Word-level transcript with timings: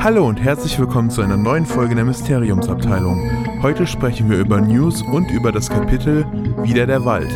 Hallo 0.00 0.26
und 0.26 0.40
herzlich 0.42 0.76
willkommen 0.80 1.10
zu 1.10 1.22
einer 1.22 1.36
neuen 1.36 1.64
Folge 1.64 1.94
der 1.94 2.04
Mysteriumsabteilung. 2.04 3.62
Heute 3.62 3.86
sprechen 3.86 4.28
wir 4.28 4.38
über 4.38 4.60
News 4.60 5.02
und 5.02 5.30
über 5.30 5.52
das 5.52 5.70
Kapitel 5.70 6.26
Wieder 6.64 6.88
der 6.88 7.04
Wald. 7.04 7.30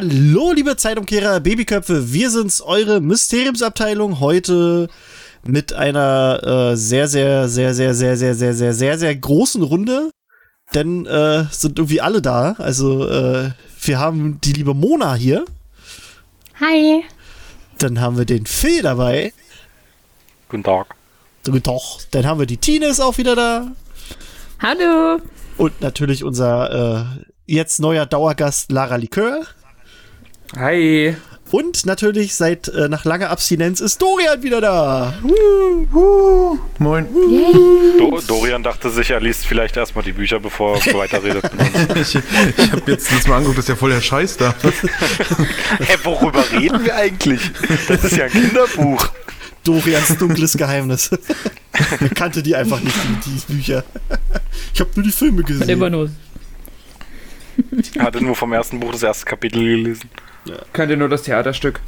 Hallo, 0.00 0.52
liebe 0.52 0.76
Zeitumkehrer, 0.76 1.40
Babyköpfe, 1.40 2.12
wir 2.12 2.30
sind's, 2.30 2.60
eure 2.60 3.00
Mysteriumsabteilung. 3.00 4.20
Heute 4.20 4.86
mit 5.44 5.72
einer 5.72 6.70
äh, 6.70 6.76
sehr, 6.76 7.08
sehr, 7.08 7.48
sehr, 7.48 7.74
sehr, 7.74 7.94
sehr, 7.94 8.16
sehr, 8.16 8.36
sehr, 8.36 8.54
sehr, 8.54 8.74
sehr, 8.74 8.96
sehr 8.96 9.16
großen 9.16 9.60
Runde. 9.60 10.12
Denn 10.72 11.04
äh, 11.04 11.46
sind 11.50 11.80
irgendwie 11.80 12.00
alle 12.00 12.22
da. 12.22 12.54
Also, 12.58 13.08
äh, 13.08 13.50
wir 13.82 13.98
haben 13.98 14.40
die 14.40 14.52
liebe 14.52 14.72
Mona 14.72 15.14
hier. 15.14 15.44
Hi. 16.60 17.02
Dann 17.78 18.00
haben 18.00 18.18
wir 18.18 18.24
den 18.24 18.46
Phil 18.46 18.82
dabei. 18.82 19.32
Guten 20.48 20.62
Tag. 20.62 20.94
Guten 21.44 21.64
Tag. 21.64 21.82
Dann 22.12 22.24
haben 22.24 22.38
wir 22.38 22.46
die 22.46 22.58
Tine 22.58 22.86
ist 22.86 23.00
auch 23.00 23.18
wieder 23.18 23.34
da. 23.34 23.72
Hallo. 24.62 25.20
Und 25.56 25.80
natürlich 25.80 26.22
unser 26.22 27.16
äh, 27.18 27.24
jetzt 27.46 27.80
neuer 27.80 28.06
Dauergast 28.06 28.70
Lara 28.70 28.94
Likör. 28.94 29.44
Hi. 30.56 31.14
Und 31.50 31.86
natürlich 31.86 32.34
seit 32.34 32.68
äh, 32.68 32.88
nach 32.88 33.04
langer 33.04 33.30
Abstinenz 33.30 33.80
ist 33.80 34.02
Dorian 34.02 34.42
wieder 34.42 34.60
da. 34.60 35.14
Moin. 36.78 37.06
Do 37.98 38.20
Dorian 38.26 38.62
dachte 38.62 38.90
sich, 38.90 39.10
er 39.10 39.20
liest 39.20 39.46
vielleicht 39.46 39.76
erstmal 39.78 40.04
die 40.04 40.12
Bücher, 40.12 40.40
bevor 40.40 40.76
er 40.76 40.94
weiterredet. 40.94 41.44
Ich, 41.96 42.14
ich 42.14 42.72
habe 42.72 42.90
jetzt 42.90 43.10
das 43.10 43.26
mal 43.26 43.36
angeguckt, 43.36 43.58
das 43.58 43.64
ist 43.64 43.68
ja 43.70 43.76
voll 43.76 43.90
der 43.90 44.00
Scheiß 44.00 44.36
da. 44.36 44.54
Hä, 45.78 45.96
worüber 46.04 46.44
reden 46.52 46.84
wir 46.84 46.94
eigentlich? 46.94 47.40
Das 47.88 48.04
ist 48.04 48.16
ja 48.16 48.24
ein 48.26 48.30
Kinderbuch. 48.30 49.08
Dorians 49.64 50.16
dunkles 50.18 50.56
Geheimnis. 50.56 51.10
er 52.00 52.08
kannte 52.10 52.42
die 52.42 52.54
einfach 52.54 52.80
nicht, 52.80 52.96
die, 53.24 53.30
die 53.30 53.52
Bücher. 53.52 53.84
Ich 54.74 54.80
habe 54.80 54.90
nur 54.94 55.04
die 55.04 55.12
Filme 55.12 55.42
gesehen. 55.42 55.68
Immer 55.68 55.90
nur. 55.90 56.10
Er 57.94 58.04
hatte 58.04 58.22
nur 58.22 58.36
vom 58.36 58.52
ersten 58.52 58.78
Buch 58.80 58.92
das 58.92 59.02
erste 59.02 59.24
Kapitel 59.24 59.60
gelesen. 59.60 60.10
Kannte 60.72 60.96
nur 60.96 61.08
das 61.08 61.22
Theaterstück. 61.22 61.80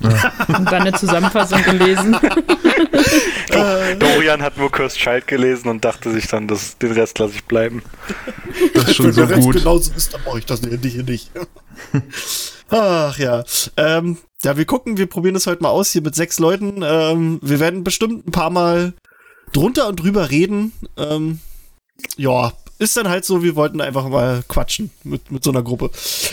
Und 0.00 0.70
dann 0.70 0.82
eine 0.82 0.92
Zusammenfassung 0.92 1.62
gelesen. 1.62 2.16
Do 3.50 3.58
Dorian 3.98 4.42
hat 4.42 4.56
nur 4.56 4.70
Cursed 4.70 4.98
Child 4.98 5.26
gelesen 5.26 5.68
und 5.68 5.84
dachte 5.84 6.12
sich 6.12 6.28
dann, 6.28 6.46
dass 6.46 6.78
den 6.78 6.92
Rest 6.92 7.18
lasse 7.18 7.34
ich 7.34 7.44
bleiben. 7.44 7.82
Das 8.74 8.88
ist 8.88 8.96
schon 8.96 9.06
Wenn 9.06 9.12
so 9.12 9.26
der 9.26 9.36
Rest 9.36 9.46
gut. 9.46 9.56
genauso 9.56 9.92
ist, 9.94 10.14
dann 10.14 10.20
mache 10.24 10.38
ich 10.38 10.46
das 10.46 10.62
nicht. 10.62 10.84
nicht, 10.84 11.08
nicht. 11.08 11.30
Ach 12.68 13.18
ja. 13.18 13.42
Ähm, 13.76 14.18
ja, 14.44 14.56
wir 14.56 14.66
gucken, 14.66 14.98
wir 14.98 15.06
probieren 15.06 15.34
das 15.34 15.46
heute 15.46 15.62
mal 15.62 15.70
aus 15.70 15.90
hier 15.90 16.02
mit 16.02 16.14
sechs 16.14 16.38
Leuten. 16.38 16.82
Ähm, 16.84 17.40
wir 17.42 17.58
werden 17.58 17.82
bestimmt 17.82 18.28
ein 18.28 18.30
paar 18.30 18.50
Mal 18.50 18.92
drunter 19.52 19.88
und 19.88 19.96
drüber 19.96 20.30
reden. 20.30 20.72
Ähm, 20.96 21.40
ja, 22.16 22.52
ist 22.78 22.96
dann 22.96 23.08
halt 23.08 23.24
so, 23.24 23.42
wir 23.42 23.56
wollten 23.56 23.80
einfach 23.80 24.08
mal 24.08 24.42
quatschen 24.48 24.90
mit, 25.04 25.30
mit 25.30 25.42
so 25.42 25.50
einer 25.50 25.62
Gruppe. 25.62 25.90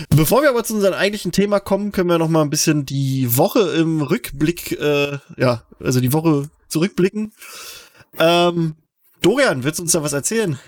Bevor 0.09 0.41
wir 0.41 0.49
aber 0.49 0.63
zu 0.63 0.75
unserem 0.75 0.93
eigentlichen 0.93 1.31
Thema 1.31 1.59
kommen, 1.59 1.91
können 1.91 2.09
wir 2.09 2.17
noch 2.17 2.29
mal 2.29 2.41
ein 2.41 2.49
bisschen 2.49 2.85
die 2.85 3.35
Woche 3.35 3.61
im 3.71 4.01
Rückblick, 4.01 4.79
äh, 4.79 5.17
ja, 5.37 5.63
also 5.79 5.99
die 5.99 6.13
Woche 6.13 6.49
zurückblicken. 6.67 7.33
Ähm, 8.19 8.75
Dorian, 9.21 9.63
willst 9.63 9.79
du 9.79 9.83
uns 9.83 9.91
da 9.91 10.03
was 10.03 10.13
erzählen? 10.13 10.59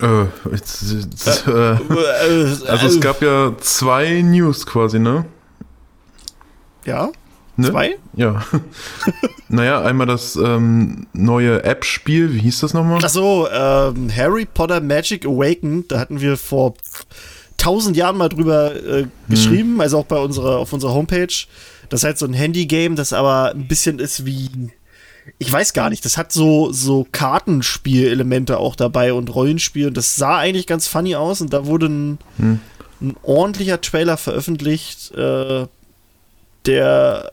Äh, 0.00 0.24
jetzt, 0.50 0.82
jetzt, 0.82 1.46
äh, 1.46 1.74
Äh, 1.74 2.56
also 2.66 2.86
es 2.86 3.00
gab 3.00 3.22
ja 3.22 3.52
zwei 3.60 4.22
News 4.22 4.66
quasi, 4.66 4.98
ne? 4.98 5.24
Ja? 6.84 7.10
Ne? 7.56 7.70
Zwei? 7.70 7.96
Ja. 8.14 8.44
naja, 9.48 9.82
einmal 9.82 10.06
das 10.06 10.36
ähm, 10.36 11.06
neue 11.12 11.62
App-Spiel, 11.64 12.34
wie 12.34 12.40
hieß 12.40 12.60
das 12.60 12.74
nochmal? 12.74 13.00
Ach 13.02 13.08
so, 13.08 13.48
ähm, 13.50 14.10
Harry 14.14 14.46
Potter 14.46 14.80
Magic 14.80 15.26
Awakened, 15.26 15.90
da 15.92 15.98
hatten 15.98 16.20
wir 16.20 16.36
vor 16.36 16.74
tausend 17.56 17.96
Jahren 17.96 18.16
mal 18.16 18.28
drüber 18.28 18.74
äh, 18.74 19.06
geschrieben, 19.28 19.80
also 19.80 19.98
auch 19.98 20.06
bei 20.06 20.18
unserer, 20.18 20.58
auf 20.58 20.72
unserer 20.72 20.92
Homepage. 20.94 21.46
Das 21.88 22.00
ist 22.00 22.04
halt 22.04 22.18
so 22.18 22.26
ein 22.26 22.34
Handy-Game, 22.34 22.96
das 22.96 23.12
aber 23.12 23.52
ein 23.52 23.68
bisschen 23.68 23.98
ist 23.98 24.26
wie, 24.26 24.50
ich 25.38 25.52
weiß 25.52 25.72
gar 25.72 25.90
nicht, 25.90 26.04
das 26.04 26.16
hat 26.16 26.32
so, 26.32 26.72
so 26.72 27.06
Kartenspielelemente 27.12 28.58
auch 28.58 28.74
dabei 28.76 29.12
und 29.12 29.34
Rollenspiel 29.34 29.86
und 29.88 29.96
das 29.96 30.16
sah 30.16 30.38
eigentlich 30.38 30.66
ganz 30.66 30.86
funny 30.88 31.14
aus 31.14 31.40
und 31.40 31.52
da 31.52 31.66
wurde 31.66 31.86
ein, 31.86 32.18
Hm. 32.38 32.60
ein 33.00 33.16
ordentlicher 33.22 33.80
Trailer 33.80 34.16
veröffentlicht, 34.16 35.12
äh, 35.12 35.66
der, 36.66 37.30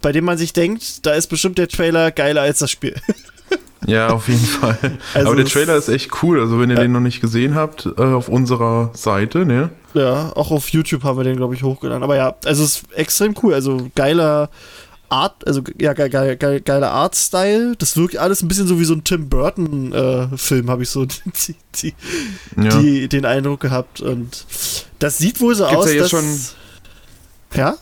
bei 0.00 0.12
dem 0.12 0.24
man 0.24 0.38
sich 0.38 0.52
denkt, 0.52 1.04
da 1.06 1.12
ist 1.12 1.28
bestimmt 1.28 1.58
der 1.58 1.68
Trailer 1.68 2.10
geiler 2.10 2.42
als 2.42 2.58
das 2.58 2.70
Spiel. 2.70 2.94
Ja, 3.86 4.10
auf 4.10 4.28
jeden 4.28 4.44
Fall. 4.44 4.78
Also 5.14 5.28
Aber 5.28 5.36
der 5.36 5.46
Trailer 5.46 5.74
ist 5.74 5.88
echt 5.88 6.22
cool. 6.22 6.38
Also 6.38 6.60
wenn 6.60 6.68
ihr 6.68 6.76
den 6.76 6.92
noch 6.92 7.00
nicht 7.00 7.22
gesehen 7.22 7.54
habt, 7.54 7.86
äh, 7.86 8.02
auf 8.02 8.28
unserer 8.28 8.90
Seite, 8.92 9.46
ne? 9.46 9.70
Ja, 9.94 10.32
auch 10.36 10.50
auf 10.50 10.68
YouTube 10.68 11.02
haben 11.02 11.16
wir 11.16 11.24
den, 11.24 11.36
glaube 11.36 11.54
ich, 11.54 11.62
hochgeladen. 11.62 12.02
Aber 12.02 12.14
ja, 12.14 12.36
also 12.44 12.62
es 12.62 12.82
ist 12.82 12.92
extrem 12.92 13.34
cool. 13.42 13.54
Also 13.54 13.88
geiler 13.94 14.50
Art, 15.08 15.46
also 15.46 15.62
ja, 15.78 15.94
geil, 15.94 16.10
geil, 16.10 16.36
geil, 16.36 16.60
geiler 16.60 16.90
Art-Style. 16.90 17.74
Das 17.78 17.96
wirkt 17.96 18.18
alles 18.18 18.42
ein 18.42 18.48
bisschen 18.48 18.68
so 18.68 18.78
wie 18.78 18.84
so 18.84 18.94
ein 18.94 19.02
Tim 19.02 19.28
Burton-Film, 19.30 20.70
habe 20.70 20.82
ich 20.82 20.90
so 20.90 21.04
die, 21.06 21.56
die, 21.76 21.94
Ja. 22.62 22.78
die, 22.78 23.08
den 23.08 23.24
Eindruck 23.24 23.60
gehabt. 23.60 24.02
Und 24.02 24.44
das 24.98 25.18
sieht 25.18 25.40
wohl 25.40 25.54
so 25.54 25.64
Gibt's 25.64 25.78
aus, 25.78 25.86
da 25.86 25.90
jetzt 25.92 26.12
dass. 26.12 26.54
Ja? 27.54 27.76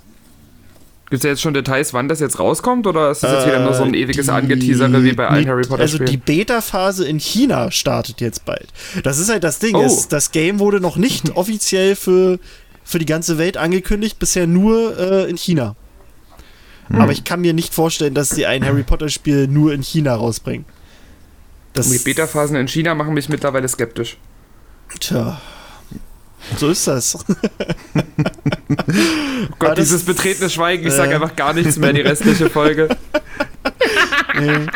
Gibt 1.11 1.21
es 1.21 1.23
ja 1.25 1.31
jetzt 1.31 1.41
schon 1.41 1.55
Details, 1.55 1.95
wann 1.95 2.07
das 2.09 2.21
jetzt 2.21 2.39
rauskommt? 2.39 2.87
Oder 2.87 3.11
ist 3.11 3.23
das 3.23 3.33
jetzt 3.33 3.47
wieder 3.47 3.61
nur 3.65 3.73
so 3.73 3.83
ein 3.83 3.95
Äh, 3.95 4.01
ewiges 4.01 4.27
die- 4.27 4.33
Angeteasere 4.33 5.03
wie 5.03 5.13
bei 5.13 5.27
allen 5.27 5.49
Harry 5.49 5.63
Potter 5.63 5.81
Also 5.83 5.99
die 5.99 6.07
Spielen? 6.07 6.21
Beta-Phase 6.25 7.07
in 7.09 7.19
China 7.19 7.71
startet 7.71 8.21
jetzt 8.21 8.45
bald. 8.45 8.69
Das 9.05 9.19
ist 9.19 9.31
halt 9.31 9.43
das 9.43 9.59
Ding. 9.59 9.75
Oh. 9.75 9.83
Es, 9.83 10.09
das 10.09 10.33
Game 10.33 10.59
wurde 10.59 10.81
noch 10.81 10.97
nicht 10.97 11.31
offiziell 11.37 11.97
für, 11.97 12.39
für 12.85 12.99
die 12.99 13.07
ganze 13.07 13.39
Welt 13.39 13.57
angekündigt, 13.57 14.19
bisher 14.19 14.47
nur 14.47 14.99
äh, 14.99 15.31
in 15.31 15.37
China. 15.39 15.77
Hm. 16.89 17.01
Aber 17.01 17.13
ich 17.13 17.25
kann 17.25 17.41
mir 17.41 17.55
nicht 17.55 17.73
vorstellen, 17.75 18.13
dass 18.15 18.29
sie 18.31 18.45
ein 18.45 18.63
Harry 18.65 18.83
Potter-Spiel 18.83 19.49
nur 19.49 19.73
in 19.73 19.83
China 19.83 20.15
rausbringen. 20.15 20.67
Das, 21.73 21.89
Die 21.91 21.99
Beta-Phasen 21.99 22.57
in 22.57 22.69
China 22.69 22.95
machen 22.95 23.15
mich 23.15 23.29
mittlerweile 23.31 23.69
skeptisch. 23.69 24.19
Tja. 25.01 25.41
So 26.59 26.69
ist 26.71 26.87
das. 26.87 27.19
Oh 29.51 29.55
Gott, 29.59 29.71
das- 29.79 29.89
dieses 29.89 30.03
betretene 30.05 30.51
Schweigen, 30.51 30.87
ich 30.87 30.93
sag 30.93 31.11
äh. 31.11 31.15
einfach 31.15 31.35
gar 31.37 31.53
nichts 31.53 31.77
mehr 31.79 31.93
die 31.93 32.01
restliche 32.01 32.49
Folge. 32.51 32.89
nee. 34.39 34.67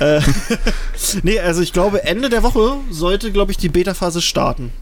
äh, 0.00 0.20
nee, 1.22 1.38
also 1.40 1.60
ich 1.62 1.72
glaube, 1.72 2.04
Ende 2.04 2.28
der 2.28 2.42
Woche 2.42 2.76
sollte, 2.90 3.32
glaube 3.32 3.52
ich, 3.52 3.58
die 3.58 3.68
Beta-Phase 3.68 4.20
starten. 4.20 4.72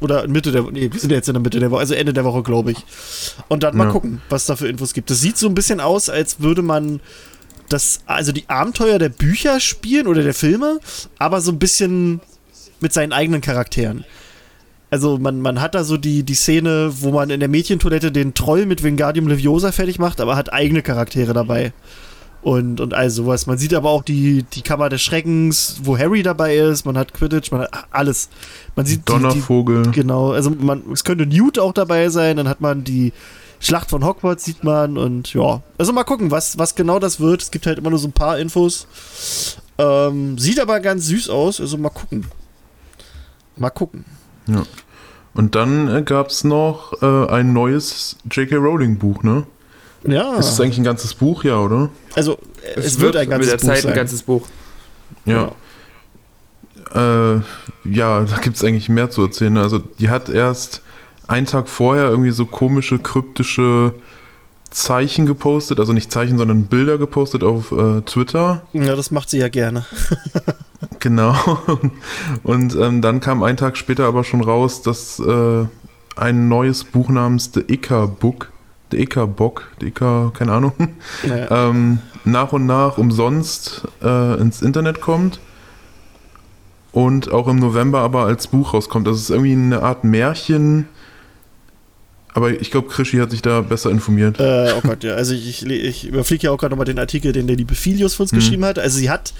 Oder 0.00 0.26
Mitte 0.28 0.52
der 0.52 0.64
Woche. 0.64 0.72
Nee, 0.72 0.90
wir 0.92 1.00
sind 1.00 1.10
jetzt 1.10 1.28
in 1.28 1.34
der 1.34 1.42
Mitte 1.42 1.58
der 1.58 1.70
Woche, 1.70 1.80
also 1.80 1.94
Ende 1.94 2.12
der 2.12 2.24
Woche, 2.24 2.42
glaube 2.42 2.70
ich. 2.72 2.78
Und 3.48 3.62
dann 3.62 3.76
mal 3.76 3.86
Ja. 3.86 3.90
gucken, 3.90 4.22
was 4.28 4.46
da 4.46 4.54
für 4.56 4.68
Infos 4.68 4.92
gibt. 4.94 5.10
Das 5.10 5.20
sieht 5.20 5.36
so 5.36 5.48
ein 5.48 5.54
bisschen 5.54 5.80
aus, 5.80 6.08
als 6.08 6.40
würde 6.40 6.62
man 6.62 7.00
das, 7.68 8.00
also 8.06 8.30
die 8.32 8.48
Abenteuer 8.48 8.98
der 8.98 9.08
Bücher 9.10 9.58
spielen 9.60 10.06
oder 10.06 10.22
der 10.22 10.34
Filme, 10.34 10.78
aber 11.18 11.40
so 11.40 11.50
ein 11.50 11.58
bisschen 11.58 12.20
mit 12.80 12.92
seinen 12.92 13.12
eigenen 13.12 13.40
Charakteren. 13.40 14.04
Also 14.90 15.18
man, 15.18 15.40
man 15.40 15.60
hat 15.60 15.74
da 15.74 15.84
so 15.84 15.96
die, 15.96 16.22
die 16.22 16.34
Szene, 16.34 16.90
wo 17.00 17.10
man 17.10 17.30
in 17.30 17.40
der 17.40 17.48
Mädchentoilette 17.48 18.10
den 18.10 18.34
Troll 18.34 18.64
mit 18.64 18.82
Wingardium 18.82 19.28
Leviosa 19.28 19.70
fertig 19.70 19.98
macht, 19.98 20.20
aber 20.20 20.36
hat 20.36 20.52
eigene 20.52 20.82
Charaktere 20.82 21.34
dabei. 21.34 21.72
Und, 22.40 22.80
und 22.80 22.94
all 22.94 23.10
sowas. 23.10 23.46
Man 23.46 23.58
sieht 23.58 23.74
aber 23.74 23.90
auch 23.90 24.02
die, 24.02 24.44
die 24.44 24.62
Kammer 24.62 24.88
des 24.88 25.02
Schreckens, 25.02 25.80
wo 25.82 25.98
Harry 25.98 26.22
dabei 26.22 26.56
ist, 26.56 26.86
man 26.86 26.96
hat 26.96 27.12
Quidditch, 27.12 27.50
man 27.50 27.62
hat 27.62 27.70
alles. 27.90 28.30
Man 28.76 28.86
sieht 28.86 29.00
die, 29.00 29.12
die, 29.12 29.20
Donnervogel. 29.20 29.90
Genau, 29.90 30.30
also 30.30 30.50
man, 30.50 30.82
es 30.92 31.04
könnte 31.04 31.26
Newt 31.26 31.58
auch 31.58 31.72
dabei 31.72 32.08
sein, 32.08 32.36
dann 32.36 32.48
hat 32.48 32.60
man 32.60 32.84
die 32.84 33.12
Schlacht 33.60 33.90
von 33.90 34.04
Hogwarts, 34.04 34.44
sieht 34.44 34.62
man 34.62 34.96
und 34.96 35.34
ja. 35.34 35.62
Also 35.78 35.92
mal 35.92 36.04
gucken, 36.04 36.30
was, 36.30 36.58
was 36.58 36.76
genau 36.76 37.00
das 37.00 37.18
wird. 37.18 37.42
Es 37.42 37.50
gibt 37.50 37.66
halt 37.66 37.78
immer 37.78 37.90
nur 37.90 37.98
so 37.98 38.06
ein 38.06 38.12
paar 38.12 38.38
Infos. 38.38 38.86
Ähm, 39.76 40.38
sieht 40.38 40.60
aber 40.60 40.78
ganz 40.78 41.06
süß 41.06 41.28
aus, 41.28 41.60
also 41.60 41.76
mal 41.76 41.90
gucken. 41.90 42.26
Mal 43.56 43.70
gucken. 43.70 44.04
Und 45.34 45.54
dann 45.54 45.94
äh, 45.94 46.02
gab 46.02 46.28
es 46.28 46.44
noch 46.44 47.00
äh, 47.02 47.30
ein 47.30 47.52
neues 47.52 48.16
J.K. 48.30 48.56
Rowling 48.56 48.98
Buch, 48.98 49.22
ne? 49.22 49.46
Ja. 50.04 50.36
Ist 50.36 50.50
es 50.50 50.60
eigentlich 50.60 50.78
ein 50.78 50.84
ganzes 50.84 51.14
Buch, 51.14 51.44
ja, 51.44 51.58
oder? 51.58 51.90
Also, 52.14 52.38
es, 52.74 52.86
es 52.86 53.00
wird, 53.00 53.16
ein 53.16 53.28
ganzes 53.28 53.52
mit 53.52 53.60
der 53.60 53.66
Buch 53.66 53.74
Zeit 53.74 53.82
sein. 53.82 53.92
ein 53.92 53.96
ganzes 53.96 54.22
Buch. 54.22 54.46
Ja. 55.24 55.52
Äh, 56.94 57.40
ja, 57.84 58.20
da 58.24 58.36
gibt 58.40 58.56
es 58.56 58.64
eigentlich 58.64 58.88
mehr 58.88 59.10
zu 59.10 59.22
erzählen. 59.22 59.56
Also, 59.58 59.78
die 59.78 60.08
hat 60.08 60.28
erst 60.28 60.82
einen 61.26 61.46
Tag 61.46 61.68
vorher 61.68 62.08
irgendwie 62.08 62.30
so 62.30 62.46
komische, 62.46 62.98
kryptische 62.98 63.94
Zeichen 64.70 65.26
gepostet. 65.26 65.80
Also 65.80 65.92
nicht 65.92 66.12
Zeichen, 66.12 66.38
sondern 66.38 66.64
Bilder 66.64 66.98
gepostet 66.98 67.42
auf 67.42 67.72
äh, 67.72 68.00
Twitter. 68.02 68.62
Ja, 68.72 68.94
das 68.96 69.10
macht 69.10 69.30
sie 69.30 69.38
ja 69.38 69.48
gerne. 69.48 69.84
Genau. 71.00 71.34
Und 72.44 72.74
ähm, 72.76 73.02
dann 73.02 73.20
kam 73.20 73.42
einen 73.42 73.56
Tag 73.56 73.76
später 73.76 74.04
aber 74.06 74.22
schon 74.24 74.40
raus, 74.42 74.82
dass 74.82 75.18
äh, 75.20 75.64
ein 76.16 76.48
neues 76.48 76.84
Buch 76.84 77.08
namens 77.08 77.50
The 77.52 77.64
Ica 77.66 78.06
Book, 78.06 78.50
The 78.92 78.98
Ica 79.02 79.26
Bock, 79.26 79.68
The 79.80 79.88
Ica, 79.88 80.30
keine 80.34 80.52
Ahnung, 80.52 80.72
Ja. 81.26 81.68
ähm, 81.68 81.98
nach 82.24 82.52
und 82.52 82.66
nach 82.66 82.96
umsonst 82.98 83.86
äh, 84.02 84.40
ins 84.40 84.62
Internet 84.62 85.00
kommt 85.00 85.40
und 86.92 87.30
auch 87.32 87.48
im 87.48 87.56
November 87.56 88.00
aber 88.00 88.24
als 88.24 88.46
Buch 88.48 88.74
rauskommt. 88.74 89.06
Das 89.06 89.16
ist 89.18 89.30
irgendwie 89.30 89.52
eine 89.52 89.82
Art 89.82 90.04
Märchen. 90.04 90.88
Aber 92.38 92.50
ich 92.52 92.70
glaube, 92.70 92.86
Krischi 92.86 93.16
hat 93.16 93.32
sich 93.32 93.42
da 93.42 93.62
besser 93.62 93.90
informiert. 93.90 94.38
Äh, 94.38 94.72
oh 94.76 94.80
Gott, 94.80 95.02
ja. 95.02 95.14
Also 95.14 95.34
ich, 95.34 95.66
ich, 95.66 96.06
überfliege 96.06 96.44
ja 96.44 96.52
auch 96.52 96.56
gerade 96.56 96.70
nochmal 96.70 96.86
den 96.86 97.00
Artikel, 97.00 97.32
den 97.32 97.48
der 97.48 97.56
liebe 97.56 97.74
Filius 97.74 98.14
für 98.14 98.22
uns 98.22 98.30
Mhm. 98.30 98.36
geschrieben 98.36 98.64
hat. 98.64 98.78
Also 98.78 98.96
sie 98.96 99.10
hat 99.10 99.32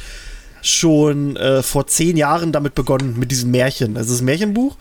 schon 0.63 1.37
äh, 1.37 1.63
vor 1.63 1.87
zehn 1.87 2.17
Jahren 2.17 2.51
damit 2.51 2.75
begonnen, 2.75 3.15
mit 3.17 3.31
diesem 3.31 3.53
Märchen. 3.53 3.97
Also 3.97 4.11
das 4.15 4.21
Märchenbuch. 4.21 4.75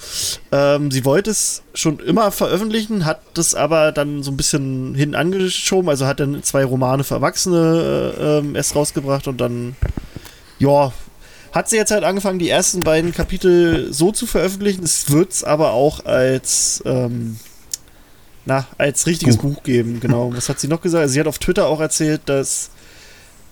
Ähm, 0.51 0.89
sie 0.89 1.05
wollte 1.05 1.29
es 1.29 1.61
schon 1.75 1.99
immer 1.99 2.31
veröffentlichen, 2.31 3.05
hat 3.05 3.21
das 3.35 3.53
aber 3.53 3.91
dann 3.91 4.23
so 4.23 4.31
ein 4.31 4.37
bisschen 4.37 4.95
hinten 4.95 5.13
angeschoben. 5.13 5.87
Also 5.87 6.07
hat 6.07 6.19
dann 6.19 6.41
zwei 6.41 6.65
Romane 6.65 7.03
für 7.03 7.13
Erwachsene 7.13 8.13
äh, 8.19 8.37
ähm, 8.39 8.55
erst 8.55 8.75
rausgebracht 8.75 9.27
und 9.27 9.39
dann, 9.39 9.75
ja, 10.57 10.91
hat 11.51 11.69
sie 11.69 11.75
jetzt 11.75 11.91
halt 11.91 12.03
angefangen, 12.03 12.39
die 12.39 12.49
ersten 12.49 12.79
beiden 12.79 13.13
Kapitel 13.13 13.93
so 13.93 14.11
zu 14.11 14.25
veröffentlichen. 14.25 14.83
Es 14.83 15.11
wird 15.11 15.33
es 15.33 15.43
aber 15.43 15.73
auch 15.73 16.03
als, 16.05 16.81
ähm, 16.83 17.37
na, 18.47 18.65
als 18.77 19.05
richtiges 19.05 19.37
Buch. 19.37 19.61
geben. 19.63 19.99
Genau. 19.99 20.33
Was 20.33 20.47
hat 20.47 20.59
sie 20.59 20.69
noch 20.69 20.81
gesagt? 20.81 21.01
Also 21.01 21.13
sie 21.13 21.19
hat 21.19 21.27
auf 21.27 21.37
Twitter 21.37 21.67
auch 21.67 21.81
erzählt, 21.81 22.21
dass, 22.25 22.69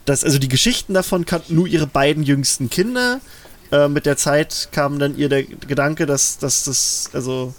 dass 0.06 0.24
also 0.24 0.40
die 0.40 0.48
Geschichten 0.48 0.94
davon 0.94 1.26
kannten 1.26 1.54
nur 1.54 1.68
ihre 1.68 1.86
beiden 1.86 2.24
jüngsten 2.24 2.70
Kinder. 2.70 3.20
Äh, 3.72 3.90
mit 3.90 4.06
der 4.06 4.16
Zeit 4.16 4.70
kam 4.72 4.98
dann 4.98 5.18
ihr 5.18 5.28
der 5.28 5.44
Gedanke, 5.44 6.06
dass, 6.06 6.38
dass 6.38 6.64
das, 6.64 7.10
also 7.12 7.54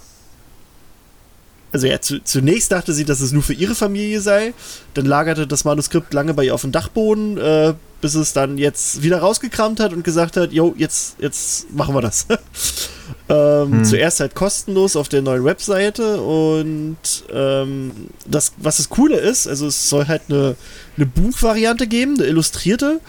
also 1.77 1.87
ja, 1.87 2.01
zu, 2.01 2.23
zunächst 2.23 2.71
dachte 2.71 2.91
sie, 2.91 3.05
dass 3.05 3.19
es 3.19 3.31
nur 3.31 3.43
für 3.43 3.53
ihre 3.53 3.75
Familie 3.75 4.19
sei. 4.19 4.55
Dann 4.95 5.05
lagerte 5.05 5.45
das 5.45 5.63
Manuskript 5.63 6.11
lange 6.11 6.33
bei 6.33 6.45
ihr 6.45 6.55
auf 6.55 6.61
dem 6.61 6.71
Dachboden, 6.71 7.37
äh, 7.37 7.75
bis 8.01 8.15
es 8.15 8.33
dann 8.33 8.57
jetzt 8.57 9.03
wieder 9.03 9.19
rausgekramt 9.19 9.79
hat 9.79 9.93
und 9.93 10.03
gesagt 10.03 10.37
hat, 10.37 10.51
jo, 10.51 10.73
jetzt, 10.75 11.17
jetzt 11.19 11.71
machen 11.71 11.93
wir 11.93 12.01
das. 12.01 12.25
ähm, 13.29 13.71
Hm. 13.71 13.85
Zuerst 13.85 14.19
halt 14.19 14.33
kostenlos 14.33 14.95
auf 14.95 15.07
der 15.07 15.21
neuen 15.21 15.43
Webseite 15.43 16.19
und 16.19 16.97
ähm, 17.31 17.91
das, 18.25 18.53
was 18.57 18.77
das 18.77 18.89
Coole 18.89 19.17
ist, 19.17 19.47
also 19.47 19.67
es 19.67 19.87
soll 19.87 20.07
halt 20.07 20.23
eine, 20.29 20.55
eine 20.95 21.05
Buchvariante 21.05 21.85
geben, 21.85 22.15
eine 22.15 22.25
illustrierte. 22.25 22.99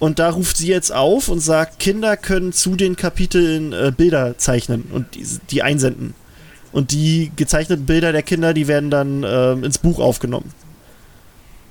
Und 0.00 0.20
da 0.20 0.30
ruft 0.30 0.58
sie 0.58 0.68
jetzt 0.68 0.92
auf 0.92 1.28
und 1.28 1.40
sagt, 1.40 1.80
Kinder 1.80 2.16
können 2.16 2.52
zu 2.52 2.76
den 2.76 2.94
Kapiteln 2.94 3.72
äh, 3.72 3.90
Bilder 3.96 4.38
zeichnen 4.38 4.84
und 4.92 5.16
die, 5.16 5.26
die 5.50 5.62
einsenden. 5.62 6.14
Und 6.72 6.92
die 6.92 7.32
gezeichneten 7.36 7.86
Bilder 7.86 8.12
der 8.12 8.22
Kinder, 8.22 8.52
die 8.54 8.68
werden 8.68 8.90
dann 8.90 9.24
ähm, 9.26 9.64
ins 9.64 9.78
Buch 9.78 9.98
aufgenommen. 9.98 10.52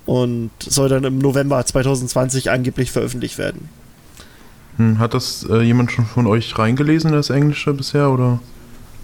Und 0.06 0.50
soll 0.60 0.88
dann 0.88 1.04
im 1.04 1.18
November 1.18 1.64
2020 1.64 2.50
angeblich 2.50 2.90
veröffentlicht 2.90 3.38
werden. 3.38 3.68
Hm, 4.78 4.98
hat 4.98 5.14
das 5.14 5.46
äh, 5.50 5.60
jemand 5.60 5.92
schon 5.92 6.06
von 6.06 6.26
euch 6.26 6.58
reingelesen, 6.58 7.12
das 7.12 7.30
Englische 7.30 7.74
bisher? 7.74 8.10
Oder? 8.10 8.40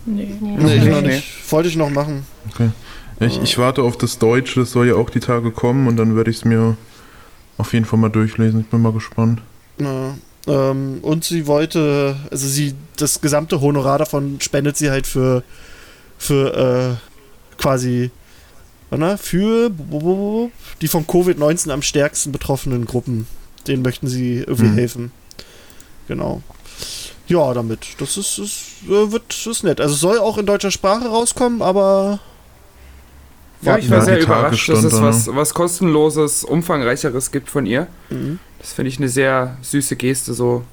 Nee. 0.07 0.29
Nee, 0.41 0.57
ich 0.77 0.85
Nee, 0.85 0.91
noch 0.91 1.03
nee. 1.03 1.17
nicht. 1.17 1.53
Wollte 1.53 1.69
ich 1.69 1.77
noch 1.77 1.91
machen. 1.91 2.25
Ich, 3.21 3.41
ich 3.43 3.59
warte 3.59 3.83
auf 3.83 3.97
das 3.97 4.19
Deutsche, 4.19 4.61
das 4.61 4.73
soll 4.73 4.89
ja 4.89 4.95
auch 4.95 5.11
die 5.11 5.21
Tage 5.21 5.51
kommen 5.51 5.87
und 5.87 5.97
dann 5.97 6.17
werde 6.17 6.31
ich 6.31 6.39
es 6.39 6.45
mir 6.45 6.77
auf 7.59 7.73
jeden 7.73 7.85
Fall 7.85 7.99
mal 7.99 8.09
durchlesen. 8.09 8.61
Ich 8.61 8.67
bin 8.67 8.83
mal 8.83 8.93
gespannt. 8.93 9.41
Ja, 9.79 10.15
ähm, 10.47 10.99
und 11.03 11.25
sie 11.25 11.47
wollte, 11.47 12.17
also 12.31 12.47
sie, 12.47 12.75
das 12.97 13.21
gesamte 13.21 13.61
Honorar 13.61 13.99
davon 13.99 14.41
spendet 14.41 14.77
sie 14.77 14.91
halt 14.91 15.07
für, 15.07 15.43
für 16.19 16.99
äh, 17.01 17.61
quasi, 17.61 18.11
warte, 18.91 19.19
für 19.19 19.71
die 20.81 20.89
von 20.89 21.07
Covid-19 21.07 21.71
am 21.71 21.83
stärksten 21.83 22.33
betroffenen 22.33 22.85
Gruppen. 22.87 23.27
Denen 23.67 23.83
möchten 23.83 24.09
sie 24.09 24.39
irgendwie 24.39 24.67
Hm. 24.69 24.75
helfen. 24.75 25.13
Genau. 26.09 26.43
Ja, 27.27 27.55
damit. 27.55 27.87
Das 27.99 28.17
ist, 28.19 28.39
ist 28.39 28.61
äh, 28.87 29.11
wird 29.11 29.35
ist 29.47 29.63
nett. 29.65 29.81
Also 29.81 29.95
es 29.95 30.01
soll 30.01 30.19
auch 30.19 30.37
in 30.37 30.45
deutscher 30.45 30.71
Sprache 30.71 31.07
rauskommen, 31.09 31.63
aber 31.63 32.21
Ja, 33.63 33.79
ich 33.79 33.87
Ja, 33.87 33.93
war 33.97 34.03
sehr 34.05 34.19
die 34.19 34.25
Tage 34.27 34.41
überrascht, 34.49 34.69
dass 34.69 34.85
es 34.85 35.01
was, 35.01 35.27
was 35.29 35.55
kostenloses, 35.55 36.45
umfangreicheres 36.45 37.31
gibt 37.31 37.49
von 37.49 37.65
ihr. 37.65 37.87
mhm. 38.11 38.39
Das 38.59 38.73
finde 38.73 38.89
ich 38.91 38.99
eine 38.99 39.09
sehr 39.11 39.57
süße 39.63 39.97
Geste. 39.97 40.33
So. 40.35 40.65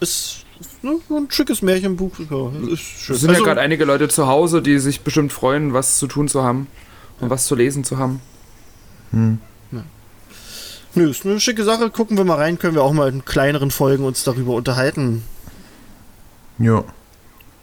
ist 0.00 0.44
ne, 0.82 0.98
ein 1.10 1.30
schickes 1.30 1.62
Märchenbuch. 1.62 2.12
Ja, 2.18 2.50
ist 2.72 2.80
schön. 2.80 3.14
Es 3.16 3.20
sind 3.22 3.30
Also- 3.30 3.42
ja 3.42 3.46
gerade 3.46 3.60
einige 3.60 3.84
Leute 3.84 4.08
zu 4.08 4.26
Hause, 4.26 4.62
die 4.62 4.78
sich 4.78 5.00
bestimmt 5.02 5.32
freuen, 5.32 5.72
was 5.72 5.98
zu 5.98 6.06
tun 6.06 6.28
zu 6.28 6.42
haben 6.42 6.66
und 7.20 7.30
was 7.30 7.46
zu 7.46 7.54
lesen 7.54 7.84
zu 7.84 7.98
haben. 7.98 8.20
Hm. 9.12 9.38
Nö, 10.98 11.10
ist 11.10 11.26
eine 11.26 11.38
schicke 11.40 11.62
Sache. 11.62 11.90
Gucken 11.90 12.16
wir 12.16 12.24
mal 12.24 12.36
rein, 12.36 12.58
können 12.58 12.74
wir 12.74 12.82
auch 12.82 12.94
mal 12.94 13.10
in 13.10 13.22
kleineren 13.26 13.70
Folgen 13.70 14.04
uns 14.04 14.24
darüber 14.24 14.54
unterhalten. 14.54 15.22
Ja. 16.58 16.84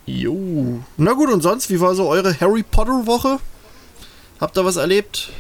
Jo. 0.06 0.82
Na 0.98 1.14
gut, 1.14 1.32
und 1.32 1.42
sonst, 1.42 1.72
wie 1.72 1.80
war 1.80 1.96
so 1.96 2.08
eure 2.08 2.40
Harry 2.40 2.62
Potter 2.62 3.08
Woche? 3.08 3.40
Habt 4.40 4.56
ihr 4.56 4.66
was 4.66 4.76
erlebt? 4.76 5.32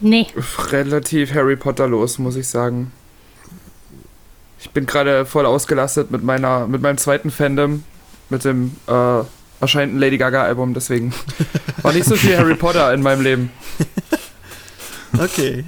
Nee. 0.00 0.26
Relativ 0.72 1.32
Harry 1.34 1.54
Potter 1.54 1.86
los, 1.86 2.18
muss 2.18 2.34
ich 2.34 2.48
sagen. 2.48 2.90
Ich 4.60 4.70
bin 4.70 4.86
gerade 4.86 5.24
voll 5.24 5.46
ausgelastet 5.46 6.10
mit 6.10 6.22
meiner, 6.22 6.66
mit 6.66 6.82
meinem 6.82 6.98
zweiten 6.98 7.30
Fandom, 7.30 7.84
mit 8.28 8.44
dem 8.44 8.76
äh, 8.86 9.20
erscheinenden 9.60 10.00
Lady 10.00 10.18
Gaga 10.18 10.42
Album, 10.42 10.74
deswegen 10.74 11.12
war 11.82 11.92
nicht 11.92 12.06
so 12.06 12.16
viel 12.16 12.36
Harry 12.36 12.54
Potter 12.54 12.92
in 12.92 13.02
meinem 13.02 13.22
Leben. 13.22 13.50
Okay. 15.18 15.64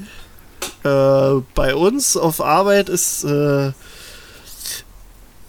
äh, 0.85 1.43
bei 1.55 1.75
uns 1.75 2.15
auf 2.15 2.43
Arbeit 2.43 2.91
ist, 2.91 3.25
äh, 3.25 3.73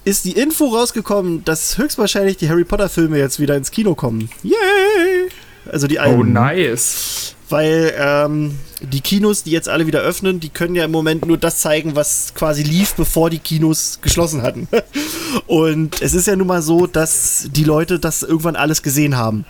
ist 0.06 0.24
die 0.24 0.32
Info 0.32 0.68
rausgekommen, 0.68 1.44
dass 1.44 1.78
höchstwahrscheinlich 1.78 2.38
die 2.38 2.50
Harry 2.50 2.64
Potter 2.64 2.88
Filme 2.88 3.18
jetzt 3.18 3.42
wieder 3.42 3.58
ins 3.58 3.70
Kino 3.70 3.94
kommen. 3.94 4.30
Yay! 4.44 5.30
Also 5.70 5.88
die 5.88 6.00
alten. 6.00 6.20
Oh, 6.20 6.24
nice. 6.24 7.31
Weil 7.52 7.94
ähm, 7.98 8.58
die 8.82 9.02
Kinos, 9.02 9.44
die 9.44 9.52
jetzt 9.52 9.70
alle 9.70 9.86
wieder 9.86 10.00
öffnen, 10.00 10.40
die 10.40 10.50
können 10.50 10.76
ja 10.76 10.86
im 10.86 10.92
Moment 10.92 11.26
nur 11.26 11.38
das 11.38 11.60
zeigen, 11.60 11.96
was 11.96 12.34
quasi 12.34 12.64
lief, 12.64 12.96
bevor 12.96 13.30
die 13.30 13.40
Kinos 13.40 14.00
geschlossen 14.02 14.42
hatten. 14.42 14.68
Und 15.48 16.02
es 16.02 16.14
ist 16.14 16.28
ja 16.28 16.36
nun 16.36 16.48
mal 16.48 16.62
so, 16.62 16.88
dass 16.88 17.48
die 17.52 17.64
Leute 17.64 18.00
das 18.00 18.24
irgendwann 18.24 18.56
alles 18.56 18.82
gesehen 18.82 19.18
haben. 19.18 19.46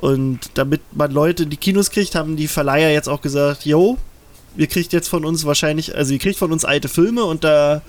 Und 0.00 0.50
damit 0.54 0.80
man 0.92 1.10
Leute 1.10 1.44
in 1.44 1.50
die 1.50 1.56
Kinos 1.56 1.90
kriegt, 1.90 2.14
haben 2.14 2.36
die 2.36 2.48
Verleiher 2.48 2.90
jetzt 2.90 3.08
auch 3.08 3.20
gesagt, 3.20 3.64
yo, 3.64 3.98
ihr 4.56 4.66
kriegt 4.66 4.92
jetzt 4.92 5.08
von 5.08 5.24
uns 5.24 5.44
wahrscheinlich, 5.44 5.94
also 5.94 6.12
ihr 6.12 6.18
kriegt 6.18 6.38
von 6.38 6.52
uns 6.52 6.64
alte 6.64 6.88
Filme 6.88 7.24
und 7.24 7.44
da 7.44 7.82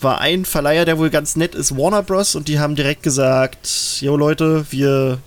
war 0.00 0.20
ein 0.20 0.44
Verleiher, 0.44 0.84
der 0.84 0.98
wohl 0.98 1.10
ganz 1.10 1.36
nett 1.36 1.54
ist, 1.54 1.76
Warner 1.76 2.02
Bros. 2.02 2.34
und 2.34 2.48
die 2.48 2.58
haben 2.58 2.76
direkt 2.76 3.02
gesagt, 3.02 3.98
yo 4.00 4.16
Leute, 4.16 4.66
wir 4.70 5.18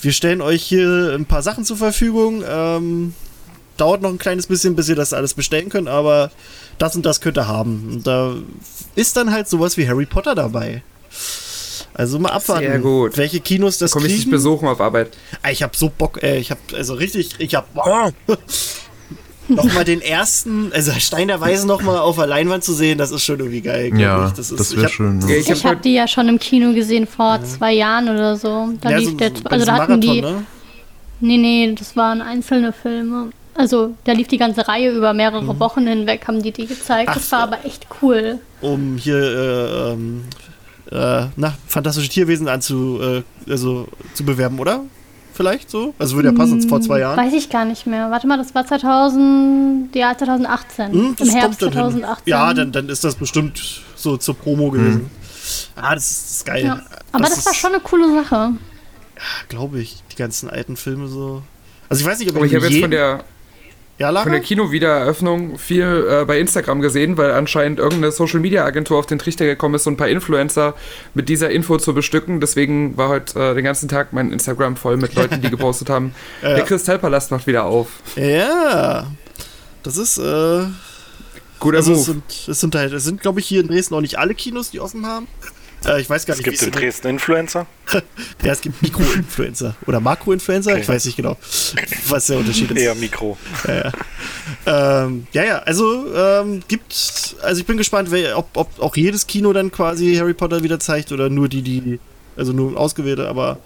wir 0.00 0.12
stellen 0.12 0.40
euch 0.40 0.62
hier 0.62 1.14
ein 1.14 1.24
paar 1.26 1.42
Sachen 1.42 1.64
zur 1.64 1.76
Verfügung. 1.76 2.44
Ähm, 2.48 3.14
dauert 3.76 4.00
noch 4.02 4.10
ein 4.10 4.18
kleines 4.18 4.46
bisschen, 4.46 4.74
bis 4.76 4.88
ihr 4.88 4.94
das 4.96 5.12
alles 5.12 5.34
bestellen 5.34 5.68
könnt, 5.68 5.88
aber 5.88 6.30
das 6.78 6.96
und 6.96 7.04
das 7.04 7.20
könnt 7.20 7.36
ihr 7.38 7.46
haben. 7.46 7.90
Und 7.92 8.06
da 8.06 8.34
ist 8.94 9.16
dann 9.16 9.30
halt 9.32 9.48
sowas 9.48 9.76
wie 9.76 9.86
Harry 9.88 10.06
Potter 10.06 10.34
dabei. 10.34 10.82
Also 11.94 12.18
mal 12.18 12.30
abwarten, 12.30 12.66
Sehr 12.66 12.78
gut. 12.78 13.16
welche 13.16 13.40
Kinos 13.40 13.78
das 13.78 13.90
Komme 13.90 14.06
ich 14.06 14.12
dich 14.12 14.20
kriegen. 14.22 14.30
besuchen 14.32 14.68
auf 14.68 14.80
Arbeit. 14.80 15.16
Ah, 15.42 15.50
Ich 15.50 15.62
hab 15.62 15.76
so 15.76 15.88
Bock, 15.90 16.22
ey. 16.22 16.38
Ich 16.38 16.50
hab 16.50 16.58
also 16.74 16.94
richtig, 16.94 17.30
ich 17.38 17.54
hab 17.54 17.66
nochmal 19.48 19.84
den 19.84 20.00
ersten, 20.00 20.72
also 20.72 20.92
Stein 20.92 21.28
der 21.28 21.40
Weisen 21.40 21.66
nochmal 21.68 21.98
auf 21.98 22.16
der 22.16 22.26
Leinwand 22.26 22.64
zu 22.64 22.72
sehen, 22.72 22.98
das 22.98 23.10
ist 23.10 23.22
schon 23.24 23.38
irgendwie 23.38 23.60
geil. 23.60 23.92
Ja, 23.98 24.26
ich. 24.28 24.32
das, 24.34 24.50
ist, 24.50 24.70
ich 24.72 24.76
wäre 24.76 24.86
hab- 24.86 24.92
schön. 24.92 25.20
Ja, 25.20 25.26
Ne? 25.26 25.36
ich 25.36 25.48
hab 25.50 25.56
Ich 25.56 25.64
habe 25.64 25.74
heute- 25.76 25.82
die 25.82 25.94
ja 25.94 26.08
schon 26.08 26.28
im 26.28 26.38
Kino 26.38 26.72
gesehen 26.72 27.06
vor 27.06 27.40
zwei 27.44 27.72
Jahren 27.72 28.08
oder 28.08 28.36
so. 28.36 28.68
Da 28.80 28.90
Ja, 28.90 28.96
lief 28.98 29.10
so- 29.10 29.16
der, 29.16 29.32
also 29.44 29.66
da 29.66 29.72
hatten 29.74 30.00
die, 30.00 30.20
Marathon, 30.22 30.40
ne? 30.40 30.46
nee, 31.20 31.36
nee, 31.38 31.74
das 31.78 31.96
waren 31.96 32.20
einzelne 32.22 32.72
Filme. 32.72 33.30
Also 33.54 33.94
da 34.04 34.12
lief 34.12 34.28
die 34.28 34.36
ganze 34.36 34.68
Reihe 34.68 34.90
über 34.90 35.14
mehrere 35.14 35.58
Wochen 35.58 35.86
hinweg, 35.86 36.28
haben 36.28 36.42
die 36.42 36.52
die 36.52 36.66
gezeigt. 36.66 37.08
Mhm. 37.08 37.12
Ach 37.12 37.14
das 37.14 37.32
war 37.32 37.40
so. 37.40 37.44
aber 37.54 37.64
echt 37.64 37.86
cool. 38.02 38.38
um 38.60 38.96
hier 38.98 39.16
äh, 39.16 39.92
ähm, 39.92 40.24
äh, 40.92 41.26
na, 41.36 41.54
fantastische 41.66 42.08
Tierwesen 42.08 42.48
anzu, 42.48 43.00
äh, 43.00 43.22
also, 43.50 43.88
zu 44.14 44.24
bewerben, 44.24 44.58
oder? 44.58 44.82
Vielleicht 45.36 45.70
so? 45.70 45.94
Also 45.98 46.16
würde 46.16 46.30
ja 46.30 46.34
passen, 46.34 46.66
vor 46.68 46.80
zwei 46.80 47.00
Jahren. 47.00 47.16
Weiß 47.18 47.32
ich 47.32 47.48
gar 47.50 47.64
nicht 47.64 47.86
mehr. 47.86 48.10
Warte 48.10 48.26
mal, 48.26 48.36
das 48.38 48.54
war 48.54 48.66
2000, 48.66 49.94
ja, 49.94 50.16
2018. 50.16 50.92
Hm, 50.92 50.98
Im 51.00 51.16
das 51.16 51.34
Herbst 51.34 51.60
kommt 51.60 51.74
dann 51.76 51.82
hin. 51.84 52.00
2018. 52.00 52.30
Ja, 52.30 52.54
dann, 52.54 52.72
dann 52.72 52.88
ist 52.88 53.04
das 53.04 53.14
bestimmt 53.16 53.82
so 53.94 54.16
zur 54.16 54.34
Promo 54.36 54.70
gewesen. 54.70 55.10
Ah, 55.76 55.94
das 55.94 56.10
ist, 56.10 56.24
das 56.24 56.30
ist 56.38 56.46
geil. 56.46 56.64
Ja. 56.64 56.80
Aber 57.12 57.24
das, 57.24 57.44
war 57.44 57.52
ist- 57.52 57.58
schon 57.58 57.72
eine 57.72 57.80
coole 57.80 58.12
Sache. 58.22 58.52
Glaube 59.48 59.80
ich, 59.80 60.02
die 60.12 60.16
ganzen 60.16 60.50
alten 60.50 60.76
Filme 60.76 61.06
so. 61.08 61.42
Also 61.88 62.00
ich 62.02 62.06
weiß 62.06 62.18
nicht, 62.18 62.30
ob 62.30 62.36
Aber 62.36 62.46
ich 62.46 62.54
habe 62.54 62.66
jetzt 62.66 62.80
von 62.80 62.90
der, 62.90 63.24
ja, 63.98 64.10
Lara? 64.10 64.24
von 64.24 64.32
der 64.32 64.40
Kinowiedereröffnung 64.40 65.58
viel 65.58 66.06
äh, 66.10 66.24
bei 66.24 66.38
Instagram 66.38 66.80
gesehen, 66.80 67.16
weil 67.16 67.32
anscheinend 67.32 67.78
irgendeine 67.78 68.12
Social 68.12 68.40
Media 68.40 68.64
Agentur 68.64 68.98
auf 68.98 69.06
den 69.06 69.18
Trichter 69.18 69.44
gekommen 69.46 69.74
ist, 69.74 69.84
so 69.84 69.90
ein 69.90 69.96
paar 69.96 70.08
Influencer 70.08 70.74
mit 71.14 71.28
dieser 71.28 71.50
Info 71.50 71.78
zu 71.78 71.94
bestücken. 71.94 72.40
Deswegen 72.40 72.96
war 72.96 73.08
heute 73.08 73.38
äh, 73.38 73.54
den 73.54 73.64
ganzen 73.64 73.88
Tag 73.88 74.12
mein 74.12 74.32
Instagram 74.32 74.76
voll 74.76 74.96
mit 74.96 75.14
Leuten, 75.14 75.40
die 75.40 75.50
gepostet 75.50 75.88
haben, 75.88 76.14
Ja, 76.42 76.54
der. 76.56 76.64
Kristallpalast 76.64 77.30
macht 77.30 77.46
wieder 77.46 77.64
auf. 77.64 77.88
ja. 78.16 79.06
Das 79.82 79.96
ist, 79.98 80.18
äh, 80.18 80.64
Guter 81.60 81.76
also 81.78 81.92
es 81.92 81.98
Move. 81.98 82.04
sind, 82.06 82.48
es 82.48 82.60
sind 82.60 82.74
halt, 82.74 82.92
es 82.92 83.04
sind, 83.04 83.20
glaube 83.20 83.38
ich, 83.38 83.46
hier 83.46 83.60
in 83.60 83.68
Dresden 83.68 83.94
auch 83.94 84.00
nicht 84.00 84.18
alle 84.18 84.34
Kinos, 84.34 84.72
die 84.72 84.80
offen 84.80 85.06
haben. 85.06 85.28
Äh, 85.84 86.00
ich 86.00 86.08
weiß 86.10 86.24
gar 86.26 86.32
Es 86.34 86.38
nicht, 86.38 86.44
gibt 86.48 86.62
in 86.62 86.68
es 86.68 86.74
Dresden 86.74 87.08
Influencer. 87.08 87.66
Ja, 88.42 88.52
es 88.52 88.60
gibt 88.60 88.80
Mikroinfluencer 88.82 89.74
oder 89.86 90.00
Makroinfluencer, 90.00 90.72
Okay. 90.72 90.80
ich 90.82 90.88
weiß 90.88 91.04
nicht 91.06 91.16
genau, 91.16 91.36
was 92.08 92.26
der 92.26 92.38
Unterschied 92.38 92.70
ist. 92.70 92.78
Eher 92.78 92.94
Mikro. 92.94 93.36
Ähm, 94.66 95.26
ja, 95.32 95.44
ja, 95.44 95.58
also 95.60 96.12
ähm, 96.14 96.62
gibt, 96.68 97.36
also 97.42 97.60
ich 97.60 97.66
bin 97.66 97.76
gespannt, 97.76 98.10
wer, 98.10 98.36
ob, 98.38 98.48
ob 98.56 98.80
auch 98.80 98.96
jedes 98.96 99.26
Kino 99.26 99.52
dann 99.52 99.70
quasi 99.70 100.16
Harry 100.16 100.34
Potter 100.34 100.62
wieder 100.62 100.78
zeigt 100.80 101.12
oder 101.12 101.28
nur 101.30 101.48
die, 101.48 101.62
die, 101.62 101.98
also 102.36 102.52
nur 102.52 102.78
ausgewählte, 102.78 103.28
aber 103.28 103.58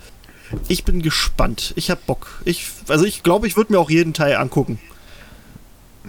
ich 0.69 0.85
bin 0.85 1.03
gespannt. 1.03 1.73
Ich 1.77 1.91
hab 1.91 2.07
Bock. 2.07 2.41
Ich, 2.45 2.67
also 2.89 3.05
ich 3.05 3.23
glaube, 3.23 3.47
ich 3.47 3.57
würde 3.57 3.73
mir 3.73 3.79
auch 3.79 3.91
jeden 3.91 4.15
Teil 4.15 4.37
angucken, 4.37 4.79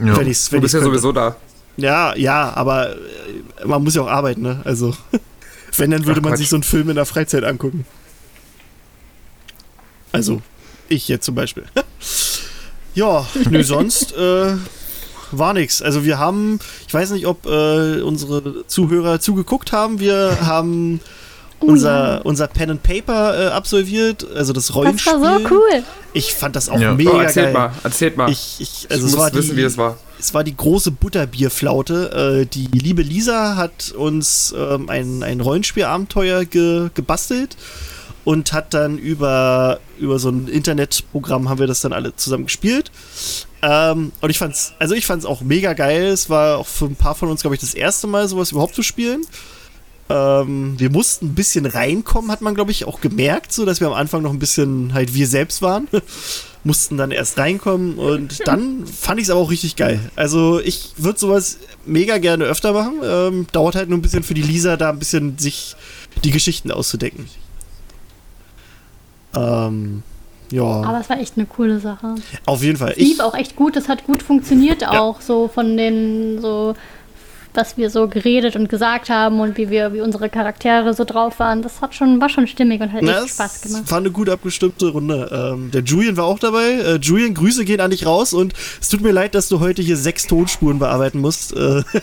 Ja. 0.03 0.17
wenn 0.17 0.27
ich's, 0.27 0.45
Du 0.49 0.53
wenn 0.53 0.61
bist 0.61 0.73
ich's 0.73 0.81
ja 0.81 0.85
sowieso 0.85 1.11
da. 1.11 1.35
Ja, 1.77 2.15
ja, 2.15 2.53
aber 2.53 2.91
äh, 2.91 3.65
man 3.65 3.83
muss 3.83 3.95
ja 3.95 4.01
auch 4.03 4.07
arbeiten, 4.09 4.41
ne? 4.41 4.61
Also, 4.65 4.95
wenn, 5.77 5.91
dann 5.91 6.05
würde 6.05 6.19
Ach, 6.19 6.23
man 6.23 6.31
Quatsch. 6.33 6.39
sich 6.39 6.49
so 6.49 6.55
einen 6.55 6.63
Film 6.63 6.89
in 6.89 6.95
der 6.95 7.05
Freizeit 7.05 7.43
angucken. 7.43 7.85
Also, 10.11 10.41
ich 10.89 11.07
jetzt 11.07 11.25
zum 11.25 11.35
Beispiel. 11.35 11.63
ja, 12.95 13.25
nö, 13.49 13.63
sonst 13.63 14.13
äh, 14.13 14.53
war 15.31 15.53
nix. 15.53 15.81
Also, 15.81 16.03
wir 16.03 16.19
haben, 16.19 16.59
ich 16.87 16.93
weiß 16.93 17.11
nicht, 17.11 17.25
ob 17.27 17.45
äh, 17.45 18.01
unsere 18.01 18.65
Zuhörer 18.67 19.19
zugeguckt 19.19 19.71
haben. 19.71 19.99
Wir 19.99 20.37
haben 20.45 20.99
unser, 21.59 22.25
unser 22.25 22.47
Pen 22.47 22.71
and 22.71 22.83
Paper 22.83 23.39
äh, 23.39 23.51
absolviert, 23.51 24.25
also 24.35 24.51
das 24.51 24.67
Das 24.67 24.75
Rollenspiel. 24.75 25.13
war 25.21 25.39
so 25.39 25.45
cool. 25.51 25.83
Ich 26.13 26.33
fand 26.33 26.55
das 26.55 26.67
auch 26.69 26.79
Ja. 26.79 26.93
mega 26.95 27.11
Oh, 27.11 27.19
erzählt 27.21 27.45
geil. 27.47 27.53
mal, 27.53 27.71
erzählt 27.83 28.17
mal. 28.17 28.29
Ich, 28.31 28.55
ich, 28.59 28.85
Ich 28.85 28.91
also 28.91 29.05
es 29.05 29.11
muss 29.11 29.21
war 29.21 29.33
wissen, 29.33 29.51
die, 29.51 29.57
wie 29.57 29.61
es 29.65 29.77
war. 29.77 29.97
Es 30.21 30.33
war 30.33 30.43
die 30.43 30.55
große 30.55 30.91
Butterbierflaute. 30.91 32.43
Äh, 32.43 32.45
die 32.45 32.67
liebe 32.67 33.01
Lisa 33.01 33.55
hat 33.55 33.91
uns 33.91 34.53
ähm, 34.55 34.89
ein, 34.89 35.23
ein 35.23 35.41
Rollenspielabenteuer 35.41 36.45
ge, 36.45 36.89
gebastelt 36.93 37.57
und 38.23 38.53
hat 38.53 38.73
dann 38.75 38.99
über, 38.99 39.79
über 39.99 40.19
so 40.19 40.29
ein 40.29 40.47
Internetprogramm 40.47 41.49
haben 41.49 41.59
wir 41.59 41.65
das 41.65 41.81
dann 41.81 41.91
alle 41.91 42.15
zusammen 42.15 42.45
gespielt. 42.45 42.91
Ähm, 43.63 44.11
und 44.21 44.29
ich 44.29 44.37
fand's, 44.37 44.73
also 44.77 44.93
ich 44.93 45.07
fand's 45.07 45.25
auch 45.25 45.41
mega 45.41 45.73
geil. 45.73 46.05
Es 46.05 46.29
war 46.29 46.59
auch 46.59 46.67
für 46.67 46.85
ein 46.85 46.95
paar 46.95 47.15
von 47.15 47.29
uns, 47.29 47.41
glaube 47.41 47.55
ich, 47.55 47.61
das 47.61 47.73
erste 47.73 48.05
Mal, 48.05 48.27
sowas 48.27 48.51
überhaupt 48.51 48.75
zu 48.75 48.83
spielen. 48.83 49.25
Ähm, 50.07 50.75
wir 50.77 50.91
mussten 50.91 51.27
ein 51.27 51.35
bisschen 51.35 51.65
reinkommen, 51.65 52.31
hat 52.31 52.41
man, 52.41 52.53
glaube 52.53 52.71
ich, 52.71 52.85
auch 52.85 53.01
gemerkt, 53.01 53.51
so 53.53 53.65
dass 53.65 53.79
wir 53.79 53.87
am 53.87 53.93
Anfang 53.93 54.21
noch 54.21 54.31
ein 54.31 54.39
bisschen 54.39 54.93
halt 54.93 55.15
wir 55.15 55.27
selbst 55.27 55.63
waren. 55.63 55.87
mussten 56.63 56.97
dann 56.97 57.11
erst 57.11 57.37
reinkommen 57.37 57.97
und 57.97 58.47
dann 58.47 58.85
fand 58.85 59.19
ich 59.19 59.25
es 59.25 59.29
aber 59.31 59.39
auch 59.39 59.49
richtig 59.49 59.75
geil. 59.75 59.99
Also 60.15 60.59
ich 60.59 60.93
würde 60.97 61.17
sowas 61.17 61.57
mega 61.85 62.17
gerne 62.19 62.43
öfter 62.45 62.71
machen. 62.73 62.95
Ähm, 63.03 63.47
dauert 63.51 63.75
halt 63.75 63.89
nur 63.89 63.97
ein 63.97 64.01
bisschen 64.01 64.23
für 64.23 64.35
die 64.35 64.43
Lisa, 64.43 64.77
da 64.77 64.89
ein 64.89 64.99
bisschen 64.99 65.37
sich 65.39 65.75
die 66.23 66.31
Geschichten 66.31 66.71
auszudenken. 66.71 67.27
Ähm, 69.35 70.03
ja, 70.51 70.63
Aber 70.63 70.99
es 70.99 71.09
war 71.09 71.19
echt 71.19 71.37
eine 71.37 71.45
coole 71.45 71.79
Sache. 71.79 72.15
auf 72.45 72.61
jeden 72.61 72.77
Fall. 72.77 72.91
Es 72.91 72.97
lief 72.97 73.19
auch 73.21 73.33
echt 73.33 73.55
gut, 73.55 73.75
es 73.77 73.87
hat 73.87 74.03
gut 74.03 74.21
funktioniert 74.21 74.85
auch, 74.85 75.21
so 75.21 75.47
von 75.47 75.77
den, 75.77 76.41
so, 76.41 76.75
was 77.53 77.77
wir 77.77 77.89
so 77.89 78.07
geredet 78.07 78.55
und 78.55 78.69
gesagt 78.69 79.09
haben 79.09 79.39
und 79.39 79.57
wie 79.57 79.69
wir, 79.69 79.93
wie 79.93 80.01
unsere 80.01 80.29
Charaktere 80.29 80.93
so 80.93 81.03
drauf 81.03 81.39
waren. 81.39 81.61
Das 81.61 81.81
hat 81.81 81.93
schon, 81.95 82.21
war 82.21 82.29
schon 82.29 82.47
stimmig 82.47 82.81
und 82.81 82.91
hat 82.93 83.01
Na, 83.03 83.23
echt 83.23 83.33
Spaß 83.33 83.61
gemacht. 83.61 83.91
war 83.91 83.97
eine 83.97 84.11
gut 84.11 84.29
abgestimmte 84.29 84.89
Runde. 84.89 85.53
Ähm, 85.53 85.71
der 85.71 85.81
Julian 85.81 86.17
war 86.17 86.25
auch 86.25 86.39
dabei. 86.39 86.71
Äh, 86.71 86.95
Julian, 86.95 87.33
Grüße 87.33 87.65
gehen 87.65 87.81
an 87.81 87.91
dich 87.91 88.05
raus 88.05 88.33
und 88.33 88.53
es 88.79 88.89
tut 88.89 89.01
mir 89.01 89.11
leid, 89.11 89.35
dass 89.35 89.49
du 89.49 89.59
heute 89.59 89.81
hier 89.81 89.97
sechs 89.97 90.27
Tonspuren 90.27 90.79
bearbeiten 90.79 91.19
musst. 91.19 91.55
Äh, 91.55 91.83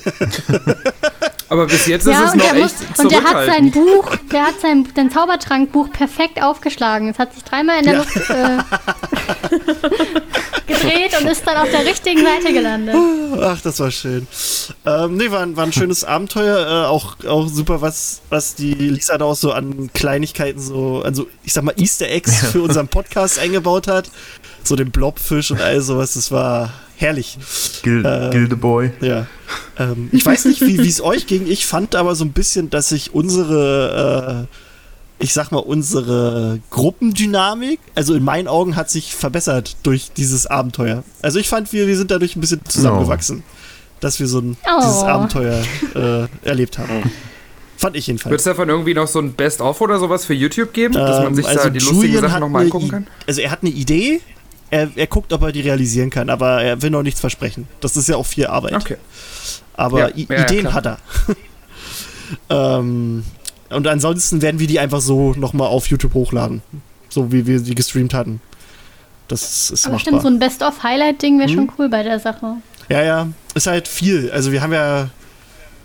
Aber 1.51 1.67
bis 1.67 1.87
jetzt 1.87 2.07
ist 2.07 2.13
Ja, 2.13 2.25
es 2.27 2.33
und 2.33 2.39
noch 2.39 2.45
der, 2.53 2.55
muss, 2.63 2.73
echt 2.81 2.99
und 2.99 3.11
der 3.11 3.25
hat 3.25 3.47
sein. 3.47 3.71
Buch, 3.71 4.15
der 4.31 4.47
hat 4.49 4.61
sein, 4.61 4.87
sein 4.95 5.11
Zaubertrankbuch 5.11 5.91
perfekt 5.91 6.43
aufgeschlagen. 6.43 7.09
Es 7.09 7.19
hat 7.19 7.33
sich 7.35 7.43
dreimal 7.45 7.79
in 7.79 7.85
der 7.85 7.95
Ja. 7.95 7.99
Luft 8.01 8.17
äh, 8.31 8.59
gedreht 10.67 11.19
und 11.21 11.27
ist 11.29 11.47
dann 11.47 11.57
auf 11.57 11.71
der 11.71 11.87
richtigen 11.87 12.21
Seite 12.23 12.53
gelandet. 12.53 12.95
Ach, 13.41 13.61
das 13.63 13.81
war 13.81 13.91
schön. 13.91 14.27
Ähm, 14.85 15.17
nee, 15.17 15.31
war, 15.31 15.41
ein- 15.41 15.57
war 15.57 15.65
ein 15.65 15.73
schönes 15.73 16.05
Abenteuer. 16.05 16.85
Äh, 16.85 16.87
auch, 16.89 17.17
auch 17.27 17.49
super, 17.49 17.81
was, 17.81 18.21
was 18.29 18.55
die 18.55 18.75
Lisa 18.75 19.17
da 19.19 19.25
auch 19.25 19.35
so 19.37 19.53
an 19.53 19.91
Kleinigkeiten, 19.95 20.61
so, 20.61 21.03
also 21.05 21.29
ich 21.45 21.53
sag 21.53 21.65
mal 21.65 21.75
Easter 21.79 22.09
Eggs 22.09 22.37
für 22.53 22.63
unseren 22.63 22.89
Podcast 22.89 23.39
eingebaut 23.39 23.87
hat. 23.89 24.11
So 24.65 24.77
den 24.77 24.91
Blobfisch 24.91 25.51
und 25.51 25.61
all 25.61 25.81
sowas. 25.81 26.15
Das 26.15 26.31
war 26.31 26.73
herrlich. 26.97 27.39
Gil 27.83 28.05
Äh, 28.05 28.31
Gildeboy. 28.31 28.91
Ja. 29.01 29.27
Ähm, 29.79 30.09
ich 30.13 30.25
weiß 30.27 30.45
nicht, 30.47 30.61
wie 30.61 30.77
es 30.87 31.01
euch 31.01 31.27
ging. 31.27 31.47
Ich 31.47 31.67
fand 31.67 31.95
aber 31.95 32.15
so 32.15 32.25
ein 32.25 32.33
bisschen, 32.33 32.69
dass 32.71 32.89
sich 32.91 33.15
unsere, 33.15 34.47
äh, 34.49 35.25
ich 35.25 35.33
sag 35.33 35.51
mal, 35.53 35.59
unsere 35.59 36.61
Gruppendynamik, 36.71 37.81
also 37.95 38.15
in 38.15 38.25
meinen 38.25 38.49
Augen, 38.49 38.77
hat 38.77 38.91
sich 38.91 39.15
verbessert 39.15 39.77
durch 39.85 40.11
dieses 40.17 40.47
Abenteuer. 40.47 41.03
Also 41.23 41.39
ich 41.39 41.49
fand, 41.49 41.73
wir, 41.73 41.87
wir 41.87 41.97
sind 41.97 42.11
dadurch 42.11 42.37
ein 42.37 42.41
bisschen 42.41 42.61
zusammengewachsen, 42.67 43.43
dass 44.01 44.21
wir 44.21 44.27
so 44.27 44.41
ein, 44.41 44.57
Oh. 44.67 44.81
dieses 44.81 45.03
Abenteuer 45.03 45.63
äh, 45.95 46.27
erlebt 46.47 46.79
haben. 46.79 47.11
Fand 47.77 47.95
ich 47.95 48.09
Wird 48.09 48.19
jedenfalls. 48.19 48.37
es 48.41 48.45
davon 48.45 48.69
irgendwie 48.69 48.95
noch 48.95 49.07
so 49.07 49.21
ein 49.21 49.35
Best-of 49.35 49.81
oder 49.81 50.01
sowas 50.01 50.25
für 50.25 50.35
YouTube 50.35 50.73
geben, 50.73 50.95
dass 50.95 51.19
man 51.19 51.29
Ähm, 51.29 51.35
sich 51.37 51.45
da 51.47 51.51
also 51.53 51.71
die 51.71 51.79
lustigen 51.79 52.01
Julian 52.03 52.21
Sachen 52.23 52.33
hat 52.33 52.41
nochmal 52.41 52.65
angucken 52.65 52.87
I- 52.87 52.91
kann? 52.91 53.07
Also 53.29 53.41
er 53.41 53.51
hat 53.53 53.61
eine 53.63 53.71
Idee. 53.71 54.21
Er, 54.71 54.89
er 54.97 55.07
guckt, 55.07 55.33
ob 55.33 55.43
er 55.43 55.53
die 55.53 55.63
realisieren 55.63 56.11
kann, 56.11 56.29
aber 56.29 56.63
er 56.63 56.83
will 56.83 56.91
noch 56.91 57.03
nichts 57.03 57.21
versprechen. 57.21 57.67
Das 57.81 57.97
ist 57.97 58.09
ja 58.09 58.17
auch 58.17 58.27
viel 58.27 58.47
Arbeit. 58.47 58.75
Okay. 58.75 58.97
Aber 59.75 60.01
Ja, 60.01 60.09
I 60.17 60.27
ja, 60.29 60.37
ja, 60.37 60.43
Ideen 60.45 60.61
klar. 60.63 60.75
hat 60.75 60.87
er. 60.87 60.99
ähm, 62.81 63.25
und 63.71 63.87
ansonsten 63.87 64.43
werden 64.43 64.59
wir 64.61 64.67
die 64.67 64.79
einfach 64.81 65.01
so 65.01 65.33
nochmal 65.35 65.69
auf 65.69 65.87
YouTube 65.87 66.15
hochladen. 66.15 66.63
So 67.09 67.33
wie 67.33 67.47
wir 67.47 67.61
sie 67.61 67.75
gestreamt 67.75 68.15
hatten. 68.15 68.41
Das 69.29 69.71
ist 69.71 69.85
Aber 69.87 69.95
machbar. 69.95 70.01
stimmt, 70.01 70.23
so 70.23 70.29
ein 70.29 70.39
Best-of-Highlight-Ding 70.39 71.39
wäre 71.39 71.49
Hm. 71.49 71.55
schon 71.57 71.73
cool 71.79 71.89
bei 71.89 72.03
der 72.03 72.19
Sache. 72.21 72.57
ja, 72.89 73.03
ja. 73.03 73.29
Ist 73.55 73.67
halt 73.67 73.89
viel. 73.89 74.31
Also 74.31 74.53
wir 74.53 74.61
haben 74.63 74.73
ja. 74.73 75.09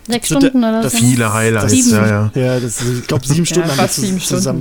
Sechs 0.06 0.28
So 0.28 0.36
Stunden 0.38 0.58
oder 0.58 0.82
das 0.82 0.92
so. 0.92 0.98
Viele 0.98 1.32
Highlights, 1.32 1.72
Sieben. 1.72 1.90
ja, 1.92 2.06
ja. 2.06 2.30
Ja, 2.34 2.60
das, 2.60 2.82
ich 2.82 3.06
glaube, 3.06 3.26
sieben 3.26 3.46
Stunden 3.46 3.70
haben 3.70 3.78
wir 3.78 3.88
zusammen 3.88 4.20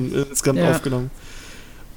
Stunden. 0.10 0.26
insgesamt 0.30 0.60
Ja. 0.60 0.72
aufgenommen. 0.72 1.12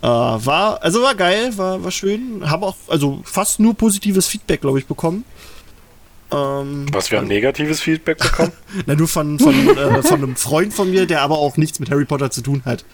Äh, 0.02 0.06
war, 0.06 0.82
also 0.82 1.02
war 1.02 1.14
geil, 1.14 1.56
war, 1.56 1.82
war 1.82 1.90
schön. 1.90 2.48
Habe 2.48 2.66
auch, 2.66 2.76
also 2.88 3.20
fast 3.24 3.60
nur 3.60 3.74
positives 3.74 4.26
Feedback, 4.26 4.60
glaube 4.60 4.78
ich, 4.78 4.86
bekommen. 4.86 5.24
Ähm, 6.32 6.86
Was 6.92 7.10
wir 7.10 7.18
haben 7.18 7.28
negatives 7.28 7.80
Feedback 7.80 8.18
bekommen. 8.18 8.52
Na, 8.86 8.94
nur 8.94 9.08
von, 9.08 9.38
von, 9.38 9.54
äh, 9.76 10.02
von 10.02 10.22
einem 10.22 10.36
Freund 10.36 10.74
von 10.74 10.90
mir, 10.90 11.06
der 11.06 11.22
aber 11.22 11.38
auch 11.38 11.56
nichts 11.56 11.78
mit 11.78 11.90
Harry 11.90 12.04
Potter 12.04 12.30
zu 12.30 12.40
tun 12.42 12.62
hat. 12.64 12.84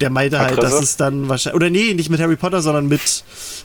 Der 0.00 0.10
meinte 0.10 0.38
halt, 0.40 0.60
dass 0.62 0.72
es 0.82 0.96
dann 0.96 1.28
wahrscheinlich. 1.28 1.56
Oder 1.56 1.70
nee, 1.70 1.94
nicht 1.94 2.10
mit 2.10 2.20
Harry 2.20 2.36
Potter, 2.36 2.62
sondern 2.62 2.88
mit, 2.88 3.24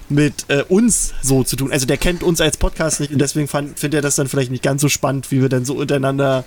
mit 0.10 0.46
äh, 0.48 0.64
uns 0.70 1.14
so 1.22 1.44
zu 1.44 1.56
tun. 1.56 1.72
Also 1.72 1.86
der 1.86 1.98
kennt 1.98 2.22
uns 2.24 2.40
als 2.40 2.56
Podcast 2.58 3.00
nicht 3.02 3.12
und 3.12 3.20
deswegen 3.20 3.48
fand- 3.48 3.80
findet 3.80 4.00
er 4.00 4.02
das 4.04 4.16
dann 4.16 4.28
vielleicht 4.28 4.52
nicht 4.52 4.64
ganz 4.64 4.82
so 4.82 4.90
spannend, 4.90 5.32
wie 5.32 5.42
wir 5.42 5.50
dann 5.50 5.66
so 5.66 5.74
untereinander 5.74 6.46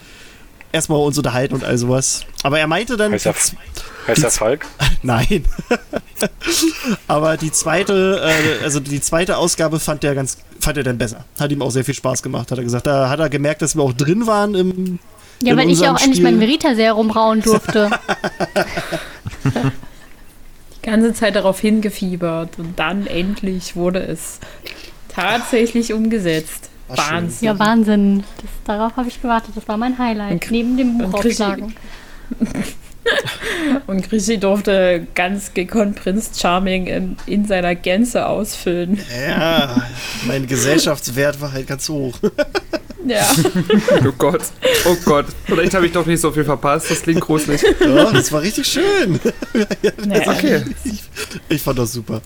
erstmal 0.71 1.01
uns 1.01 1.19
unterhalten 1.19 1.55
und 1.55 1.65
all 1.65 1.77
sowas. 1.79 2.25
Aber 2.45 2.59
er 2.61 2.69
meinte 2.69 2.97
dann. 2.97 3.13
Heißt 3.13 3.27
er, 3.27 3.35
heißt 4.07 4.23
er 4.25 4.31
Falk? 4.31 4.67
Nein. 5.03 5.45
Aber 7.09 7.37
die 7.37 7.51
zweite, 7.51 8.21
äh, 8.23 8.63
also 8.65 8.79
die 8.81 9.01
zweite 9.01 9.37
Ausgabe 9.37 9.81
fand 9.81 10.05
er 10.05 10.15
ganz, 10.15 10.39
fand 10.61 10.77
er 10.77 10.85
dann 10.85 10.99
besser. 10.99 11.25
Hat 11.41 11.51
ihm 11.51 11.61
auch 11.63 11.71
sehr 11.71 11.85
viel 11.85 11.95
Spaß 11.95 12.23
gemacht, 12.23 12.51
hat 12.51 12.59
er 12.59 12.65
gesagt. 12.65 12.87
Da 12.87 13.09
hat 13.09 13.19
er 13.21 13.29
gemerkt, 13.29 13.63
dass 13.63 13.75
wir 13.75 13.83
auch 13.83 13.93
drin 13.93 14.27
waren 14.27 14.55
im. 14.55 14.99
Ja, 15.43 15.53
in 15.53 15.59
weil 15.59 15.71
ich 15.71 15.81
ja 15.81 15.93
auch 15.93 15.99
endlich 16.01 16.19
Spiel. 16.19 16.25
mein 16.25 16.39
Verita-Serum 16.39 17.09
brauen 17.09 17.41
durfte. 17.43 17.91
die 19.45 20.87
ganze 20.91 21.13
Zeit 21.15 21.35
darauf 21.37 21.59
hingefiebert 21.61 22.59
und 22.59 22.79
dann 22.79 23.07
endlich 23.07 23.75
wurde 23.77 24.01
es 24.01 24.39
tatsächlich 25.09 25.93
umgesetzt. 25.93 26.69
War 26.89 26.97
schön. 26.97 27.07
Wahnsinn. 27.15 27.47
ja, 27.47 27.59
Wahnsinn. 27.59 28.25
Das, 28.37 28.51
darauf 28.77 28.97
habe 28.97 29.09
ich 29.09 29.21
gewartet. 29.21 29.53
Das 29.57 29.67
war 29.69 29.77
mein 29.77 29.99
Highlight. 29.99 30.33
Und- 30.45 30.51
Neben 30.51 30.77
dem 30.77 31.01
und 31.01 31.11
Buch 31.11 31.21
Chrissy- 31.23 31.43
aufschlagen. 31.43 31.75
Und 33.87 34.09
Grisi 34.09 34.39
durfte 34.39 35.07
ganz 35.15 35.55
gekonnt 35.55 35.97
Prinz 35.97 36.39
Charming 36.41 36.87
in, 36.87 37.17
in 37.27 37.47
seiner 37.47 37.75
Gänze 37.75 38.27
ausfüllen. 38.27 39.01
Ja, 39.29 39.87
mein 40.27 40.47
Gesellschaftswert 40.47 41.41
war 41.41 41.53
halt 41.53 41.67
ganz 41.67 41.89
hoch. 41.89 42.19
Ja. 43.05 43.27
Oh 44.07 44.13
Gott, 44.17 44.43
oh 44.87 44.97
Gott. 45.05 45.27
Vielleicht 45.47 45.75
habe 45.75 45.87
ich 45.87 45.93
doch 45.93 46.07
nicht 46.07 46.21
so 46.21 46.31
viel 46.31 46.45
verpasst. 46.45 46.89
Das 46.89 47.03
klingt 47.03 47.21
gruselig. 47.21 47.61
Ja, 47.81 48.13
das 48.13 48.31
war 48.31 48.43
richtig 48.43 48.67
schön. 48.67 49.19
Naja. 50.07 50.33
Okay. 50.33 50.63
Ich 51.49 51.63
fand 51.63 51.81
das 51.81 51.93
super. 51.93 52.23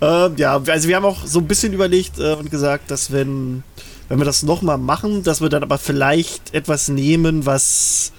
Ähm, 0.00 0.34
ja, 0.36 0.60
also 0.66 0.88
wir 0.88 0.96
haben 0.96 1.04
auch 1.04 1.24
so 1.24 1.38
ein 1.38 1.46
bisschen 1.46 1.72
überlegt 1.72 2.18
äh, 2.18 2.32
und 2.34 2.50
gesagt, 2.50 2.90
dass 2.90 3.12
wenn, 3.12 3.62
wenn 4.08 4.18
wir 4.18 4.24
das 4.24 4.42
nochmal 4.42 4.76
machen, 4.76 5.22
dass 5.22 5.40
wir 5.40 5.48
dann 5.48 5.62
aber 5.62 5.78
vielleicht 5.78 6.52
etwas 6.52 6.88
nehmen, 6.88 7.46
was 7.46 8.12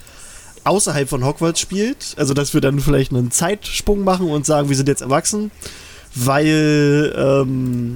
außerhalb 0.69 1.09
von 1.09 1.25
Hogwarts 1.25 1.59
spielt. 1.59 2.13
Also 2.17 2.33
dass 2.33 2.53
wir 2.53 2.61
dann 2.61 2.79
vielleicht 2.79 3.11
einen 3.11 3.31
Zeitsprung 3.31 4.03
machen 4.03 4.29
und 4.29 4.45
sagen, 4.45 4.69
wir 4.69 4.75
sind 4.75 4.87
jetzt 4.87 5.01
erwachsen. 5.01 5.51
Weil 6.15 7.13
ähm, 7.15 7.95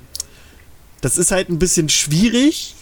das 1.01 1.17
ist 1.17 1.31
halt 1.31 1.49
ein 1.49 1.59
bisschen 1.59 1.89
schwierig, 1.89 2.75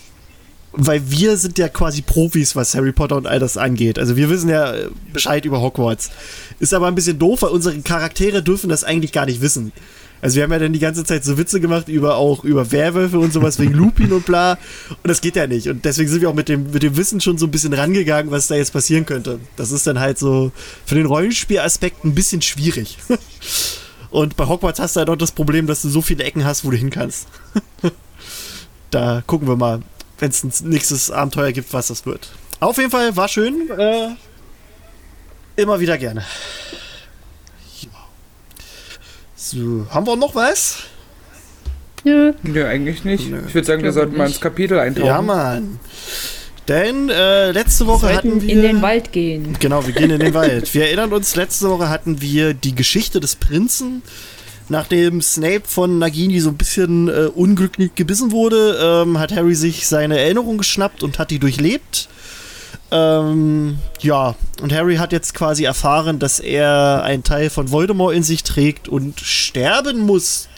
weil 0.73 1.09
wir 1.09 1.37
sind 1.37 1.57
ja 1.57 1.69
quasi 1.69 2.01
Profis, 2.01 2.55
was 2.55 2.75
Harry 2.75 2.91
Potter 2.91 3.17
und 3.17 3.27
all 3.27 3.39
das 3.39 3.57
angeht. 3.57 3.99
Also 3.99 4.15
wir 4.15 4.29
wissen 4.29 4.49
ja 4.49 4.73
äh, 4.73 4.89
Bescheid 5.11 5.45
über 5.45 5.61
Hogwarts. 5.61 6.11
Ist 6.59 6.73
aber 6.73 6.87
ein 6.87 6.95
bisschen 6.95 7.19
doof, 7.19 7.41
weil 7.41 7.49
unsere 7.49 7.79
Charaktere 7.81 8.43
dürfen 8.43 8.69
das 8.69 8.83
eigentlich 8.83 9.11
gar 9.11 9.25
nicht 9.25 9.41
wissen. 9.41 9.71
Also 10.21 10.35
wir 10.35 10.43
haben 10.43 10.51
ja 10.51 10.59
dann 10.59 10.73
die 10.73 10.79
ganze 10.79 11.03
Zeit 11.03 11.25
so 11.25 11.37
Witze 11.37 11.59
gemacht 11.59 11.87
über 11.87 12.15
auch 12.15 12.43
über 12.43 12.71
Werwölfe 12.71 13.17
und 13.17 13.33
sowas 13.33 13.59
wegen 13.59 13.73
Lupin 13.73 14.13
und 14.13 14.25
bla. 14.25 14.53
Und 14.89 15.07
das 15.07 15.21
geht 15.21 15.35
ja 15.35 15.47
nicht. 15.47 15.67
Und 15.67 15.83
deswegen 15.83 16.09
sind 16.09 16.21
wir 16.21 16.29
auch 16.29 16.35
mit 16.35 16.47
dem, 16.47 16.71
mit 16.71 16.83
dem 16.83 16.95
Wissen 16.95 17.21
schon 17.21 17.37
so 17.37 17.47
ein 17.47 17.51
bisschen 17.51 17.73
rangegangen, 17.73 18.31
was 18.31 18.47
da 18.47 18.55
jetzt 18.55 18.73
passieren 18.73 19.05
könnte. 19.05 19.39
Das 19.55 19.71
ist 19.71 19.87
dann 19.87 19.99
halt 19.99 20.19
so 20.19 20.51
für 20.85 20.95
den 20.95 21.07
Rollenspielaspekt 21.07 22.05
ein 22.05 22.13
bisschen 22.13 22.41
schwierig. 22.41 22.97
Und 24.11 24.35
bei 24.35 24.45
Hogwarts 24.45 24.79
hast 24.79 24.95
du 24.95 24.99
halt 24.99 25.09
auch 25.09 25.15
das 25.15 25.31
Problem, 25.31 25.67
dass 25.67 25.81
du 25.81 25.89
so 25.89 26.01
viele 26.01 26.23
Ecken 26.23 26.43
hast, 26.43 26.65
wo 26.65 26.69
du 26.69 26.77
hin 26.77 26.89
kannst. 26.89 27.27
da 28.91 29.23
gucken 29.25 29.47
wir 29.47 29.55
mal, 29.55 29.81
wenn 30.19 30.29
es 30.29 30.43
ein 30.43 30.51
nächstes 30.69 31.09
Abenteuer 31.09 31.53
gibt, 31.53 31.73
was 31.73 31.87
das 31.87 32.05
wird. 32.05 32.31
Auf 32.59 32.77
jeden 32.77 32.91
Fall 32.91 33.15
war 33.15 33.27
schön. 33.27 33.69
Äh, 33.71 34.09
immer 35.55 35.79
wieder 35.79 35.97
gerne. 35.97 36.23
So, 39.43 39.87
haben 39.89 40.05
wir 40.05 40.15
noch 40.15 40.35
was? 40.35 40.83
Nö. 42.03 42.33
Nö, 42.43 42.63
eigentlich 42.63 43.03
nicht. 43.03 43.27
Nö. 43.27 43.39
Ich 43.47 43.55
würde 43.55 43.65
sagen, 43.65 43.81
wir 43.81 43.91
sollten 43.91 44.15
mal 44.15 44.27
ins 44.27 44.39
Kapitel 44.39 44.77
eintauchen. 44.77 45.07
Ja, 45.07 45.19
Mann. 45.19 45.79
Denn 46.67 47.09
äh, 47.09 47.49
letzte 47.51 47.87
Woche 47.87 48.09
Wir 48.09 48.17
hatten 48.17 48.39
wir. 48.39 48.49
in 48.49 48.61
den 48.61 48.81
Wald 48.83 49.11
gehen. 49.11 49.57
Genau, 49.59 49.83
wir 49.85 49.93
gehen 49.95 50.11
in 50.11 50.19
den 50.19 50.35
Wald. 50.35 50.71
Wir 50.75 50.85
erinnern 50.85 51.11
uns, 51.11 51.35
letzte 51.35 51.69
Woche 51.71 51.89
hatten 51.89 52.21
wir 52.21 52.53
die 52.53 52.75
Geschichte 52.75 53.19
des 53.19 53.35
Prinzen. 53.35 54.03
Nachdem 54.69 55.21
Snape 55.23 55.63
von 55.65 55.97
Nagini 55.97 56.39
so 56.39 56.49
ein 56.49 56.57
bisschen 56.57 57.07
äh, 57.09 57.25
unglücklich 57.33 57.95
gebissen 57.95 58.31
wurde, 58.31 59.03
ähm, 59.03 59.17
hat 59.17 59.35
Harry 59.35 59.55
sich 59.55 59.87
seine 59.87 60.19
Erinnerung 60.19 60.59
geschnappt 60.59 61.01
und 61.01 61.17
hat 61.17 61.31
die 61.31 61.39
durchlebt. 61.39 62.09
Ähm, 62.91 63.79
ja, 64.01 64.35
und 64.61 64.73
Harry 64.73 64.97
hat 64.97 65.13
jetzt 65.13 65.33
quasi 65.33 65.63
erfahren, 65.63 66.19
dass 66.19 66.39
er 66.39 67.03
einen 67.03 67.23
Teil 67.23 67.49
von 67.49 67.71
Voldemort 67.71 68.13
in 68.13 68.23
sich 68.23 68.43
trägt 68.43 68.89
und 68.89 69.19
sterben 69.21 69.99
muss. 69.99 70.49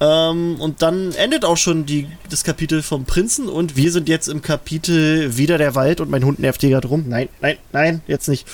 Ähm, 0.00 0.56
und 0.58 0.82
dann 0.82 1.12
endet 1.12 1.44
auch 1.44 1.56
schon 1.56 1.86
die, 1.86 2.08
das 2.28 2.42
Kapitel 2.42 2.82
vom 2.82 3.04
Prinzen 3.04 3.48
und 3.48 3.76
wir 3.76 3.92
sind 3.92 4.08
jetzt 4.08 4.28
im 4.28 4.42
Kapitel 4.42 5.36
Wieder 5.36 5.56
der 5.56 5.76
Wald 5.76 6.00
und 6.00 6.10
mein 6.10 6.24
Hund 6.24 6.40
nervt 6.40 6.60
hier 6.60 6.70
gerade 6.70 6.88
rum. 6.88 7.04
Nein, 7.06 7.28
nein, 7.40 7.58
nein, 7.72 8.02
jetzt 8.08 8.28
nicht. 8.28 8.46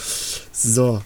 So. 0.52 1.00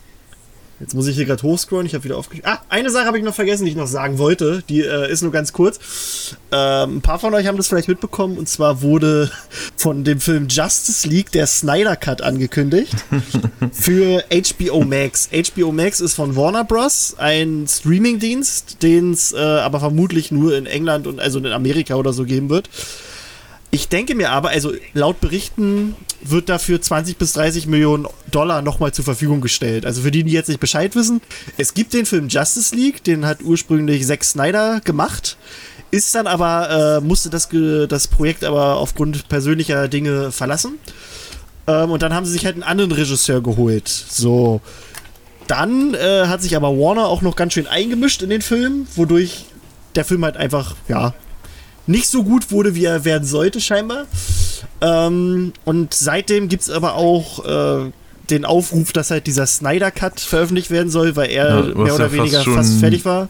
Jetzt 0.85 0.93
muss 0.93 1.07
ich 1.07 1.17
hier 1.17 1.25
gerade 1.25 1.43
hochscrollen. 1.43 1.87
Ich 1.87 1.95
habe 1.95 2.05
wieder 2.05 2.19
aufgeschrieben. 2.19 2.50
Ah, 2.50 2.61
eine 2.69 2.91
Sache 2.91 3.07
habe 3.07 3.17
ich 3.17 3.25
noch 3.25 3.35
vergessen, 3.35 3.64
die 3.64 3.71
ich 3.71 3.76
noch 3.76 3.87
sagen 3.87 4.19
wollte. 4.19 4.62
Die 4.69 4.83
äh, 4.83 5.11
ist 5.11 5.23
nur 5.23 5.33
ganz 5.33 5.55
kurz. 5.55 6.37
Ähm, 6.53 6.97
ein 6.97 7.00
paar 7.00 7.19
von 7.19 7.33
euch 7.33 7.47
haben 7.47 7.57
das 7.57 7.69
vielleicht 7.69 7.88
mitbekommen. 7.88 8.37
Und 8.37 8.50
zwar 8.50 8.83
wurde 8.83 9.31
von 9.76 10.05
dem 10.05 10.21
Film 10.21 10.47
Justice 10.47 11.09
League 11.09 11.33
der 11.33 11.47
Snyder 11.47 11.97
Cut 11.97 12.21
angekündigt. 12.21 12.95
für 13.73 14.25
HBO 14.30 14.85
Max. 14.85 15.30
HBO 15.32 15.73
Max 15.73 16.00
ist 16.00 16.17
von 16.17 16.37
Warner 16.37 16.65
Bros. 16.65 17.15
ein 17.17 17.65
Streamingdienst, 17.67 18.82
den 18.82 19.13
es 19.13 19.32
äh, 19.32 19.39
aber 19.39 19.80
vermutlich 19.80 20.32
nur 20.32 20.54
in 20.54 20.67
England 20.67 21.06
und 21.06 21.19
also 21.19 21.39
in 21.39 21.47
Amerika 21.47 21.95
oder 21.95 22.13
so 22.13 22.25
geben 22.25 22.50
wird. 22.50 22.69
Ich 23.75 23.89
denke 23.89 24.15
mir 24.15 24.30
aber, 24.30 24.50
also 24.50 24.73
laut 24.93 25.21
Berichten 25.21 25.97
wird 26.23 26.49
dafür 26.49 26.80
20 26.80 27.19
bis 27.19 27.32
30 27.32 27.67
Millionen 27.67 28.06
Dollar 28.30 28.63
nochmal 28.63 28.93
zur 28.93 29.04
Verfügung 29.04 29.41
gestellt. 29.41 29.84
Also 29.84 30.02
für 30.02 30.13
die, 30.13 30.23
die 30.23 30.30
jetzt 30.30 30.47
nicht 30.47 30.60
Bescheid 30.60 30.95
wissen, 30.95 31.21
es 31.56 31.75
gibt 31.75 31.93
den 31.93 32.06
Film 32.06 32.28
Justice 32.28 32.73
League, 32.73 33.02
den 33.02 33.26
hat 33.26 33.43
ursprünglich 33.43 34.06
Zack 34.06 34.23
Snyder 34.23 34.80
gemacht, 34.84 35.37
ist 35.91 36.15
dann 36.15 36.28
aber, 36.28 37.00
äh, 37.00 37.04
musste 37.04 37.30
das, 37.30 37.49
das 37.89 38.06
Projekt 38.06 38.45
aber 38.45 38.76
aufgrund 38.76 39.28
persönlicher 39.28 39.89
Dinge 39.89 40.30
verlassen. 40.30 40.78
Ähm, 41.67 41.91
und 41.91 42.00
dann 42.00 42.15
haben 42.15 42.26
sie 42.26 42.32
sich 42.32 42.47
halt 42.47 42.54
einen 42.54 42.63
anderen 42.63 42.93
Regisseur 42.93 43.43
geholt. 43.43 43.89
So. 43.89 44.60
Dann 45.49 45.95
äh, 45.95 46.28
hat 46.28 46.43
sich 46.43 46.54
aber 46.54 46.69
Warner 46.69 47.08
auch 47.08 47.23
noch 47.23 47.34
ganz 47.34 47.54
schön 47.54 47.67
eingemischt 47.67 48.23
in 48.23 48.30
den 48.30 48.41
Film, 48.41 48.87
wodurch 48.95 49.47
der 49.97 50.04
Film 50.04 50.25
halt 50.25 50.37
einfach, 50.37 50.76
ja, 50.87 51.13
nicht 51.86 52.08
so 52.08 52.23
gut 52.25 52.50
wurde, 52.50 52.75
wie 52.75 52.84
er 52.84 53.04
werden 53.04 53.25
sollte, 53.26 53.60
scheinbar. 53.60 54.06
Ähm, 54.80 55.52
und 55.64 55.94
seitdem 55.94 56.49
gibt 56.49 56.62
es 56.62 56.70
aber 56.70 56.94
auch 56.94 57.44
äh, 57.86 57.90
den 58.30 58.44
Aufruf, 58.44 58.92
dass 58.92 59.10
halt 59.10 59.26
dieser 59.26 59.47
Snyder 59.47 59.90
Cut 59.90 60.20
veröffentlicht 60.20 60.70
werden 60.70 60.90
soll, 60.90 61.14
weil 61.16 61.30
er 61.30 61.49
Ja, 61.49 61.62
mehr 61.75 61.86
ja 61.86 61.94
oder 61.94 62.04
fast 62.04 62.12
weniger 62.12 62.42
schon- 62.42 62.54
fast 62.54 62.78
fertig 62.80 63.04
war. 63.04 63.28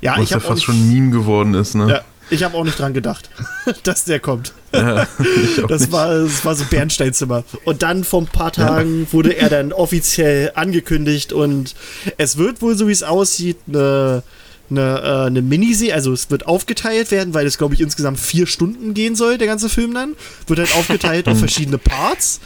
Ja, 0.00 0.14
Was 0.16 0.24
ich 0.24 0.30
ja 0.30 0.36
habe 0.36 0.44
auch, 0.44 0.48
fast 0.50 0.56
nicht- 0.58 0.64
schon 0.66 0.76
ein 0.76 0.92
Meme 0.92 1.10
geworden 1.10 1.54
ist, 1.54 1.74
ne? 1.74 1.88
ja, 1.90 2.00
ich 2.30 2.42
hab 2.44 2.54
auch 2.54 2.64
nicht 2.64 2.78
dran 2.78 2.94
gedacht, 2.94 3.30
dass 3.82 4.04
der 4.04 4.20
kommt. 4.20 4.52
Ja, 4.72 5.06
Das 5.68 5.82
nicht. 5.82 5.92
war, 5.92 6.14
das 6.20 6.44
war 6.44 6.54
so 6.54 6.64
Bernsteinzimmer. 6.70 7.44
Und 7.64 7.82
dann 7.82 8.04
vor 8.04 8.22
ein 8.22 8.26
paar 8.26 8.52
Tagen 8.52 9.06
wurde 9.12 9.36
er 9.36 9.48
dann 9.50 9.72
offiziell 9.72 10.52
angekündigt 10.54 11.32
und 11.32 11.74
es 12.16 12.36
wird 12.36 12.62
wohl, 12.62 12.76
so 12.76 12.88
wie 12.88 12.92
es 12.92 13.02
aussieht, 13.02 13.58
eine, 13.68 14.22
eine, 14.70 15.00
äh, 15.02 15.26
eine 15.26 15.42
Miniserie, 15.42 15.94
also 15.94 16.12
es 16.12 16.30
wird 16.30 16.46
aufgeteilt 16.46 17.10
werden, 17.10 17.34
weil 17.34 17.46
es, 17.46 17.58
glaube 17.58 17.74
ich, 17.74 17.80
insgesamt 17.80 18.18
vier 18.18 18.46
Stunden 18.46 18.94
gehen 18.94 19.14
soll, 19.14 19.38
der 19.38 19.46
ganze 19.46 19.68
Film 19.68 19.94
dann. 19.94 20.14
Wird 20.46 20.58
halt 20.58 20.74
aufgeteilt 20.74 21.28
auf 21.28 21.38
verschiedene 21.40 21.78
Parts, 21.78 22.40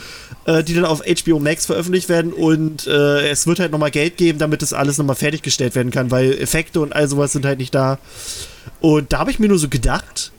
äh, 0.46 0.62
die 0.64 0.74
dann 0.74 0.84
auf 0.84 1.02
HBO 1.02 1.38
Max 1.38 1.66
veröffentlicht 1.66 2.08
werden 2.08 2.32
und 2.32 2.86
äh, 2.86 3.28
es 3.28 3.46
wird 3.46 3.60
halt 3.60 3.72
nochmal 3.72 3.90
Geld 3.90 4.16
geben, 4.16 4.38
damit 4.38 4.62
das 4.62 4.72
alles 4.72 4.98
nochmal 4.98 5.16
fertiggestellt 5.16 5.74
werden 5.74 5.92
kann, 5.92 6.10
weil 6.10 6.32
Effekte 6.38 6.80
und 6.80 6.94
all 6.94 7.08
sowas 7.08 7.32
sind 7.32 7.44
halt 7.44 7.58
nicht 7.58 7.74
da. 7.74 7.98
Und 8.80 9.12
da 9.12 9.18
habe 9.18 9.30
ich 9.30 9.38
mir 9.38 9.48
nur 9.48 9.58
so 9.58 9.68
gedacht, 9.68 10.32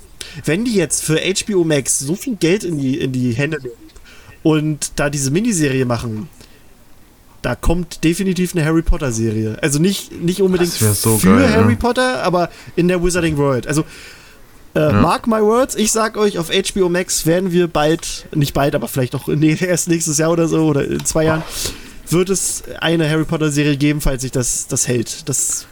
wenn 0.45 0.65
die 0.65 0.75
jetzt 0.75 1.03
für 1.03 1.19
HBO 1.19 1.63
Max 1.63 1.99
so 1.99 2.15
viel 2.15 2.35
Geld 2.35 2.63
in 2.63 2.77
die, 2.79 2.99
in 2.99 3.11
die 3.11 3.33
Hände 3.33 3.57
nehmen 3.61 3.75
und 4.43 4.91
da 4.95 5.09
diese 5.09 5.31
Miniserie 5.31 5.85
machen, 5.85 6.29
da 7.41 7.55
kommt 7.55 8.03
definitiv 8.03 8.55
eine 8.55 8.65
Harry 8.65 8.81
Potter 8.81 9.11
Serie. 9.11 9.57
Also 9.61 9.79
nicht, 9.79 10.11
nicht 10.21 10.41
unbedingt 10.41 10.71
so 10.73 11.17
für 11.17 11.35
geil, 11.37 11.53
Harry 11.53 11.73
ja. 11.73 11.79
Potter, 11.79 12.23
aber 12.23 12.49
in 12.75 12.87
der 12.87 13.03
Wizarding 13.03 13.37
World. 13.37 13.67
Also 13.67 13.85
äh, 14.75 14.91
mark 14.91 15.27
my 15.27 15.41
words, 15.41 15.75
ich 15.75 15.91
sag 15.91 16.17
euch, 16.17 16.37
auf 16.37 16.49
HBO 16.49 16.89
Max 16.89 17.25
werden 17.25 17.51
wir 17.51 17.67
bald, 17.67 18.27
nicht 18.35 18.53
bald, 18.53 18.75
aber 18.75 18.87
vielleicht 18.87 19.15
auch 19.15 19.27
nee, 19.27 19.57
erst 19.59 19.87
nächstes 19.87 20.17
Jahr 20.17 20.31
oder 20.31 20.47
so 20.47 20.65
oder 20.65 20.85
in 20.85 21.03
zwei 21.05 21.25
Jahren, 21.25 21.43
wird 22.09 22.29
es 22.29 22.63
eine 22.79 23.09
Harry 23.09 23.25
Potter 23.25 23.49
Serie 23.51 23.77
geben, 23.77 24.01
falls 24.01 24.21
sich 24.21 24.31
das, 24.31 24.67
das 24.67 24.87
hält. 24.87 25.27
Das 25.29 25.65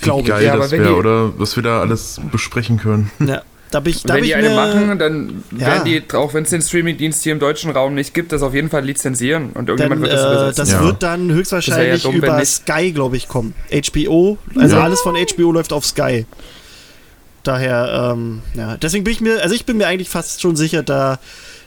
glaube 0.00 0.20
Wie 0.20 0.22
ich. 0.24 0.28
geil 0.28 0.44
Ja, 0.44 0.52
aber 0.54 0.62
das 0.62 0.70
wenn 0.72 0.80
wäre, 0.80 0.90
die- 0.92 0.98
oder? 0.98 1.38
Was 1.38 1.56
wir 1.56 1.62
da 1.62 1.80
alles 1.80 2.20
besprechen 2.30 2.78
können. 2.78 3.10
Ja, 3.20 3.42
da 3.72 3.80
bin 3.80 3.92
ich, 3.92 4.02
da 4.02 4.10
Wenn 4.14 4.20
bin 4.20 4.24
die 4.24 4.30
ich 4.30 4.36
eine 4.36 4.50
machen, 4.54 4.98
dann 4.98 5.42
Ja. 5.58 5.66
werden 5.66 5.84
die, 5.84 6.02
auch 6.14 6.32
wenn 6.34 6.44
es 6.44 6.50
den 6.50 6.62
Streamingdienst 6.62 7.24
hier 7.24 7.32
im 7.32 7.40
deutschen 7.40 7.70
Raum 7.72 7.94
nicht 7.94 8.14
gibt, 8.14 8.30
das 8.30 8.42
auf 8.42 8.54
jeden 8.54 8.70
Fall 8.70 8.84
lizenzieren 8.84 9.50
und 9.54 9.68
irgendjemand 9.68 10.00
Dann, 10.00 10.02
wird 10.02 10.12
das 10.12 10.20
äh, 10.20 10.26
übersetzen. 10.28 10.56
das 10.62 10.70
Ja. 10.72 10.80
wird 10.84 11.02
dann 11.02 11.32
höchstwahrscheinlich 11.32 12.02
ja 12.04 12.10
dumm, 12.10 12.16
über. 12.18 12.44
Sky, 12.44 12.92
glaube 12.92 13.16
ich, 13.16 13.26
kommen. 13.28 13.54
HBO, 13.70 14.38
also 14.56 14.76
Ja. 14.76 14.84
alles 14.84 15.00
von 15.00 15.16
HBO 15.16 15.50
läuft 15.52 15.72
auf 15.72 15.84
Sky. 15.84 16.26
Daher, 17.42 18.12
ähm, 18.14 18.42
ja, 18.54 18.76
deswegen 18.76 19.02
bin 19.02 19.12
ich 19.12 19.20
mir, 19.20 19.42
also 19.42 19.54
ich 19.54 19.66
bin 19.66 19.76
mir 19.76 19.88
eigentlich 19.88 20.08
fast 20.08 20.40
schon 20.40 20.54
sicher, 20.54 20.84
da, 20.84 21.18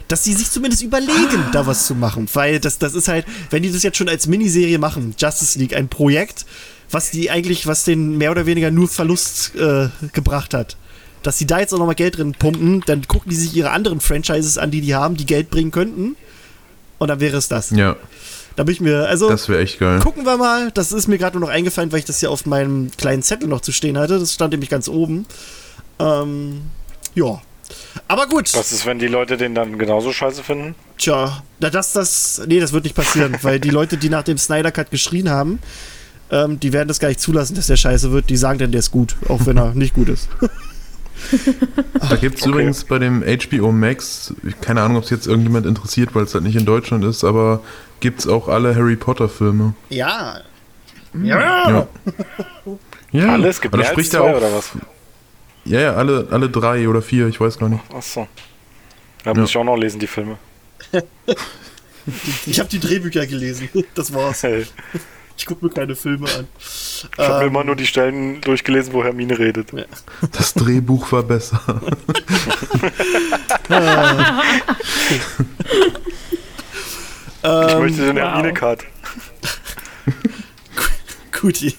dass 0.08 0.24
sie 0.24 0.32
sich 0.32 0.50
zumindest 0.50 0.82
überlegen, 0.82 1.44
da 1.52 1.66
was 1.66 1.86
zu 1.86 1.94
machen. 1.94 2.28
Weil 2.32 2.60
das, 2.60 2.78
das 2.78 2.94
ist 2.94 3.08
halt, 3.08 3.26
wenn 3.50 3.62
die 3.62 3.70
das 3.70 3.82
jetzt 3.82 3.98
schon 3.98 4.08
als 4.08 4.26
Miniserie 4.26 4.78
machen, 4.78 5.14
Justice 5.18 5.58
League, 5.58 5.76
ein 5.76 5.88
Projekt, 5.88 6.46
was 6.90 7.10
die 7.10 7.30
eigentlich, 7.30 7.66
was 7.66 7.84
den 7.84 8.16
mehr 8.16 8.30
oder 8.30 8.46
weniger 8.46 8.70
nur 8.70 8.88
Verlust 8.88 9.54
äh, 9.56 9.88
gebracht 10.14 10.54
hat. 10.54 10.76
Dass 11.26 11.38
sie 11.38 11.46
da 11.46 11.58
jetzt 11.58 11.74
auch 11.74 11.78
nochmal 11.78 11.96
Geld 11.96 12.18
drin 12.18 12.34
pumpen, 12.38 12.82
dann 12.86 13.06
gucken 13.08 13.30
die 13.30 13.36
sich 13.36 13.54
ihre 13.56 13.70
anderen 13.70 14.00
Franchises 14.00 14.58
an, 14.58 14.70
die 14.70 14.80
die 14.80 14.94
haben, 14.94 15.16
die 15.16 15.26
Geld 15.26 15.50
bringen 15.50 15.72
könnten. 15.72 16.14
Und 16.98 17.08
dann 17.08 17.18
wäre 17.18 17.36
es 17.36 17.48
das. 17.48 17.70
Ja, 17.70 17.96
Da 18.54 18.62
bin 18.64 18.72
ich 18.72 18.80
mir, 18.80 19.06
also 19.08 19.28
das 19.28 19.48
wäre 19.48 19.60
echt 19.60 19.78
geil. 19.80 19.98
gucken 19.98 20.24
wir 20.24 20.36
mal. 20.36 20.70
Das 20.72 20.92
ist 20.92 21.08
mir 21.08 21.18
gerade 21.18 21.36
nur 21.38 21.48
noch 21.48 21.52
eingefallen, 21.54 21.90
weil 21.90 21.98
ich 21.98 22.04
das 22.04 22.20
hier 22.20 22.30
auf 22.30 22.46
meinem 22.46 22.90
kleinen 22.96 23.22
Zettel 23.22 23.48
noch 23.48 23.60
zu 23.60 23.72
stehen 23.72 23.98
hatte. 23.98 24.18
Das 24.20 24.32
stand 24.32 24.52
nämlich 24.52 24.70
ganz 24.70 24.88
oben. 24.88 25.26
Ähm, 25.98 26.62
ja. 27.14 27.42
Aber 28.06 28.28
gut. 28.28 28.54
Was 28.54 28.70
ist, 28.70 28.86
wenn 28.86 28.98
die 29.00 29.08
Leute 29.08 29.36
den 29.36 29.54
dann 29.56 29.78
genauso 29.78 30.12
scheiße 30.12 30.44
finden? 30.44 30.74
Tja, 30.96 31.42
na, 31.58 31.70
das, 31.70 31.92
das, 31.92 32.40
nee, 32.46 32.60
das 32.60 32.72
wird 32.72 32.84
nicht 32.84 32.94
passieren, 32.94 33.36
weil 33.42 33.58
die 33.58 33.70
Leute, 33.70 33.96
die 33.96 34.08
nach 34.10 34.22
dem 34.22 34.38
Snyder 34.38 34.70
Cut 34.70 34.90
geschrien 34.92 35.28
haben, 35.28 35.58
Ähm, 36.28 36.58
die 36.58 36.72
werden 36.72 36.88
das 36.88 36.98
gar 36.98 37.06
nicht 37.08 37.20
zulassen, 37.20 37.54
dass 37.54 37.68
der 37.68 37.76
scheiße 37.76 38.10
wird. 38.10 38.30
Die 38.30 38.36
sagen 38.36 38.58
dann, 38.58 38.72
der 38.72 38.80
ist 38.80 38.90
gut, 38.90 39.14
auch 39.28 39.46
wenn 39.46 39.56
er 39.58 39.74
nicht 39.74 39.94
gut 39.94 40.08
ist. 40.08 40.28
Da 42.08 42.16
gibt 42.16 42.36
es 42.38 42.42
Okay. 42.42 42.50
übrigens 42.50 42.84
bei 42.84 42.98
dem 42.98 43.22
HBO 43.22 43.72
Max, 43.72 44.34
keine 44.60 44.82
Ahnung, 44.82 44.98
ob 44.98 45.04
es 45.04 45.10
jetzt 45.10 45.26
irgendjemand 45.26 45.66
interessiert, 45.66 46.14
weil 46.14 46.24
es 46.24 46.34
halt 46.34 46.44
nicht 46.44 46.56
in 46.56 46.64
Deutschland 46.66 47.04
ist, 47.04 47.24
aber 47.24 47.62
gibt 48.00 48.20
es 48.20 48.26
auch 48.26 48.48
alle 48.48 48.74
Harry 48.74 48.96
Potter 48.96 49.28
Filme. 49.28 49.74
Ja. 49.88 50.40
Ja. 51.22 51.86
ja. 53.12 53.32
Alles? 53.32 53.60
Gibt 53.60 53.74
als 53.74 53.88
spricht 53.88 54.12
zwei 54.12 54.20
auch. 54.20 54.36
oder 54.36 54.52
was? 54.52 54.70
Ja, 55.64 55.80
ja, 55.80 55.94
alle, 55.94 56.28
alle 56.30 56.48
drei 56.50 56.88
oder 56.88 57.02
vier, 57.02 57.26
ich 57.28 57.40
weiß 57.40 57.58
gar 57.58 57.68
nicht. 57.68 57.82
Achso. 57.92 58.28
Da 59.24 59.32
Ja. 59.32 59.40
muss 59.40 59.50
ich 59.50 59.56
auch 59.56 59.64
noch 59.64 59.76
lesen, 59.76 59.98
die 60.00 60.06
Filme. 60.06 60.36
Ich 62.46 62.60
habe 62.60 62.68
die 62.68 62.78
Drehbücher 62.78 63.26
gelesen. 63.26 63.68
Das 63.96 64.14
war's. 64.14 64.46
Ich 65.36 65.46
gucke 65.46 65.64
mir 65.64 65.70
keine 65.72 65.94
Filme 65.94 66.26
an. 66.30 66.46
Ich 66.58 67.04
habe 67.18 67.34
mir 67.34 67.40
Ähm, 67.42 67.48
immer 67.48 67.64
nur 67.64 67.76
die 67.76 67.86
Stellen 67.86 68.40
durchgelesen, 68.40 68.92
wo 68.92 69.04
Hermine 69.04 69.38
redet. 69.38 69.68
Das 70.32 70.54
Drehbuch 70.54 71.12
war 71.12 71.22
besser. 71.22 71.60
Ich 77.46 77.72
ähm, 77.72 77.78
möchte 77.78 78.06
den 78.06 78.16
wow. 78.16 78.22
Hermine-Card. 78.22 78.84
Guti. 81.40 81.76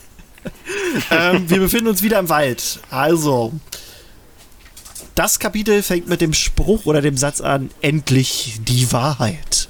ähm, 1.11 1.49
wir 1.49 1.59
befinden 1.59 1.87
uns 1.87 2.01
wieder 2.01 2.19
im 2.19 2.29
Wald. 2.29 2.79
Also, 2.89 3.51
das 5.17 5.39
Kapitel 5.39 5.81
fängt 5.81 6.07
mit 6.07 6.21
dem 6.21 6.31
Spruch 6.33 6.85
oder 6.85 7.01
dem 7.01 7.17
Satz 7.17 7.41
an, 7.41 7.71
endlich 7.81 8.59
die 8.67 8.91
Wahrheit. 8.91 9.67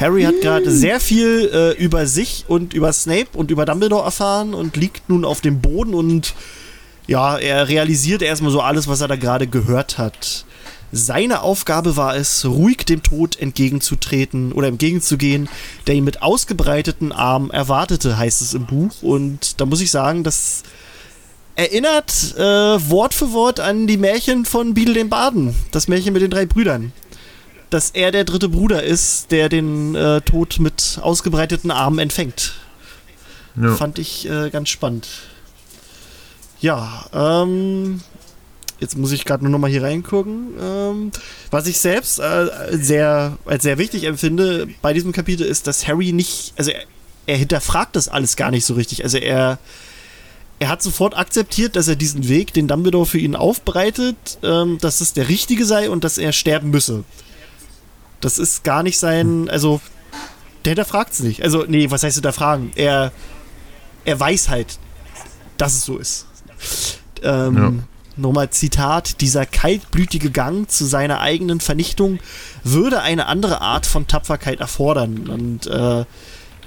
Harry 0.00 0.24
hat 0.24 0.40
gerade 0.40 0.72
sehr 0.72 0.98
viel 0.98 1.50
äh, 1.52 1.82
über 1.82 2.06
sich 2.06 2.44
und 2.48 2.74
über 2.74 2.92
Snape 2.92 3.28
und 3.34 3.52
über 3.52 3.64
Dumbledore 3.64 4.04
erfahren 4.04 4.54
und 4.54 4.76
liegt 4.76 5.08
nun 5.08 5.24
auf 5.24 5.40
dem 5.40 5.60
Boden 5.60 5.94
und 5.94 6.34
ja, 7.06 7.38
er 7.38 7.68
realisiert 7.68 8.22
erstmal 8.22 8.50
so 8.50 8.60
alles, 8.60 8.88
was 8.88 9.00
er 9.00 9.06
da 9.06 9.14
gerade 9.14 9.46
gehört 9.46 9.98
hat. 9.98 10.44
Seine 10.90 11.42
Aufgabe 11.42 11.96
war 11.96 12.16
es, 12.16 12.44
ruhig 12.44 12.78
dem 12.78 13.02
Tod 13.02 13.38
entgegenzutreten 13.38 14.52
oder 14.52 14.68
entgegenzugehen, 14.68 15.48
der 15.86 15.94
ihn 15.94 16.04
mit 16.04 16.22
ausgebreiteten 16.22 17.12
Armen 17.12 17.50
erwartete, 17.50 18.16
heißt 18.16 18.42
es 18.42 18.54
im 18.54 18.66
Buch. 18.66 19.02
Und 19.02 19.60
da 19.60 19.66
muss 19.66 19.80
ich 19.80 19.90
sagen, 19.90 20.24
das 20.24 20.62
erinnert 21.56 22.34
äh, 22.36 22.40
Wort 22.40 23.14
für 23.14 23.32
Wort 23.32 23.60
an 23.60 23.86
die 23.86 23.96
Märchen 23.96 24.44
von 24.44 24.74
Biedel 24.74 24.94
den 24.94 25.08
Baden, 25.08 25.54
das 25.72 25.88
Märchen 25.88 26.12
mit 26.12 26.22
den 26.22 26.30
drei 26.30 26.46
Brüdern. 26.46 26.92
Dass 27.70 27.90
er 27.90 28.12
der 28.12 28.24
dritte 28.24 28.48
Bruder 28.48 28.84
ist, 28.84 29.32
der 29.32 29.48
den 29.48 29.96
äh, 29.96 30.20
Tod 30.20 30.60
mit 30.60 31.00
ausgebreiteten 31.02 31.72
Armen 31.72 31.98
empfängt. 31.98 32.52
Ja. 33.60 33.74
Fand 33.74 33.98
ich 33.98 34.28
äh, 34.28 34.50
ganz 34.50 34.68
spannend. 34.68 35.08
Ja, 36.60 37.06
ähm, 37.12 38.02
jetzt 38.78 38.96
muss 38.96 39.12
ich 39.12 39.24
gerade 39.24 39.42
nur 39.42 39.50
noch 39.50 39.58
mal 39.58 39.70
hier 39.70 39.82
reingucken. 39.82 40.54
Ähm, 40.60 41.10
was 41.50 41.66
ich 41.66 41.78
selbst 41.80 42.20
äh, 42.20 42.48
sehr, 42.70 43.36
als 43.46 43.62
sehr 43.62 43.78
wichtig 43.78 44.04
empfinde 44.04 44.68
bei 44.82 44.92
diesem 44.92 45.12
Kapitel 45.12 45.44
ist, 45.44 45.66
dass 45.66 45.88
Harry 45.88 46.12
nicht, 46.12 46.52
also 46.56 46.70
er, 46.70 46.84
er 47.26 47.36
hinterfragt 47.36 47.96
das 47.96 48.08
alles 48.08 48.36
gar 48.36 48.50
nicht 48.50 48.64
so 48.64 48.74
richtig. 48.74 49.02
Also 49.02 49.18
er, 49.18 49.58
er 50.58 50.68
hat 50.68 50.82
sofort 50.82 51.16
akzeptiert, 51.16 51.76
dass 51.76 51.88
er 51.88 51.96
diesen 51.96 52.28
Weg, 52.28 52.52
den 52.54 52.68
Dumbledore 52.68 53.06
für 53.06 53.18
ihn 53.18 53.36
aufbereitet, 53.36 54.16
ähm, 54.42 54.78
dass 54.80 55.00
es 55.00 55.12
der 55.12 55.28
richtige 55.28 55.64
sei 55.64 55.90
und 55.90 56.02
dass 56.04 56.18
er 56.18 56.32
sterben 56.32 56.70
müsse. 56.70 57.04
Das 58.20 58.38
ist 58.38 58.64
gar 58.64 58.82
nicht 58.82 58.98
sein, 58.98 59.50
also 59.50 59.80
der 60.64 60.70
hinterfragt 60.70 61.12
es 61.12 61.20
nicht. 61.20 61.42
Also, 61.42 61.64
nee, 61.68 61.90
was 61.90 62.02
heißt 62.02 62.16
hinterfragen? 62.16 62.72
Er, 62.74 63.12
er 64.04 64.18
weiß 64.18 64.48
halt, 64.48 64.78
dass 65.58 65.74
es 65.74 65.84
so 65.84 65.98
ist. 65.98 66.26
Ähm, 67.22 67.56
Ja. 67.56 67.72
Nochmal 68.18 68.48
Zitat, 68.48 69.20
dieser 69.20 69.44
kaltblütige 69.44 70.30
Gang 70.30 70.70
zu 70.70 70.86
seiner 70.86 71.20
eigenen 71.20 71.60
Vernichtung 71.60 72.18
würde 72.64 73.02
eine 73.02 73.26
andere 73.26 73.60
Art 73.60 73.84
von 73.84 74.06
Tapferkeit 74.06 74.58
erfordern. 74.60 75.28
Und 75.28 75.66
äh, 75.66 76.06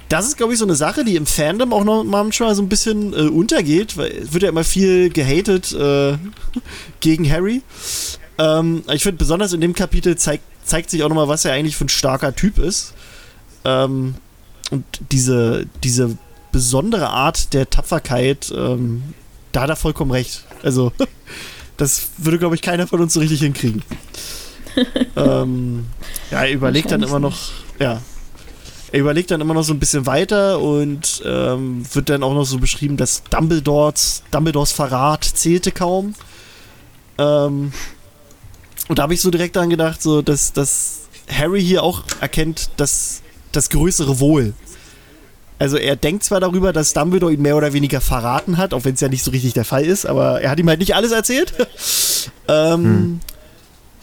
das 0.10 0.28
ist, 0.28 0.38
glaube 0.38 0.54
ich, 0.54 0.60
so 0.60 0.65
eine 0.65 0.76
Sache, 0.76 1.06
die 1.06 1.15
im 1.15 1.28
Fandom 1.28 1.72
auch 1.72 1.84
noch 1.84 2.04
manchmal 2.04 2.56
so 2.56 2.63
ein 2.63 2.69
bisschen 2.69 3.13
äh, 3.13 3.30
untergeht, 3.30 3.95
weil 3.95 4.12
es 4.12 4.34
wird 4.34 4.43
ja 4.43 4.50
immer 4.50 4.63
viel 4.63 5.10
gehatet 5.10 5.72
äh, 5.72 6.17
gegen 7.00 7.30
Harry. 7.30 7.62
Ähm, 8.39 8.84
ich 8.91 9.04
finde, 9.04 9.17
besonders 9.17 9.54
in 9.54 9.62
dem 9.62 9.74
Kapitel 9.74 10.17
zeigt, 10.17 10.43
zeigt 10.63 10.89
sich 10.89 11.04
auch 11.04 11.10
nochmal, 11.10 11.28
was 11.28 11.45
er 11.45 11.54
eigentlich 11.54 11.76
für 11.76 11.86
ein 11.86 11.89
starker 11.89 12.36
Typ 12.36 12.58
ist. 12.58 12.93
Ähm, 13.65 14.15
und 14.72 14.86
diese, 15.12 15.67
diese 15.84 16.17
besondere 16.52 17.10
Art 17.10 17.54
der 17.54 17.69
Tapferkeit, 17.69 18.52
ähm, 18.56 19.13
da 19.52 19.62
hat 19.62 19.69
er 19.69 19.76
vollkommen 19.76 20.12
recht. 20.12 20.43
Also, 20.63 20.91
das 21.78 22.10
würde, 22.17 22.39
glaube 22.39 22.56
ich, 22.56 22.62
keiner 22.63 22.88
von 22.88 23.00
uns 23.00 23.13
so 23.13 23.19
richtig 23.19 23.41
hinkriegen. 23.41 23.84
ähm, 25.15 25.86
ja, 26.32 26.43
er 26.43 26.52
überlegt 26.52 26.91
dann 26.91 27.04
immer 27.04 27.19
noch, 27.19 27.52
ja. 27.80 28.02
Er 28.91 28.99
überlegt 28.99 29.32
dann 29.32 29.41
immer 29.41 29.54
noch 29.54 29.63
so 29.63 29.73
ein 29.73 29.80
bisschen 29.80 30.06
weiter 30.06 30.60
und 30.60 31.21
ähm, 31.25 31.84
wird 31.93 32.10
dann 32.10 32.23
auch 32.23 32.34
noch 32.34 32.45
so 32.45 32.58
beschrieben, 32.58 32.97
dass 32.97 33.23
Dumbledores, 33.30 34.23
Dumbledores 34.32 34.71
Verrat 34.71 35.23
zählte 35.23 35.71
kaum. 35.71 36.15
Ähm, 37.17 37.71
und 38.88 38.97
da 38.97 39.04
habe 39.04 39.13
ich 39.13 39.21
so 39.21 39.30
direkt 39.30 39.56
daran 39.56 39.69
gedacht, 39.69 40.02
so, 40.02 40.21
dass, 40.21 40.54
dass 40.54 41.02
Harry 41.32 41.62
hier 41.62 41.84
auch 41.84 42.04
erkennt, 42.21 42.71
dass 42.78 43.21
das 43.52 43.69
größere 43.69 44.19
Wohl. 44.19 44.54
Also 45.60 45.78
er 45.78 45.95
denkt 45.95 46.23
zwar 46.23 46.39
darüber, 46.39 46.73
dass 46.73 46.93
Dumbledore 46.93 47.34
ihn 47.34 47.41
mehr 47.41 47.58
oder 47.58 47.73
weniger 47.73 48.02
verraten 48.02 48.58
hat, 48.58 48.73
auch 48.73 48.86
wenn 48.86 48.95
es 48.95 49.02
ja 49.02 49.10
nicht 49.10 49.23
so 49.23 49.32
richtig 49.32 49.54
der 49.54 49.65
Fall 49.65 49.86
ist, 49.86 50.06
aber 50.06 50.41
er 50.41 50.49
hat 50.49 50.60
ihm 50.60 50.69
halt 50.69 50.80
nicht 50.80 50.95
alles 50.95 51.12
erzählt. 51.12 51.54
ähm, 52.47 53.19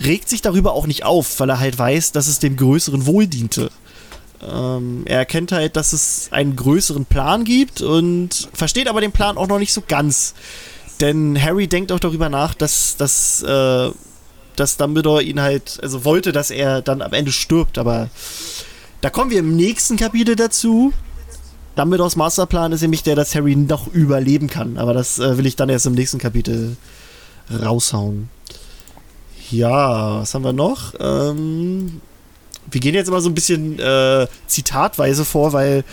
Regt 0.05 0.29
sich 0.29 0.42
darüber 0.42 0.75
auch 0.75 0.87
nicht 0.87 1.05
auf, 1.05 1.40
weil 1.40 1.49
er 1.49 1.59
halt 1.59 1.79
weiß, 1.79 2.12
dass 2.12 2.27
es 2.27 2.38
dem 2.38 2.57
größeren 2.57 3.07
Wohl 3.07 3.27
diente. 3.27 3.70
Ähm, 4.42 5.03
er 5.07 5.18
erkennt 5.18 5.53
halt, 5.53 5.77
dass 5.77 5.92
es 5.92 6.29
einen 6.31 6.57
größeren 6.57 7.05
Plan 7.07 7.44
gibt 7.44 7.81
und 7.81 8.49
versteht 8.53 8.88
aber 8.88 9.01
den 9.01 9.12
Plan 9.12 9.38
auch 9.38 9.49
noch 9.49 9.59
nicht 9.59 9.72
so 9.72 9.83
ganz. 9.87 10.35
Denn 11.01 11.40
Harry 11.40 11.68
denkt 11.68 11.92
auch 11.92 12.01
darüber 12.01 12.29
nach, 12.29 12.55
dass, 12.55 12.96
dass, 12.96 13.42
äh, 13.42 13.90
dass 14.57 14.77
Dumbledore 14.77 15.22
ihn 15.22 15.40
halt, 15.40 15.79
also 15.83 16.05
wollte, 16.05 16.33
dass 16.33 16.51
er 16.51 16.83
dann 16.83 17.03
am 17.03 17.12
Ende 17.12 17.33
stirbt, 17.33 17.79
aber 17.79 18.09
da 19.01 19.11
kommen 19.11 19.31
wir 19.31 19.38
im 19.38 19.57
nächsten 19.57 19.96
Kapitel 19.96 20.37
dazu. 20.37 20.92
Dumbledores 21.77 22.16
Masterplan 22.16 22.72
ist 22.72 22.81
nämlich 22.81 23.03
der, 23.03 23.16
dass 23.16 23.35
Harry 23.35 23.55
noch 23.55 23.88
überleben 23.88 24.49
kann, 24.49 24.79
aber 24.79 24.94
das 24.94 25.18
äh, 25.18 25.37
will 25.37 25.46
ich 25.46 25.57
dann 25.57 25.68
erst 25.68 25.87
im 25.87 25.92
nächsten 25.92 26.18
Kapitel 26.18 26.77
raushauen. 27.51 28.31
Ja, 29.51 30.20
was 30.20 30.35
haben 30.35 30.44
wir 30.44 30.53
noch? 30.53 30.94
Ähm, 30.99 32.01
wir 32.70 32.81
gehen 32.81 32.94
jetzt 32.94 33.09
immer 33.09 33.20
so 33.20 33.29
ein 33.29 33.35
bisschen 33.35 33.79
äh, 33.79 34.26
zitatweise 34.46 35.24
vor, 35.24 35.52
weil 35.52 35.85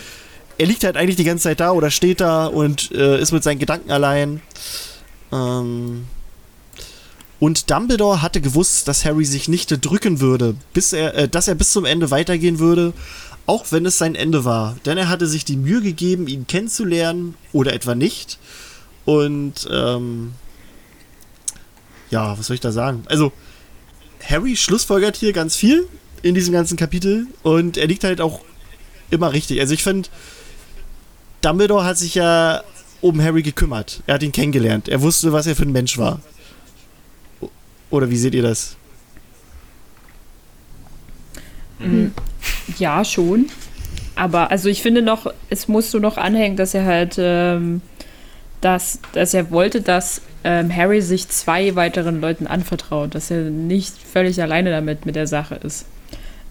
er 0.58 0.66
liegt 0.66 0.84
halt 0.84 0.96
eigentlich 0.96 1.16
die 1.16 1.24
ganze 1.24 1.44
Zeit 1.44 1.60
da 1.60 1.72
oder 1.72 1.90
steht 1.90 2.20
da 2.20 2.46
und 2.46 2.92
äh, 2.92 3.20
ist 3.20 3.32
mit 3.32 3.42
seinen 3.42 3.58
Gedanken 3.58 3.90
allein. 3.90 4.40
Ähm, 5.32 6.06
und 7.40 7.70
Dumbledore 7.70 8.22
hatte 8.22 8.40
gewusst, 8.40 8.88
dass 8.88 9.04
Harry 9.04 9.24
sich 9.24 9.48
nicht 9.48 9.84
drücken 9.84 10.20
würde, 10.20 10.54
bis 10.72 10.92
er, 10.92 11.14
äh, 11.14 11.28
dass 11.28 11.48
er 11.48 11.54
bis 11.54 11.70
zum 11.70 11.84
Ende 11.84 12.10
weitergehen 12.10 12.58
würde, 12.58 12.92
auch 13.46 13.66
wenn 13.70 13.84
es 13.84 13.98
sein 13.98 14.14
Ende 14.14 14.44
war. 14.44 14.76
Denn 14.86 14.96
er 14.96 15.08
hatte 15.08 15.26
sich 15.26 15.44
die 15.44 15.56
Mühe 15.56 15.82
gegeben, 15.82 16.28
ihn 16.28 16.46
kennenzulernen 16.46 17.34
oder 17.52 17.72
etwa 17.72 17.94
nicht. 17.94 18.38
Und 19.04 19.68
ähm, 19.70 20.32
ja, 22.10 22.38
was 22.38 22.46
soll 22.46 22.54
ich 22.54 22.60
da 22.60 22.72
sagen? 22.72 23.02
Also, 23.06 23.32
Harry 24.26 24.56
schlussfolgert 24.56 25.16
hier 25.16 25.32
ganz 25.32 25.56
viel 25.56 25.86
in 26.24 26.34
diesem 26.34 26.54
ganzen 26.54 26.78
Kapitel 26.78 27.26
und 27.42 27.76
er 27.76 27.86
liegt 27.86 28.02
halt 28.02 28.22
auch 28.22 28.40
immer 29.10 29.34
richtig. 29.34 29.60
Also 29.60 29.74
ich 29.74 29.82
finde, 29.82 30.08
Dumbledore 31.42 31.84
hat 31.84 31.98
sich 31.98 32.14
ja 32.14 32.62
um 33.02 33.22
Harry 33.22 33.42
gekümmert. 33.42 34.02
Er 34.06 34.14
hat 34.14 34.22
ihn 34.22 34.32
kennengelernt. 34.32 34.88
Er 34.88 35.02
wusste, 35.02 35.34
was 35.34 35.46
er 35.46 35.54
für 35.54 35.64
ein 35.64 35.72
Mensch 35.72 35.98
war. 35.98 36.20
Oder 37.90 38.08
wie 38.08 38.16
seht 38.16 38.34
ihr 38.34 38.42
das? 38.42 38.76
Mhm. 41.78 42.12
Ja, 42.78 43.04
schon. 43.04 43.50
Aber 44.16 44.50
also 44.50 44.70
ich 44.70 44.80
finde 44.80 45.02
noch, 45.02 45.30
es 45.50 45.68
musst 45.68 45.92
du 45.92 45.98
noch 45.98 46.16
anhängen, 46.16 46.56
dass 46.56 46.72
er 46.72 46.86
halt, 46.86 47.16
ähm, 47.18 47.82
dass, 48.62 48.98
dass 49.12 49.34
er 49.34 49.50
wollte, 49.50 49.82
dass 49.82 50.22
ähm, 50.42 50.74
Harry 50.74 51.02
sich 51.02 51.28
zwei 51.28 51.74
weiteren 51.74 52.22
Leuten 52.22 52.46
anvertraut, 52.46 53.14
dass 53.14 53.30
er 53.30 53.42
nicht 53.50 53.94
völlig 53.98 54.40
alleine 54.40 54.70
damit 54.70 55.04
mit 55.04 55.16
der 55.16 55.26
Sache 55.26 55.56
ist. 55.56 55.84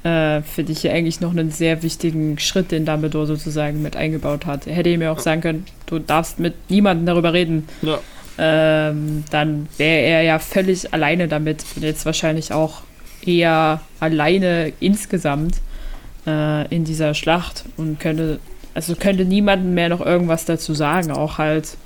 Äh, 0.04 0.42
finde 0.42 0.74
ich 0.74 0.82
hier 0.82 0.94
eigentlich 0.94 1.22
noch 1.22 1.32
einen 1.32 1.52
sehr 1.52 1.82
wichtigen 1.82 2.38
Schritt, 2.38 2.72
den 2.72 2.86
Dumbledore 2.86 3.26
sozusagen 3.26 3.82
mit 3.82 3.96
eingebaut 3.96 4.46
hat. 4.46 4.68
Er 4.68 4.76
hätte 4.76 4.90
ihm 4.90 5.02
ja 5.02 5.12
auch 5.12 5.20
sagen 5.20 5.42
können, 5.42 5.66
du 5.86 6.00
darfst 6.00 6.40
mit 6.40 6.70
niemandem 6.70 7.06
darüber 7.06 7.32
reden. 7.32 7.68
Ja. 7.82 8.00
Ähm, 8.38 9.24
dann 9.32 9.70
wäre 9.78 10.02
er 10.02 10.22
ja 10.24 10.40
völlig 10.40 10.94
alleine 10.94 11.28
damit 11.28 11.64
und 11.76 11.84
jetzt 11.84 12.06
wahrscheinlich 12.06 12.52
auch 12.52 12.82
eher 13.26 13.80
alleine 14.00 14.74
insgesamt 14.80 15.58
äh, 16.28 16.68
in 16.76 16.84
dieser 16.84 17.14
Schlacht 17.14 17.64
und 17.78 18.00
könnte 18.00 18.40
also 18.74 18.96
könnte 18.96 19.26
niemandem 19.26 19.74
mehr 19.74 19.90
noch 19.90 20.02
irgendwas 20.02 20.46
dazu 20.46 20.74
sagen, 20.74 21.12
auch 21.12 21.38
halt, 21.38 21.78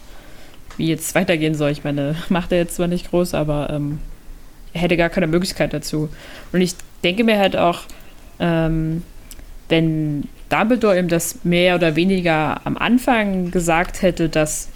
wie 0.78 0.88
jetzt 0.88 1.16
weitergehen 1.16 1.56
soll. 1.56 1.72
Ich 1.72 1.84
meine, 1.84 2.16
macht 2.30 2.52
er 2.52 2.60
jetzt 2.60 2.76
zwar 2.76 2.88
nicht 2.88 3.10
groß, 3.10 3.34
aber 3.34 3.70
ähm, 3.72 4.00
er 4.74 4.82
hätte 4.82 4.98
gar 4.98 5.10
keine 5.10 5.28
Möglichkeit 5.28 5.74
dazu. 5.74 6.10
Und 6.52 6.62
ich 6.62 6.76
denke 7.04 7.24
mir 7.24 7.38
halt 7.38 7.56
auch, 7.56 7.82
ähm, 8.40 9.04
wenn 9.70 10.28
Dumbledore 10.50 10.98
ihm 10.98 11.08
das 11.08 11.44
mehr 11.44 11.76
oder 11.76 11.96
weniger 11.96 12.62
am 12.66 12.78
Anfang 12.78 13.52
gesagt 13.52 14.02
hätte, 14.02 14.30
dass 14.30 14.70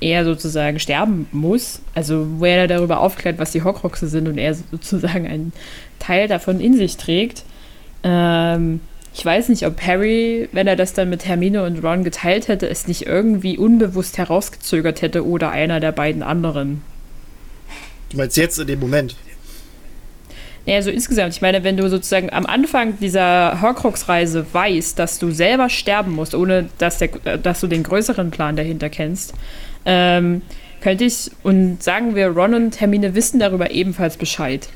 er 0.00 0.24
sozusagen 0.24 0.78
sterben 0.80 1.26
muss, 1.32 1.80
also 1.94 2.26
wo 2.38 2.44
er 2.44 2.66
darüber 2.66 3.00
aufklärt, 3.00 3.38
was 3.38 3.52
die 3.52 3.62
Horcruxe 3.62 4.08
sind 4.08 4.28
und 4.28 4.38
er 4.38 4.54
sozusagen 4.54 5.26
einen 5.26 5.52
Teil 5.98 6.28
davon 6.28 6.60
in 6.60 6.76
sich 6.76 6.96
trägt. 6.96 7.44
Ähm, 8.02 8.80
ich 9.14 9.24
weiß 9.24 9.48
nicht, 9.48 9.64
ob 9.64 9.80
Harry, 9.80 10.48
wenn 10.52 10.66
er 10.66 10.74
das 10.76 10.92
dann 10.92 11.08
mit 11.08 11.24
Hermine 11.24 11.62
und 11.62 11.84
Ron 11.84 12.02
geteilt 12.02 12.48
hätte, 12.48 12.68
es 12.68 12.88
nicht 12.88 13.06
irgendwie 13.06 13.56
unbewusst 13.56 14.18
herausgezögert 14.18 15.02
hätte 15.02 15.24
oder 15.24 15.50
einer 15.50 15.78
der 15.78 15.92
beiden 15.92 16.22
anderen. 16.22 16.82
Du 18.10 18.16
meinst 18.16 18.36
jetzt 18.36 18.58
in 18.58 18.66
dem 18.66 18.80
Moment? 18.80 19.16
Naja, 20.66 20.80
so 20.80 20.90
insgesamt. 20.90 21.34
Ich 21.34 21.42
meine, 21.42 21.62
wenn 21.62 21.76
du 21.76 21.88
sozusagen 21.88 22.32
am 22.32 22.46
Anfang 22.46 22.98
dieser 22.98 23.60
Horcrux-Reise 23.60 24.46
weißt, 24.52 24.98
dass 24.98 25.18
du 25.18 25.30
selber 25.30 25.68
sterben 25.68 26.12
musst, 26.12 26.34
ohne 26.34 26.68
dass, 26.78 26.98
der, 26.98 27.08
dass 27.38 27.60
du 27.60 27.66
den 27.66 27.82
größeren 27.82 28.30
Plan 28.30 28.56
dahinter 28.56 28.88
kennst, 28.88 29.34
ähm, 29.84 30.40
könnte 30.80 31.04
ich, 31.04 31.30
und 31.42 31.82
sagen 31.82 32.14
wir, 32.14 32.28
Ron 32.28 32.54
und 32.54 32.80
Hermine 32.80 33.14
wissen 33.14 33.40
darüber 33.40 33.70
ebenfalls 33.70 34.16
Bescheid, 34.16 34.68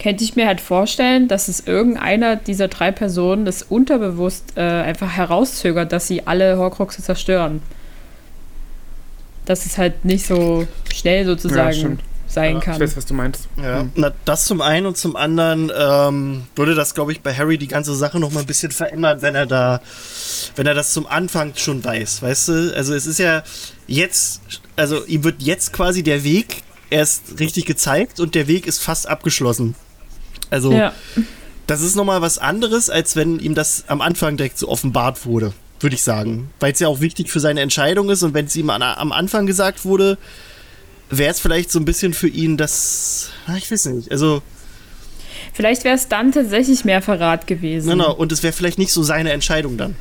könnte 0.00 0.24
ich 0.24 0.34
mir 0.34 0.46
halt 0.46 0.60
vorstellen, 0.60 1.28
dass 1.28 1.48
es 1.48 1.66
irgendeiner 1.66 2.36
dieser 2.36 2.68
drei 2.68 2.90
Personen 2.90 3.44
das 3.44 3.62
unterbewusst 3.62 4.54
äh, 4.56 4.60
einfach 4.60 5.16
herauszögert, 5.16 5.92
dass 5.92 6.08
sie 6.08 6.26
alle 6.26 6.58
Horcruxe 6.58 7.02
zerstören. 7.02 7.62
Dass 9.44 9.66
es 9.66 9.78
halt 9.78 10.04
nicht 10.04 10.26
so 10.26 10.66
schnell 10.92 11.24
sozusagen 11.24 11.98
Ja, 11.98 12.13
sein 12.34 12.58
Ich 12.58 12.64
kann. 12.64 12.80
weiß, 12.80 12.96
was 12.96 13.06
du 13.06 13.14
meinst. 13.14 13.48
Ja. 13.56 13.80
Hm. 13.80 13.92
Na, 13.94 14.12
das 14.24 14.44
zum 14.44 14.60
einen 14.60 14.86
und 14.86 14.96
zum 14.96 15.16
anderen 15.16 15.72
ähm, 15.76 16.42
würde 16.56 16.74
das, 16.74 16.94
glaube 16.94 17.12
ich, 17.12 17.20
bei 17.22 17.34
Harry 17.34 17.56
die 17.58 17.68
ganze 17.68 17.94
Sache 17.94 18.18
noch 18.20 18.30
mal 18.32 18.40
ein 18.40 18.46
bisschen 18.46 18.72
verändern, 18.72 19.22
wenn 19.22 19.34
er 19.34 19.46
da, 19.46 19.80
wenn 20.56 20.66
er 20.66 20.74
das 20.74 20.92
zum 20.92 21.06
Anfang 21.06 21.52
schon 21.56 21.82
weiß, 21.84 22.22
weißt 22.22 22.48
du? 22.48 22.72
Also 22.76 22.94
es 22.94 23.06
ist 23.06 23.18
ja 23.18 23.42
jetzt, 23.86 24.40
also 24.76 25.04
ihm 25.06 25.24
wird 25.24 25.42
jetzt 25.42 25.72
quasi 25.72 26.02
der 26.02 26.24
Weg 26.24 26.62
erst 26.90 27.38
richtig 27.38 27.64
gezeigt 27.66 28.20
und 28.20 28.34
der 28.34 28.46
Weg 28.46 28.66
ist 28.66 28.82
fast 28.82 29.08
abgeschlossen. 29.08 29.74
Also 30.50 30.72
Ja. 30.72 30.92
das 31.66 31.80
ist 31.80 31.96
noch 31.96 32.04
mal 32.04 32.20
was 32.22 32.38
anderes, 32.38 32.90
als 32.90 33.16
wenn 33.16 33.38
ihm 33.40 33.54
das 33.54 33.84
am 33.88 34.00
Anfang 34.00 34.36
direkt 34.36 34.58
so 34.58 34.68
offenbart 34.68 35.24
wurde, 35.26 35.52
würde 35.80 35.94
ich 35.96 36.02
sagen. 36.02 36.50
Weil 36.60 36.72
es 36.72 36.78
ja 36.80 36.88
auch 36.88 37.00
wichtig 37.00 37.30
für 37.30 37.40
seine 37.40 37.60
Entscheidung 37.62 38.10
ist 38.10 38.22
und 38.22 38.34
wenn 38.34 38.46
es 38.46 38.54
ihm 38.56 38.70
an, 38.70 38.82
am 38.82 39.12
Anfang 39.12 39.46
gesagt 39.46 39.84
wurde, 39.84 40.18
wäre 41.18 41.30
es 41.30 41.40
vielleicht 41.40 41.70
so 41.70 41.78
ein 41.78 41.84
bisschen 41.84 42.14
für 42.14 42.28
ihn 42.28 42.56
das, 42.56 43.30
na, 43.46 43.56
ich 43.56 43.70
weiß 43.70 43.86
nicht, 43.86 44.10
also 44.10 44.42
Vielleicht 45.52 45.84
wäre 45.84 45.94
es 45.94 46.08
dann 46.08 46.32
tatsächlich 46.32 46.84
mehr 46.84 47.00
Verrat 47.00 47.46
gewesen. 47.46 47.90
Genau, 47.90 48.12
und 48.12 48.32
es 48.32 48.42
wäre 48.42 48.52
vielleicht 48.52 48.78
nicht 48.78 48.92
so 48.92 49.04
seine 49.04 49.30
Entscheidung 49.30 49.76
dann. 49.76 49.94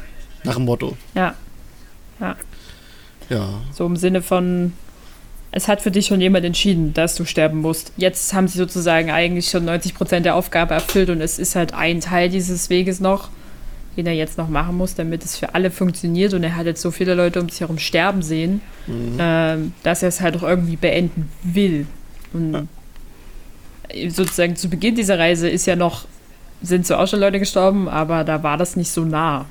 Nach 0.44 0.56
dem 0.56 0.66
Motto. 0.66 0.98
Ja. 1.14 1.36
Ja. 3.30 3.48
So 3.72 3.86
im 3.86 3.96
Sinne 3.96 4.22
von, 4.22 4.74
es 5.52 5.68
hat 5.68 5.82
für 5.82 5.92
dich 5.92 6.08
schon 6.08 6.22
jemand 6.22 6.46
entschieden, 6.46 6.94
dass 6.94 7.16
du 7.16 7.26
sterben 7.26 7.60
musst. 7.60 7.92
Jetzt 7.98 8.34
haben 8.34 8.48
sie 8.48 8.58
sozusagen 8.58 9.12
eigentlich 9.12 9.50
schon 9.50 9.70
90% 9.70 10.22
der 10.22 10.36
Aufgabe 10.36 10.74
erfüllt 10.74 11.10
und 11.10 11.22
es 11.22 11.40
ist 11.40 11.56
halt 11.56 11.74
ein 11.74 12.02
Teil 12.02 12.30
dieses 12.30 12.70
Weges 12.70 13.00
noch, 13.00 13.30
den 13.98 14.08
er 14.08 14.14
jetzt 14.14 14.38
noch 14.38 14.50
machen 14.50 14.78
muss, 14.78 14.96
damit 14.96 15.24
es 15.24 15.38
für 15.38 15.56
alle 15.56 15.72
funktioniert. 15.72 16.34
Und 16.34 16.44
er 16.44 16.56
hat 16.56 16.66
jetzt 16.66 16.82
so 16.82 16.92
viele 16.92 17.14
Leute 17.14 17.42
um 17.42 17.50
sich 17.50 17.62
herum 17.62 17.78
sterben 17.78 18.22
sehen, 18.22 18.62
ähm, 19.20 19.74
dass 19.84 20.02
er 20.02 20.10
es 20.10 20.22
halt 20.22 20.38
auch 20.38 20.44
irgendwie 20.44 20.76
beenden 20.76 21.30
will. 21.44 21.86
Und 22.34 22.68
sozusagen 24.10 24.56
zu 24.56 24.70
Beginn 24.70 24.96
dieser 24.96 25.20
Reise 25.20 25.50
ist 25.50 25.66
ja 25.66 25.76
noch, 25.76 26.06
sind 26.62 26.88
so 26.88 26.96
auch 26.96 27.08
schon 27.08 27.20
Leute 27.20 27.40
gestorben, 27.40 27.88
aber 27.88 28.24
da 28.24 28.44
war 28.44 28.58
das 28.58 28.76
nicht 28.76 28.92
so 28.92 29.06
nah, 29.06 29.46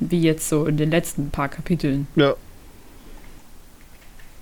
wie 0.00 0.20
jetzt 0.20 0.48
so 0.48 0.66
in 0.66 0.76
den 0.76 0.90
letzten 0.90 1.30
paar 1.30 1.48
Kapiteln. 1.48 2.06
Ja. 2.14 2.34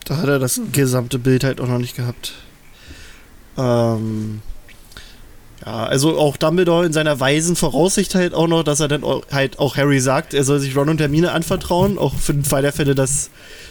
Da 0.04 0.18
hat 0.18 0.28
er 0.28 0.38
das 0.38 0.60
gesamte 0.72 1.18
Bild 1.18 1.42
halt 1.42 1.60
auch 1.60 1.68
noch 1.68 1.78
nicht 1.78 1.96
gehabt. 1.96 2.34
Ähm. 3.56 4.42
Ja, 5.64 5.86
also 5.86 6.18
auch 6.18 6.36
Dumbledore 6.36 6.84
in 6.84 6.92
seiner 6.92 7.18
weisen 7.18 7.56
Voraussicht 7.56 8.14
halt 8.14 8.34
auch 8.34 8.46
noch, 8.46 8.62
dass 8.62 8.80
er 8.80 8.88
dann 8.88 9.04
auch, 9.04 9.22
halt 9.32 9.58
auch 9.58 9.76
Harry 9.76 10.00
sagt, 10.00 10.34
er 10.34 10.44
soll 10.44 10.60
sich 10.60 10.76
Ron 10.76 10.90
und 10.90 11.00
Hermine 11.00 11.32
anvertrauen, 11.32 11.98
auch 11.98 12.14
für 12.14 12.34
den 12.34 12.44
Fall 12.44 12.62
der 12.62 12.72
Fälle, 12.72 12.94
dass 12.94 13.30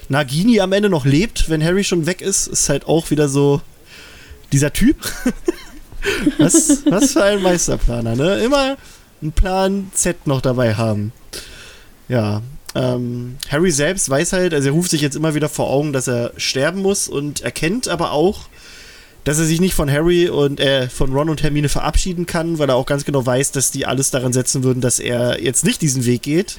Nagini 0.09 0.59
am 0.59 0.73
Ende 0.73 0.89
noch 0.89 1.05
lebt, 1.05 1.49
wenn 1.49 1.63
Harry 1.63 1.83
schon 1.83 2.05
weg 2.05 2.21
ist, 2.21 2.47
ist 2.47 2.69
halt 2.69 2.87
auch 2.87 3.11
wieder 3.11 3.29
so 3.29 3.61
dieser 4.51 4.73
Typ. 4.73 4.97
was, 6.37 6.83
was 6.85 7.13
für 7.13 7.23
ein 7.23 7.41
Meisterplaner, 7.41 8.15
ne? 8.15 8.39
Immer 8.39 8.77
einen 9.21 9.31
Plan 9.31 9.91
Z 9.93 10.27
noch 10.27 10.41
dabei 10.41 10.75
haben. 10.75 11.11
Ja, 12.07 12.41
ähm, 12.75 13.37
Harry 13.49 13.71
selbst 13.71 14.09
weiß 14.09 14.33
halt, 14.33 14.53
also 14.53 14.69
er 14.69 14.73
ruft 14.73 14.91
sich 14.91 15.01
jetzt 15.01 15.15
immer 15.15 15.33
wieder 15.33 15.49
vor 15.49 15.69
Augen, 15.69 15.93
dass 15.93 16.07
er 16.07 16.33
sterben 16.37 16.81
muss 16.81 17.07
und 17.07 17.41
erkennt 17.41 17.87
aber 17.87 18.11
auch, 18.11 18.41
dass 19.25 19.39
er 19.39 19.45
sich 19.45 19.59
nicht 19.59 19.73
von 19.73 19.91
Harry 19.91 20.29
und 20.29 20.59
äh, 20.59 20.87
von 20.87 21.11
Ron 21.11 21.29
und 21.29 21.43
Hermine 21.43 21.67
verabschieden 21.67 22.25
kann, 22.25 22.59
weil 22.59 22.69
er 22.69 22.75
auch 22.75 22.85
ganz 22.85 23.03
genau 23.05 23.25
weiß, 23.25 23.51
dass 23.51 23.71
die 23.71 23.85
alles 23.85 24.11
daran 24.11 24.31
setzen 24.31 24.63
würden, 24.63 24.81
dass 24.81 24.99
er 24.99 25.43
jetzt 25.43 25.65
nicht 25.65 25.81
diesen 25.81 26.05
Weg 26.05 26.21
geht. 26.21 26.57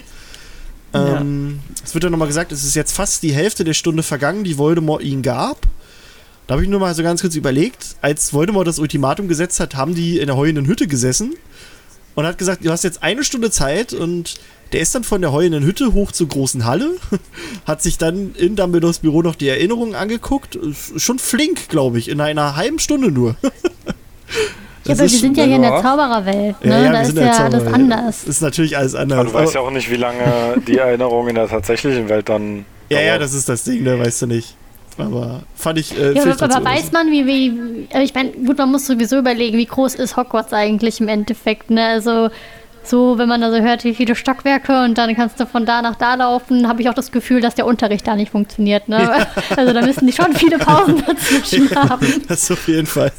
Ja. 0.93 1.21
Ähm, 1.21 1.61
Es 1.85 1.95
wird 1.95 2.05
ja 2.05 2.11
nochmal 2.11 2.29
gesagt, 2.29 2.53
es 2.53 2.65
ist 2.65 2.75
jetzt 2.75 2.93
fast 2.93 3.23
die 3.23 3.33
Hälfte 3.33 3.65
der 3.65 3.75
Stunde 3.75 4.03
vergangen, 4.03 4.45
die 4.45 4.59
Voldemort 4.59 5.03
ihn 5.03 5.23
gab. 5.23 5.67
Da 6.47 6.55
habe 6.55 6.63
ich 6.63 6.69
nur 6.69 6.81
mal 6.81 6.95
so 6.95 7.03
ganz 7.03 7.21
kurz 7.21 7.37
überlegt, 7.37 7.97
als 8.03 8.33
Voldemort 8.33 8.67
das 8.67 8.79
Ultimatum 8.79 9.29
gesetzt 9.29 9.61
hat, 9.61 9.75
haben 9.77 9.95
die 9.95 10.19
in 10.19 10.27
der 10.27 10.37
heulenden 10.37 10.67
Hütte 10.67 10.87
gesessen 10.89 11.35
und 12.15 12.27
hat 12.27 12.39
gesagt, 12.39 12.65
du 12.65 12.71
hast 12.71 12.83
jetzt 12.83 13.03
eine 13.03 13.23
Stunde 13.25 13.51
Zeit 13.51 13.93
und 13.93 14.37
der 14.73 14.81
ist 14.81 14.95
dann 14.95 15.05
von 15.05 15.21
der 15.21 15.33
heulenden 15.33 15.65
Hütte 15.65 15.93
hoch 15.95 16.13
zur 16.13 16.29
großen 16.29 16.65
Halle, 16.65 16.97
hat 17.67 17.83
sich 17.83 17.99
dann 17.99 18.35
in 18.37 18.57
Dumbledores 18.57 18.99
Büro 19.01 19.23
noch 19.23 19.35
die 19.37 19.49
Erinnerungen 19.49 19.95
angeguckt. 19.95 20.59
Schon 20.97 21.19
flink, 21.19 21.69
glaube 21.69 21.99
ich, 21.99 22.09
in 22.09 22.21
einer 22.21 22.57
halben 22.57 22.79
Stunde 22.79 23.11
nur. 23.11 23.37
Ja, 24.85 24.95
Das 24.95 25.01
aber 25.01 25.09
wir 25.09 25.15
ist 25.17 25.21
sind 25.21 25.37
ja 25.37 25.45
hier 25.45 25.57
in 25.57 25.63
der. 25.63 25.83
Zaubererwelt, 25.83 26.65
ne? 26.65 26.71
Ja, 26.71 26.83
ja, 26.85 26.93
da 26.93 27.01
ist 27.01 27.17
ja 27.17 27.23
alles 27.25 27.37
Zauberwelt. 27.39 27.75
anders. 27.75 28.25
Ist 28.25 28.41
natürlich 28.41 28.77
alles 28.77 28.95
anders. 28.95 29.19
Aber 29.19 29.29
du 29.31 29.35
weißt 29.35 29.55
ja 29.55 29.61
auch 29.61 29.71
nicht, 29.73 29.91
wie 29.91 29.97
lange 29.97 30.63
die 30.67 30.79
Erinnerung 30.79 31.27
in 31.27 31.35
der 31.35 31.49
tatsächlichen 31.49 32.09
Welt 32.09 32.29
dann. 32.29 32.65
ja, 32.89 33.01
ja, 33.01 33.19
das 33.19 33.35
ist 33.35 33.49
das 33.49 33.65
Ding, 33.65 33.83
ne, 33.83 33.99
weißt 33.99 34.23
du 34.23 34.27
nicht. 34.29 34.55
Aber 34.97 35.43
fand 35.57 35.81
ich. 35.81 35.99
Äh, 35.99 36.13
Ja, 36.13 36.23
aber, 36.23 36.41
aber 36.41 36.65
weiß 36.65 36.93
man, 36.93 37.11
wie, 37.11 37.27
wie, 37.27 37.89
aber 37.93 38.05
ich 38.05 38.15
meine, 38.15 38.31
gut, 38.31 38.59
man 38.59 38.71
muss 38.71 38.87
sowieso 38.87 39.19
überlegen, 39.19 39.59
wie 39.59 39.67
groß 39.67 39.97
ist 39.97 40.17
Hogwarts 40.17 40.53
eigentlich 40.53 41.01
im 41.01 41.09
Endeffekt, 41.09 41.69
ne? 41.71 41.85
Also, 41.85 42.29
so, 42.89 43.19
wenn 43.19 43.29
man 43.29 43.41
da 43.41 43.51
so 43.51 43.59
hört, 43.59 43.85
wie 43.85 43.95
viele 43.95 44.15
Stockwerke 44.15 44.85
und 44.85 44.97
dann 44.99 45.15
kannst 45.15 45.41
du 45.41 45.47
von 45.47 45.67
da 45.67 45.83
nach 45.83 45.97
da 45.97 46.15
laufen, 46.15 46.69
habe 46.69 46.83
ich 46.83 46.89
auch 46.89 46.95
das 46.95 47.13
Gefühl, 47.13 47.41
dass 47.41 47.55
der 47.55 47.67
Unterricht 47.67 48.07
da 48.07 48.17
nicht 48.17 48.33
funktioniert, 48.33 48.89
ne? 48.89 49.27
Also, 49.57 49.73
da 49.73 49.83
müssen 49.83 50.07
die 50.07 50.13
schon 50.13 50.35
viele 50.35 50.59
Pausen 50.59 51.03
dazwischen 51.07 51.71
haben. 51.75 52.07
Das 52.29 52.51
auf 52.51 52.69
jeden 52.69 52.87
Fall. 52.87 53.13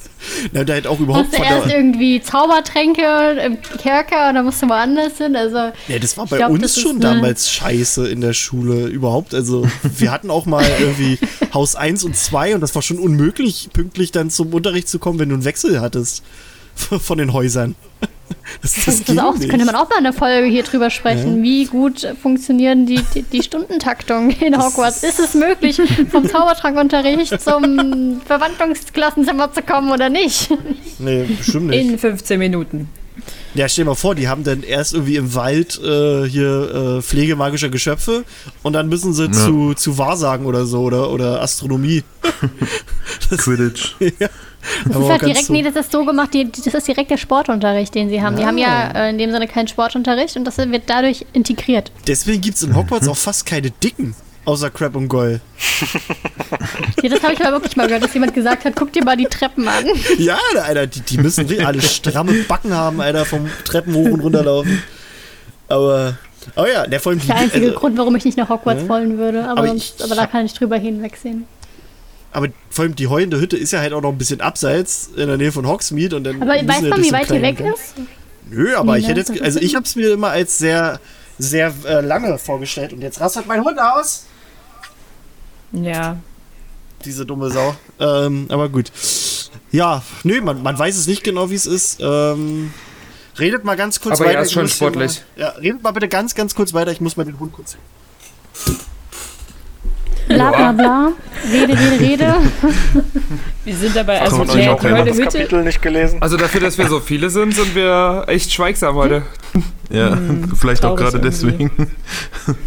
Na, 0.51 0.63
da 0.63 0.73
halt 0.73 0.87
auch 0.87 0.99
überhaupt 0.99 1.27
Hast 1.31 1.37
du 1.37 1.43
erst 1.43 1.71
irgendwie 1.71 2.21
Zaubertränke 2.21 3.39
im 3.45 3.61
Kerker 3.61 4.29
und 4.29 4.35
dann 4.35 4.45
musst 4.45 4.61
du 4.61 4.69
woanders 4.69 5.17
hin, 5.17 5.35
also. 5.35 5.71
Ja, 5.87 5.99
das 5.99 6.17
war 6.17 6.25
bei 6.25 6.37
glaub, 6.37 6.51
uns 6.51 6.79
schon 6.79 6.99
damals 6.99 7.51
scheiße 7.51 8.07
in 8.07 8.21
der 8.21 8.33
Schule 8.33 8.87
überhaupt. 8.87 9.33
Also, 9.33 9.67
wir 9.83 10.11
hatten 10.11 10.29
auch 10.29 10.45
mal 10.45 10.65
irgendwie 10.79 11.19
Haus 11.53 11.75
1 11.75 12.03
und 12.03 12.15
2 12.15 12.55
und 12.55 12.61
das 12.61 12.75
war 12.75 12.81
schon 12.81 12.99
unmöglich, 12.99 13.69
pünktlich 13.73 14.11
dann 14.11 14.29
zum 14.29 14.53
Unterricht 14.53 14.89
zu 14.89 14.99
kommen, 14.99 15.19
wenn 15.19 15.29
du 15.29 15.35
einen 15.35 15.45
Wechsel 15.45 15.81
hattest 15.81 16.23
von 16.75 17.17
den 17.17 17.33
Häusern. 17.33 17.75
Das, 18.61 18.73
das, 18.73 18.85
Das, 18.85 18.99
ist 19.09 19.19
auch, 19.19 19.37
könnte 19.39 19.65
man 19.65 19.75
auch 19.75 19.89
mal 19.89 19.97
eine 19.97 20.13
Folge 20.13 20.47
hier 20.47 20.63
drüber 20.63 20.89
sprechen. 20.89 21.43
Wie 21.43 21.65
gut 21.65 22.07
funktionieren 22.21 22.85
die, 22.85 23.01
die, 23.13 23.21
die 23.23 23.43
Stundentaktung 23.43 24.29
in 24.31 24.57
Hogwarts? 24.57 25.03
Ist 25.03 25.19
es 25.19 25.33
möglich, 25.33 25.81
vom 26.09 26.27
Zaubertrankunterricht 26.27 27.39
zum 27.41 28.21
Verwandlungsklassenzimmer 28.25 29.51
zu 29.53 29.61
kommen 29.61 29.91
oder 29.91 30.09
nicht? 30.09 30.49
Nee, 30.99 31.23
bestimmt 31.37 31.67
nicht. 31.67 31.89
In 31.89 31.99
15 31.99 32.39
Minuten. 32.39 32.89
Ja, 33.53 33.67
stell 33.67 33.83
dir 33.85 33.89
mal 33.91 33.95
vor, 33.95 34.15
die 34.15 34.27
haben 34.27 34.43
dann 34.43 34.63
erst 34.63 34.93
irgendwie 34.93 35.15
im 35.15 35.33
Wald 35.35 35.79
äh, 35.83 36.25
hier 36.27 36.97
äh, 36.99 37.01
Pflege 37.01 37.35
magischer 37.35 37.69
Geschöpfe 37.69 38.23
und 38.63 38.73
dann 38.73 38.87
müssen 38.87 39.13
sie 39.13 39.25
Ja. 39.25 39.31
zu, 39.31 39.73
zu 39.73 39.97
Wahrsagen 39.97 40.45
oder 40.45 40.65
so 40.65 40.81
oder, 40.81 41.11
oder 41.11 41.41
Astronomie. 41.41 42.03
Quidditch. 43.37 43.95
Das 44.85 44.97
ist 44.97 45.09
halt 45.09 45.21
direkt, 45.21 45.49
nee, 45.49 45.63
das 45.63 45.75
ist 45.75 45.91
so 45.91 46.03
gemacht, 46.05 46.33
die, 46.33 46.51
das 46.51 46.65
ist 46.73 46.87
direkt 46.87 47.11
der 47.11 47.17
Sportunterricht, 47.17 47.93
den 47.95 48.09
sie 48.09 48.21
haben. 48.21 48.35
Die 48.35 48.45
haben 48.45 48.57
ja 48.57 48.89
äh, 48.95 49.09
in 49.09 49.17
dem 49.17 49.31
Sinne 49.31 49.47
keinen 49.47 49.67
Sportunterricht 49.67 50.35
und 50.37 50.45
das 50.45 50.57
wird 50.57 50.83
dadurch 50.87 51.25
integriert. 51.33 51.91
Deswegen 52.07 52.41
gibt 52.41 52.57
es 52.57 52.63
in 52.63 52.75
Hogwarts 52.75 53.07
auch 53.07 53.17
fast 53.17 53.45
keine 53.45 53.71
Dicken, 53.71 54.15
außer 54.45 54.69
Crab 54.69 54.95
und 54.95 55.07
Goyle. 55.07 55.41
Ja, 57.03 57.09
das 57.09 57.21
habe 57.21 57.33
ich 57.33 57.41
aber 57.41 57.57
wirklich 57.57 57.75
mal 57.75 57.85
gehört, 57.87 58.03
dass 58.03 58.13
jemand 58.13 58.33
gesagt 58.33 58.65
hat, 58.65 58.75
guck 58.75 58.91
dir 58.91 59.03
mal 59.03 59.15
die 59.15 59.25
Treppen 59.25 59.67
an. 59.67 59.85
Ja, 60.17 60.37
Alter, 60.63 60.87
die, 60.87 61.01
die 61.01 61.17
müssen 61.19 61.47
alle 61.63 61.81
stramme 61.81 62.33
Backen 62.47 62.73
haben, 62.73 62.99
Alter, 63.01 63.23
vom 63.25 63.47
Treppen 63.63 63.93
hoch 63.93 64.09
und 64.09 64.19
runter 64.21 64.43
laufen. 64.43 64.81
Aber 65.67 66.17
Oh 66.55 66.65
ja, 66.65 66.87
der 66.87 66.99
vor 66.99 67.11
allem 67.11 67.19
die, 67.19 67.27
Der 67.27 67.35
einzige 67.35 67.67
also, 67.67 67.79
Grund, 67.79 67.97
warum 67.97 68.15
ich 68.15 68.23
nicht 68.25 68.37
nach 68.37 68.47
Hogwarts 68.49 68.83
Ja. 68.83 68.89
wollen 68.89 69.17
würde. 69.17 69.43
Aber, 69.43 69.59
Aber 69.59 69.67
sonst, 69.67 69.95
ich- 69.99 70.05
aber 70.05 70.15
da 70.15 70.25
kann 70.27 70.45
ich 70.45 70.53
drüber 70.53 70.77
hinwegsehen. 70.77 71.45
Aber 72.37 72.49
vor 72.69 72.83
allem 72.83 72.95
die 72.95 73.07
heulende 73.07 73.39
Hütte 73.39 73.57
ist 73.57 73.71
ja 73.71 73.79
halt 73.79 73.93
auch 73.93 74.01
noch 74.01 74.11
ein 74.11 74.17
bisschen 74.17 74.41
abseits 74.41 75.09
in 75.15 75.27
der 75.27 75.37
Nähe 75.37 75.51
von 75.51 75.65
Hogsmeade 75.67 76.15
und 76.15 76.23
dann 76.23 76.41
Aber 76.41 76.53
müssen 76.53 76.67
weiß 76.67 76.81
wir 76.83 76.89
man, 76.89 76.97
durch 77.01 77.07
wie 77.09 77.13
weit 77.13 77.29
die 77.31 77.41
weg 77.41 77.57
Gang. 77.57 77.73
ist? 77.73 77.93
Nö, 78.51 78.75
aber 78.75 78.93
Nee, 78.93 78.99
ich 78.99 79.07
hätte 79.07 79.19
ne, 79.21 79.25
jetzt, 79.35 79.41
also 79.43 79.59
ist- 79.59 79.65
ich 79.65 79.75
habe 79.75 79.85
es 79.85 79.95
mir 79.95 80.13
immer 80.13 80.29
als 80.29 80.57
sehr, 80.57 80.99
sehr 81.39 81.73
äh, 81.85 82.01
lange 82.01 82.37
vorgestellt 82.37 82.93
und 82.93 83.01
jetzt 83.01 83.19
rastet 83.19 83.47
mein 83.47 83.63
Hund 83.63 83.79
aus. 83.79 84.25
Ja. 85.71 86.17
Diese 87.05 87.25
dumme 87.25 87.49
Sau. 87.49 87.75
Ähm, 87.99 88.45
aber 88.49 88.69
gut. 88.69 88.91
Ja, 89.71 90.01
nö, 90.23 90.39
man, 90.41 90.63
man 90.63 90.77
weiß 90.79 90.95
es 90.97 91.07
nicht 91.07 91.23
genau, 91.23 91.49
wie 91.49 91.55
es 91.55 91.65
ist. 91.65 91.99
Ähm, 92.01 92.71
redet 93.37 93.63
mal 93.65 93.75
ganz 93.75 93.99
kurz 93.99 94.19
Aber 94.19 94.29
weiter. 94.29 94.37
er 94.39 94.41
ist 94.43 94.49
ich 94.49 94.53
schon 94.53 94.67
sportlich. 94.67 95.21
Mal, 95.35 95.41
ja, 95.41 95.49
redet 95.49 95.83
mal 95.83 95.91
bitte 95.91 96.07
ganz, 96.07 96.35
ganz 96.35 96.55
kurz 96.55 96.73
weiter. 96.73 96.91
Ich 96.91 97.01
muss 97.01 97.17
mal 97.17 97.23
den 97.25 97.39
Hund 97.39 97.51
kurz. 97.53 97.77
Bla 100.27 100.51
bla 100.51 100.71
bla. 100.71 101.11
Rede, 101.51 101.73
rede, 101.73 101.99
rede. 101.99 102.35
Wir 103.65 103.75
sind 103.75 103.95
dabei, 103.95 104.21
also 104.21 104.41
euch 104.43 104.69
auch 104.69 104.81
Heule 104.81 105.05
das. 105.05 105.17
Kapitel 105.17 105.63
nicht 105.63 105.81
gelesen? 105.81 106.21
Also 106.21 106.37
dafür, 106.37 106.61
dass 106.61 106.77
wir 106.77 106.87
so 106.87 107.01
viele 107.01 107.29
sind, 107.29 107.53
sind 107.53 107.75
wir 107.75 108.23
echt 108.27 108.51
schweigsam 108.53 108.95
heute. 108.95 109.23
Ja, 109.89 110.17
vielleicht 110.59 110.83
auch 110.83 110.97
gerade 110.97 111.17
deswegen. 111.17 111.71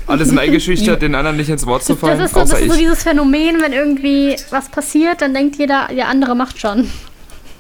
Alle 0.07 0.25
sind 0.25 0.39
eingeschüchtert, 0.39 1.03
den 1.03 1.15
anderen 1.15 1.37
nicht 1.37 1.51
ins 1.51 1.67
Wort 1.67 1.85
zu 1.85 1.93
Das 1.93 2.01
fallen, 2.01 2.19
ist, 2.21 2.33
so, 2.33 2.41
das 2.41 2.53
ist 2.59 2.71
so 2.73 2.79
dieses 2.79 3.03
Phänomen, 3.03 3.61
wenn 3.61 3.75
irgendwie 3.75 4.37
was 4.49 4.71
passiert, 4.71 5.21
dann 5.21 5.35
denkt 5.35 5.57
jeder, 5.57 5.89
der 5.95 6.09
andere 6.09 6.35
macht 6.35 6.59
schon. 6.59 6.89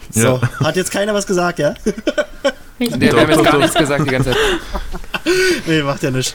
So, 0.09 0.41
Ja. 0.41 0.41
hat 0.65 0.77
jetzt 0.77 0.91
keiner 0.93 1.13
was 1.13 1.27
gesagt, 1.27 1.59
ja? 1.59 1.75
Der, 2.81 2.97
der 2.97 3.21
hat 3.21 3.29
jetzt 3.29 3.45
gar 3.45 3.59
nichts 3.59 3.75
gesagt 3.75 4.07
die 4.07 4.11
ganze 4.11 4.31
Zeit. 4.31 4.39
nee, 5.67 5.83
macht 5.83 6.03
ja 6.03 6.11
nicht. 6.11 6.35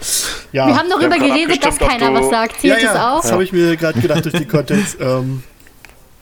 Ja. 0.52 0.68
Wir 0.68 0.78
haben 0.78 0.88
wir 0.90 0.98
darüber 1.00 1.18
geredet, 1.18 1.66
dass 1.66 1.78
keiner 1.80 2.14
was 2.14 2.30
sagt. 2.30 2.64
ja, 2.64 2.76
Zählt 2.76 2.84
ja, 2.84 2.94
das 2.94 3.02
auch? 3.02 3.22
das 3.24 3.32
habe 3.32 3.44
ich 3.44 3.52
mir 3.52 3.76
gerade 3.76 4.00
gedacht 4.00 4.24
durch 4.26 4.36
den 4.36 4.48
Kontext. 4.48 4.98
Ähm, 5.06 5.42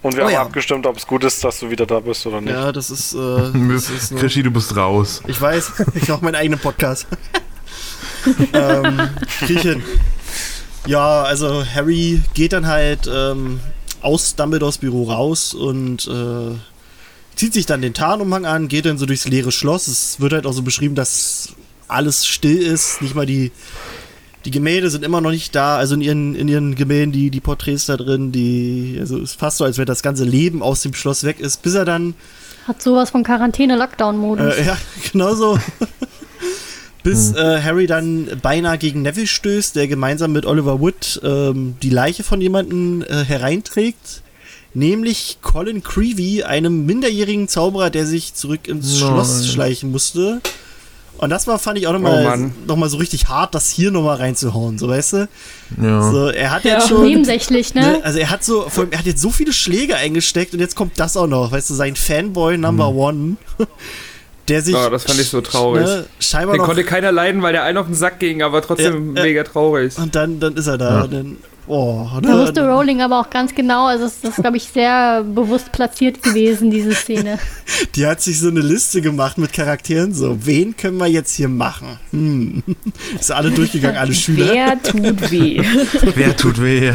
Und 0.02 0.16
wir 0.16 0.24
Oh 0.24 0.26
haben 0.28 0.34
ja. 0.34 0.42
abgestimmt, 0.42 0.86
ob 0.86 0.96
es 0.98 1.06
gut 1.06 1.24
ist, 1.26 1.44
dass 1.44 1.60
du 1.60 1.70
wieder 1.70 1.86
da 1.86 2.00
bist 2.00 2.26
oder 2.26 2.40
nicht. 2.42 2.54
ja, 2.54 2.72
das 2.72 2.90
ist, 2.90 3.14
äh, 3.14 3.18
das 3.74 3.90
ist 3.90 4.12
nur, 4.12 4.22
Krischi, 4.22 4.44
du 4.44 4.52
bist 4.52 4.76
raus. 4.76 5.22
Ich 5.28 5.40
weiß, 5.42 5.72
ich 5.96 6.08
mache 6.08 6.24
meinen 6.24 6.36
eigenen 6.36 6.60
Podcast. 6.60 7.06
ähm, 8.54 9.10
hin. 9.46 9.84
Ja, 10.88 11.24
also 11.24 11.66
Harry 11.66 12.22
geht 12.34 12.54
dann 12.54 12.68
halt 12.68 13.10
ähm, 13.14 13.60
aus 14.02 14.36
Dumbledores 14.36 14.78
Büro 14.78 15.04
raus 15.04 15.54
und 15.54 16.08
äh, 16.08 16.56
zieht 17.36 17.54
sich 17.54 17.66
dann 17.66 17.82
den 17.82 17.94
Tarnumhang 17.94 18.46
an, 18.46 18.68
geht 18.68 18.86
dann 18.86 18.98
so 18.98 19.06
durchs 19.06 19.28
leere 19.28 19.52
Schloss. 19.52 19.88
Es 19.88 20.20
wird 20.20 20.34
halt 20.34 20.46
auch 20.46 20.54
so 20.54 20.62
beschrieben, 20.62 20.96
dass 20.96 21.54
alles 21.88 22.26
still 22.26 22.58
ist, 22.58 23.02
nicht 23.02 23.16
mal 23.16 23.26
die 23.26 23.52
die 24.46 24.52
Gemälde 24.52 24.90
sind 24.90 25.06
immer 25.06 25.22
noch 25.22 25.32
nicht 25.32 25.56
da, 25.56 25.78
also 25.78 25.96
in 25.96 26.02
ihren, 26.02 26.36
in 26.36 26.48
ihren 26.48 26.76
Gemälden, 26.76 27.12
die, 27.12 27.30
die 27.30 27.40
Porträts 27.40 27.86
da 27.86 27.98
drin, 27.98 28.32
die, 28.32 28.98
also 29.00 29.18
es 29.18 29.32
ist 29.32 29.40
fast 29.40 29.58
so, 29.58 29.64
als 29.64 29.78
wenn 29.78 29.86
das 29.86 30.04
ganze 30.04 30.26
Leben 30.26 30.62
aus 30.62 30.82
dem 30.82 30.94
Schloss 30.94 31.24
weg 31.24 31.40
ist, 31.40 31.62
bis 31.62 31.76
er 31.76 31.86
dann 31.86 32.14
Hat 32.68 32.82
sowas 32.82 33.10
von 33.10 33.24
Quarantäne-Lockdown-Modus. 33.24 34.56
äh, 34.56 34.66
ja, 34.66 34.78
genau 35.12 35.34
so. 35.36 35.58
Bis 37.04 37.34
äh, 37.34 37.62
Harry 37.62 37.86
dann 37.86 38.30
beinahe 38.42 38.78
gegen 38.78 39.02
Neville 39.02 39.28
stößt, 39.28 39.76
der 39.76 39.90
gemeinsam 39.90 40.32
mit 40.32 40.46
Oliver 40.46 40.80
Wood 40.80 41.20
ähm, 41.22 41.76
die 41.84 41.90
Leiche 41.90 42.24
von 42.24 42.40
jemandem 42.40 43.02
äh, 43.02 43.26
hereinträgt. 43.26 44.23
Nämlich 44.74 45.38
Colin 45.42 45.84
Creevy, 45.84 46.44
einem 46.44 46.86
minderjährigen 46.86 47.48
Zauberer, 47.48 47.90
der 47.90 48.06
sich 48.08 48.34
zurück 48.34 48.68
ins 48.68 48.88
Nein. 49.00 49.10
Schloss 49.12 49.48
schleichen 49.48 49.92
musste. 49.92 50.42
Und 51.20 51.30
das 51.30 51.46
war, 51.46 51.60
fand 51.60 51.78
ich 51.78 51.86
auch 51.86 51.92
Oh 51.92 51.94
nochmal 51.94 52.24
Mann. 52.24 52.56
noch 52.68 52.76
mal 52.76 52.90
so 52.90 52.98
richtig 52.98 53.28
hart, 53.28 53.54
das 53.54 53.70
hier 53.70 53.92
nochmal 53.92 54.18
reinzuhauen, 54.18 54.80
so 54.80 54.88
weißt 54.90 55.14
du? 55.14 55.30
Ja. 55.82 56.12
So, 56.12 56.28
er 56.30 56.50
hat 56.52 56.64
Ja. 56.66 56.74
jetzt 56.80 56.90
schon. 56.90 57.06
Nebensächlich, 57.06 57.76
ne? 57.76 57.82
Ne? 57.82 58.02
Also 58.04 58.18
er 58.18 58.32
hat 58.32 58.44
so, 58.44 58.68
vor 58.68 58.84
allem, 58.86 58.92
er 58.94 59.00
hat 59.00 59.06
jetzt 59.06 59.22
so 59.22 59.30
viele 59.30 59.54
Schläge 59.54 59.96
eingesteckt 59.96 60.54
und 60.56 60.60
jetzt 60.60 60.76
kommt 60.76 61.00
das 61.00 61.16
auch 61.16 61.28
noch, 61.28 61.52
weißt 61.52 61.70
du, 61.70 61.76
sein 61.76 61.96
Fanboy 61.96 62.58
Number 62.58 62.90
One, 62.90 63.38
der 64.48 64.64
sich 64.64 64.76
Oh, 64.76 64.90
das 64.90 65.04
fand 65.04 65.20
ich 65.20 65.30
so 65.30 65.40
traurig. 65.42 65.86
ne, 65.86 66.06
scheinbar 66.20 66.56
Den 66.56 66.62
noch 66.62 66.66
konnte 66.66 66.84
keiner 66.84 67.12
leiden, 67.12 67.42
weil 67.44 67.54
der 67.54 67.64
einen 67.64 67.78
auf 67.78 67.86
den 67.86 67.96
Sack 67.96 68.20
ging, 68.20 68.42
aber 68.42 68.62
trotzdem 68.64 69.16
Ja, 69.16 69.22
ja. 69.22 69.28
mega 69.28 69.44
traurig. 69.44 69.96
und 70.00 70.16
dann, 70.16 70.40
dann 70.40 70.56
ist 70.58 70.66
er 70.68 70.80
da. 70.80 71.06
Ja. 71.06 71.22
Oh, 71.66 72.08
Da 72.22 72.38
wusste 72.38 72.62
ne, 72.62 72.70
Rowling 72.70 73.02
aber 73.02 73.22
auch 73.22 73.30
ganz 73.30 73.56
genau, 73.56 73.86
also 73.86 74.06
es 74.06 74.24
ist, 74.24 74.36
glaube 74.36 74.58
ich, 74.58 74.64
sehr 74.64 75.24
bewusst 75.24 75.72
platziert 75.72 76.22
gewesen, 76.22 76.72
diese 76.72 76.94
Szene. 76.94 77.40
die 77.96 78.06
hat 78.06 78.22
sich 78.22 78.40
so 78.40 78.50
eine 78.50 78.60
Liste 78.60 79.02
gemacht 79.02 79.38
mit 79.38 79.54
Charakteren. 79.54 80.14
So, 80.14 80.46
wen 80.46 80.76
können 80.76 80.98
wir 80.98 81.08
jetzt 81.08 81.36
hier 81.36 81.48
machen? 81.48 82.00
Hm. 82.12 82.64
Ist 83.20 83.32
alle 83.32 83.52
durchgegangen, 83.52 83.98
alle 83.98 84.14
Schüler. 84.14 84.54
Wer 84.54 84.82
tut 84.84 85.32
weh? 85.32 85.62
Wer 86.16 86.36
tut 86.36 86.62
weh? 86.62 86.92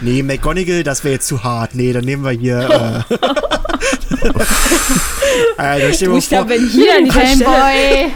Nee, 0.00 0.22
McGonagall, 0.22 0.82
das 0.82 1.04
wäre 1.04 1.14
jetzt 1.14 1.26
zu 1.26 1.42
hart. 1.42 1.74
Nee, 1.74 1.92
dann 1.92 2.04
nehmen 2.04 2.24
wir 2.24 2.30
hier. 2.30 3.04
Äh, 5.58 5.80
dir 5.98 6.08
mal 6.10 6.18
Ich 6.18 6.28
glaube, 6.28 6.50
wenn 6.50 6.68
hier 6.68 6.96
an 6.98 7.04
dieser 7.04 7.26
Stelle, 7.26 8.10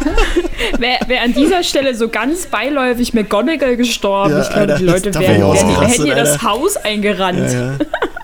wäre 0.79 0.99
wär 1.09 1.23
an 1.23 1.35
dieser 1.35 1.63
Stelle 1.63 1.95
so 1.95 2.09
ganz 2.09 2.47
beiläufig 2.47 3.15
McGonagall 3.15 3.77
gestorben. 3.77 4.33
Ja, 4.33 4.43
ich 4.43 4.51
glaube, 4.51 4.75
die 4.79 4.85
Leute 4.85 5.15
wären, 5.15 5.23
wär 5.23 5.29
wären, 5.29 5.43
ausgerastet, 5.43 5.91
hätten 5.91 6.07
ihr 6.07 6.15
das. 6.15 6.43
Haus 6.43 6.77
eingerannt. 6.77 7.51
ja, 7.53 7.73
ja. 7.73 7.79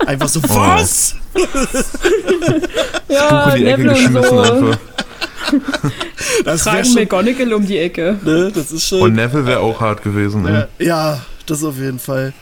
Einfach 0.06 0.28
so, 0.28 0.42
was? 0.48 1.16
Ja, 3.08 3.46
Buch 3.46 3.54
in 3.54 3.60
die 3.64 3.66
Ecke 3.70 3.82
Neville 3.82 3.90
und 3.90 3.94
geschmissen 3.96 4.28
so. 4.28 4.40
einfach. 4.40 4.78
Das 6.44 6.64
wäre 6.66 6.74
Tragen 6.76 6.84
schon. 6.84 6.94
McGonagall 6.94 7.52
um 7.54 7.66
die 7.66 7.78
Ecke. 7.78 8.18
Ne, 8.22 8.52
das 8.54 8.72
ist 8.72 8.88
schon. 8.88 9.00
Und 9.00 9.14
Neville 9.14 9.46
wäre 9.46 9.60
auch 9.60 9.80
hart 9.80 10.02
gewesen. 10.02 10.46
Ey. 10.46 10.64
ja, 10.86 11.20
das 11.46 11.64
auf 11.64 11.78
jeden 11.78 11.98
Fall. 11.98 12.32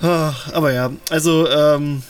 Ah, 0.00 0.32
Aber 0.52 0.72
ja, 0.72 0.90
also 1.10 1.48
ähm, 1.48 2.02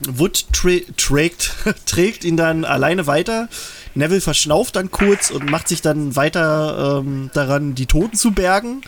Wood 0.00 0.46
tra 0.52 0.70
trägt, 0.96 1.52
trägt 1.86 2.24
ihn 2.24 2.36
dann 2.36 2.64
alleine 2.64 3.06
weiter. 3.06 3.48
Neville 3.94 4.20
verschnauft 4.20 4.76
dann 4.76 4.90
kurz 4.90 5.30
und 5.30 5.50
macht 5.50 5.68
sich 5.68 5.82
dann 5.82 6.14
weiter 6.16 7.00
ähm, 7.04 7.30
daran, 7.34 7.74
die 7.74 7.86
Toten 7.86 8.16
zu 8.16 8.30
bergen. 8.32 8.82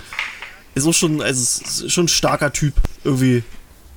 Ist 0.74 0.86
auch 0.86 0.94
schon, 0.94 1.20
also 1.20 1.40
ist 1.40 1.90
schon 1.90 2.04
ein 2.04 2.08
starker 2.08 2.52
Typ 2.52 2.74
irgendwie, 3.02 3.42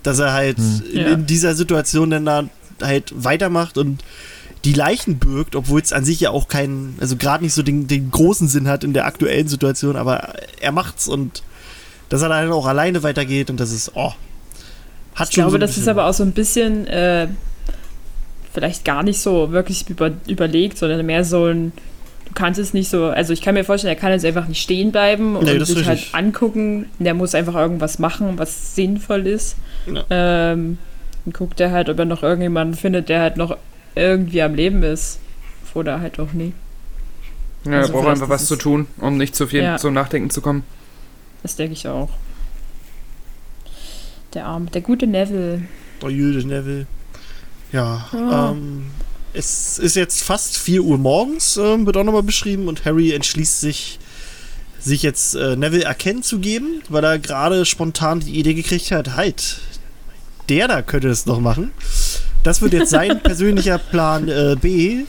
dass 0.01 0.17
er 0.19 0.33
halt 0.33 0.57
in, 0.57 0.99
Ja. 0.99 1.07
in 1.09 1.25
dieser 1.27 1.53
Situation 1.55 2.09
dann 2.09 2.25
da 2.25 2.43
halt 2.81 3.13
weitermacht 3.15 3.77
und 3.77 4.03
die 4.65 4.73
Leichen 4.73 5.19
birgt, 5.19 5.55
obwohl 5.55 5.81
es 5.81 5.93
an 5.93 6.05
sich 6.05 6.19
ja 6.21 6.29
auch 6.31 6.47
keinen, 6.47 6.95
also 6.99 7.15
gerade 7.17 7.43
nicht 7.43 7.53
so 7.53 7.61
den, 7.63 7.87
den 7.87 8.09
großen 8.09 8.47
Sinn 8.47 8.67
hat 8.67 8.83
in 8.83 8.93
der 8.93 9.05
aktuellen 9.05 9.47
Situation, 9.49 9.97
aber 9.97 10.33
er 10.61 10.71
macht's 10.71 11.07
und 11.07 11.43
dass 12.09 12.21
er 12.21 12.29
dann 12.29 12.51
auch 12.51 12.65
alleine 12.65 13.03
weitergeht 13.03 13.49
und 13.49 13.59
das 13.59 13.71
ist, 13.71 13.91
oh, 13.95 14.13
hat 15.15 15.29
Ich 15.29 15.35
schon 15.35 15.43
glaube, 15.43 15.51
so 15.51 15.57
das 15.57 15.77
ist 15.77 15.87
aber 15.87 16.05
auch 16.07 16.13
so 16.13 16.23
ein 16.23 16.31
bisschen 16.31 16.87
äh, 16.87 17.27
vielleicht 18.53 18.85
gar 18.85 19.03
nicht 19.03 19.19
so 19.19 19.51
wirklich 19.51 19.89
über, 19.89 20.11
überlegt, 20.27 20.77
sondern 20.77 21.05
mehr 21.05 21.23
so 21.25 21.45
ein, 21.45 21.71
du 22.25 22.33
kannst 22.33 22.59
es 22.59 22.73
nicht 22.73 22.89
so, 22.89 23.05
also 23.07 23.33
ich 23.33 23.41
kann 23.41 23.55
mir 23.55 23.63
vorstellen, 23.63 23.93
er 23.95 23.99
kann 23.99 24.11
jetzt 24.11 24.25
einfach 24.25 24.47
nicht 24.47 24.61
stehen 24.61 24.91
bleiben 24.91 25.35
und 25.35 25.45
Nee, 25.45 25.59
sich 25.63 25.85
halt 25.85 26.09
angucken. 26.13 26.87
Der 26.99 27.13
muss 27.13 27.35
einfach 27.35 27.55
irgendwas 27.55 27.99
machen, 27.99 28.37
was 28.37 28.75
sinnvoll 28.75 29.25
ist. 29.27 29.55
Ja. 29.87 30.03
Ähm, 30.09 30.77
dann 31.25 31.33
guckt 31.33 31.59
er 31.59 31.71
halt, 31.71 31.89
ob 31.89 31.97
er 31.99 32.05
noch 32.05 32.21
irgendjemanden 32.21 32.75
findet, 32.77 33.09
der 33.09 33.21
halt 33.21 33.37
noch 33.37 33.57
irgendwie 33.95 34.41
am 34.41 34.55
Leben 34.55 34.83
ist. 34.83 35.19
Oder 35.73 36.01
halt 36.01 36.19
auch 36.19 36.33
nie. 36.33 36.53
Ja, 37.65 37.79
Also 37.79 37.93
er 37.93 37.99
braucht 37.99 38.07
einfach 38.11 38.29
was 38.29 38.45
zu 38.45 38.55
tun, 38.55 38.85
um 38.99 39.17
nicht 39.17 39.35
zu 39.35 39.47
viel 39.47 39.63
Ja. 39.63 39.77
zum 39.77 39.93
Nachdenken 39.93 40.29
zu 40.29 40.41
kommen. 40.41 40.63
Das 41.43 41.55
denke 41.55 41.73
ich 41.73 41.87
auch. 41.87 42.09
Der 44.33 44.45
arme, 44.45 44.69
der 44.71 44.81
gute 44.81 45.05
Neville. 45.05 45.63
Der 46.01 46.09
Jüde 46.09 46.47
Neville. 46.47 46.87
Ja, 47.71 48.07
Ah. 48.13 48.51
ähm, 48.51 48.87
es 49.33 49.77
ist 49.79 49.95
jetzt 49.95 50.23
fast 50.23 50.57
4 50.57 50.83
Uhr 50.83 50.97
morgens, 50.97 51.57
ähm, 51.57 51.85
wird 51.85 51.97
auch 51.97 52.03
nochmal 52.03 52.23
beschrieben, 52.23 52.67
und 52.67 52.85
Harry 52.85 53.11
entschließt 53.11 53.59
sich, 53.61 53.99
sich 54.79 55.01
jetzt 55.03 55.35
äh, 55.35 55.55
Neville 55.55 55.83
erkennen 55.83 56.23
zu 56.23 56.39
geben, 56.39 56.81
weil 56.89 57.03
er 57.03 57.19
gerade 57.19 57.65
spontan 57.65 58.19
die 58.19 58.37
Idee 58.39 58.53
gekriegt 58.53 58.91
hat, 58.91 59.15
halt, 59.15 59.59
der 60.49 60.67
da 60.67 60.81
könnte 60.81 61.09
es 61.09 61.25
noch 61.25 61.39
machen. 61.39 61.71
Das 62.43 62.61
wird 62.61 62.73
jetzt 62.73 62.89
sein 62.91 63.19
persönlicher 63.23 63.77
Plan 63.77 64.27
äh, 64.29 64.55
B. 64.59 65.03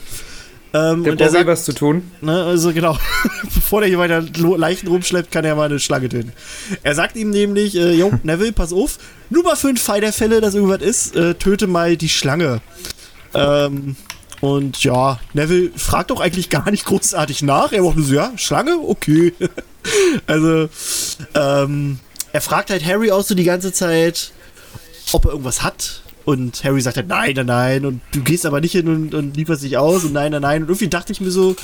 Ähm, 0.75 1.03
Der 1.03 1.13
und 1.13 1.21
er 1.21 1.27
braucht 1.27 1.35
eh 1.35 1.37
sagt, 1.37 1.47
was 1.47 1.63
zu 1.63 1.73
tun. 1.73 2.11
Ne, 2.21 2.43
also 2.43 2.73
genau, 2.73 2.97
bevor 3.43 3.79
der 3.79 3.87
hier 3.87 3.97
weiter 3.97 4.21
Leichen 4.21 4.87
rumschleppt, 4.89 5.31
kann 5.31 5.45
er 5.45 5.55
mal 5.55 5.69
eine 5.69 5.79
Schlange 5.79 6.09
töten. 6.09 6.33
Er 6.83 6.95
sagt 6.95 7.15
ihm 7.15 7.29
nämlich, 7.29 7.75
äh, 7.75 7.93
Jo, 7.93 8.11
Neville, 8.23 8.51
pass 8.51 8.73
auf, 8.73 8.97
nur 9.29 9.43
mal 9.43 9.55
für 9.55 9.67
den 9.67 9.77
Fall 9.77 10.01
der 10.01 10.11
Fälle, 10.11 10.41
dass 10.41 10.53
irgendwas 10.53 10.81
ist, 10.81 11.15
äh, 11.15 11.35
töte 11.35 11.67
mal 11.67 11.95
die 11.95 12.09
Schlange. 12.09 12.61
Ähm, 13.33 13.95
und 14.41 14.83
ja, 14.83 15.19
Neville 15.33 15.71
fragt 15.77 16.11
doch 16.11 16.19
eigentlich 16.19 16.49
gar 16.49 16.69
nicht 16.69 16.85
großartig 16.85 17.41
nach. 17.41 17.71
Er 17.71 17.83
macht 17.83 17.95
nur 17.95 18.05
so, 18.05 18.13
ja, 18.13 18.31
Schlange? 18.35 18.77
Okay. 18.77 19.33
also, 20.27 20.67
ähm, 21.35 21.99
er 22.33 22.41
fragt 22.41 22.69
halt 22.69 22.85
Harry 22.85 23.11
auch 23.11 23.23
so 23.23 23.33
die 23.33 23.45
ganze 23.45 23.71
Zeit, 23.71 24.33
ob 25.13 25.23
er 25.23 25.31
irgendwas 25.31 25.63
hat. 25.63 26.01
Und 26.25 26.63
Harry 26.63 26.81
sagt 26.81 26.97
halt, 26.97 27.07
nein, 27.07 27.33
nein, 27.35 27.45
nein, 27.45 27.85
und 27.85 28.01
du 28.11 28.21
gehst 28.21 28.47
aber 28.47 28.59
nicht 28.59 28.71
hin 28.71 28.87
und, 28.87 29.13
und 29.13 29.37
lieferst 29.37 29.61
dich 29.61 29.77
aus 29.77 30.03
und 30.03 30.13
nein, 30.13 30.31
nein, 30.31 30.41
nein. 30.41 30.63
Und 30.63 30.69
irgendwie 30.69 30.87
dachte 30.87 31.11
ich 31.11 31.21
mir 31.21 31.29
so, 31.29 31.55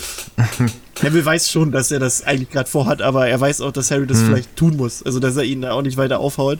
Neville 1.01 1.26
weiß 1.26 1.49
schon, 1.49 1.72
dass 1.72 1.91
er 1.91 1.99
das 1.99 2.24
eigentlich 2.24 2.51
gerade 2.51 2.70
vorhat, 2.70 3.01
aber 3.01 3.28
er 3.28 3.41
weiß 3.41 3.62
auch, 3.62 3.72
dass 3.72 3.89
Harry 3.89 4.05
das 4.05 4.22
vielleicht 4.22 4.55
tun 4.55 4.78
muss. 4.78 5.01
Also, 5.01 5.20
dass 5.20 5.36
er 5.36 5.43
ihn 5.43 5.64
da 5.64 5.72
auch 5.72 5.82
nicht 5.82 5.97
weiter 5.97 6.20
aufhaut. 6.20 6.59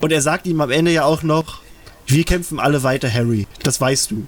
Und 0.00 0.12
er 0.12 0.20
sagt 0.20 0.46
ihm 0.46 0.60
am 0.60 0.70
Ende 0.70 0.92
ja 0.92 1.04
auch 1.04 1.22
noch, 1.22 1.62
wir 2.06 2.24
kämpfen 2.24 2.60
alle 2.60 2.82
weiter, 2.82 3.12
Harry. 3.12 3.46
Das 3.62 3.80
weißt 3.80 4.10
du. 4.10 4.26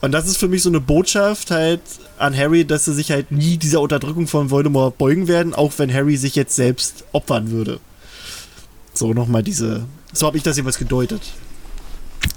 Und 0.00 0.12
das 0.12 0.26
ist 0.26 0.36
für 0.36 0.48
mich 0.48 0.62
so 0.62 0.68
eine 0.68 0.80
Botschaft 0.80 1.50
halt 1.50 1.80
an 2.18 2.36
Harry, 2.36 2.64
dass 2.64 2.84
sie 2.84 2.94
sich 2.94 3.10
halt 3.10 3.32
nie 3.32 3.56
dieser 3.56 3.80
Unterdrückung 3.80 4.26
von 4.26 4.50
Voldemort 4.50 4.98
beugen 4.98 5.28
werden, 5.28 5.54
auch 5.54 5.72
wenn 5.76 5.92
Harry 5.92 6.16
sich 6.16 6.34
jetzt 6.34 6.56
selbst 6.56 7.04
opfern 7.12 7.50
würde. 7.50 7.80
So, 8.94 9.12
nochmal 9.14 9.42
diese. 9.42 9.86
So 10.12 10.26
habe 10.26 10.36
ich 10.36 10.42
das 10.42 10.56
jeweils 10.56 10.78
gedeutet. 10.78 11.22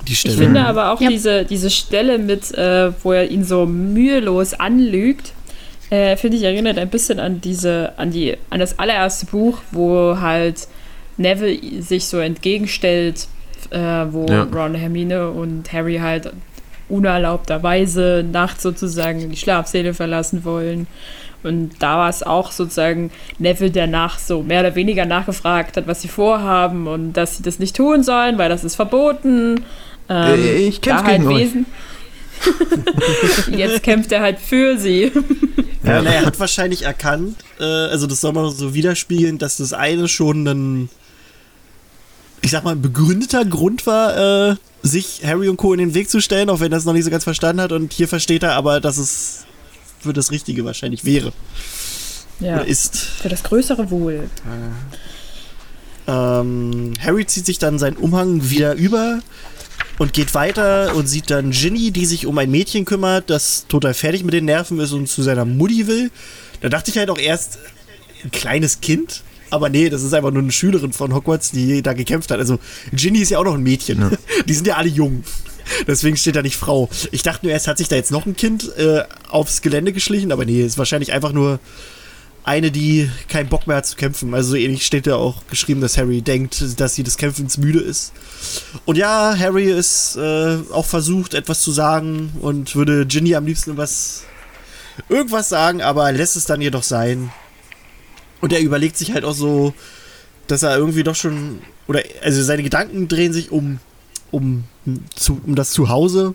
Die 0.08 0.14
Ich 0.14 0.20
Stelle. 0.20 0.36
finde 0.38 0.66
aber 0.66 0.91
auch 0.91 1.02
Ja. 1.02 1.10
diese, 1.10 1.45
diese 1.45 1.70
Stelle 1.70 2.18
mit, 2.18 2.52
äh, 2.58 2.91
wo 3.04 3.12
er 3.12 3.30
ihn 3.30 3.43
so 3.43 3.66
mühelos 3.66 4.54
anlügt, 4.54 5.34
äh, 5.89 6.16
finde 6.18 6.38
ich 6.38 6.43
erinnert 6.43 6.78
ein 6.78 6.89
bisschen 6.89 7.20
an 7.20 7.41
diese, 7.41 7.93
an 7.97 8.12
die, 8.12 8.36
an 8.49 8.60
das 8.60 8.80
allererste 8.80 9.26
Buch, 9.28 9.60
wo 9.72 10.18
halt 10.20 10.68
Neville 11.18 11.82
sich 11.84 12.06
so 12.06 12.18
entgegenstellt, 12.20 13.28
äh, 13.70 13.78
wo 14.10 14.26
Ja. 14.28 14.43
Ron, 14.54 14.74
Hermine 14.76 15.30
und 15.30 15.72
Harry 15.74 15.97
halt 15.97 16.32
unerlaubterweise 16.89 18.26
nachts 18.30 18.64
sozusagen 18.64 19.30
die 19.30 19.38
Schlafsäle 19.38 19.93
verlassen 19.93 20.43
wollen. 20.45 20.88
Und 21.43 21.72
da 21.80 21.97
war 21.97 22.10
es 22.10 22.22
auch 22.22 22.52
sozusagen 22.52 23.10
Neville, 23.39 23.72
der 23.72 23.88
nach 23.88 24.20
so 24.20 24.43
mehr 24.43 24.60
oder 24.60 24.76
weniger 24.76 25.06
nachgefragt 25.06 25.76
hat, 25.76 25.88
was 25.88 26.02
sie 26.02 26.08
vorhaben 26.08 26.88
und 26.88 27.14
dass 27.14 27.38
sie 27.38 27.43
das 27.43 27.58
nicht 27.60 27.76
tun 27.76 28.04
sollen, 28.04 28.38
weil 28.38 28.49
das 28.49 28.64
ist 28.64 28.76
verboten. 28.76 29.64
Ähm, 30.12 30.39
Äh, 30.43 30.57
ich 30.68 30.82
kämpf 30.82 31.01
da 31.01 31.05
halt 31.07 31.18
gegen 31.22 31.32
euch. 31.32 31.41
Wesen- 31.41 31.66
Jetzt 33.57 33.84
kämpft 33.84 34.12
er 34.12 34.22
halt 34.22 34.39
für 34.39 34.78
sie. 34.78 35.12
Ja, 35.84 36.01
na, 36.01 36.09
er 36.12 36.26
hat 36.26 36.39
wahrscheinlich 36.39 36.84
erkannt, 36.84 37.38
äh, 37.59 37.64
also 37.64 38.07
das 38.07 38.22
soll 38.22 38.34
man 38.34 38.51
so 38.51 38.74
widerspiegeln, 38.74 39.38
dass 39.38 39.57
das 39.57 39.74
eine 39.74 40.07
schon 40.07 40.47
ein, 40.47 40.89
ich 42.41 42.51
sag 42.51 42.64
mal, 42.64 42.72
ein 42.72 42.82
begründeter 42.82 43.45
Grund 43.45 43.86
war, 43.86 44.51
äh, 44.51 44.55
sich 44.84 45.22
Harry 45.24 45.49
und 45.49 45.57
Co. 45.57 45.74
in 45.74 45.80
den 45.80 45.93
Weg 45.93 46.09
zu 46.09 46.20
stellen, 46.20 46.49
auch 46.49 46.59
wenn 46.59 46.72
er 46.72 46.80
es 46.80 46.86
noch 46.86 46.93
nicht 46.93 47.05
so 47.05 47.12
ganz 47.12 47.24
verstanden 47.24 47.62
hat. 47.62 47.72
Und 47.72 47.93
hier 47.93 48.07
versteht 48.07 48.41
er 48.43 48.53
aber, 48.53 48.80
dass 48.80 48.97
es 48.97 49.45
für 49.99 50.14
das 50.14 50.32
Richtige 50.32 50.66
wahrscheinlich 50.66 51.05
wäre 51.05 51.32
Ja, 52.39 52.55
oder 52.55 52.66
ist. 52.66 52.97
für 52.97 53.30
das 53.30 53.43
größere 53.43 53.91
Wohl. 53.91 54.24
Ähm, 56.07 56.93
Harry 56.99 57.26
zieht 57.28 57.45
sich 57.45 57.59
dann 57.59 57.78
seinen 57.78 57.97
Umhang 57.97 58.49
wieder 58.49 58.74
über 58.74 59.20
und 60.02 60.14
geht 60.14 60.34
weiter 60.34 60.95
und 60.95 61.06
sieht 61.06 61.30
dann 61.30 61.52
Ginny, 61.52 61.91
die 61.91 62.08
sich 62.08 62.26
um 62.26 62.36
ein 62.39 62.49
Mädchen 62.49 62.86
kümmert, 62.86 63.30
das 63.30 63.68
total 63.68 63.93
fertig 63.93 64.24
mit 64.24 64.34
den 64.34 64.45
Nerven 64.45 64.80
ist 64.80 64.93
und 64.93 65.06
zu 65.06 65.22
seiner 65.22 65.45
Mutti 65.45 65.86
will. 65.86 66.10
Da 66.60 66.70
dachte 66.70 66.89
ich 66.89 66.97
halt 66.97 67.12
auch 67.12 67.20
erst, 67.20 67.60
ein 68.24 68.32
kleines 68.32 68.82
Kind. 68.82 69.22
Aber 69.52 69.70
nee, 69.70 69.89
das 69.89 70.02
ist 70.02 70.16
einfach 70.16 70.32
nur 70.32 70.41
eine 70.41 70.52
Schülerin 70.52 70.91
von 70.91 71.14
Hogwarts, 71.14 71.52
die 71.52 71.84
da 71.84 71.93
gekämpft 71.93 72.32
hat. 72.32 72.39
Also 72.39 72.58
Ginny 72.91 73.20
ist 73.20 73.30
ja 73.30 73.38
auch 73.38 73.43
noch 73.43 73.54
ein 73.54 73.62
Mädchen. 73.62 74.18
Die 74.47 74.54
sind 74.56 74.66
ja 74.66 74.78
alle 74.78 74.89
jung. 74.89 75.24
Deswegen 75.86 76.18
steht 76.18 76.36
da 76.36 76.41
nicht 76.41 76.56
Frau. 76.56 76.89
Ich 77.12 77.22
dachte 77.22 77.45
nur 77.45 77.54
erst, 77.54 77.68
hat 77.68 77.78
sich 77.78 77.88
da 77.88 77.95
jetzt 77.95 78.10
noch 78.10 78.26
ein 78.26 78.36
Kind 78.36 78.76
äh, 78.78 79.04
aufs 79.30 79.62
Gelände 79.62 79.93
geschlichen, 79.93 80.32
aber 80.32 80.45
nee, 80.45 80.64
ist 80.64 80.80
wahrscheinlich 80.80 81.14
einfach 81.14 81.32
nur 81.32 81.60
eine, 82.43 82.71
die 82.71 83.09
keinen 83.27 83.49
Bock 83.49 83.67
mehr 83.67 83.77
hat 83.77 83.85
zu 83.85 83.95
kämpfen. 83.95 84.33
Also 84.33 84.51
so 84.51 84.55
ähnlich 84.55 84.85
steht 84.85 85.05
ja 85.05 85.15
auch 85.15 85.45
geschrieben, 85.47 85.81
dass 85.81 85.97
Harry 85.97 86.21
denkt, 86.21 86.79
dass 86.79 86.95
sie 86.95 87.03
des 87.03 87.17
Kämpfens 87.17 87.57
müde 87.57 87.79
ist. 87.79 88.13
Und 88.85 88.97
ja, 88.97 89.35
Harry 89.37 89.71
ist 89.71 90.15
äh, 90.15 90.57
auch 90.71 90.85
versucht, 90.85 91.33
etwas 91.33 91.61
zu 91.61 91.71
sagen 91.71 92.33
und 92.41 92.75
würde 92.75 93.05
Ginny 93.05 93.35
am 93.35 93.45
liebsten 93.45 93.77
was 93.77 94.23
irgendwas 95.09 95.49
sagen, 95.49 95.81
aber 95.81 96.11
lässt 96.11 96.35
es 96.35 96.45
dann 96.45 96.61
jedoch 96.61 96.83
sein. 96.83 97.31
Und 98.41 98.53
er 98.53 98.59
überlegt 98.59 98.97
sich 98.97 99.13
halt 99.13 99.23
auch 99.23 99.35
so, 99.35 99.73
dass 100.47 100.63
er 100.63 100.75
irgendwie 100.77 101.03
doch 101.03 101.15
schon 101.15 101.61
oder 101.87 102.01
also 102.23 102.41
seine 102.41 102.63
Gedanken 102.63 103.07
drehen 103.07 103.33
sich 103.33 103.51
um 103.51 103.79
um 104.31 104.63
zu, 105.15 105.39
um 105.45 105.55
das 105.55 105.71
Zuhause. 105.71 106.33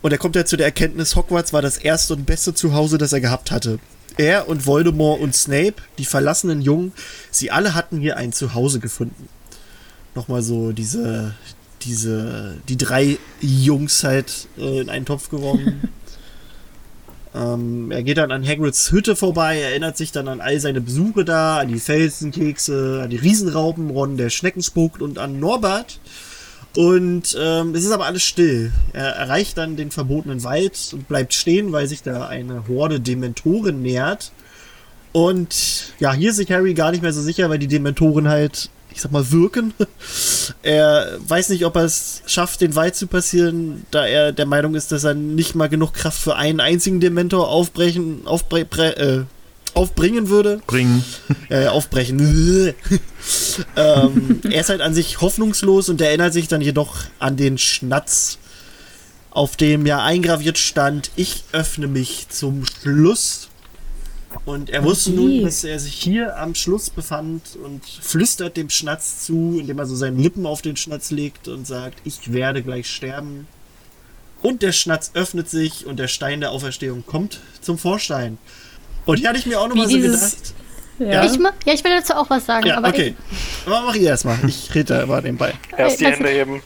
Und 0.00 0.12
er 0.12 0.18
kommt 0.18 0.36
ja 0.36 0.44
zu 0.44 0.56
der 0.56 0.66
Erkenntnis, 0.66 1.16
Hogwarts 1.16 1.52
war 1.52 1.62
das 1.62 1.78
erste 1.78 2.14
und 2.14 2.26
beste 2.26 2.54
Zuhause, 2.54 2.98
das 2.98 3.12
er 3.12 3.20
gehabt 3.20 3.50
hatte. 3.50 3.80
Er 4.16 4.48
und 4.48 4.66
Voldemort 4.66 5.20
und 5.20 5.34
Snape, 5.34 5.74
die 5.98 6.04
verlassenen 6.04 6.60
Jungen, 6.60 6.92
sie 7.30 7.50
alle 7.50 7.74
hatten 7.74 8.00
hier 8.00 8.16
ein 8.16 8.32
Zuhause 8.32 8.80
gefunden. 8.80 9.28
Nochmal 10.14 10.42
so 10.42 10.72
diese, 10.72 11.34
diese, 11.82 12.56
die 12.68 12.76
drei 12.76 13.18
Jungs 13.40 14.02
halt 14.04 14.48
äh, 14.58 14.80
in 14.80 14.90
einen 14.90 15.06
Topf 15.06 15.28
geworfen. 15.28 15.92
ähm, 17.34 17.90
er 17.90 18.02
geht 18.02 18.18
dann 18.18 18.32
an 18.32 18.46
Hagrids 18.46 18.90
Hütte 18.90 19.14
vorbei, 19.14 19.60
erinnert 19.60 19.96
sich 19.96 20.10
dann 20.10 20.28
an 20.28 20.40
all 20.40 20.58
seine 20.58 20.80
Besuche 20.80 21.24
da, 21.24 21.58
an 21.58 21.68
die 21.68 21.78
Felsenkekse, 21.78 23.02
an 23.04 23.10
die 23.10 23.16
Riesenraupen, 23.16 23.90
Ron, 23.90 24.16
der 24.16 24.30
Schnecken 24.30 24.62
spuckt 24.62 25.02
und 25.02 25.18
an 25.18 25.38
Norbert. 25.38 26.00
Und 26.76 27.36
ähm, 27.40 27.74
es 27.74 27.84
ist 27.84 27.90
aber 27.90 28.06
alles 28.06 28.22
still. 28.22 28.72
Er 28.92 29.06
erreicht 29.06 29.56
dann 29.58 29.76
den 29.76 29.90
verbotenen 29.90 30.44
Wald 30.44 30.90
und 30.92 31.08
bleibt 31.08 31.34
stehen, 31.34 31.72
weil 31.72 31.86
sich 31.86 32.02
da 32.02 32.26
eine 32.28 32.68
Horde 32.68 33.00
Dementoren 33.00 33.82
nähert. 33.82 34.32
Und 35.12 35.94
ja, 35.98 36.12
hier 36.12 36.30
ist 36.30 36.36
sich 36.36 36.50
Harry 36.52 36.74
gar 36.74 36.90
nicht 36.90 37.02
mehr 37.02 37.12
so 37.12 37.22
sicher, 37.22 37.48
weil 37.50 37.58
die 37.58 37.66
Dementoren 37.66 38.28
halt, 38.28 38.70
ich 38.90 39.00
sag 39.00 39.10
mal, 39.10 39.30
wirken. 39.32 39.72
er 40.62 41.18
weiß 41.26 41.48
nicht, 41.48 41.64
ob 41.64 41.76
er 41.76 41.84
es 41.84 42.22
schafft, 42.26 42.60
den 42.60 42.76
Wald 42.76 42.94
zu 42.94 43.06
passieren, 43.06 43.86
da 43.90 44.06
er 44.06 44.32
der 44.32 44.46
Meinung 44.46 44.74
ist, 44.74 44.92
dass 44.92 45.04
er 45.04 45.14
nicht 45.14 45.54
mal 45.54 45.68
genug 45.68 45.94
Kraft 45.94 46.20
für 46.20 46.36
einen 46.36 46.60
einzigen 46.60 47.00
Dementor 47.00 47.48
aufbrechen, 47.48 48.26
aufbre 48.26 48.64
bre 48.64 48.96
äh, 48.96 49.24
aufbringen 49.74 50.28
würde. 50.28 50.60
Bringen. 50.66 51.04
Äh, 51.50 51.66
aufbrechen. 51.66 52.18
ähm, 53.76 54.40
er 54.50 54.60
ist 54.60 54.68
halt 54.68 54.82
an 54.82 54.92
sich 54.92 55.22
hoffnungslos 55.22 55.88
und 55.88 56.00
erinnert 56.02 56.34
sich 56.34 56.46
dann 56.46 56.60
jedoch 56.60 56.96
an 57.18 57.38
den 57.38 57.56
Schnatz, 57.56 58.36
auf 59.30 59.56
dem 59.56 59.86
ja 59.86 60.02
eingraviert 60.02 60.58
stand, 60.58 61.10
ich 61.16 61.44
öffne 61.52 61.86
mich 61.86 62.28
zum 62.28 62.66
Schluss. 62.66 63.48
Und 64.44 64.68
er 64.68 64.84
wusste 64.84 65.10
Okay. 65.10 65.20
nun, 65.20 65.42
dass 65.44 65.64
er 65.64 65.78
sich 65.78 65.94
hier 65.94 66.36
am 66.38 66.54
Schluss 66.54 66.90
befand 66.90 67.56
und 67.64 67.82
flüstert 67.86 68.58
dem 68.58 68.68
Schnatz 68.68 69.24
zu, 69.24 69.56
indem 69.58 69.78
er 69.78 69.86
so 69.86 69.96
seine 69.96 70.20
Lippen 70.20 70.44
auf 70.44 70.60
den 70.60 70.76
Schnatz 70.76 71.10
legt 71.10 71.48
und 71.48 71.66
sagt, 71.66 71.98
ich 72.04 72.32
werde 72.32 72.62
gleich 72.62 72.90
sterben. 72.90 73.46
Und 74.42 74.62
der 74.62 74.72
Schnatz 74.72 75.12
öffnet 75.14 75.48
sich 75.48 75.86
und 75.86 75.98
der 75.98 76.08
Stein 76.08 76.40
der 76.40 76.52
Auferstehung 76.52 77.04
kommt 77.06 77.40
zum 77.60 77.78
Vorschein. 77.78 78.38
Und 79.08 79.16
hier 79.16 79.30
hatte 79.30 79.38
ich 79.38 79.46
mir 79.46 79.58
auch 79.58 79.68
nochmal 79.68 79.88
so 79.88 79.96
dieses- 79.96 80.36
gedacht. 80.36 80.54
Ja. 80.98 81.24
Ich, 81.24 81.38
ja, 81.64 81.72
ich 81.74 81.82
will 81.84 81.92
dazu 81.96 82.12
auch 82.14 82.28
was 82.28 82.44
sagen. 82.44 82.66
Ja, 82.66 82.76
aber 82.76 82.88
okay. 82.88 83.14
Aber 83.64 83.82
mach 83.86 83.94
ich 83.94 84.02
erstmal. 84.02 84.36
Ich 84.46 84.74
rede 84.74 84.94
da 84.94 85.02
immer 85.02 85.20
nebenbei. 85.22 85.54
Erst 85.76 86.00
die 86.00 86.06
Hände 86.06 86.28
heben. 86.28 86.60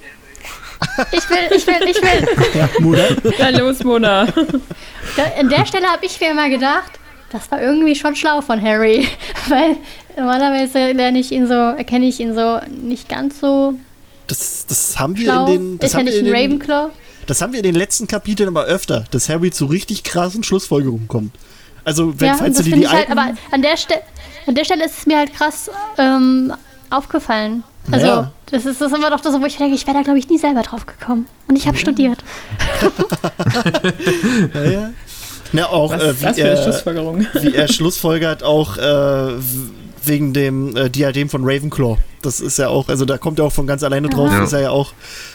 Ich, 1.12 1.18
ich 1.18 1.30
will, 1.30 1.38
ich 1.56 1.66
will, 1.66 1.88
ich 1.88 2.02
will. 2.02 2.28
Ja, 2.54 2.68
Mutter. 2.80 3.08
Na 3.38 3.50
los, 3.50 3.84
Mona. 3.84 4.26
Da, 5.16 5.24
an 5.38 5.48
der 5.50 5.66
Stelle 5.66 5.86
habe 5.86 6.04
ich 6.06 6.18
mir 6.20 6.30
immer 6.30 6.48
gedacht, 6.48 6.92
das 7.30 7.50
war 7.50 7.60
irgendwie 7.60 7.94
schon 7.94 8.16
schlau 8.16 8.40
von 8.40 8.60
Harry. 8.62 9.06
Weil 9.48 9.76
normalerweise 10.16 10.92
lerne 10.92 11.18
ich 11.20 11.30
ihn 11.30 11.46
so, 11.46 11.52
erkenne 11.54 12.06
ich 12.06 12.18
ihn 12.18 12.34
so 12.34 12.60
nicht 12.82 13.08
ganz 13.08 13.38
so 13.38 13.74
Das, 14.26 14.64
das 14.66 14.98
haben 14.98 15.16
wir 15.16 15.24
schlau. 15.26 15.46
in 15.46 15.52
den. 15.52 15.78
Das 15.78 15.90
ist 15.90 15.94
haben, 15.96 16.06
wir 16.06 16.12
nicht 16.12 16.20
in 16.20 16.26
ein 16.26 16.32
den 16.32 16.52
Ravenclaw? 16.52 16.90
das 17.26 17.40
haben 17.42 17.52
wir 17.52 17.58
in 17.60 17.64
den 17.64 17.74
letzten 17.76 18.08
Kapiteln 18.08 18.48
aber 18.48 18.64
öfter, 18.64 19.04
dass 19.12 19.28
Harry 19.28 19.50
zu 19.52 19.66
richtig 19.66 20.02
krassen 20.02 20.42
Schlussfolgerungen 20.42 21.06
kommt. 21.06 21.32
Also, 21.84 22.18
wenn, 22.20 22.28
Ja, 22.28 22.34
falls 22.34 22.56
du 22.56 22.62
dir 22.64 22.76
die 22.76 22.82
ich 22.82 22.88
halt, 22.92 23.08
alten. 23.08 23.18
aber 23.18 23.34
an 23.50 23.62
der, 23.62 23.76
Ste 23.76 23.94
an 24.46 24.54
der 24.54 24.64
Stelle 24.64 24.84
ist 24.84 24.98
es 24.98 25.06
mir 25.06 25.18
halt 25.18 25.34
krass 25.34 25.70
ähm, 25.98 26.52
aufgefallen. 26.90 27.62
Also, 27.90 28.06
Ja. 28.06 28.32
das 28.46 28.64
ist 28.66 28.80
das 28.80 28.92
ist 28.92 28.96
immer 28.96 29.10
doch 29.10 29.20
das, 29.20 29.40
wo 29.40 29.44
ich 29.46 29.56
denke, 29.56 29.74
ich 29.74 29.86
wäre 29.86 29.96
da, 29.96 30.02
glaube 30.02 30.18
ich, 30.18 30.28
nie 30.28 30.38
selber 30.38 30.62
drauf 30.62 30.86
gekommen. 30.86 31.26
Und 31.48 31.56
ich 31.56 31.66
habe 31.66 31.76
studiert. 31.76 32.18
ja, 34.54 34.64
ja. 34.64 34.90
Ja, 35.52 35.66
auch 35.68 35.92
Was 35.92 36.02
äh, 36.02 36.36
wie, 36.36 36.40
er, 36.40 37.42
wie 37.42 37.54
er 37.54 37.68
schlussfolgert, 37.68 38.42
auch 38.42 38.78
äh, 38.78 39.32
wegen 40.04 40.32
dem 40.32 40.74
äh, 40.76 40.88
Diadem 40.88 41.28
von 41.28 41.42
Ravenclaw. 41.44 41.98
Das 42.22 42.40
ist 42.40 42.58
ja 42.58 42.68
auch, 42.68 42.88
also 42.88 43.04
da 43.04 43.18
kommt 43.18 43.38
er 43.38 43.44
auch 43.46 43.52
von 43.52 43.66
ganz 43.66 43.82
alleine 43.82 44.08
drauf, 44.08 44.30
Ja. 44.32 44.44
ist 44.44 44.52
er 44.54 44.60
ja 44.62 44.70
auch. 44.70 44.92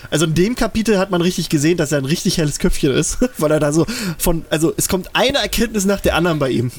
Also 0.10 0.26
in 0.26 0.34
dem 0.34 0.56
Kapitel 0.56 0.98
hat 0.98 1.12
man 1.12 1.22
richtig 1.22 1.50
gesehen, 1.50 1.78
dass 1.78 1.92
er 1.92 1.98
ein 2.00 2.06
richtig 2.06 2.38
helles 2.38 2.60
Köpfchen 2.60 2.92
ist, 2.94 3.18
weil 3.38 3.52
er 3.52 3.60
da 3.60 3.72
so 3.72 3.86
von, 4.18 4.46
also 4.50 4.74
es 4.78 4.88
kommt 4.88 5.10
eine 5.16 5.38
Erkenntnis 5.40 5.86
nach 5.86 6.00
der 6.02 6.16
anderen 6.16 6.40
bei 6.40 6.50
ihm. 6.50 6.72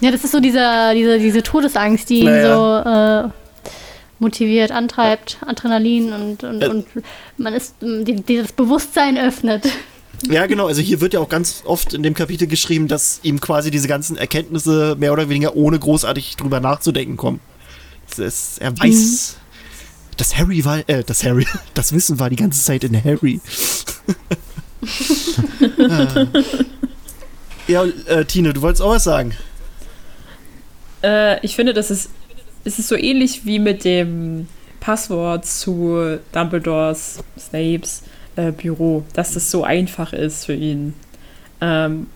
Ja, 0.00 0.10
das 0.10 0.24
ist 0.24 0.32
so 0.32 0.40
dieser, 0.40 0.94
diese, 0.94 1.18
diese 1.18 1.42
Todesangst, 1.42 2.08
die 2.10 2.20
ihn 2.20 2.24
Naja. 2.26 3.22
so 3.22 3.28
äh, 3.28 3.32
motiviert, 4.18 4.72
antreibt, 4.72 5.38
Adrenalin 5.46 6.12
und, 6.12 6.44
und, 6.44 6.62
Äh. 6.62 6.68
und 6.68 6.86
man 7.36 7.54
ist, 7.54 7.74
die, 7.80 8.16
die 8.22 8.36
das 8.38 8.52
Bewusstsein 8.52 9.16
öffnet. 9.18 9.68
Ja, 10.28 10.46
genau. 10.46 10.66
Also 10.68 10.80
hier 10.80 11.00
wird 11.00 11.14
ja 11.14 11.20
auch 11.20 11.28
ganz 11.28 11.62
oft 11.64 11.94
in 11.94 12.02
dem 12.02 12.14
Kapitel 12.14 12.46
geschrieben, 12.46 12.86
dass 12.88 13.20
ihm 13.22 13.40
quasi 13.40 13.70
diese 13.72 13.88
ganzen 13.88 14.16
Erkenntnisse 14.16 14.96
mehr 14.98 15.12
oder 15.12 15.28
weniger 15.28 15.56
ohne 15.56 15.78
großartig 15.78 16.36
drüber 16.36 16.60
nachzudenken 16.60 17.16
kommen. 17.16 17.40
Das 18.08 18.18
ist, 18.18 18.60
er 18.60 18.78
weiß, 18.78 19.36
Das 20.16 20.36
Harry 20.36 20.64
war, 20.64 20.88
äh, 20.88 21.02
das 21.04 21.24
Harry, 21.24 21.46
das 21.74 21.92
Wissen 21.92 22.18
war 22.18 22.30
die 22.30 22.36
ganze 22.36 22.62
Zeit 22.62 22.84
in 22.84 23.02
Harry. 23.02 23.40
Ah. 25.78 26.26
ja, 27.68 27.84
äh, 28.06 28.24
Tine, 28.24 28.52
du 28.52 28.62
wolltest 28.62 28.82
auch 28.82 28.90
was 28.90 29.04
sagen. 29.04 29.34
Äh, 31.02 31.44
ich 31.44 31.56
finde, 31.56 31.72
das 31.72 31.90
ist, 31.90 32.10
es 32.64 32.78
ist 32.78 32.88
so 32.88 32.96
ähnlich 32.96 33.44
wie 33.44 33.58
mit 33.58 33.84
dem 33.84 34.48
Passwort 34.80 35.46
zu 35.46 36.18
Dumbledores, 36.32 37.22
Snapes 37.38 38.02
äh, 38.36 38.52
Büro, 38.52 39.04
dass 39.14 39.34
das 39.34 39.50
so 39.50 39.64
einfach 39.64 40.12
ist 40.12 40.46
für 40.46 40.54
ihn. 40.54 40.94
Ähm, 41.60 42.08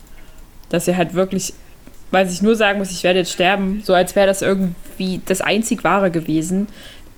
dass 0.68 0.88
er 0.88 0.96
halt 0.96 1.14
wirklich, 1.14 1.54
weil 2.10 2.28
ich 2.28 2.42
nur 2.42 2.56
sagen 2.56 2.78
muss, 2.78 2.90
ich 2.90 3.04
werde 3.04 3.20
jetzt 3.20 3.32
sterben, 3.32 3.82
so 3.84 3.94
als 3.94 4.16
wäre 4.16 4.26
das 4.26 4.42
irgendwie 4.42 5.20
das 5.26 5.40
einzig 5.40 5.84
Wahre 5.84 6.10
gewesen, 6.10 6.66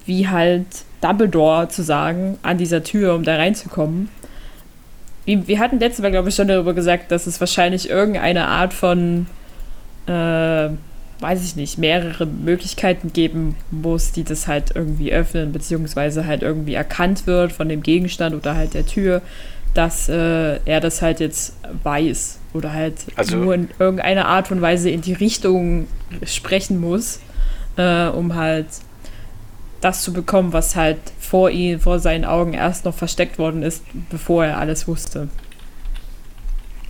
wie 0.09 0.27
halt 0.29 0.67
Dumbledore 1.01 1.69
zu 1.69 1.83
sagen 1.83 2.39
an 2.43 2.59
dieser 2.59 2.83
Tür, 2.83 3.15
um 3.15 3.23
da 3.23 3.37
reinzukommen. 3.37 4.09
Wir 5.27 5.59
hatten 5.59 5.79
letztes 5.79 6.03
Mal, 6.03 6.11
glaube 6.11 6.31
ich, 6.31 6.35
schon 6.35 6.49
darüber 6.49 6.73
gesagt, 6.73 7.13
dass 7.13 7.27
es 7.27 7.39
wahrscheinlich 7.39 7.91
irgendeine 7.91 8.47
Art 8.47 8.73
von, 8.73 9.27
äh, 10.07 10.11
weiß 11.21 11.45
ich 11.45 11.55
nicht, 11.55 11.77
mehrere 11.77 12.25
Möglichkeiten 12.25 13.13
geben 13.13 13.55
muss, 13.71 14.11
die 14.13 14.25
das 14.25 14.49
halt 14.49 14.75
irgendwie 14.75 15.13
öffnen, 15.13 15.53
beziehungsweise 15.53 16.27
halt 16.27 16.43
irgendwie 16.43 16.75
erkannt 16.75 17.27
wird 17.27 17.53
von 17.53 17.69
dem 17.69 17.83
Gegenstand 17.83 18.35
oder 18.35 18.55
halt 18.57 18.73
der 18.73 18.87
Tür, 18.87 19.21
dass 19.75 20.09
äh, 20.09 20.61
er 20.65 20.81
das 20.81 21.03
halt 21.03 21.21
jetzt 21.21 21.55
weiß 21.83 22.39
oder 22.55 22.73
halt 22.73 22.95
Also- 23.17 23.37
nur 23.37 23.55
in 23.55 23.69
irgendeiner 23.79 24.27
Art 24.27 24.51
und 24.51 24.63
Weise 24.63 24.89
in 24.89 25.03
die 25.03 25.13
Richtung 25.13 25.89
sprechen 26.25 26.81
muss, 26.81 27.21
äh, 27.77 28.07
um 28.07 28.35
halt 28.35 28.67
das 29.81 30.03
zu 30.03 30.13
bekommen, 30.13 30.53
was 30.53 30.77
halt 30.77 30.99
vor 31.21 31.51
ihm, 31.51 31.81
vor 31.81 31.99
seinen 31.99 32.25
Augen 32.25 32.55
erst 32.55 32.85
noch 32.85 32.95
versteckt 32.95 33.39
worden 33.39 33.63
ist, 33.63 33.83
bevor 34.11 34.45
er 34.45 34.59
alles 34.59 34.89
wusste. 34.89 35.29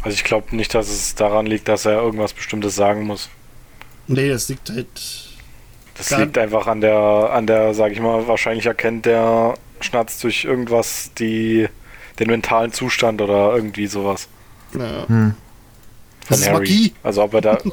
Also 0.03 0.15
ich 0.15 0.25
glaube 0.25 0.55
nicht, 0.57 0.75
dass 0.75 0.89
es 0.89 1.15
daran 1.15 1.47
liegt, 1.47 1.69
dass 1.69 1.85
er 1.85 2.01
irgendwas 2.01 2.33
Bestimmtes 2.33 2.75
sagen 2.77 3.05
muss. 3.05 3.29
Nee, 4.07 4.31
das 4.31 4.49
liegt 4.49 4.71
halt. 4.71 4.87
Das 5.97 6.17
liegt 6.17 6.39
einfach 6.39 6.69
an 6.69 6.81
der, 6.81 6.97
an 7.33 7.47
der, 7.47 7.75
sag 7.75 7.91
ich 7.93 8.01
mal, 8.01 8.29
wahrscheinlich 8.29 8.67
erkennt 8.67 9.05
der 9.05 9.55
Schnatz 9.81 10.21
durch 10.21 10.45
irgendwas 10.45 11.11
die, 11.19 11.69
den 12.21 12.29
mentalen 12.29 12.73
Zustand 12.73 13.21
oder 13.21 13.55
irgendwie 13.55 13.89
sowas 13.89 14.29
Ja. 14.75 15.09
Hm. 15.09 15.35
Das 16.29 16.29
von 16.29 16.39
ist 16.39 16.49
Harry. 16.49 16.59
Magie. 16.59 16.95
Also 17.03 17.23
ob 17.25 17.35
er 17.35 17.41
da. 17.41 17.59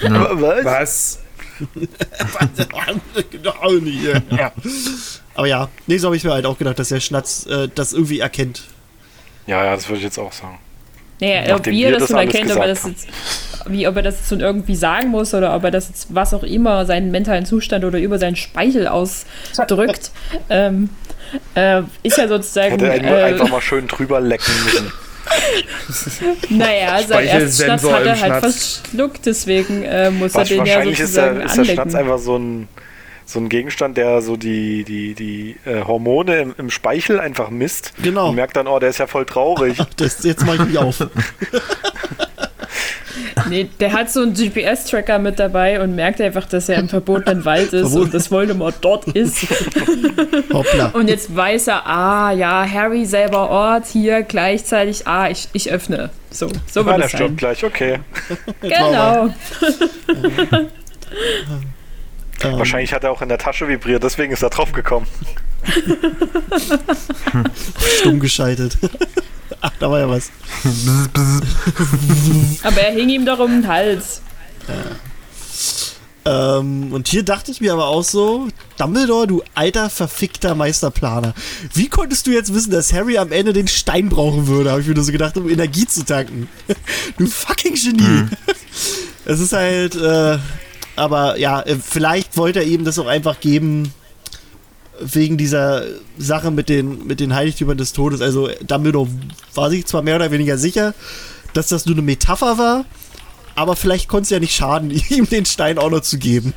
Ja. 0.00 0.40
Was? 0.40 0.64
Was? 0.64 1.18
Genau 3.30 3.70
nicht, 3.80 4.04
ja. 4.30 4.52
Aber 5.34 5.46
ja, 5.46 5.68
nee, 5.86 5.98
so 5.98 6.08
habe 6.08 6.16
ich 6.16 6.24
mir 6.24 6.32
halt 6.32 6.46
auch 6.46 6.58
gedacht, 6.58 6.78
dass 6.78 6.88
der 6.88 7.00
Schnatz 7.00 7.46
äh, 7.46 7.68
das 7.74 7.92
irgendwie 7.92 8.20
erkennt. 8.20 8.64
Ja, 9.46 9.64
ja, 9.64 9.74
das 9.74 9.88
würde 9.88 9.98
ich 9.98 10.04
jetzt 10.04 10.18
auch 10.18 10.32
sagen. 10.32 10.58
Naja, 11.20 11.42
ob 11.42 11.48
Nachdem 11.48 11.74
er 11.74 11.78
wir 11.78 11.90
das 11.92 12.08
das 12.08 12.12
alles 12.12 12.34
erkennt, 12.34 12.52
ob 12.52 12.62
er 12.62 12.68
das 12.68 12.84
jetzt, 12.86 13.08
wie, 13.66 13.88
ob 13.88 13.96
er 13.96 14.02
das 14.02 14.18
jetzt 14.18 14.30
nun 14.30 14.40
irgendwie 14.40 14.76
sagen 14.76 15.08
muss 15.08 15.34
oder 15.34 15.54
ob 15.54 15.64
er 15.64 15.70
das 15.70 15.88
jetzt, 15.88 16.14
was 16.14 16.32
auch 16.32 16.44
immer, 16.44 16.86
seinen 16.86 17.10
mentalen 17.10 17.44
Zustand 17.44 17.84
oder 17.84 17.98
über 17.98 18.18
seinen 18.18 18.36
Speichel 18.36 18.86
ausdrückt, 18.86 20.12
ähm, 20.50 20.90
äh, 21.54 21.82
ist 22.02 22.18
ja 22.18 22.28
sozusagen, 22.28 22.72
Hätte 22.72 22.86
er 22.86 23.02
nur 23.02 23.18
äh, 23.18 23.24
einfach 23.24 23.48
mal 23.48 23.60
schön 23.60 23.88
drüber 23.88 24.20
lecken 24.20 24.52
müssen. 24.64 24.92
Naja, 26.50 27.00
sein 27.06 27.26
erstes 27.26 27.68
hat 27.68 28.04
er 28.04 28.20
halt 28.20 28.40
Schnatz. 28.40 28.82
verschluckt, 28.82 29.26
deswegen 29.26 29.82
äh, 29.82 30.10
muss 30.10 30.34
er 30.34 30.44
den 30.44 30.64
ja 30.64 30.76
wahrscheinlich 30.76 31.00
ist 31.00 31.14
sozusagen 31.14 31.36
der, 31.36 31.46
ist 31.46 31.56
der 31.56 31.64
Schnatz 31.64 31.94
einfach 31.94 32.18
so 32.18 32.36
ein, 32.36 32.68
so 33.24 33.38
ein 33.38 33.48
Gegenstand, 33.48 33.96
der 33.96 34.22
so 34.22 34.36
die, 34.36 34.84
die, 34.84 35.14
die 35.14 35.56
äh, 35.64 35.84
Hormone 35.84 36.40
im, 36.40 36.54
im 36.56 36.70
Speichel 36.70 37.20
einfach 37.20 37.50
misst. 37.50 37.92
Genau. 38.02 38.30
Und 38.30 38.36
merkt 38.36 38.56
dann, 38.56 38.66
oh, 38.66 38.78
der 38.78 38.90
ist 38.90 38.98
ja 38.98 39.06
voll 39.06 39.26
traurig. 39.26 39.78
Das, 39.96 40.22
jetzt 40.24 40.46
mach 40.46 40.54
ich 40.54 40.60
mich 40.60 40.78
auf. 40.78 41.06
Nee, 43.48 43.68
der 43.80 43.92
hat 43.92 44.10
so 44.10 44.20
einen 44.22 44.34
GPS-Tracker 44.34 45.18
mit 45.18 45.38
dabei 45.38 45.80
und 45.82 45.94
merkt 45.94 46.20
einfach, 46.20 46.46
dass 46.46 46.68
er 46.68 46.78
im 46.78 46.88
verbotenen 46.88 47.44
Wald 47.44 47.72
ist 47.72 47.80
Verboten. 47.82 48.02
und 48.04 48.14
das 48.14 48.30
Voldemort 48.30 48.74
dort 48.80 49.06
ist. 49.08 49.46
Hoppla. 50.52 50.86
Und 50.88 51.08
jetzt 51.08 51.34
weiß 51.34 51.68
er, 51.68 51.86
ah 51.86 52.32
ja, 52.32 52.66
Harry 52.70 53.06
selber 53.06 53.48
Ort, 53.50 53.86
hier 53.86 54.22
gleichzeitig, 54.22 55.06
ah, 55.06 55.28
ich, 55.30 55.48
ich 55.52 55.70
öffne. 55.70 56.10
So, 56.30 56.48
so 56.66 56.80
Ah, 56.82 56.86
wird 56.86 56.98
der 56.98 57.04
es 57.06 57.10
stirbt 57.12 57.28
sein. 57.28 57.36
gleich, 57.36 57.64
okay. 57.64 57.98
Genau. 58.60 59.34
Ähm, 62.44 62.56
Wahrscheinlich 62.56 62.92
hat 62.92 63.02
er 63.02 63.10
auch 63.10 63.20
in 63.20 63.28
der 63.28 63.38
Tasche 63.38 63.66
vibriert, 63.66 64.00
deswegen 64.04 64.32
ist 64.32 64.42
er 64.44 64.50
drauf 64.50 64.70
gekommen. 64.70 65.08
stumm 67.98 68.20
geschaltet. 68.20 68.78
Ach, 69.60 69.72
da 69.78 69.90
war 69.90 70.00
ja 70.00 70.08
was. 70.08 70.30
Aber 72.62 72.80
er 72.80 72.92
hing 72.92 73.08
ihm 73.08 73.24
doch 73.24 73.38
um 73.38 73.62
den 73.62 73.68
Hals. 73.68 74.20
Ähm, 76.28 76.92
und 76.92 77.08
hier 77.08 77.22
dachte 77.22 77.50
ich 77.50 77.60
mir 77.60 77.72
aber 77.72 77.86
auch 77.86 78.04
so, 78.04 78.48
Dumbledore, 78.76 79.26
du 79.26 79.42
alter 79.54 79.88
verfickter 79.88 80.54
Meisterplaner. 80.54 81.32
Wie 81.72 81.88
konntest 81.88 82.26
du 82.26 82.32
jetzt 82.32 82.52
wissen, 82.52 82.70
dass 82.70 82.92
Harry 82.92 83.16
am 83.16 83.32
Ende 83.32 83.54
den 83.54 83.68
Stein 83.68 84.10
brauchen 84.10 84.46
würde, 84.46 84.70
habe 84.70 84.82
ich 84.82 84.86
mir 84.86 84.94
nur 84.94 85.04
so 85.04 85.12
gedacht, 85.12 85.38
um 85.38 85.48
Energie 85.48 85.86
zu 85.86 86.04
tanken. 86.04 86.48
du 87.16 87.26
fucking 87.26 87.74
Genie. 87.74 88.26
Es 89.24 89.40
ist 89.40 89.52
halt, 89.52 89.94
äh, 89.94 90.38
aber 90.96 91.38
ja, 91.38 91.60
äh, 91.60 91.76
vielleicht 91.76 92.38
wollte 92.38 92.60
er 92.60 92.66
ihm 92.66 92.84
das 92.84 92.98
auch 92.98 93.06
einfach 93.06 93.40
geben, 93.40 93.92
wegen 95.00 95.36
dieser 95.36 95.82
Sache 96.16 96.50
mit 96.50 96.68
den, 96.68 97.06
mit 97.06 97.20
den 97.20 97.34
Heiligtümern 97.34 97.78
des 97.78 97.92
Todes. 97.92 98.20
Also 98.20 98.48
Dumbledore 98.66 99.08
war 99.54 99.70
sich 99.70 99.86
zwar 99.86 100.02
mehr 100.02 100.16
oder 100.16 100.30
weniger 100.30 100.58
sicher, 100.58 100.94
dass 101.54 101.68
das 101.68 101.86
nur 101.86 101.94
eine 101.94 102.02
Metapher 102.02 102.58
war, 102.58 102.84
aber 103.54 103.76
vielleicht 103.76 104.08
konnte 104.08 104.24
es 104.24 104.30
ja 104.30 104.38
nicht 104.38 104.54
schaden, 104.54 104.90
ihm 105.08 105.28
den 105.28 105.44
Stein 105.44 105.78
auch 105.78 105.90
noch 105.90 106.00
zu 106.00 106.18
geben. 106.18 106.54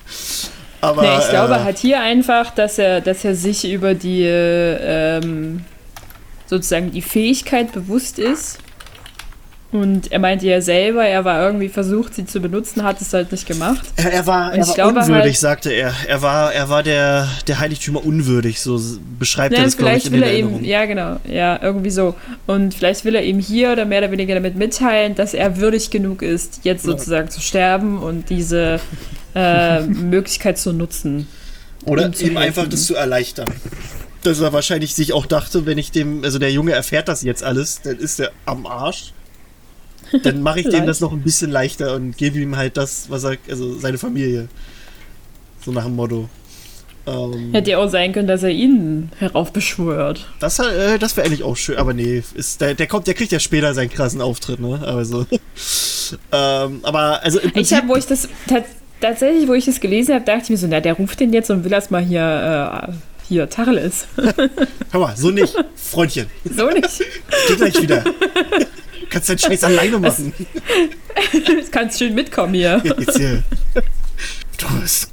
aber 0.80 1.02
Nee, 1.02 1.18
ich 1.18 1.28
glaube 1.28 1.54
äh, 1.54 1.60
halt 1.60 1.78
hier 1.78 2.00
einfach, 2.00 2.54
dass 2.54 2.78
er, 2.78 3.00
dass 3.00 3.24
er 3.24 3.34
sich 3.34 3.70
über 3.70 3.94
die 3.94 4.22
ähm, 4.24 5.64
sozusagen 6.46 6.92
die 6.92 7.02
Fähigkeit 7.02 7.72
bewusst 7.72 8.18
ist. 8.18 8.58
Und 9.74 10.12
er 10.12 10.20
meinte 10.20 10.46
ja 10.46 10.60
selber, 10.60 11.04
er 11.04 11.24
war 11.24 11.44
irgendwie 11.44 11.68
versucht, 11.68 12.14
sie 12.14 12.24
zu 12.24 12.38
benutzen, 12.38 12.84
hat 12.84 13.00
es 13.00 13.12
halt 13.12 13.32
nicht 13.32 13.44
gemacht. 13.44 13.84
er, 13.96 14.12
er 14.12 14.24
war, 14.24 14.54
er 14.54 14.68
war 14.68 14.74
glaube 14.76 15.00
unwürdig, 15.00 15.24
halt- 15.24 15.36
sagte 15.36 15.72
er. 15.72 15.92
Er 16.06 16.22
war, 16.22 16.54
er 16.54 16.68
war 16.68 16.84
der, 16.84 17.28
der 17.48 17.58
Heiligtümer 17.58 18.06
unwürdig, 18.06 18.60
so 18.60 18.80
beschreibt 19.18 19.52
er 19.52 19.58
Ja, 19.58 19.64
das, 19.64 19.76
glaube 19.76 19.96
ich, 19.96 20.04
vielleicht 20.04 20.06
in 20.06 20.12
will 20.12 20.22
er 20.22 20.38
ihm, 20.38 20.64
ja 20.64 20.84
genau, 20.84 21.16
ja, 21.26 21.60
irgendwie 21.60 21.90
so. 21.90 22.14
Und 22.46 22.72
vielleicht 22.72 23.04
will 23.04 23.16
er 23.16 23.24
ihm 23.24 23.40
hier 23.40 23.72
oder 23.72 23.84
mehr 23.84 23.98
oder 23.98 24.12
weniger 24.12 24.36
damit 24.36 24.54
mitteilen, 24.54 25.16
dass 25.16 25.34
er 25.34 25.56
würdig 25.56 25.90
genug 25.90 26.22
ist, 26.22 26.60
jetzt 26.62 26.84
sozusagen 26.84 27.28
zu 27.30 27.40
sterben 27.40 27.98
und 27.98 28.30
diese 28.30 28.78
äh, 29.34 29.80
Möglichkeit 29.86 30.56
zu 30.56 30.72
nutzen. 30.72 31.26
Oder 31.84 32.06
ihm 32.06 32.12
zu 32.14 32.26
ihm 32.26 32.36
einfach 32.36 32.68
das 32.68 32.86
zu 32.86 32.94
erleichtern. 32.94 33.50
Dass 34.22 34.38
er 34.38 34.52
wahrscheinlich 34.52 34.94
sich 34.94 35.12
auch 35.12 35.26
dachte, 35.26 35.66
wenn 35.66 35.78
ich 35.78 35.90
dem, 35.90 36.22
also 36.22 36.38
der 36.38 36.52
Junge 36.52 36.70
erfährt 36.70 37.08
das 37.08 37.22
jetzt 37.22 37.42
alles, 37.42 37.80
dann 37.82 37.98
ist 37.98 38.20
er 38.20 38.30
am 38.46 38.66
Arsch. 38.66 39.12
Dann 40.22 40.42
mache 40.42 40.60
ich 40.60 40.68
dem 40.68 40.86
das 40.86 41.00
noch 41.00 41.12
ein 41.12 41.22
bisschen 41.22 41.50
leichter 41.50 41.94
und 41.94 42.16
gebe 42.16 42.38
ihm 42.38 42.56
halt 42.56 42.76
das, 42.76 43.10
was 43.10 43.24
er, 43.24 43.36
also 43.48 43.78
seine 43.78 43.98
Familie. 43.98 44.48
So 45.64 45.72
nach 45.72 45.84
dem 45.84 45.96
Motto. 45.96 46.28
Ähm, 47.06 47.52
Hätte 47.52 47.72
ja 47.72 47.78
auch 47.78 47.88
sein 47.90 48.12
können, 48.12 48.28
dass 48.28 48.42
er 48.42 48.50
ihn 48.50 49.10
heraufbeschwört. 49.18 50.26
das 50.40 50.58
äh, 50.58 50.98
das 50.98 51.16
wäre 51.16 51.26
eigentlich 51.26 51.42
auch 51.42 51.56
schön, 51.56 51.76
aber 51.76 51.92
nee, 51.92 52.22
ist, 52.34 52.60
der, 52.62 52.74
der 52.74 52.86
kommt, 52.86 53.06
der 53.06 53.12
kriegt 53.14 53.30
ja 53.32 53.38
später 53.40 53.74
seinen 53.74 53.90
krassen 53.90 54.22
Auftritt, 54.22 54.58
ne? 54.60 54.80
Also. 54.86 55.26
ähm, 56.32 56.80
aber 56.82 57.22
also 57.22 57.40
im 57.40 57.48
Ich 57.48 57.52
Prinzip, 57.54 57.76
habe, 57.78 57.88
wo 57.88 57.96
ich 57.96 58.06
das 58.06 58.26
tats- 58.48 58.64
tatsächlich, 59.00 59.46
wo 59.48 59.52
ich 59.52 59.66
das 59.66 59.80
gelesen 59.80 60.14
habe, 60.14 60.24
dachte 60.24 60.44
ich 60.44 60.50
mir 60.50 60.56
so, 60.56 60.66
na, 60.66 60.80
der 60.80 60.94
ruft 60.94 61.20
den 61.20 61.32
jetzt 61.34 61.50
und 61.50 61.64
will 61.64 61.72
erst 61.74 61.90
mal 61.90 62.02
hier, 62.02 62.88
äh, 62.88 62.92
hier, 63.28 63.50
Tacheles. 63.50 64.06
hör 64.90 65.00
mal, 65.00 65.14
so 65.16 65.30
nicht, 65.30 65.54
Freundchen, 65.76 66.26
so 66.44 66.68
nicht. 66.70 66.88
geh 67.48 67.56
gleich 67.56 67.82
wieder. 67.82 68.02
Kannst 69.14 69.28
deinen 69.30 69.38
Scheiß 69.38 69.64
alleine 69.64 69.98
machen. 69.98 70.32
Du 71.32 71.64
kannst 71.70 71.98
schön 71.98 72.14
mitkommen 72.14 72.52
hier. 72.54 72.82
Jetzt 72.84 73.16
hier. 73.16 73.42
Du 74.58 74.80
bist- 74.80 75.10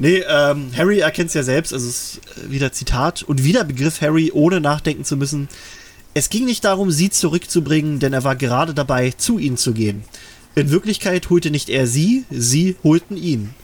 Nee, 0.00 0.22
ähm, 0.28 0.70
Harry 0.76 0.98
erkennt 1.00 1.28
es 1.28 1.34
ja 1.34 1.42
selbst, 1.42 1.72
also 1.72 1.88
es 1.88 2.14
ist 2.14 2.20
äh, 2.46 2.50
wieder 2.52 2.70
Zitat 2.72 3.22
und 3.24 3.42
wieder 3.42 3.64
begriff 3.64 4.00
Harry, 4.00 4.30
ohne 4.32 4.60
nachdenken 4.60 5.04
zu 5.04 5.16
müssen. 5.16 5.48
Es 6.14 6.30
ging 6.30 6.44
nicht 6.44 6.64
darum, 6.64 6.90
sie 6.92 7.10
zurückzubringen, 7.10 7.98
denn 7.98 8.12
er 8.12 8.22
war 8.22 8.36
gerade 8.36 8.74
dabei, 8.74 9.10
zu 9.16 9.38
ihnen 9.38 9.56
zu 9.56 9.72
gehen. 9.72 10.04
In 10.54 10.70
Wirklichkeit 10.70 11.30
holte 11.30 11.50
nicht 11.50 11.68
er 11.68 11.86
sie, 11.88 12.24
sie 12.30 12.76
holten 12.84 13.16
ihn. 13.16 13.54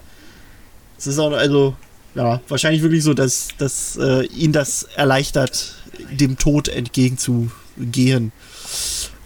Es 0.98 1.06
ist 1.06 1.18
auch, 1.20 1.32
also, 1.32 1.76
ja, 2.16 2.40
wahrscheinlich 2.48 2.82
wirklich 2.82 3.02
so, 3.04 3.14
dass, 3.14 3.48
dass 3.58 3.96
äh, 3.96 4.24
ihn 4.26 4.52
das 4.52 4.84
erleichtert, 4.96 5.74
dem 6.10 6.36
Tod 6.36 6.66
entgegenzugehen. 6.68 8.32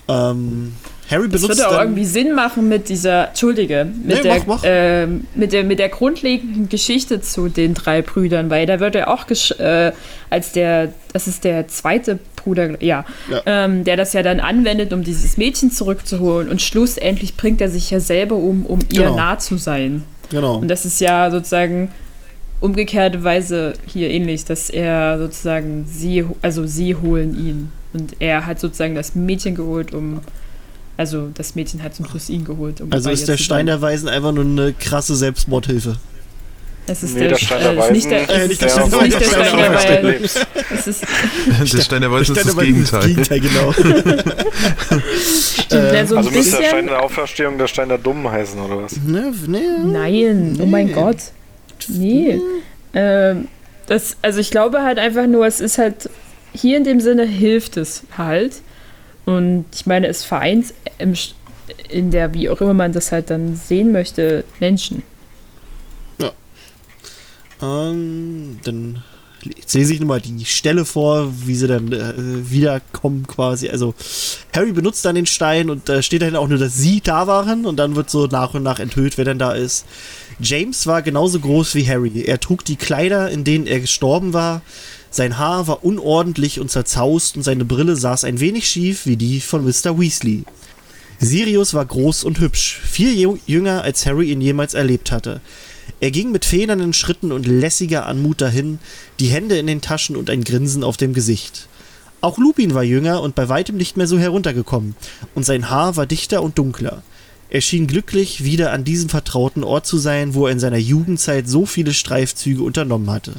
Ähm, 0.09 0.72
Harry 1.11 1.28
Das 1.28 1.40
benutzt 1.40 1.59
würde 1.61 1.70
auch 1.70 1.80
irgendwie 1.80 2.04
Sinn 2.04 2.34
machen 2.34 2.68
mit 2.68 2.88
dieser, 2.90 3.28
Entschuldige, 3.28 3.86
mit, 3.86 4.16
Nee, 4.18 4.22
der, 4.22 4.38
mach, 4.40 4.46
mach. 4.46 4.62
ähm, 4.64 5.26
mit, 5.34 5.52
der, 5.54 5.64
mit 5.64 5.78
der 5.78 5.88
grundlegenden 5.88 6.68
Geschichte 6.68 7.20
zu 7.22 7.48
den 7.48 7.72
drei 7.74 8.02
Brüdern, 8.02 8.50
weil 8.50 8.66
da 8.66 8.78
wird 8.78 8.94
er 8.94 9.09
auch 9.11 9.26
gesch 9.26 9.52
äh, 9.52 9.92
als 10.28 10.52
der, 10.52 10.92
das 11.14 11.26
ist 11.26 11.44
der 11.44 11.66
zweite 11.68 12.18
Bruder, 12.36 12.82
ja, 12.82 13.06
Ja. 13.30 13.40
Ähm, 13.46 13.84
der 13.84 13.96
das 13.96 14.12
ja 14.12 14.22
dann 14.22 14.40
anwendet, 14.40 14.92
um 14.92 15.02
dieses 15.02 15.38
Mädchen 15.38 15.70
zurückzuholen 15.70 16.48
und 16.50 16.61
schlussendlich 16.61 17.36
bringt 17.38 17.61
er 17.62 17.70
sich 17.70 17.90
ja 17.90 18.00
selber 18.00 18.36
um, 18.36 18.66
um 18.66 18.80
ihr 18.92 19.04
Genau. 19.04 19.16
nah 19.16 19.38
zu 19.38 19.56
sein. 19.56 20.04
genau. 20.30 20.56
Und 20.56 20.68
das 20.68 20.84
ist 20.84 21.00
ja 21.00 21.30
sozusagen 21.30 21.90
umgekehrte 22.61 23.24
Weise 23.24 23.72
hier 23.86 24.11
ähnlich, 24.11 24.44
dass 24.44 24.68
er 24.68 25.18
sozusagen 25.18 25.86
sie, 25.90 26.24
also 26.42 26.66
sie 26.66 26.94
holen 26.96 27.34
ihn. 27.38 27.72
Und 27.93 28.16
er 28.20 28.47
hat 28.47 28.61
sozusagen 28.61 28.95
das 28.95 29.14
Mädchen 29.14 29.55
geholt, 29.55 29.95
um. 29.95 30.20
Also 30.97 31.28
das 31.32 31.55
Mädchen 31.55 31.82
hat 31.82 31.95
zum 31.95 32.07
Schluss 32.07 32.28
ihn 32.28 32.45
geholt. 32.45 32.80
Um 32.80 32.93
Also 32.93 33.11
ist 33.11 33.28
der 33.28 33.36
Stein 33.36 33.66
der 33.66 33.80
Weisen 33.80 34.09
einfach 34.09 34.32
nur 34.32 34.45
eine 34.45 34.72
krasse 34.72 35.14
Selbstmordhilfe. 35.14 35.97
Es 36.89 37.03
ist 37.03 37.14
Nee, 37.14 37.20
der, 37.20 37.28
der 37.28 37.36
Stein 37.36 37.61
der 37.62 37.72
äh, 37.72 37.78
ist 37.84 37.93
nicht 37.93 38.11
der, 38.11 38.30
Äh, 38.30 38.49
nicht 38.49 38.62
der 38.62 38.68
Stein 38.68 38.84
ist 38.86 38.93
der 38.93 39.01
Weisen, 39.01 39.12
Stein 39.12 39.30
der 39.30 39.39
der 39.70 39.78
Stein 39.78 40.03
der 40.03 40.20
Weisen. 40.22 40.39
Es 40.74 40.86
ist, 40.86 41.07
Der 41.74 41.82
Stein 41.82 42.01
der 42.01 42.11
Weisen 42.11 42.36
ist 42.36 42.47
das 42.47 42.57
Gegenteil. 42.57 43.07
Gegenteil, 43.07 43.41
genau. 43.41 43.72
stimmt, 43.72 45.70
der 45.70 46.07
so 46.07 46.14
ein 46.14 46.18
Also 46.18 46.30
müsste 46.30 46.57
der 46.57 46.68
Stein 46.68 46.86
der 46.86 47.03
Auferstehung 47.03 47.59
der 47.59 47.66
Stein 47.66 47.89
der 47.91 47.99
Dummen 47.99 48.30
heißen, 48.30 48.59
oder 48.61 48.82
was? 48.82 48.97
ne, 48.97 49.32
ne, 49.47 49.61
Nein, 49.84 50.59
oh 50.61 50.66
mein 50.66 50.93
Gott. 50.93 51.18
Nee. 51.89 52.41
Ähm, 52.95 53.49
das, 53.86 54.16
also 54.22 54.41
ich 54.41 54.51
glaube 54.51 54.82
halt 54.82 54.99
einfach 54.99 55.26
nur, 55.26 55.47
es 55.47 55.61
ist 55.61 55.78
halt, 55.78 56.09
hier 56.53 56.76
in 56.76 56.84
dem 56.84 57.01
Sinne 57.01 57.24
hilft 57.24 57.76
es 57.76 58.05
halt. 58.16 58.62
Und 59.24 59.66
ich 59.74 59.86
meine, 59.86 60.07
es 60.07 60.24
vereint 60.24 60.72
im, 60.99 61.14
in 61.88 62.11
der, 62.11 62.34
wie 62.34 62.49
auch 62.49 62.61
immer 62.61 62.74
man 62.74 62.92
das 62.92 63.12
halt 63.12 63.30
dann 63.30 63.57
sehen 63.57 63.92
möchte, 63.92 64.44
Menschen. 64.59 65.03
Ähm, 67.61 68.59
dann 68.64 69.03
lese 69.72 69.92
ich 69.92 70.01
nochmal 70.01 70.20
die 70.20 70.44
Stelle 70.44 70.84
vor, 70.84 71.32
wie 71.44 71.55
sie 71.55 71.66
dann 71.66 71.92
äh, 71.92 72.51
wiederkommen 72.51 73.26
quasi. 73.26 73.68
Also 73.68 73.94
Harry 74.55 74.72
benutzt 74.72 75.05
dann 75.05 75.14
den 75.14 75.26
Stein 75.26 75.70
und 75.70 75.88
da 75.88 76.03
steht 76.03 76.22
dann 76.22 76.36
auch 76.36 76.49
nur, 76.49 76.59
dass 76.59 76.76
sie 76.76 77.01
da 77.01 77.26
waren 77.26 77.66
und 77.66 77.76
dann 77.76 77.96
wird 77.96 78.11
so 78.11 78.26
nach 78.26 78.55
und 78.55 78.62
nach 78.62 78.78
enthüllt, 78.78 79.16
wer 79.16 79.24
denn 79.24 79.38
da 79.38 79.53
ist. 79.53 79.86
James 80.40 80.86
war 80.86 81.03
genauso 81.03 81.40
groß 81.40 81.74
wie 81.74 81.88
Harry. 81.88 82.22
Er 82.22 82.40
trug 82.40 82.64
die 82.64 82.76
Kleider, 82.76 83.30
in 83.30 83.44
denen 83.44 83.66
er 83.66 83.80
gestorben 83.80 84.32
war. 84.32 84.62
Sein 85.18 85.36
Haar 85.36 85.66
war 85.66 85.84
unordentlich 85.84 86.60
und 86.60 86.70
zerzaust 86.70 87.36
und 87.36 87.42
seine 87.42 87.64
Brille 87.64 87.96
saß 87.96 88.22
ein 88.22 88.38
wenig 88.38 88.70
schief 88.70 89.04
wie 89.04 89.16
die 89.16 89.40
von 89.40 89.64
Mr. 89.64 89.98
Weasley. 89.98 90.44
Sirius 91.18 91.74
war 91.74 91.84
groß 91.84 92.22
und 92.22 92.38
hübsch, 92.38 92.78
viel 92.84 93.36
jünger 93.44 93.82
als 93.82 94.06
Harry 94.06 94.30
ihn 94.30 94.40
jemals 94.40 94.74
erlebt 94.74 95.10
hatte. 95.10 95.40
Er 95.98 96.12
ging 96.12 96.30
mit 96.30 96.44
federnden 96.44 96.92
Schritten 96.92 97.32
und 97.32 97.48
lässiger 97.48 98.06
Anmut 98.06 98.40
dahin, 98.40 98.78
die 99.18 99.26
Hände 99.26 99.58
in 99.58 99.66
den 99.66 99.80
Taschen 99.80 100.14
und 100.14 100.30
ein 100.30 100.44
Grinsen 100.44 100.84
auf 100.84 100.96
dem 100.96 101.14
Gesicht. 101.14 101.66
Auch 102.20 102.38
Lupin 102.38 102.74
war 102.74 102.84
jünger 102.84 103.20
und 103.20 103.34
bei 103.34 103.48
weitem 103.48 103.76
nicht 103.76 103.96
mehr 103.96 104.06
so 104.06 104.20
heruntergekommen, 104.20 104.94
und 105.34 105.44
sein 105.44 105.68
Haar 105.68 105.96
war 105.96 106.06
dichter 106.06 106.44
und 106.44 106.58
dunkler. 106.58 107.02
Er 107.50 107.60
schien 107.60 107.88
glücklich, 107.88 108.44
wieder 108.44 108.70
an 108.70 108.84
diesem 108.84 109.08
vertrauten 109.08 109.64
Ort 109.64 109.84
zu 109.84 109.98
sein, 109.98 110.34
wo 110.34 110.46
er 110.46 110.52
in 110.52 110.60
seiner 110.60 110.78
Jugendzeit 110.78 111.48
so 111.48 111.66
viele 111.66 111.92
Streifzüge 111.92 112.62
unternommen 112.62 113.10
hatte. 113.10 113.32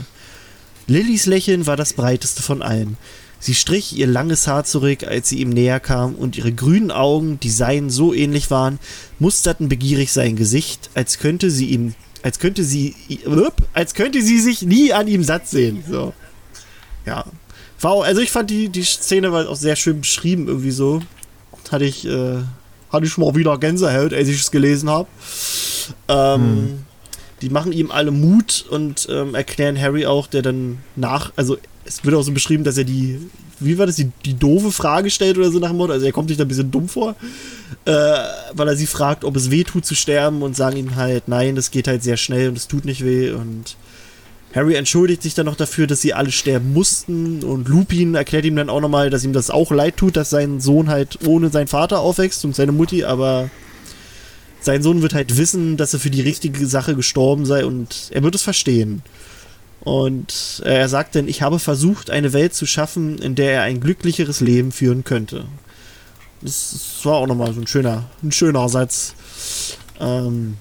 Lillys 0.90 1.26
Lächeln 1.28 1.68
war 1.68 1.78
das 1.78 1.94
breiteste 1.94 2.42
von 2.42 2.62
allen. 2.62 2.98
Sie 3.40 3.56
strich 3.56 3.96
ihr 3.96 4.08
langes 4.08 4.48
Haar 4.48 4.66
zurück, 4.66 5.04
als 5.04 5.30
sie 5.30 5.40
ihm 5.40 5.50
näher 5.50 5.80
kam, 5.80 6.16
und 6.16 6.38
ihre 6.38 6.52
grünen 6.52 6.92
Augen, 6.92 7.40
die 7.40 7.50
seinen 7.50 7.90
so 7.90 8.14
ähnlich 8.14 8.52
waren, 8.52 8.80
musterten 9.18 9.70
begierig 9.70 10.12
sein 10.12 10.36
Gesicht, 10.36 10.90
als 10.94 11.20
könnte 11.20 11.50
sie 11.50 11.68
ihn, 11.68 11.96
als 12.22 12.40
könnte 12.40 12.64
sie, 12.64 12.96
als 13.74 13.94
könnte 13.94 14.22
sie 14.22 14.40
sich 14.40 14.64
nie 14.64 14.92
an 14.92 15.08
ihm 15.08 15.24
satt 15.24 15.48
sehen. 15.48 15.84
So. 15.90 16.14
Ja. 17.06 17.24
Auch, 17.82 18.04
also 18.04 18.20
ich 18.20 18.32
fand 18.32 18.50
die, 18.50 18.68
die 18.68 18.84
Szene 18.84 19.32
war 19.32 19.48
auch 19.48 19.56
sehr 19.56 19.78
schön 19.78 20.02
beschrieben, 20.02 20.48
irgendwie 20.48 20.72
so. 20.72 21.02
Hatte 21.72 21.86
ich, 21.86 22.06
äh, 22.06 22.38
hatte 22.92 23.06
ich 23.06 23.18
mal 23.18 23.36
wieder 23.36 23.58
Gänsehaut, 23.58 24.14
als 24.14 24.28
ich 24.28 24.42
es 24.42 24.52
gelesen 24.52 24.90
habe. 24.90 25.08
Ähm, 26.10 26.80
Die 27.42 27.50
machen 27.50 27.72
ihm 27.72 27.92
alle 27.92 28.12
Mut 28.12 28.66
und 28.70 29.08
ähm, 29.10 29.36
erklären 29.36 29.80
Harry 29.80 30.06
auch, 30.06 30.28
der 30.28 30.42
dann 30.42 30.80
nach, 30.96 31.32
also 31.36 31.58
es 31.86 32.04
wird 32.04 32.16
auch 32.16 32.22
so 32.22 32.32
beschrieben, 32.32 32.64
dass 32.64 32.78
er 32.78 32.84
die, 32.84 33.20
wie 33.60 33.78
war 33.78 33.86
das, 33.86 33.96
die, 33.96 34.12
die 34.26 34.38
doofe 34.38 34.72
Frage 34.72 35.10
stellt 35.10 35.38
oder 35.38 35.52
so 35.52 35.60
nach 35.60 35.70
dem 35.70 35.78
Motto, 35.78 35.94
also 35.94 36.06
er 36.06 36.12
kommt 36.12 36.30
sich 36.30 36.38
da 36.38 36.46
ein 36.46 36.48
bisschen 36.48 36.72
dumm 36.72 36.88
vor, 36.88 37.16
äh, 37.86 37.92
weil 38.54 38.68
er 38.68 38.76
sie 38.76 38.88
fragt, 38.88 39.24
ob 39.24 39.36
es 39.36 39.52
weh 39.52 39.64
tut 39.64 39.86
zu 39.86 39.96
sterben 39.96 40.42
und 40.42 40.56
sagen 40.56 40.78
ihm 40.78 40.96
halt, 40.96 41.28
nein, 41.28 41.56
das 41.56 41.72
geht 41.72 41.88
halt 41.88 42.04
sehr 42.04 42.18
schnell 42.18 42.50
und 42.50 42.58
es 42.58 42.68
tut 42.68 42.86
nicht 42.86 43.04
weh 43.04 43.32
und 43.32 43.76
Harry 44.54 44.74
entschuldigt 44.76 45.22
sich 45.22 45.36
dann 45.36 45.46
noch 45.46 45.56
dafür, 45.56 45.86
dass 45.86 46.02
sie 46.02 46.14
alle 46.14 46.32
sterben 46.32 46.74
mussten 46.74 47.44
und 47.44 47.68
Lupin 47.68 48.16
erklärt 48.16 48.46
ihm 48.46 48.56
dann 48.56 48.70
auch 48.70 48.82
nochmal, 48.82 49.10
dass 49.10 49.24
ihm 49.24 49.34
das 49.34 49.52
auch 49.52 49.72
leid 49.72 49.98
tut, 49.98 50.18
dass 50.18 50.32
sein 50.32 50.60
Sohn 50.60 50.90
halt 50.90 51.20
ohne 51.26 51.50
seinen 51.50 51.68
Vater 51.68 52.00
aufwächst 52.00 52.44
und 52.46 52.56
seine 52.56 52.72
Mutti, 52.72 53.04
aber 53.04 53.50
sein 54.62 54.84
Sohn 54.84 55.02
wird 55.02 55.14
halt 55.14 55.38
wissen, 55.38 55.78
dass 55.78 55.94
er 55.94 56.00
für 56.00 56.10
die 56.10 56.22
richtige 56.22 56.66
Sache 56.68 56.96
gestorben 56.96 57.46
sei 57.46 57.66
und 57.66 58.10
er 58.12 58.24
wird 58.24 58.36
es 58.36 58.42
verstehen. 58.42 59.02
Und 59.82 60.62
äh, 60.66 60.80
er 60.80 60.90
sagt 60.90 61.16
dann, 61.16 61.28
ich 61.28 61.42
habe 61.42 61.60
versucht, 61.60 62.10
eine 62.10 62.34
Welt 62.34 62.54
zu 62.54 62.66
schaffen, 62.66 63.18
in 63.20 63.36
der 63.36 63.54
er 63.54 63.62
ein 63.64 63.80
glücklicheres 63.80 64.42
Leben 64.42 64.72
führen 64.72 65.04
könnte. 65.04 65.46
Das, 66.42 67.00
war 67.04 67.16
auch 67.16 67.28
nochmal 67.28 67.54
so 67.54 67.62
ein 67.62 67.68
schöner, 67.68 68.10
ein 68.22 68.32
schöner 68.32 68.68
Satz. 68.68 69.14
Ähm, 70.00 70.58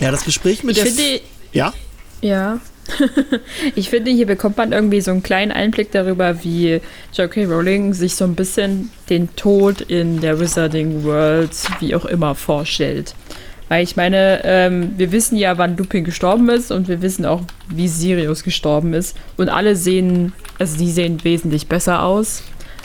ja, 0.00 0.10
das 0.10 0.24
Gespräch 0.24 0.62
mit 0.62 0.76
Ich 0.76 0.82
der... 0.82 0.92
finde, 0.92 1.20
ja? 1.52 1.74
ja. 2.20 2.60
ich 3.74 3.90
finde, 3.90 4.10
hier 4.10 4.26
bekommt 4.26 4.56
man 4.56 4.72
irgendwie 4.72 5.00
so 5.00 5.10
einen 5.10 5.22
kleinen 5.22 5.52
Einblick 5.52 5.92
darüber, 5.92 6.42
wie 6.42 6.80
J.K. 7.14 7.44
Rowling 7.44 7.94
sich 7.94 8.16
so 8.16 8.24
ein 8.24 8.34
bisschen 8.34 8.90
den 9.08 9.34
Tod 9.36 9.80
in 9.82 10.20
der 10.20 10.40
Wizarding 10.40 11.04
World, 11.04 11.50
wie 11.80 11.94
auch 11.94 12.04
immer, 12.04 12.34
vorstellt. 12.34 13.14
Weil 13.68 13.84
ich 13.84 13.96
meine, 13.96 14.42
ähm, 14.44 14.92
wir 14.98 15.12
wissen 15.12 15.36
ja, 15.36 15.56
wann 15.56 15.76
Lupin 15.76 16.04
gestorben 16.04 16.48
ist 16.50 16.70
und 16.70 16.88
wir 16.88 17.00
wissen 17.00 17.24
auch, 17.24 17.40
wie 17.68 17.88
Sirius 17.88 18.42
gestorben 18.42 18.92
ist. 18.92 19.16
Und 19.38 19.48
alle 19.48 19.76
sehen, 19.76 20.32
also 20.58 20.76
die 20.76 20.90
sehen 20.90 21.24
wesentlich 21.24 21.68
besser 21.68 22.02
aus. 22.02 22.42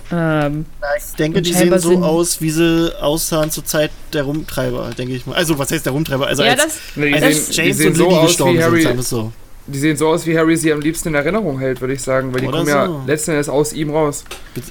Ähm, 0.10 0.66
Ich 0.98 1.16
denke, 1.16 1.42
die 1.42 1.52
sehen 1.52 1.78
so 1.80 1.98
aus, 2.02 2.40
wie 2.40 2.52
sie 2.52 2.94
aussahen 3.02 3.52
zur 3.52 3.66
Zeit 3.66 3.92
der 4.14 4.24
Rumtreiber, 4.24 4.92
denke 4.98 5.14
ich 5.16 5.26
mal. 5.26 5.36
Also, 5.36 5.60
was 5.60 5.70
heißt 5.72 5.86
der 5.86 5.92
Rumtreiber? 5.92 6.28
Also, 6.28 6.44
ja, 6.44 6.52
als, 6.52 6.64
das, 6.64 7.14
als 7.14 7.22
das- 7.22 7.48
sehen, 7.48 7.66
die 7.76 7.84
James 7.84 7.86
und 7.88 7.96
so 7.96 8.04
Lily 8.06 8.16
aus 8.16 8.28
gestorben 8.28 8.54
wie 8.54 8.58
sind, 8.62 8.64
Harry. 8.72 8.82
sagen 8.84 8.96
wir 8.96 9.02
es 9.02 9.10
so. 9.10 9.32
Die 9.68 9.80
sehen 9.80 9.98
so 9.98 10.08
aus, 10.08 10.26
wie 10.26 10.38
Harry 10.38 10.56
sie 10.56 10.72
am 10.72 10.80
liebsten 10.82 11.10
in 11.10 11.16
Erinnerung 11.16 11.60
hält, 11.60 11.82
würde 11.82 11.94
ich 11.94 12.02
sagen, 12.02 12.34
weil 12.34 12.42
die 12.42 12.48
Oder 12.48 12.58
kommen 12.60 12.70
so. 12.70 12.76
ja 12.76 13.04
letzten 13.06 13.32
Endes 13.32 13.50
aus 13.50 13.74
ihm 13.74 13.90
raus. 13.90 14.24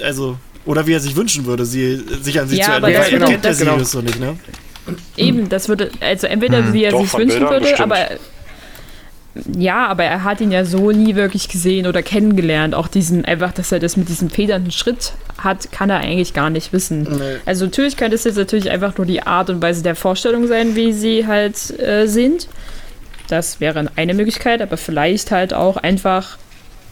Also, 0.02 0.36
oder 0.64 0.86
wie 0.86 0.94
er 0.94 1.00
sich 1.00 1.14
wünschen 1.16 1.44
würde, 1.46 1.64
sie, 1.66 2.02
sich 2.22 2.40
an 2.40 2.48
sie 2.48 2.56
Ja, 2.56 2.64
zu 2.64 2.70
erinnern. 2.72 2.92
das 2.92 3.06
Er 3.06 3.12
wird 3.20 3.30
kennt 3.30 3.44
doch- 3.44 3.58
genau. 3.58 3.70
Sirius 3.72 3.90
so 3.92 4.00
nicht, 4.00 4.18
ne? 4.18 4.36
Eben, 5.16 5.48
das 5.48 5.68
würde, 5.68 5.90
also 6.00 6.26
entweder 6.26 6.58
Hm. 6.58 6.72
wie 6.72 6.84
er 6.84 6.92
sich 6.92 7.12
wünschen 7.14 7.26
Bildern 7.28 7.50
würde, 7.50 7.60
bestimmt. 7.66 7.80
aber 7.92 8.06
ja, 9.54 9.86
aber 9.88 10.04
er 10.04 10.24
hat 10.24 10.40
ihn 10.40 10.50
ja 10.50 10.64
so 10.64 10.90
nie 10.92 11.14
wirklich 11.14 11.48
gesehen 11.48 11.86
oder 11.86 12.02
kennengelernt. 12.02 12.74
Auch 12.74 12.88
diesen, 12.88 13.26
einfach, 13.26 13.52
dass 13.52 13.70
er 13.70 13.80
das 13.80 13.98
mit 13.98 14.08
diesem 14.08 14.30
federnden 14.30 14.70
Schritt 14.70 15.12
hat, 15.36 15.70
kann 15.72 15.90
er 15.90 15.98
eigentlich 15.98 16.32
gar 16.32 16.48
nicht 16.48 16.72
wissen. 16.72 17.02
Nee. 17.02 17.36
Also 17.44 17.66
natürlich 17.66 17.98
könnte 17.98 18.14
es 18.14 18.24
jetzt 18.24 18.36
natürlich 18.38 18.70
einfach 18.70 18.96
nur 18.96 19.06
die 19.06 19.22
Art 19.22 19.50
und 19.50 19.60
Weise 19.60 19.82
der 19.82 19.94
Vorstellung 19.94 20.46
sein, 20.46 20.74
wie 20.74 20.94
sie 20.94 21.26
halt 21.26 21.78
äh, 21.78 22.06
sind. 22.06 22.48
Das 23.28 23.60
wäre 23.60 23.90
eine 23.96 24.14
Möglichkeit, 24.14 24.62
aber 24.62 24.76
vielleicht 24.76 25.30
halt 25.30 25.52
auch 25.52 25.76
einfach, 25.76 26.38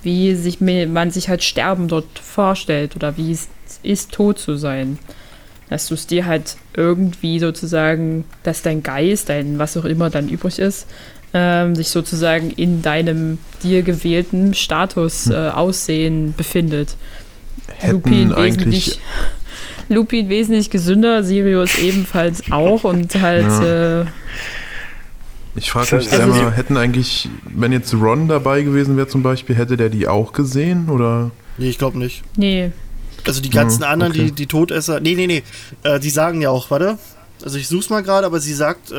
wie 0.03 0.35
sich 0.35 0.61
man 0.61 1.11
sich 1.11 1.29
halt 1.29 1.43
Sterben 1.43 1.89
dort 1.89 2.19
vorstellt 2.19 2.97
oder 2.97 3.17
wie 3.17 3.33
es 3.33 3.49
ist, 3.83 4.13
tot 4.13 4.39
zu 4.39 4.57
sein. 4.57 4.99
Dass 5.71 5.87
du 5.89 5.95
es 5.95 6.07
dir 6.07 6.27
halt 6.27 6.57
irgendwie 6.77 7.39
sozusagen, 7.39 8.25
dass 8.43 8.63
dein 8.63 8.83
Geist, 8.83 9.29
dein 9.29 9.59
was 9.59 9.77
auch 9.77 9.85
immer 9.85 10.11
dann 10.11 10.29
übrig 10.29 10.59
ist, 10.59 10.87
ähm, 11.33 11.75
sich 11.75 11.89
sozusagen 11.89 12.51
in 12.51 12.83
deinem 12.83 13.39
dir 13.63 13.83
gewählten 13.83 14.55
Status 14.55 15.29
äh, 15.29 15.35
Aussehen 15.35 16.35
befindet. 16.37 16.97
Hätten 17.79 18.33
eigentlich. 18.33 19.01
Lupin 19.89 20.29
wesentlich 20.29 20.71
gesünder, 20.71 21.23
Sirius 21.23 21.79
ebenfalls 21.79 22.51
auch 22.51 22.85
und 22.85 23.21
halt, 23.21 23.63
äh, 23.63 24.07
Ich 25.57 25.71
frage 25.71 25.97
mich 25.97 26.07
Also 26.13 26.17
selber, 26.33 26.51
sie- 26.51 26.57
hätten 26.57 26.77
eigentlich, 26.77 27.29
wenn 27.45 27.71
jetzt 27.73 27.95
Ron 27.95 28.27
dabei 28.29 28.63
gewesen 28.63 28.97
wäre 28.97 29.07
zum 29.09 29.23
Beispiel, 29.23 29.55
hätte 29.57 29.77
der 29.77 29.89
die 29.89 30.09
auch 30.09 30.33
gesehen? 30.33 30.89
Oder? 30.91 31.31
Nee, 31.59 31.69
ich 31.69 31.79
glaube 31.79 31.99
nicht. 31.99 32.23
nee. 32.37 32.73
Also 33.27 33.41
die 33.41 33.49
ganzen 33.49 33.85
Hm, 33.85 33.91
anderen, 33.91 34.13
okay. 34.13 34.25
die, 34.27 34.33
die 34.33 34.47
Todesser. 34.47 35.01
Nee, 35.01 35.15
nee, 35.15 35.27
nee. 35.27 35.43
Äh, 35.83 35.99
die 35.99 36.11
sagen 36.11 36.43
ja 36.43 36.51
auch, 36.51 36.71
warte. 36.71 36.99
Also 37.43 37.57
ich 37.57 37.69
such's 37.69 37.89
mal 37.89 38.03
gerade, 38.03 38.27
aber 38.27 38.39
sie 38.39 38.53
sagt, 38.53 38.93
äh, 38.93 38.95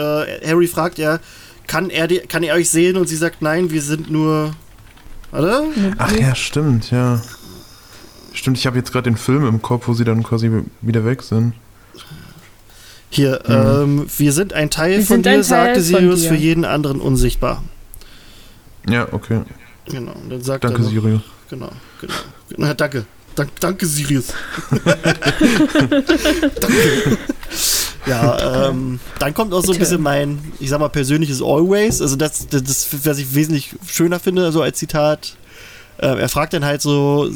Harry 0.48 0.66
fragt 0.66 0.98
ja, 0.98 1.20
kann 1.68 1.92
er, 1.92 2.08
die, 2.08 2.20
kann 2.22 2.42
er 2.42 2.56
euch 2.56 2.72
sehen? 2.72 2.98
Und 2.98 3.08
sie 3.08 3.18
sagt, 3.18 3.44
nein, 3.44 3.70
wir 3.70 3.84
sind 3.84 4.10
nur. 4.10 4.56
Warte? 5.30 5.64
Ach 6.00 6.12
ja, 6.14 6.34
stimmt, 6.34 6.90
ja. 6.90 7.22
Stimmt, 8.34 8.58
ich 8.58 8.66
habe 8.66 8.78
jetzt 8.78 8.92
gerade 8.92 9.04
den 9.12 9.18
Film 9.18 9.46
im 9.48 9.62
Kopf, 9.62 9.88
wo 9.88 9.94
sie 9.94 10.06
dann 10.06 10.24
quasi 10.24 10.50
wieder 10.82 11.06
weg 11.06 11.22
sind. 11.22 11.54
Hier, 13.16 13.40
ähm, 13.48 14.08
wir 14.18 14.34
sind 14.34 14.52
ein 14.52 14.70
Teil 14.70 14.98
Wir 14.98 15.06
von 15.06 15.22
dir, 15.22 15.30
Teil 15.30 15.44
sagte 15.46 15.80
Sirius, 15.80 16.24
dir. 16.24 16.30
für 16.32 16.36
jeden 16.36 16.66
anderen 16.66 17.00
unsichtbar. 17.00 17.64
Ja, 18.90 19.08
okay. 19.14 19.44
Genau, 19.86 20.12
dann 20.30 20.42
sagt 20.44 20.66
Danke, 20.66 20.80
er 20.80 20.84
noch, 20.84 20.90
Sirius. 20.90 21.22
Genau, 21.50 21.70
genau. 22.02 22.14
Na, 22.58 22.74
danke. 22.74 23.06
Dank, 23.36 23.52
danke, 23.62 23.86
Sirius. 23.86 24.34
danke. 26.60 27.18
Ja, 28.06 28.68
ähm, 28.70 29.00
dann 29.20 29.34
kommt 29.34 29.54
auch 29.54 29.64
so 29.64 29.72
ein 29.72 29.80
bisschen 29.80 30.02
mein, 30.02 30.52
ich 30.60 30.70
sag 30.70 30.82
mal, 30.82 30.90
persönliches 30.90 31.42
Always. 31.42 32.02
Also 32.02 32.18
das, 32.18 32.48
das, 32.48 32.64
das 32.64 32.90
was 33.06 33.18
ich 33.18 33.34
wesentlich 33.34 33.76
schöner 33.88 34.20
finde, 34.20 34.52
so 34.52 34.62
als 34.62 34.78
Zitat. 34.78 35.38
Äh, 36.00 36.20
er 36.20 36.28
fragt 36.28 36.52
dann 36.52 36.66
halt 36.66 36.82
so, 36.82 37.32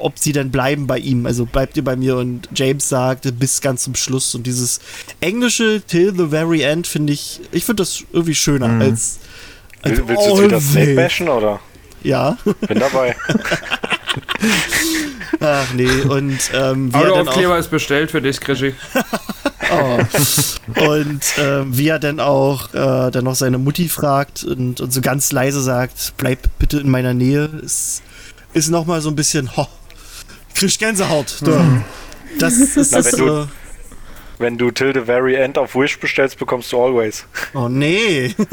ob 0.00 0.18
sie 0.18 0.32
denn 0.32 0.50
bleiben 0.50 0.86
bei 0.86 0.98
ihm. 0.98 1.26
Also 1.26 1.46
bleibt 1.46 1.76
ihr 1.76 1.84
bei 1.84 1.96
mir? 1.96 2.16
Und 2.16 2.48
James 2.54 2.88
sagt, 2.88 3.38
bis 3.38 3.60
ganz 3.60 3.84
zum 3.84 3.94
Schluss. 3.94 4.34
Und 4.34 4.46
dieses 4.46 4.80
englische 5.20 5.82
Till 5.86 6.14
the 6.16 6.26
very 6.26 6.62
end 6.62 6.86
finde 6.86 7.12
ich, 7.12 7.40
ich 7.52 7.64
finde 7.64 7.82
das 7.82 8.04
irgendwie 8.12 8.34
schöner 8.34 8.68
Mhm. 8.68 8.82
als, 8.82 9.18
als 9.82 9.98
Will, 9.98 10.08
willst 10.08 10.26
du 10.26 10.30
jetzt 10.30 10.38
wieder 10.42 10.56
always. 10.56 10.70
Snake 10.72 10.94
bashen 10.94 11.28
oder? 11.28 11.60
Ja. 12.02 12.36
Bin 12.66 12.78
dabei. 12.78 13.16
Ach 15.40 15.72
nee, 15.74 15.88
und 16.02 16.38
ähm, 16.54 16.92
wie 16.92 16.98
er 16.98 17.02
dann 17.04 17.12
auch, 17.12 17.18
Autoaufkleber 17.18 17.58
ist 17.58 17.70
bestellt 17.70 18.10
für 18.10 18.20
dich, 18.20 18.40
Krischi. 18.40 18.74
oh. 19.72 19.98
und 20.86 21.20
ähm, 21.38 21.76
wie 21.76 21.88
er 21.88 21.98
dann 21.98 22.20
auch 22.20 22.74
äh, 22.74 23.10
dann 23.10 23.24
noch 23.24 23.34
seine 23.34 23.58
Mutti 23.58 23.88
fragt 23.88 24.44
und, 24.44 24.80
und 24.80 24.92
so 24.92 25.00
ganz 25.00 25.32
leise 25.32 25.62
sagt, 25.62 26.14
bleib 26.16 26.40
bitte 26.58 26.78
in 26.78 26.90
meiner 26.90 27.14
Nähe, 27.14 27.44
ist, 27.62 28.02
ist 28.52 28.68
nochmal 28.70 29.00
so 29.00 29.08
ein 29.08 29.16
bisschen, 29.16 29.56
ho, 29.56 29.66
krieg 30.54 30.78
Gänsehaut. 30.78 31.36
Da. 31.42 31.82
Das 32.38 32.54
ist 32.76 32.92
Na, 32.92 33.04
wenn 33.04 33.10
du- 33.12 33.26
so, 33.26 33.48
Wenn 34.38 34.56
du 34.58 34.70
Till 34.70 34.92
the 34.94 35.00
Very 35.00 35.34
End 35.34 35.58
auf 35.58 35.74
Wish 35.74 35.98
bestellst, 36.00 36.38
bekommst 36.38 36.72
du 36.72 36.82
Always. 36.82 37.24
oh 37.54 37.68
nee. 37.68 38.34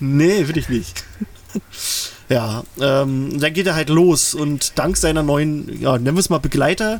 nee, 0.00 0.46
will 0.48 0.56
ich 0.56 0.68
nicht. 0.68 1.04
Ja, 2.28 2.64
ähm, 2.80 3.38
dann 3.38 3.52
geht 3.52 3.66
er 3.66 3.74
halt 3.74 3.88
los 3.88 4.34
und 4.34 4.78
dank 4.78 4.96
seiner 4.96 5.22
neuen, 5.22 5.80
ja, 5.80 5.98
nennen 5.98 6.16
wir 6.16 6.20
es 6.20 6.30
mal 6.30 6.38
Begleiter, 6.38 6.98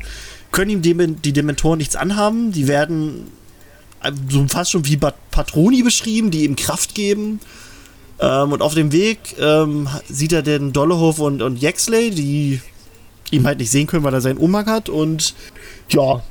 können 0.51 0.69
ihm 0.71 0.81
Dem 0.81 1.21
die 1.21 1.33
Dementoren 1.33 1.77
nichts 1.77 1.95
anhaben. 1.95 2.51
Die 2.51 2.67
werden 2.67 3.27
äh, 4.03 4.11
so 4.29 4.45
fast 4.47 4.71
schon 4.71 4.85
wie 4.85 4.97
Bat 4.97 5.15
Patroni 5.31 5.81
beschrieben, 5.83 6.31
die 6.31 6.45
ihm 6.45 6.55
Kraft 6.55 6.93
geben. 6.95 7.39
Ähm, 8.19 8.51
und 8.51 8.61
auf 8.61 8.73
dem 8.73 8.91
Weg 8.91 9.19
ähm, 9.39 9.89
sieht 10.07 10.33
er 10.33 10.41
den 10.41 10.73
Dollehof 10.73 11.19
und, 11.19 11.41
und 11.41 11.61
Yaxley, 11.61 12.11
die 12.11 12.61
ihm 13.31 13.45
halt 13.45 13.59
nicht 13.59 13.71
sehen 13.71 13.87
können, 13.87 14.03
weil 14.03 14.13
er 14.13 14.21
seinen 14.21 14.37
Umhang 14.37 14.67
hat. 14.67 14.89
Und 14.89 15.35
ja, 15.89 16.21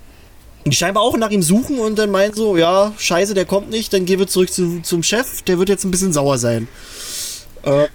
die 0.67 0.73
scheinbar 0.73 1.03
auch 1.03 1.17
nach 1.17 1.31
ihm 1.31 1.43
suchen 1.43 1.79
und 1.79 1.99
dann 1.99 2.11
meinen 2.11 2.35
so, 2.35 2.57
ja, 2.57 2.93
scheiße, 2.97 3.35
der 3.35 3.45
kommt 3.45 3.71
nicht, 3.71 3.93
dann 3.93 4.07
gehen 4.07 4.19
wir 4.19 4.27
zurück 4.27 4.51
zu, 4.51 4.81
zum 4.83 5.03
Chef, 5.03 5.43
der 5.43 5.59
wird 5.59 5.69
jetzt 5.69 5.85
ein 5.85 5.91
bisschen 5.91 6.13
sauer 6.13 6.39
sein. 6.39 6.69
Äh, 7.63 7.87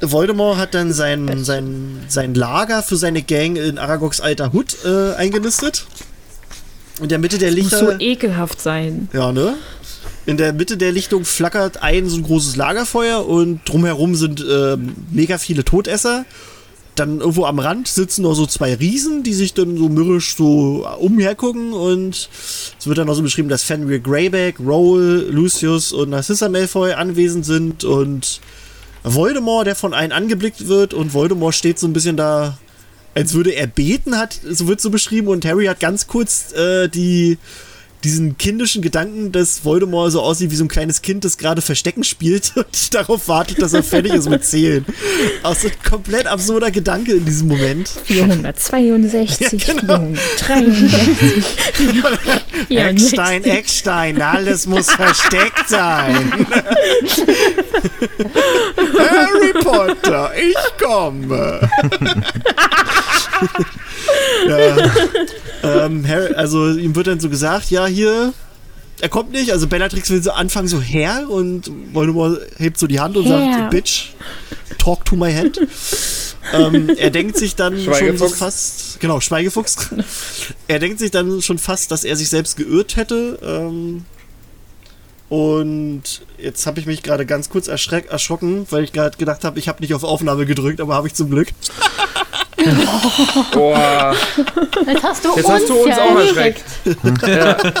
Voldemort 0.00 0.56
hat 0.56 0.74
dann 0.74 0.92
sein, 0.92 1.44
sein, 1.44 2.00
sein 2.08 2.34
Lager 2.34 2.82
für 2.82 2.96
seine 2.96 3.22
Gang 3.22 3.56
in 3.56 3.78
Aragogs 3.78 4.20
alter 4.20 4.52
Hut 4.52 4.76
äh, 4.84 5.14
eingenistet. 5.14 5.86
In 7.00 7.08
der 7.08 7.18
Mitte 7.18 7.38
der 7.38 7.50
Muss 7.50 7.58
Lichter. 7.58 7.78
so 7.78 7.98
ekelhaft 7.98 8.60
sein. 8.60 9.08
Ja, 9.12 9.32
ne? 9.32 9.54
In 10.24 10.36
der 10.36 10.52
Mitte 10.52 10.76
der 10.76 10.92
Lichtung 10.92 11.24
flackert 11.24 11.82
ein 11.82 12.08
so 12.08 12.16
ein 12.16 12.22
großes 12.22 12.54
Lagerfeuer 12.54 13.26
und 13.26 13.60
drumherum 13.64 14.14
sind 14.14 14.44
ähm, 14.48 14.94
mega 15.10 15.36
viele 15.36 15.64
Todesser. 15.64 16.24
Dann 16.94 17.20
irgendwo 17.20 17.46
am 17.46 17.58
Rand 17.58 17.88
sitzen 17.88 18.22
noch 18.22 18.34
so 18.34 18.46
zwei 18.46 18.74
Riesen, 18.74 19.22
die 19.22 19.32
sich 19.32 19.54
dann 19.54 19.76
so 19.76 19.88
mürrisch 19.88 20.36
so 20.36 20.86
umhergucken 21.00 21.72
und 21.72 22.28
es 22.78 22.86
wird 22.86 22.98
dann 22.98 23.06
noch 23.06 23.14
so 23.14 23.22
beschrieben, 23.22 23.48
dass 23.48 23.64
Fenrir 23.64 23.98
Greyback, 23.98 24.60
Roll, 24.60 25.26
Lucius 25.30 25.92
und 25.92 26.10
Narcissa 26.10 26.48
Malfoy 26.48 26.92
anwesend 26.92 27.46
sind 27.46 27.82
und 27.82 28.40
Voldemort, 29.02 29.66
der 29.66 29.74
von 29.74 29.94
allen 29.94 30.12
angeblickt 30.12 30.68
wird 30.68 30.94
und 30.94 31.14
Voldemort 31.14 31.54
steht 31.54 31.78
so 31.78 31.88
ein 31.88 31.94
bisschen 31.94 32.16
da, 32.16 32.58
als 33.14 33.32
würde 33.32 33.54
er 33.54 33.66
beten, 33.66 34.16
hat, 34.16 34.38
so 34.48 34.68
wird 34.68 34.80
so 34.80 34.90
beschrieben 34.90 35.28
und 35.28 35.44
Harry 35.46 35.66
hat 35.66 35.80
ganz 35.80 36.06
kurz 36.06 36.52
äh, 36.52 36.88
die 36.88 37.38
diesen 38.04 38.36
kindischen 38.36 38.82
Gedanken, 38.82 39.32
dass 39.32 39.64
Voldemort 39.64 40.12
so 40.12 40.20
aussieht 40.20 40.50
wie 40.50 40.56
so 40.56 40.64
ein 40.64 40.68
kleines 40.68 41.02
Kind, 41.02 41.24
das 41.24 41.38
gerade 41.38 41.62
Verstecken 41.62 42.04
spielt 42.04 42.52
und 42.56 42.94
darauf 42.94 43.28
wartet, 43.28 43.62
dass 43.62 43.72
er 43.72 43.82
fertig 43.82 44.12
ist 44.14 44.28
mit 44.28 44.44
Zählen. 44.44 44.84
Also 45.42 45.68
ein 45.68 45.74
komplett 45.88 46.26
absurder 46.26 46.70
Gedanke 46.70 47.12
in 47.12 47.24
diesem 47.24 47.48
Moment. 47.48 47.88
462, 47.88 49.40
Ja, 49.40 49.74
genau. 49.74 50.12
463, 50.36 51.44
464. 52.68 53.12
Eckstein, 53.12 53.44
Eckstein, 53.44 54.22
alles 54.22 54.66
muss 54.66 54.90
versteckt 54.90 55.68
sein. 55.68 56.46
Harry 58.98 59.52
Potter, 59.62 60.32
ich 60.36 60.56
komme. 60.84 61.68
ja. 64.48 65.84
ähm, 65.84 66.06
Harry, 66.06 66.34
also 66.34 66.70
ihm 66.72 66.94
wird 66.94 67.06
dann 67.06 67.20
so 67.20 67.28
gesagt, 67.28 67.70
ja, 67.70 67.86
hier, 67.86 68.32
er 69.00 69.08
kommt 69.08 69.32
nicht. 69.32 69.50
Also 69.52 69.66
Bellatrix 69.66 70.10
will 70.10 70.22
so 70.22 70.30
anfangen, 70.32 70.68
so 70.68 70.80
her 70.80 71.26
und 71.28 71.70
Voldemort 71.92 72.38
hebt 72.58 72.78
so 72.78 72.86
die 72.86 73.00
Hand 73.00 73.16
und 73.16 73.26
Herr. 73.26 73.52
sagt, 73.54 73.70
Bitch, 73.70 74.10
talk 74.78 75.04
to 75.04 75.16
my 75.16 75.32
hand. 75.32 75.60
Ähm, 76.52 76.90
er 76.96 77.10
denkt 77.10 77.36
sich 77.36 77.54
dann 77.54 77.80
schon 77.82 78.16
so 78.16 78.28
fast, 78.28 79.00
genau, 79.00 79.20
Schweigefuchs. 79.20 79.90
er 80.68 80.78
denkt 80.78 80.98
sich 80.98 81.10
dann 81.10 81.42
schon 81.42 81.58
fast, 81.58 81.90
dass 81.90 82.04
er 82.04 82.16
sich 82.16 82.28
selbst 82.28 82.56
geirrt 82.56 82.96
hätte. 82.96 83.38
Ähm, 83.42 84.04
und 85.28 86.02
jetzt 86.36 86.66
habe 86.66 86.78
ich 86.80 86.86
mich 86.86 87.02
gerade 87.02 87.24
ganz 87.24 87.48
kurz 87.48 87.68
erschreck, 87.68 88.10
erschrocken, 88.10 88.66
weil 88.70 88.84
ich 88.84 88.92
gerade 88.92 89.16
gedacht 89.16 89.44
habe, 89.44 89.58
ich 89.58 89.68
habe 89.68 89.80
nicht 89.80 89.94
auf 89.94 90.04
Aufnahme 90.04 90.44
gedrückt, 90.44 90.80
aber 90.80 90.94
habe 90.94 91.06
ich 91.06 91.14
zum 91.14 91.30
Glück. 91.30 91.48
Boah, 93.52 94.14
Jetzt 94.86 95.02
hast 95.02 95.24
du 95.24 95.34
jetzt 95.34 95.46
uns, 95.46 95.54
hast 95.54 95.68
du 95.68 95.74
uns 95.74 95.96
ja 95.96 96.04
auch 96.04 96.18
erschreckt. 96.18 96.64
Ja. 97.26 97.56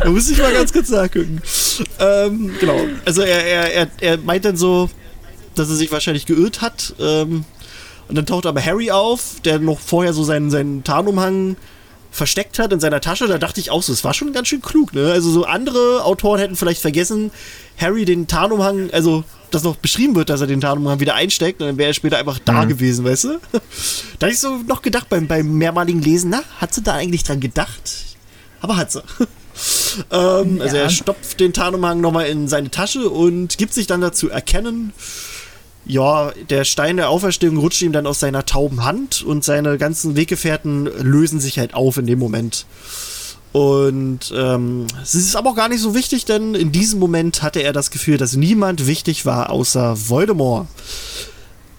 Da 0.00 0.10
muss 0.10 0.30
ich 0.30 0.38
mal 0.38 0.52
ganz 0.52 0.72
kurz 0.72 0.88
nachgucken. 0.88 1.40
Ähm, 1.98 2.54
genau. 2.58 2.80
Also 3.04 3.22
er, 3.22 3.44
er, 3.44 3.72
er, 3.72 3.88
er 4.00 4.18
meint 4.18 4.44
dann 4.44 4.56
so, 4.56 4.90
dass 5.58 5.68
er 5.68 5.74
sich 5.76 5.90
wahrscheinlich 5.92 6.26
geirrt 6.26 6.60
hat. 6.62 6.94
Ähm, 7.00 7.44
und 8.08 8.14
dann 8.16 8.26
taucht 8.26 8.46
aber 8.46 8.64
Harry 8.64 8.90
auf, 8.90 9.40
der 9.44 9.58
noch 9.58 9.80
vorher 9.80 10.12
so 10.12 10.22
seinen, 10.22 10.50
seinen 10.50 10.84
Tarnumhang 10.84 11.56
versteckt 12.12 12.58
hat 12.58 12.72
in 12.72 12.80
seiner 12.80 13.00
Tasche. 13.00 13.26
Da 13.26 13.36
dachte 13.36 13.60
ich 13.60 13.70
auch 13.70 13.82
so, 13.82 13.92
es 13.92 14.04
war 14.04 14.14
schon 14.14 14.32
ganz 14.32 14.48
schön 14.48 14.62
klug, 14.62 14.94
ne? 14.94 15.10
Also 15.12 15.30
so 15.30 15.44
andere 15.44 16.04
Autoren 16.04 16.38
hätten 16.38 16.56
vielleicht 16.56 16.80
vergessen, 16.80 17.30
Harry 17.78 18.04
den 18.04 18.26
Tarnumhang, 18.26 18.90
also 18.92 19.24
dass 19.50 19.62
noch 19.64 19.76
beschrieben 19.76 20.14
wird, 20.14 20.30
dass 20.30 20.40
er 20.40 20.46
den 20.46 20.60
Tarnumhang 20.60 20.98
wieder 21.00 21.14
einsteckt 21.14 21.60
und 21.60 21.66
dann 21.68 21.78
wäre 21.78 21.90
er 21.90 21.94
später 21.94 22.16
einfach 22.18 22.38
da 22.44 22.64
gewesen, 22.64 23.04
weißt 23.04 23.24
du? 23.24 23.28
da 24.18 24.26
hab 24.26 24.32
ich 24.32 24.38
so 24.40 24.56
noch 24.66 24.82
gedacht 24.82 25.08
beim, 25.08 25.26
beim 25.26 25.58
mehrmaligen 25.58 26.00
Lesen, 26.02 26.30
na, 26.30 26.42
hat 26.58 26.72
sie 26.74 26.82
da 26.82 26.94
eigentlich 26.94 27.22
dran 27.24 27.40
gedacht? 27.40 27.82
Aber 28.60 28.76
hat 28.76 28.92
sie. 28.92 29.02
ähm, 30.10 30.60
Also 30.60 30.76
Ja. 30.76 30.82
er 30.84 30.90
stopft 30.90 31.38
den 31.40 31.52
Tarnumhang 31.52 32.00
nochmal 32.00 32.26
in 32.26 32.48
seine 32.48 32.70
Tasche 32.70 33.08
und 33.10 33.58
gibt 33.58 33.74
sich 33.74 33.86
dann 33.86 34.00
dazu 34.00 34.30
erkennen, 34.30 34.92
ja, 35.86 36.32
der 36.50 36.64
Stein 36.64 36.96
der 36.96 37.10
Auferstehung 37.10 37.56
rutscht 37.56 37.82
ihm 37.82 37.92
dann 37.92 38.06
aus 38.06 38.20
seiner 38.20 38.44
tauben 38.44 38.84
Hand 38.84 39.22
und 39.22 39.44
seine 39.44 39.78
ganzen 39.78 40.16
Weggefährten 40.16 40.86
lösen 41.02 41.40
sich 41.40 41.58
halt 41.58 41.74
auf 41.74 41.96
in 41.96 42.06
dem 42.06 42.18
Moment. 42.18 42.66
Und 43.52 44.34
ähm, 44.36 44.86
es 45.02 45.14
ist 45.14 45.36
aber 45.36 45.50
auch 45.50 45.56
gar 45.56 45.68
nicht 45.68 45.80
so 45.80 45.94
wichtig, 45.94 46.26
denn 46.26 46.54
in 46.54 46.72
diesem 46.72 46.98
Moment 46.98 47.42
hatte 47.42 47.62
er 47.62 47.72
das 47.72 47.90
Gefühl, 47.90 48.18
dass 48.18 48.36
niemand 48.36 48.86
wichtig 48.86 49.24
war 49.24 49.50
außer 49.50 50.08
Voldemort. 50.10 50.66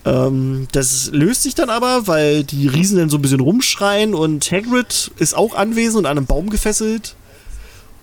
Ähm, 0.06 0.68
das 0.72 1.12
löst 1.12 1.44
sich 1.44 1.54
dann 1.54 1.70
aber, 1.70 2.08
weil 2.08 2.44
die 2.44 2.68
Riesen 2.68 2.98
dann 2.98 3.10
so 3.10 3.18
ein 3.18 3.22
bisschen 3.22 3.42
rumschreien 3.42 4.16
und 4.16 4.50
Hagrid 4.52 5.12
ist 5.18 5.36
auch 5.36 5.54
anwesend 5.54 6.00
und 6.00 6.06
an 6.06 6.18
einem 6.18 6.26
Baum 6.26 6.50
gefesselt 6.50 7.16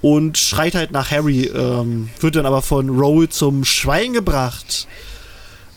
und 0.02 0.36
schreit 0.36 0.74
halt 0.74 0.92
nach 0.92 1.10
Harry, 1.10 1.46
ähm, 1.46 2.10
wird 2.20 2.36
dann 2.36 2.44
aber 2.44 2.60
von 2.60 2.90
Roll 2.90 3.30
zum 3.30 3.64
Schweigen 3.64 4.12
gebracht. 4.12 4.86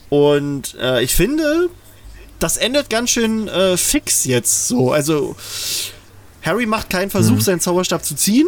Und 0.09 0.75
äh, 0.81 1.03
ich 1.03 1.13
finde, 1.13 1.69
das 2.39 2.57
endet 2.57 2.89
ganz 2.89 3.09
schön 3.09 3.47
äh, 3.47 3.77
fix 3.77 4.25
jetzt 4.25 4.67
so. 4.67 4.91
Also 4.91 5.35
Harry 6.41 6.65
macht 6.65 6.89
keinen 6.89 7.09
Versuch, 7.09 7.41
seinen 7.41 7.59
Zauberstab 7.59 8.05
zu 8.05 8.15
ziehen 8.15 8.47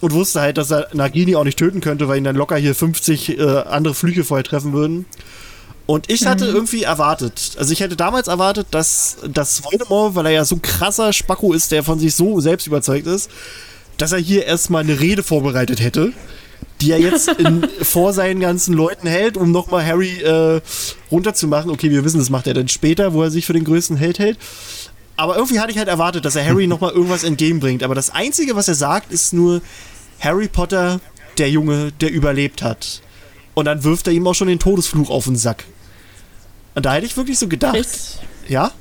und 0.00 0.12
wusste 0.12 0.40
halt, 0.40 0.58
dass 0.58 0.70
er 0.70 0.88
Nagini 0.92 1.36
auch 1.36 1.44
nicht 1.44 1.58
töten 1.58 1.80
könnte, 1.80 2.08
weil 2.08 2.18
ihn 2.18 2.24
dann 2.24 2.36
locker 2.36 2.56
hier 2.56 2.74
50 2.74 3.38
äh, 3.38 3.42
andere 3.42 3.94
Flüche 3.94 4.24
vorher 4.24 4.44
treffen 4.44 4.72
würden. 4.72 5.06
Und 5.86 6.10
ich 6.10 6.26
hatte 6.26 6.44
irgendwie 6.44 6.82
erwartet, 6.82 7.52
also 7.58 7.72
ich 7.72 7.80
hätte 7.80 7.96
damals 7.96 8.28
erwartet, 8.28 8.66
dass, 8.72 9.16
dass 9.26 9.64
Voldemort, 9.64 10.14
weil 10.14 10.26
er 10.26 10.32
ja 10.32 10.44
so 10.44 10.56
ein 10.56 10.62
krasser 10.62 11.14
Spacko 11.14 11.54
ist, 11.54 11.72
der 11.72 11.82
von 11.82 11.98
sich 11.98 12.14
so 12.14 12.40
selbst 12.40 12.66
überzeugt 12.66 13.06
ist, 13.06 13.30
dass 13.96 14.12
er 14.12 14.18
hier 14.18 14.44
erstmal 14.44 14.82
eine 14.82 15.00
Rede 15.00 15.22
vorbereitet 15.22 15.80
hätte, 15.80 16.12
die 16.80 16.92
er 16.92 17.00
jetzt 17.00 17.28
in, 17.38 17.66
vor 17.82 18.12
seinen 18.12 18.40
ganzen 18.40 18.74
Leuten 18.74 19.06
hält, 19.06 19.36
um 19.36 19.50
nochmal 19.52 19.84
Harry 19.84 20.20
äh, 20.22 20.60
runterzumachen. 21.10 21.70
Okay, 21.70 21.90
wir 21.90 22.04
wissen, 22.04 22.18
das 22.18 22.30
macht 22.30 22.46
er 22.46 22.54
dann 22.54 22.68
später, 22.68 23.12
wo 23.12 23.22
er 23.22 23.30
sich 23.30 23.46
für 23.46 23.52
den 23.52 23.64
größten 23.64 23.96
Held 23.96 24.18
hält. 24.18 24.38
aber 25.16 25.36
irgendwie 25.36 25.60
hatte 25.60 25.72
ich 25.72 25.78
halt 25.78 25.88
erwartet, 25.88 26.24
dass 26.24 26.36
er 26.36 26.46
Harry 26.46 26.66
nochmal 26.68 26.92
irgendwas 26.92 27.24
entgegenbringt. 27.24 27.82
Aber 27.82 27.94
das 27.94 28.10
Einzige, 28.10 28.56
was 28.56 28.68
er 28.68 28.74
sagt, 28.74 29.12
ist 29.12 29.32
nur 29.32 29.60
Harry 30.20 30.48
Potter, 30.48 31.00
der 31.38 31.50
Junge, 31.50 31.92
der 32.00 32.10
überlebt 32.10 32.62
hat. 32.62 33.00
Und 33.54 33.64
dann 33.64 33.82
wirft 33.84 34.06
er 34.06 34.12
ihm 34.12 34.26
auch 34.26 34.34
schon 34.34 34.48
den 34.48 34.58
Todesfluch 34.58 35.10
auf 35.10 35.24
den 35.24 35.36
Sack. 35.36 35.64
Und 36.74 36.86
da 36.86 36.94
hätte 36.94 37.06
ich 37.06 37.16
wirklich 37.16 37.38
so 37.38 37.48
gedacht. 37.48 37.74
Echt? 37.74 38.20
Ja? 38.48 38.72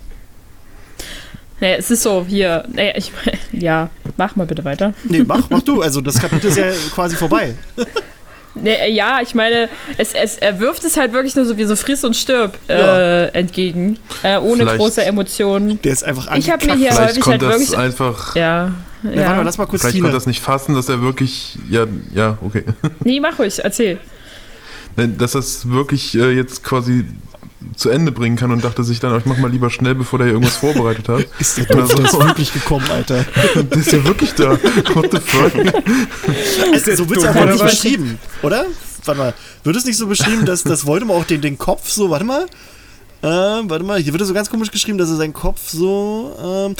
Nee, 1.59 1.75
es 1.75 1.89
ist 1.89 2.03
so, 2.03 2.25
hier, 2.27 2.65
nee, 2.71 2.93
ich, 2.95 3.11
ja, 3.51 3.89
mach 4.17 4.35
mal 4.35 4.45
bitte 4.45 4.63
weiter. 4.65 4.93
Nee, 5.05 5.23
mach, 5.25 5.49
mach 5.49 5.61
du. 5.61 5.81
Also 5.81 6.01
das 6.01 6.19
Kapitel 6.19 6.47
ist 6.49 6.57
ja 6.57 6.71
quasi 6.93 7.15
vorbei. 7.15 7.55
Nee, 8.59 8.89
ja, 8.91 9.19
ich 9.21 9.35
meine, 9.35 9.69
es, 9.99 10.13
es, 10.15 10.37
er 10.39 10.59
wirft 10.59 10.83
es 10.83 10.97
halt 10.97 11.13
wirklich 11.13 11.35
nur 11.35 11.45
so 11.45 11.59
wie 11.59 11.65
so 11.65 11.75
friss 11.75 12.03
und 12.03 12.15
stirb 12.15 12.57
äh, 12.67 12.79
Ja. 12.79 13.25
entgegen, 13.27 13.99
äh, 14.23 14.39
ohne 14.39 14.63
Vielleicht- 14.63 14.77
große 14.79 15.05
Emotionen. 15.05 15.79
Der 15.83 15.93
ist 15.93 16.03
einfach 16.03 16.35
Ich 16.35 16.49
hab 16.49 16.65
mir 16.65 16.73
hier- 16.73 16.91
Vielleicht 16.91 17.09
häufig 17.17 17.25
halt 17.27 17.41
das 17.43 17.49
wirklich- 17.51 17.77
einfach. 17.77 18.35
Ja, 18.35 18.41
Ja, 18.43 18.71
warte 19.03 19.19
ja. 19.19 19.35
mal, 19.35 19.43
lass 19.43 19.59
mal 19.59 19.67
kurz 19.67 19.81
Vielleicht 19.81 19.97
Tine. 19.97 20.05
konnte 20.05 20.17
das 20.17 20.25
nicht 20.25 20.41
fassen, 20.41 20.73
dass 20.73 20.89
er 20.89 21.03
wirklich. 21.03 21.59
Ja, 21.69 21.85
ja, 22.15 22.39
okay. 22.41 22.63
Nee, 23.03 23.19
mach 23.19 23.37
ruhig, 23.37 23.59
erzähl. 23.63 23.99
Dass 24.95 25.35
es 25.35 25.69
wirklich 25.69 26.15
äh, 26.17 26.31
jetzt 26.31 26.63
quasi 26.63 27.05
zu 27.75 27.89
Ende 27.89 28.11
bringen 28.11 28.35
kann 28.35 28.51
und 28.51 28.63
dachte 28.63 28.83
sich 28.83 28.99
dann, 28.99 29.17
ich 29.17 29.25
mach 29.25 29.37
mal 29.37 29.49
lieber 29.49 29.69
schnell, 29.69 29.95
bevor 29.95 30.19
der 30.19 30.27
hier 30.27 30.33
irgendwas 30.33 30.57
vorbereitet 30.57 31.09
hat. 31.09 31.25
Ist 31.39 31.57
der 31.57 31.69
ist 31.69 32.11
so. 32.11 32.23
wirklich 32.23 32.53
gekommen, 32.53 32.85
Alter. 32.89 33.25
Der 33.55 33.77
ist 33.77 33.91
ja 33.91 34.03
wirklich 34.03 34.33
da. 34.33 34.51
What 34.93 35.11
the 35.11 35.19
fuck? 35.19 35.51
Also, 36.71 36.95
so 36.95 37.09
wird 37.09 37.19
es 37.19 37.25
aber 37.25 37.43
oder 37.43 37.53
nicht 37.53 37.63
beschrieben, 37.63 38.19
oder? 38.43 38.65
Warte 39.05 39.19
mal. 39.19 39.33
Wird 39.63 39.75
es 39.75 39.85
nicht 39.85 39.97
so 39.97 40.07
beschrieben, 40.07 40.45
dass 40.45 40.63
das 40.63 40.85
Voldemort 40.85 41.23
auch 41.23 41.27
den, 41.27 41.41
den 41.41 41.57
Kopf 41.57 41.89
so, 41.89 42.09
warte 42.09 42.25
mal. 42.25 42.45
Ähm, 43.23 43.69
warte 43.69 43.83
mal, 43.83 43.99
hier 43.99 44.13
wird 44.13 44.21
es 44.21 44.27
so 44.27 44.33
ganz 44.33 44.49
komisch 44.49 44.71
geschrieben, 44.71 44.97
dass 44.97 45.09
er 45.09 45.15
seinen 45.15 45.33
Kopf 45.33 45.69
so. 45.69 46.35
Ähm, 46.41 46.75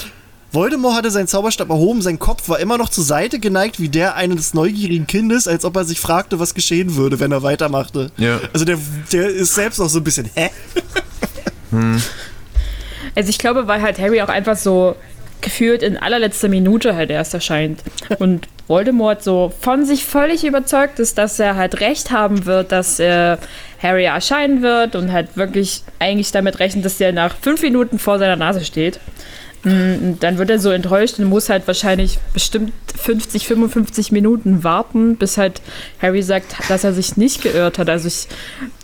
Voldemort 0.58 0.96
hatte 0.96 1.12
seinen 1.12 1.28
Zauberstab 1.28 1.70
erhoben, 1.70 2.02
sein 2.02 2.18
Kopf 2.18 2.50
war 2.50 2.60
immer 2.60 2.80
noch 2.80 2.90
zur 2.90 3.04
Seite 3.04 3.38
geneigt 3.38 3.80
wie 3.80 3.90
der 3.90 4.16
eines 4.16 4.56
neugierigen 4.56 5.06
Kindes, 5.06 5.48
als 5.48 5.64
ob 5.64 5.76
er 5.76 5.86
sich 5.86 6.00
fragte, 6.00 6.40
was 6.40 6.56
geschehen 6.56 6.96
würde, 6.96 7.20
wenn 7.20 7.32
er 7.32 7.44
weitermachte. 7.44 8.10
Ja. 8.18 8.40
Also 8.54 8.66
der, 8.66 8.80
der 9.14 9.30
ist 9.30 9.54
selbst 9.54 9.78
noch 9.78 9.88
so 9.88 10.00
ein 10.00 10.04
bisschen, 10.04 10.32
hä? 10.34 10.50
Also 13.16 13.30
ich 13.30 13.38
glaube, 13.38 13.68
weil 13.68 13.84
halt 13.84 14.00
Harry 14.00 14.20
auch 14.24 14.30
einfach 14.30 14.58
so 14.58 14.96
gefühlt 15.42 15.84
in 15.84 15.96
allerletzter 15.96 16.50
Minute 16.50 16.96
halt 16.96 17.12
erst 17.12 17.36
erscheint. 17.36 17.84
Und 18.18 18.48
Voldemort 18.68 19.24
so 19.24 19.54
von 19.62 19.86
sich 19.86 20.06
völlig 20.06 20.44
überzeugt 20.44 20.98
ist, 20.98 21.20
dass 21.20 21.40
er 21.40 21.56
halt 21.56 21.82
recht 21.82 22.10
haben 22.10 22.46
wird, 22.48 22.72
dass 22.72 23.00
äh, 23.00 23.38
Harry 23.82 24.06
erscheinen 24.06 24.64
wird 24.64 24.96
und 24.96 25.12
halt 25.12 25.38
wirklich 25.38 25.84
eigentlich 26.00 26.32
damit 26.32 26.58
rechnet, 26.58 26.84
dass 26.84 26.98
der 26.98 27.14
nach 27.14 27.36
fünf 27.40 27.62
Minuten 27.62 28.00
vor 28.00 28.18
seiner 28.18 28.36
Nase 28.36 28.66
steht. 28.66 29.00
Mm, 29.64 30.20
dann 30.20 30.38
wird 30.38 30.50
er 30.50 30.60
so 30.60 30.70
enttäuscht 30.70 31.20
und 31.20 31.26
muss 31.26 31.50
halt 31.50 31.66
wahrscheinlich 31.68 32.20
bestimmt 32.34 32.74
50, 32.96 33.48
55 33.48 34.12
Minuten 34.12 34.64
warten, 34.64 35.16
bis 35.16 35.38
halt 35.38 35.62
Harry 36.02 36.22
sagt, 36.22 36.56
dass 36.70 36.84
er 36.84 36.94
sich 36.94 37.18
nicht 37.18 37.42
geirrt 37.42 37.80
hat. 37.80 37.90
Also 37.90 38.08
ich, 38.08 38.28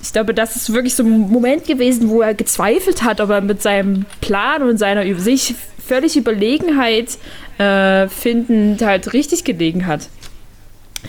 ich 0.02 0.14
glaube, 0.14 0.34
das 0.34 0.56
ist 0.56 0.74
wirklich 0.74 0.96
so 0.96 1.04
ein 1.04 1.30
Moment 1.30 1.66
gewesen, 1.66 2.10
wo 2.10 2.22
er 2.22 2.34
gezweifelt 2.34 3.04
hat, 3.04 3.22
ob 3.22 3.30
er 3.30 3.42
mit 3.42 3.62
seinem 3.62 4.06
Plan 4.22 4.64
und 4.64 4.78
seiner 4.78 5.04
sich 5.20 5.56
völlig 5.86 6.16
Überlegenheit 6.16 7.18
äh, 7.58 8.08
findend 8.08 8.82
halt 8.82 9.14
richtig 9.14 9.44
gelegen 9.44 9.86
hat. 9.86 10.10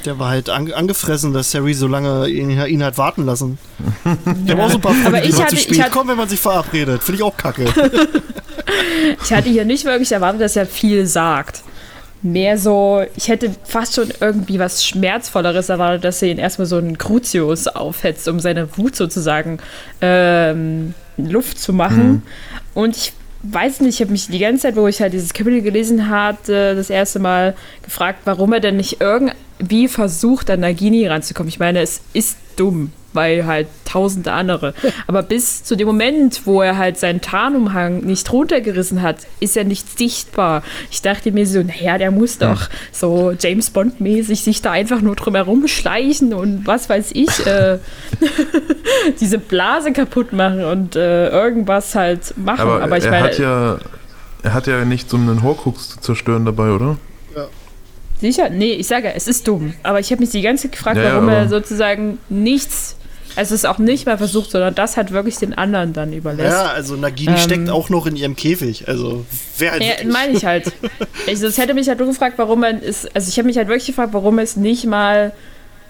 Der 0.05 0.18
war 0.18 0.28
halt 0.30 0.51
ange 0.51 0.74
angefressen, 0.76 1.32
dass 1.32 1.55
Harry 1.55 1.72
so 1.74 1.86
lange 1.86 2.28
ihn, 2.28 2.51
ihn 2.51 2.82
hat 2.84 2.99
warten 2.99 3.24
lassen. 3.24 3.59
Der 4.26 4.59
war 4.59 4.66
auch 4.66 4.70
so 4.70 4.76
ein 4.76 4.80
paar 4.80 4.92
Freunde, 4.92 5.09
Aber 5.09 5.20
die 5.20 5.28
immer 5.30 5.38
hatte- 5.40 5.49
zu 5.51 5.55
ich 5.57 5.62
spät 5.62 5.80
hatte- 5.82 5.90
kommen, 5.92 6.11
wenn 6.11 6.16
man 6.18 6.28
sich 6.28 6.40
verabredet. 6.40 7.03
Finde 7.03 7.16
ich 7.16 7.22
auch 7.22 7.36
kacke. 7.36 7.64
Ich 9.22 9.32
hatte 9.32 9.49
hier 9.51 9.64
nicht 9.64 9.84
wirklich 9.84 10.12
erwartet, 10.12 10.40
dass 10.40 10.57
er 10.57 10.66
viel 10.66 11.07
sagt. 11.07 11.62
Mehr 12.22 12.57
so, 12.57 13.05
ich 13.16 13.28
hätte 13.28 13.55
fast 13.64 13.95
schon 13.95 14.11
irgendwie 14.20 14.59
was 14.59 14.84
Schmerzvolleres 14.84 15.68
erwartet, 15.68 16.05
dass 16.05 16.22
er 16.22 16.28
ihn 16.28 16.38
erstmal 16.38 16.66
so 16.66 16.76
einen 16.76 16.97
Crucius 16.97 17.66
aufhetzt, 17.68 18.26
um 18.28 18.40
seine 18.40 18.76
Wut 18.78 18.97
sozusagen 18.97 19.59
ähm, 20.01 20.95
Luft 21.18 21.59
zu 21.59 21.72
machen. 21.74 22.22
Und 22.72 22.97
ich 22.97 23.12
weiß 23.53 23.80
nicht, 23.80 23.97
ich 23.97 24.01
habe 24.01 24.12
mich 24.12 24.28
die 24.28 24.38
ganze 24.38 24.62
Zeit, 24.62 24.76
wo 24.76 24.86
ich 24.88 25.01
halt 25.01 25.12
dieses 25.12 25.32
Kapitel 25.32 25.62
gelesen 25.62 26.09
hatte, 26.09 26.74
das 26.74 26.90
erste 26.90 27.18
Mal 27.18 27.55
gefragt, 27.82 28.20
warum 28.24 28.53
er 28.53 28.61
denn 28.61 28.76
nicht 28.76 29.01
irgendwie 29.01 29.88
versucht, 29.88 30.51
an 30.51 30.61
Nagini 30.61 31.07
ranzukommen. 31.07 31.49
Ich 31.49 31.59
meine, 31.59 31.80
es 31.80 32.01
ist 32.12 32.38
dumm, 32.57 32.92
weil 33.14 33.46
halt 33.46 33.68
tausende 33.84 34.32
andere. 34.32 34.74
Aber 35.06 35.22
bis 35.22 35.64
zu 35.64 35.76
dem 35.76 35.86
Moment, 35.86 36.42
wo 36.44 36.62
er 36.62 36.76
halt 36.76 36.98
seinen 36.98 37.20
Tarnumhang 37.20 38.00
nicht 38.00 38.30
runtergerissen 38.32 39.02
hat, 39.02 39.18
ist 39.40 39.56
er 39.56 39.64
nicht 39.64 39.98
sichtbar. 39.98 40.62
Ich 40.90 41.02
dachte 41.02 41.32
mir 41.32 41.46
so, 41.46 41.62
naja, 41.62 41.98
der 41.98 42.10
muss 42.10 42.38
doch 42.38 42.68
so 42.92 43.32
James 43.38 43.70
Bond-mäßig 43.70 44.42
sich 44.42 44.62
da 44.62 44.72
einfach 44.72 45.00
nur 45.00 45.16
drum 45.16 45.34
herum 45.34 45.66
schleichen 45.68 46.34
und 46.34 46.66
was 46.66 46.88
weiß 46.88 47.10
ich, 47.12 47.46
äh, 47.46 47.78
diese 49.20 49.38
Blase 49.38 49.92
kaputt 49.92 50.32
machen 50.32 50.64
und 50.64 50.96
äh, 50.96 51.28
irgendwas 51.28 51.94
halt 51.94 52.36
machen. 52.36 52.60
Aber, 52.60 52.82
Aber, 52.82 52.98
ich 52.98 53.04
er 53.04 53.10
meine, 53.10 53.24
hat 53.24 53.38
ja. 53.38 53.78
Er 54.42 54.52
hat 54.52 54.66
ja 54.66 54.84
nichts, 54.84 55.14
um 55.14 55.26
einen 55.26 55.42
Horcrux 55.42 55.88
zu 55.88 56.00
zerstören 56.00 56.44
dabei, 56.44 56.72
oder? 56.72 56.98
sicher, 58.20 58.50
nee, 58.50 58.72
ich 58.72 58.86
sage, 58.86 59.12
es 59.14 59.28
ist 59.28 59.46
dumm. 59.46 59.74
Aber 59.82 60.00
ich 60.00 60.10
habe 60.10 60.20
mich 60.20 60.30
die 60.30 60.42
ganze 60.42 60.64
Zeit 60.64 60.72
gefragt, 60.72 60.96
Ja, 60.96 61.04
ja, 61.04 61.14
warum 61.14 61.28
er 61.28 61.48
sozusagen 61.48 62.18
nichts, 62.28 62.96
also 63.37 63.55
es 63.55 63.64
auch 63.64 63.78
nicht 63.78 64.07
mal 64.07 64.16
versucht, 64.18 64.51
sondern 64.51 64.74
das 64.74 64.97
hat 64.97 65.11
wirklich 65.12 65.37
den 65.37 65.55
anderen 65.55 65.93
dann 65.93 66.12
überlässt. 66.12 66.53
ja, 66.53 66.66
also 66.66 66.95
Nagini 66.97 67.32
Ähm. 67.32 67.39
steckt 67.39 67.70
auch 67.70 67.89
noch 67.89 68.07
in 68.07 68.16
ihrem 68.16 68.37
Käfig. 68.37 68.87
Also, 68.89 69.24
wer 69.59 69.72
halt 69.72 69.82
Ja, 69.82 69.95
meine 70.07 70.32
ich 70.37 70.45
halt. 70.45 70.72
Ich, 71.26 71.41
das 71.41 71.57
hätte 71.59 71.72
mich 71.74 71.89
halt 71.89 71.99
nur 71.99 72.09
gefragt, 72.09 72.35
warum 72.39 72.61
man 72.61 72.80
es, 72.82 73.07
also 73.14 73.28
ich 73.28 73.39
habe 73.39 73.47
mich 73.47 73.57
halt 73.57 73.68
wirklich 73.68 73.87
gefragt, 73.87 74.12
warum 74.12 74.39
es 74.39 74.57
nicht 74.57 74.85
mal 74.85 75.32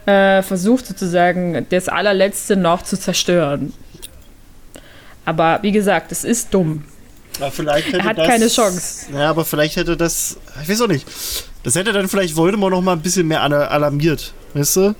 äh, 0.06 0.42
versucht, 0.42 0.86
sozusagen 0.86 1.66
das 1.70 1.88
allerletzte 1.88 2.56
noch 2.56 2.82
zu 2.82 2.96
zerstören. 2.98 3.72
Aber 5.24 5.58
wie 5.62 5.72
gesagt, 5.72 6.12
es 6.12 6.24
ist 6.24 6.52
dumm. 6.52 6.84
Ja, 7.40 7.50
vielleicht 7.50 7.88
hätte 7.88 7.98
Er 7.98 8.04
hat 8.04 8.18
das, 8.18 8.28
keine 8.28 8.48
Chance. 8.48 9.06
Ja, 9.12 9.30
aber 9.30 9.44
vielleicht 9.44 9.76
hätte 9.76 9.96
das. 9.96 10.36
Ich 10.62 10.68
weiß 10.68 10.82
auch 10.82 10.88
nicht. 10.88 11.06
Das 11.64 11.74
hätte 11.74 11.92
dann 11.92 12.08
vielleicht 12.08 12.36
Voldemort 12.36 12.72
noch 12.72 12.82
mal 12.82 12.92
ein 12.92 13.00
bisschen 13.02 13.26
mehr 13.26 13.42
ala- 13.42 13.66
alarmiert. 13.68 14.32
Weißt 14.52 14.76
du? 14.76 14.94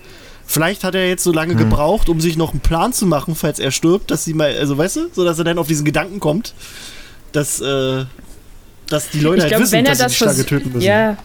Vielleicht 0.46 0.84
hat 0.84 0.94
er 0.94 1.08
jetzt 1.08 1.24
so 1.24 1.30
Hm. 1.30 1.36
lange 1.36 1.54
gebraucht, 1.56 2.08
um 2.08 2.20
sich 2.20 2.36
noch 2.36 2.50
einen 2.52 2.60
Plan 2.60 2.92
zu 2.92 3.06
machen, 3.06 3.34
falls 3.34 3.58
er 3.58 3.70
stirbt, 3.70 4.10
dass 4.10 4.24
sie 4.24 4.34
mal, 4.34 4.54
also 4.56 4.76
weißt 4.76 4.96
du, 4.96 5.00
so 5.12 5.24
dass 5.24 5.38
er 5.38 5.44
dann 5.44 5.58
auf 5.58 5.66
diesen 5.66 5.84
Gedanken 5.84 6.20
kommt, 6.20 6.54
dass, 7.32 7.60
äh, 7.60 8.04
dass 8.88 9.08
die 9.10 9.20
Leute 9.20 9.36
ich 9.38 9.42
halt 9.44 9.50
glaube, 9.50 9.62
wissen, 9.64 9.72
wenn 9.72 9.86
er 9.86 9.90
dass 9.92 9.98
sie 9.98 10.04
das 10.04 10.12
die 10.12 10.16
Schlange 10.18 10.34
vers- 10.36 10.46
töten 10.46 10.72
müssen. 10.72 10.86
Ja, 10.86 11.16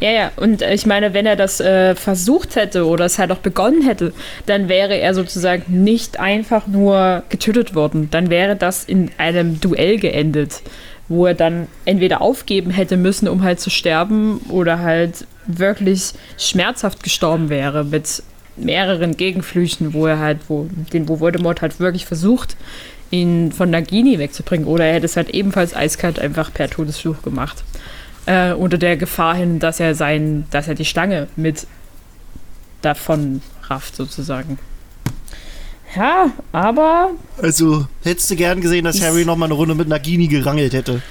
ja, 0.00 0.10
ja. 0.12 0.32
Und 0.36 0.62
ich 0.62 0.86
meine, 0.86 1.12
wenn 1.12 1.26
er 1.26 1.36
das 1.36 1.60
äh, 1.60 1.94
versucht 1.94 2.56
hätte 2.56 2.86
oder 2.86 3.04
es 3.04 3.18
halt 3.18 3.30
auch 3.32 3.38
begonnen 3.38 3.82
hätte, 3.82 4.14
dann 4.46 4.68
wäre 4.68 4.96
er 4.96 5.12
sozusagen 5.14 5.82
nicht 5.82 6.18
einfach 6.18 6.66
nur 6.66 7.22
getötet 7.28 7.74
worden. 7.74 8.08
Dann 8.10 8.30
wäre 8.30 8.56
das 8.56 8.84
in 8.84 9.10
einem 9.18 9.60
Duell 9.60 9.98
geendet, 9.98 10.62
wo 11.08 11.26
er 11.26 11.34
dann 11.34 11.66
entweder 11.84 12.22
aufgeben 12.22 12.70
hätte 12.70 12.96
müssen, 12.96 13.28
um 13.28 13.42
halt 13.42 13.60
zu 13.60 13.68
sterben, 13.68 14.38
oder 14.48 14.78
halt 14.78 15.26
wirklich 15.46 16.12
schmerzhaft 16.38 17.02
gestorben 17.02 17.50
wäre 17.50 17.84
mit 17.84 18.22
mehreren 18.56 19.16
Gegenflüchen, 19.16 19.92
wo 19.92 20.06
er 20.06 20.18
halt, 20.18 20.38
wo, 20.48 20.68
den, 20.92 21.08
wo 21.08 21.20
Voldemort 21.20 21.62
halt 21.62 21.80
wirklich 21.80 22.06
versucht, 22.06 22.56
ihn 23.10 23.52
von 23.52 23.70
Nagini 23.70 24.18
wegzubringen. 24.18 24.66
Oder 24.66 24.86
er 24.86 24.94
hätte 24.94 25.06
es 25.06 25.16
halt 25.16 25.30
ebenfalls 25.30 25.74
eiskalt 25.74 26.18
einfach 26.18 26.52
per 26.52 26.68
Todesfluch 26.68 27.22
gemacht. 27.22 27.64
Äh, 28.26 28.52
unter 28.52 28.78
der 28.78 28.96
Gefahr 28.96 29.34
hin, 29.34 29.58
dass 29.58 29.80
er 29.80 29.94
sein, 29.94 30.44
dass 30.50 30.68
er 30.68 30.74
die 30.74 30.84
Schlange 30.84 31.26
mit 31.36 31.66
davon 32.82 33.42
rafft, 33.64 33.96
sozusagen. 33.96 34.58
Ja, 35.96 36.30
aber 36.52 37.10
Also, 37.42 37.86
hättest 38.04 38.30
du 38.30 38.36
gern 38.36 38.60
gesehen, 38.60 38.84
dass 38.84 39.02
Harry 39.02 39.24
noch 39.24 39.36
mal 39.36 39.46
eine 39.46 39.54
Runde 39.54 39.74
mit 39.74 39.88
Nagini 39.88 40.28
gerangelt 40.28 40.72
hätte. 40.72 41.02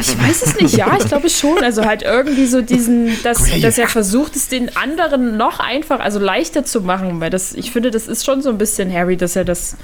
Ich 0.00 0.18
weiß 0.18 0.42
es 0.42 0.60
nicht, 0.60 0.76
ja, 0.76 0.96
ich 0.98 1.06
glaube 1.06 1.30
schon. 1.30 1.62
Also 1.62 1.84
halt 1.84 2.02
irgendwie 2.02 2.46
so 2.46 2.60
diesen, 2.60 3.22
dass, 3.22 3.38
dass 3.60 3.78
er 3.78 3.88
versucht, 3.88 4.36
es 4.36 4.48
den 4.48 4.76
anderen 4.76 5.36
noch 5.36 5.60
einfach, 5.60 6.00
also 6.00 6.18
leichter 6.18 6.64
zu 6.64 6.80
machen, 6.80 7.20
weil 7.20 7.30
das, 7.30 7.52
ich 7.54 7.70
finde, 7.70 7.90
das 7.90 8.08
ist 8.08 8.24
schon 8.24 8.42
so 8.42 8.50
ein 8.50 8.58
bisschen 8.58 8.92
Harry, 8.92 9.16
dass 9.16 9.36
er 9.36 9.44
das, 9.44 9.74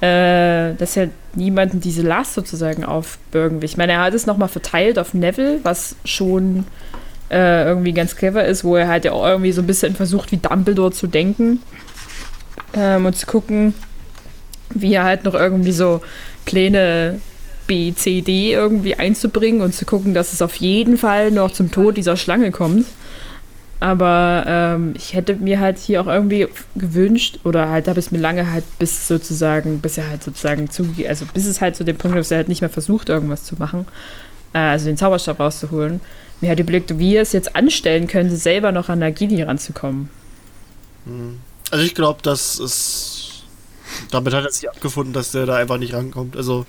äh, 0.00 0.74
dass 0.74 0.96
er 0.96 1.08
niemanden 1.34 1.80
diese 1.80 2.02
Last 2.02 2.34
sozusagen 2.34 2.84
aufbürgen 2.84 3.60
will. 3.60 3.66
Ich 3.66 3.76
meine, 3.76 3.92
er 3.92 4.00
hat 4.00 4.14
es 4.14 4.26
nochmal 4.26 4.48
verteilt 4.48 4.98
auf 4.98 5.14
Neville, 5.14 5.60
was 5.62 5.96
schon 6.04 6.64
äh, 7.30 7.64
irgendwie 7.64 7.92
ganz 7.92 8.16
clever 8.16 8.44
ist, 8.44 8.64
wo 8.64 8.76
er 8.76 8.88
halt 8.88 9.04
ja 9.04 9.12
auch 9.12 9.26
irgendwie 9.26 9.52
so 9.52 9.62
ein 9.62 9.66
bisschen 9.66 9.94
versucht, 9.96 10.32
wie 10.32 10.36
Dumbledore 10.36 10.92
zu 10.92 11.06
denken 11.06 11.62
ähm, 12.74 13.06
und 13.06 13.16
zu 13.16 13.26
gucken, 13.26 13.74
wie 14.70 14.94
er 14.94 15.04
halt 15.04 15.24
noch 15.24 15.34
irgendwie 15.34 15.72
so 15.72 16.02
Pläne 16.44 17.20
B, 17.72 17.94
C, 17.94 18.20
D 18.20 18.52
irgendwie 18.52 18.96
einzubringen 18.96 19.62
und 19.62 19.74
zu 19.74 19.86
gucken, 19.86 20.12
dass 20.12 20.34
es 20.34 20.42
auf 20.42 20.56
jeden 20.56 20.98
Fall 20.98 21.30
noch 21.30 21.52
zum 21.52 21.70
Tod 21.70 21.96
dieser 21.96 22.18
Schlange 22.18 22.50
kommt. 22.50 22.84
Aber 23.80 24.44
ähm, 24.46 24.92
ich 24.94 25.14
hätte 25.14 25.36
mir 25.36 25.58
halt 25.58 25.78
hier 25.78 26.02
auch 26.02 26.06
irgendwie 26.06 26.48
gewünscht, 26.74 27.38
oder 27.44 27.70
halt 27.70 27.88
habe 27.88 27.98
es 27.98 28.10
mir 28.10 28.18
lange 28.18 28.52
halt 28.52 28.64
bis 28.78 29.08
sozusagen, 29.08 29.80
bis 29.80 29.96
er 29.96 30.10
halt 30.10 30.22
sozusagen 30.22 30.68
zuge, 30.68 31.08
also 31.08 31.24
bis 31.32 31.46
es 31.46 31.62
halt 31.62 31.74
zu 31.74 31.82
dem 31.82 31.96
Punkt 31.96 32.14
dass 32.14 32.30
er 32.30 32.36
halt 32.36 32.50
nicht 32.50 32.60
mehr 32.60 32.68
versucht, 32.68 33.08
irgendwas 33.08 33.44
zu 33.44 33.54
machen, 33.54 33.86
äh, 34.52 34.58
also 34.58 34.84
den 34.84 34.98
Zauberstab 34.98 35.40
rauszuholen. 35.40 36.02
Mir 36.42 36.50
hat 36.50 36.60
überlegt, 36.60 36.98
wie 36.98 37.16
er 37.16 37.22
es 37.22 37.32
jetzt 37.32 37.56
anstellen 37.56 38.06
könnte, 38.06 38.36
selber 38.36 38.70
noch 38.70 38.90
an 38.90 38.98
Nagini 38.98 39.42
ranzukommen. 39.42 40.10
Also 41.70 41.84
ich 41.86 41.94
glaube, 41.94 42.20
das 42.22 42.58
ist. 42.58 43.44
Damit 44.10 44.34
hat 44.34 44.44
er 44.44 44.52
sich 44.52 44.68
abgefunden, 44.68 45.14
dass 45.14 45.32
der 45.32 45.46
da 45.46 45.56
einfach 45.56 45.78
nicht 45.78 45.94
rankommt. 45.94 46.36
Also 46.36 46.66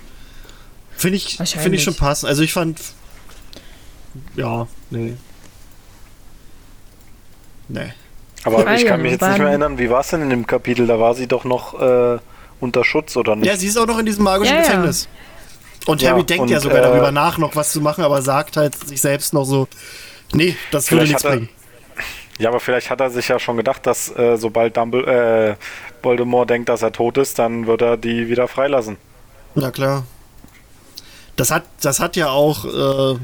finde 0.96 1.16
ich, 1.16 1.36
finde 1.36 1.76
ich 1.76 1.82
schon 1.82 1.94
passend. 1.94 2.28
Also 2.28 2.42
ich 2.42 2.52
fand. 2.52 2.80
Ja, 4.36 4.66
nee. 4.90 5.14
Nee. 7.68 7.92
Aber 8.44 8.66
Ah 8.66 8.74
ich 8.74 8.82
ja, 8.82 8.90
kann 8.90 9.02
mich 9.02 9.12
jetzt 9.12 9.22
nicht 9.22 9.38
mehr 9.38 9.48
erinnern, 9.48 9.78
wie 9.78 9.88
war 9.88 10.00
es 10.00 10.08
denn 10.08 10.22
in 10.22 10.30
dem 10.30 10.46
Kapitel? 10.46 10.86
Da 10.86 11.00
war 11.00 11.14
sie 11.14 11.26
doch 11.26 11.44
noch 11.44 11.80
äh, 11.80 12.18
unter 12.60 12.84
Schutz 12.84 13.16
oder 13.16 13.36
nicht? 13.36 13.46
Ja, 13.46 13.56
sie 13.56 13.66
ist 13.66 13.78
auch 13.78 13.86
noch 13.86 13.98
in 13.98 14.06
diesem 14.06 14.24
magischen 14.24 14.54
Ja, 14.54 14.62
ja. 14.62 14.66
Gefängnis. 14.68 15.08
Und 15.86 16.02
Ja, 16.02 16.10
Harry 16.10 16.24
denkt 16.24 16.42
und, 16.42 16.48
ja 16.50 16.60
sogar 16.60 16.78
äh, 16.78 16.82
darüber 16.82 17.10
nach, 17.10 17.38
noch 17.38 17.56
was 17.56 17.72
zu 17.72 17.80
machen, 17.80 18.04
aber 18.04 18.22
sagt 18.22 18.56
halt 18.56 18.74
sich 18.74 19.00
selbst 19.00 19.32
noch 19.34 19.44
so, 19.44 19.68
nee, 20.32 20.56
das 20.70 20.90
würde 20.90 21.06
nichts 21.06 21.22
bringen. 21.22 21.48
Ja, 22.38 22.48
aber 22.48 22.58
vielleicht 22.60 22.90
hat 22.90 23.00
er 23.00 23.10
sich 23.10 23.28
ja 23.28 23.38
schon 23.38 23.56
gedacht, 23.56 23.86
dass 23.86 24.14
äh, 24.16 24.36
sobald 24.36 24.76
Dumbledore, 24.76 25.50
äh, 25.50 25.54
Voldemort 26.02 26.50
denkt, 26.50 26.68
dass 26.68 26.82
er 26.82 26.92
tot 26.92 27.16
ist, 27.16 27.38
dann 27.38 27.66
wird 27.66 27.80
er 27.80 27.96
die 27.96 28.28
wieder 28.28 28.48
freilassen. 28.48 28.96
Ja, 29.54 29.70
klar. 29.70 30.04
Das 31.36 31.50
hat, 31.50 31.64
das 31.80 32.00
hat 32.00 32.16
ja 32.16 32.28
auch, 32.28 32.64
äh, 32.64 33.18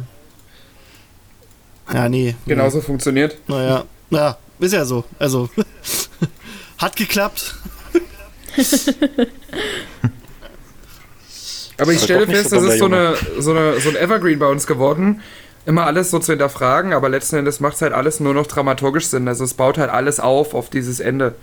ja, 1.94 2.08
nee. 2.08 2.34
Genauso 2.46 2.80
funktioniert. 2.80 3.38
Naja, 3.48 3.84
naja, 4.11 4.38
ist 4.58 4.72
ja 4.72 4.84
so. 4.84 5.04
Also, 5.18 5.48
hat 6.78 6.96
geklappt. 6.96 7.54
Aber 11.78 11.92
ich 11.92 12.02
stelle 12.02 12.26
fest, 12.26 12.50
so 12.50 12.56
das 12.56 12.74
ist 12.74 12.78
so, 12.78 12.86
eine, 12.86 13.14
so, 13.38 13.52
eine, 13.52 13.80
so 13.80 13.88
ein 13.88 13.96
Evergreen 13.96 14.38
bei 14.38 14.46
uns 14.46 14.66
geworden. 14.66 15.22
Immer 15.66 15.86
alles 15.86 16.11
so 16.11 16.18
zu 16.18 16.32
hinterfragen, 16.32 16.92
aber 16.92 17.08
letzten 17.08 17.36
Endes 17.36 17.61
macht 17.61 17.74
es 17.76 17.82
halt 17.82 17.92
alles 17.92 18.20
nur 18.20 18.34
noch 18.34 18.46
dramaturgisch 18.46 19.06
Sinn. 19.06 19.28
Also 19.28 19.44
es 19.44 19.54
baut 19.54 19.78
halt 19.78 19.90
alles 19.90 20.20
auf 20.20 20.54
auf 20.54 20.70
dieses 20.70 21.00
Ende. 21.00 21.34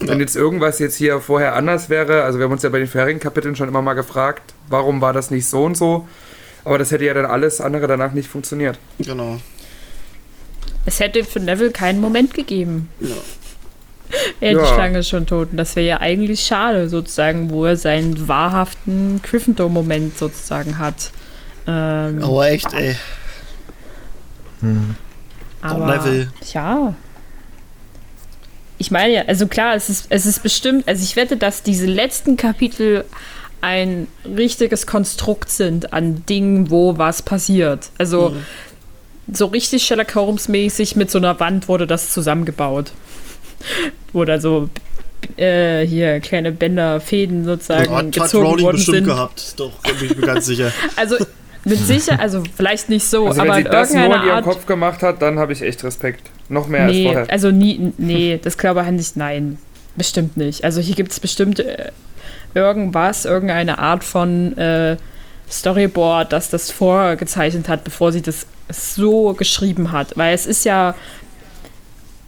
Wenn 0.00 0.18
jetzt 0.20 0.34
irgendwas 0.34 0.78
jetzt 0.78 0.96
hier 0.96 1.20
vorher 1.20 1.54
anders 1.54 1.88
wäre, 1.90 2.22
also 2.24 2.38
wir 2.38 2.44
haben 2.46 2.52
uns 2.52 2.62
ja 2.62 2.70
bei 2.70 2.78
den 2.78 2.88
vorherigen 2.88 3.20
Kapiteln 3.20 3.54
schon 3.54 3.68
immer 3.68 3.82
mal 3.82 3.92
gefragt, 3.94 4.54
warum 4.68 5.00
war 5.00 5.12
das 5.12 5.30
nicht 5.30 5.46
so 5.46 5.64
und 5.64 5.76
so, 5.76 6.08
aber 6.64 6.78
das 6.78 6.90
hätte 6.90 7.04
ja 7.04 7.12
dann 7.14 7.26
alles 7.26 7.60
andere 7.60 7.86
danach 7.86 8.12
nicht 8.12 8.28
funktioniert. 8.28 8.78
Genau. 8.98 9.38
Es 10.86 11.00
hätte 11.00 11.22
für 11.24 11.40
Neville 11.40 11.70
keinen 11.70 12.00
Moment 12.00 12.32
gegeben. 12.34 12.88
Ja. 13.00 13.14
Die 14.40 14.46
Ja. 14.46 14.64
Schlange 14.66 15.04
schon 15.04 15.26
tot. 15.26 15.48
Und 15.52 15.56
das 15.58 15.76
wäre 15.76 15.86
ja 15.86 16.00
eigentlich 16.00 16.40
schade, 16.40 16.88
sozusagen, 16.88 17.50
wo 17.50 17.66
er 17.66 17.76
seinen 17.76 18.26
wahrhaften 18.26 19.20
Gryffindor-Moment 19.22 20.16
sozusagen 20.18 20.78
hat. 20.78 21.12
Ähm, 21.66 22.22
Aber 22.24 22.48
echt, 22.50 22.72
ey. 22.72 22.96
aber, 25.62 25.86
Neville. 25.86 26.32
Ja. 26.52 26.94
Ich 28.80 28.90
meine 28.90 29.12
ja, 29.12 29.22
also 29.26 29.46
klar, 29.46 29.74
es 29.74 29.90
ist, 29.90 30.06
es 30.08 30.24
ist 30.24 30.42
bestimmt, 30.42 30.88
also 30.88 31.02
ich 31.04 31.14
wette, 31.14 31.36
dass 31.36 31.62
diese 31.62 31.84
letzten 31.84 32.38
Kapitel 32.38 33.04
ein 33.60 34.08
richtiges 34.24 34.86
Konstrukt 34.86 35.50
sind 35.50 35.92
an 35.92 36.24
Dingen, 36.26 36.70
wo 36.70 36.96
was 36.96 37.20
passiert. 37.20 37.90
Also 37.98 38.34
so 39.30 39.46
richtig 39.46 39.82
Sherlock 39.82 40.14
Holmes 40.14 40.48
mäßig 40.48 40.96
mit 40.96 41.10
so 41.10 41.18
einer 41.18 41.38
Wand 41.40 41.68
wurde 41.68 41.86
das 41.86 42.10
zusammengebaut. 42.10 42.92
Da 44.12 44.40
so 44.40 44.68
äh, 45.36 45.86
hier 45.86 46.18
kleine 46.20 46.50
Bänder, 46.50 47.00
Fäden 47.00 47.44
sozusagen 47.44 47.90
Hat, 47.90 48.06
hat 48.06 48.12
gezogen 48.12 48.46
Rowling 48.46 48.64
worden 48.64 48.76
bestimmt 48.78 48.96
sind. 48.96 49.04
gehabt. 49.04 49.54
Doch, 49.60 49.70
bin 49.82 50.10
ich 50.10 50.16
mir 50.16 50.26
ganz 50.26 50.46
sicher. 50.46 50.72
Also 50.96 51.16
mit 51.64 51.78
sicher, 51.78 52.18
also 52.18 52.42
vielleicht 52.56 52.88
nicht 52.88 53.04
so, 53.04 53.26
Also 53.26 53.42
aber 53.42 53.56
wenn 53.56 53.64
sie 53.64 53.70
das 53.70 53.92
nur 53.92 54.04
in 54.06 54.10
ihrem 54.10 54.30
Art. 54.30 54.44
Kopf 54.44 54.64
gemacht 54.64 55.02
hat, 55.02 55.20
dann 55.20 55.38
habe 55.38 55.52
ich 55.52 55.60
echt 55.60 55.84
Respekt. 55.84 56.30
Noch 56.50 56.66
mehr 56.66 56.82
als 56.82 56.92
nee, 56.92 57.04
vorher. 57.04 57.30
also 57.30 57.50
nie, 57.52 57.92
nee, 57.96 58.38
das 58.42 58.58
glaube 58.58 58.82
ich 58.82 58.90
nicht, 58.90 59.16
nein, 59.16 59.58
bestimmt 59.96 60.36
nicht. 60.36 60.64
Also 60.64 60.80
hier 60.80 60.96
gibt 60.96 61.12
es 61.12 61.20
bestimmt 61.20 61.60
äh, 61.60 61.92
irgendwas, 62.54 63.24
irgendeine 63.24 63.78
Art 63.78 64.02
von 64.02 64.58
äh, 64.58 64.96
Storyboard, 65.48 66.32
das 66.32 66.50
das 66.50 66.72
vorgezeichnet 66.72 67.68
hat, 67.68 67.84
bevor 67.84 68.10
sie 68.10 68.20
das 68.20 68.46
so 68.68 69.32
geschrieben 69.34 69.92
hat. 69.92 70.16
Weil 70.16 70.34
es 70.34 70.46
ist 70.46 70.64
ja, 70.64 70.96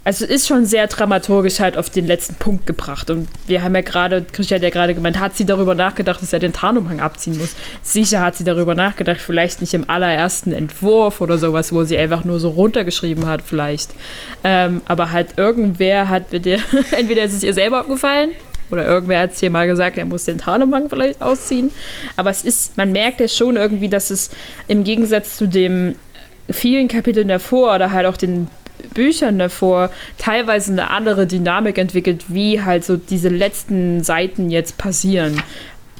also 0.04 0.24
es 0.24 0.30
ist 0.30 0.48
schon 0.48 0.66
sehr 0.66 0.86
dramaturgisch 0.88 1.60
halt 1.60 1.76
auf 1.76 1.88
den 1.88 2.06
letzten 2.06 2.34
Punkt 2.34 2.66
gebracht. 2.66 3.08
Und 3.10 3.28
wir 3.46 3.62
haben 3.62 3.74
ja 3.74 3.82
gerade, 3.82 4.24
Christian 4.32 4.58
hat 4.58 4.64
ja 4.64 4.70
gerade 4.70 4.94
gemeint, 4.94 5.20
hat 5.20 5.36
sie 5.36 5.44
darüber 5.44 5.74
nachgedacht, 5.74 6.20
dass 6.20 6.32
er 6.32 6.40
den 6.40 6.52
Tarnumhang 6.52 7.00
abziehen 7.00 7.38
muss. 7.38 7.54
Sicher 7.82 8.20
hat 8.20 8.36
sie 8.36 8.44
darüber 8.44 8.74
nachgedacht, 8.74 9.20
vielleicht 9.20 9.60
nicht 9.60 9.74
im 9.74 9.88
allerersten 9.88 10.52
Entwurf 10.52 11.20
oder 11.20 11.38
sowas, 11.38 11.72
wo 11.72 11.84
sie 11.84 11.96
einfach 11.96 12.24
nur 12.24 12.40
so 12.40 12.50
runtergeschrieben 12.50 13.26
hat, 13.26 13.42
vielleicht. 13.42 13.90
Ähm, 14.42 14.82
aber 14.86 15.12
halt 15.12 15.38
irgendwer 15.38 16.08
hat 16.08 16.32
mit 16.32 16.46
der, 16.46 16.58
entweder 16.90 17.22
ist 17.22 17.34
es 17.34 17.44
ihr 17.44 17.54
selber 17.54 17.80
aufgefallen 17.80 18.30
oder 18.72 18.86
irgendwer 18.86 19.20
hat 19.20 19.32
es 19.32 19.40
hier 19.40 19.50
mal 19.50 19.66
gesagt, 19.66 19.98
er 19.98 20.06
muss 20.06 20.24
den 20.24 20.38
Tarnumhang 20.38 20.88
vielleicht 20.88 21.22
ausziehen. 21.22 21.70
Aber 22.16 22.30
es 22.30 22.42
ist, 22.42 22.76
man 22.76 22.90
merkt 22.90 23.20
ja 23.20 23.28
schon 23.28 23.56
irgendwie, 23.56 23.88
dass 23.88 24.10
es 24.10 24.30
im 24.66 24.82
Gegensatz 24.82 25.36
zu 25.36 25.46
den 25.46 25.94
vielen 26.50 26.88
Kapiteln 26.88 27.28
davor 27.28 27.74
oder 27.74 27.92
halt 27.92 28.06
auch 28.06 28.16
den 28.16 28.48
Büchern 28.94 29.38
davor 29.38 29.90
teilweise 30.18 30.72
eine 30.72 30.90
andere 30.90 31.26
Dynamik 31.26 31.78
entwickelt, 31.78 32.24
wie 32.28 32.62
halt 32.62 32.84
so 32.84 32.96
diese 32.96 33.28
letzten 33.28 34.02
Seiten 34.02 34.50
jetzt 34.50 34.78
passieren. 34.78 35.42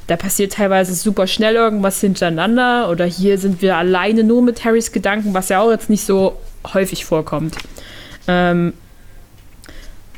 Da 0.07 0.17
passiert 0.17 0.55
teilweise 0.55 0.95
super 0.95 1.27
schnell 1.27 1.55
irgendwas 1.55 2.01
hintereinander 2.01 2.91
oder 2.91 3.05
hier 3.05 3.39
sind 3.39 3.63
wir 3.63 3.77
alleine 3.77 4.25
nur 4.25 4.43
mit 4.43 4.65
Harrys 4.65 4.93
Gedanken, 4.93 5.33
was 5.33 5.49
ja 5.49 5.61
auch 5.61 5.71
jetzt 5.71 5.91
nicht 5.91 6.05
so 6.05 6.37
häufig 6.75 7.05
vorkommt. 7.05 7.57
Ähm, 8.27 8.73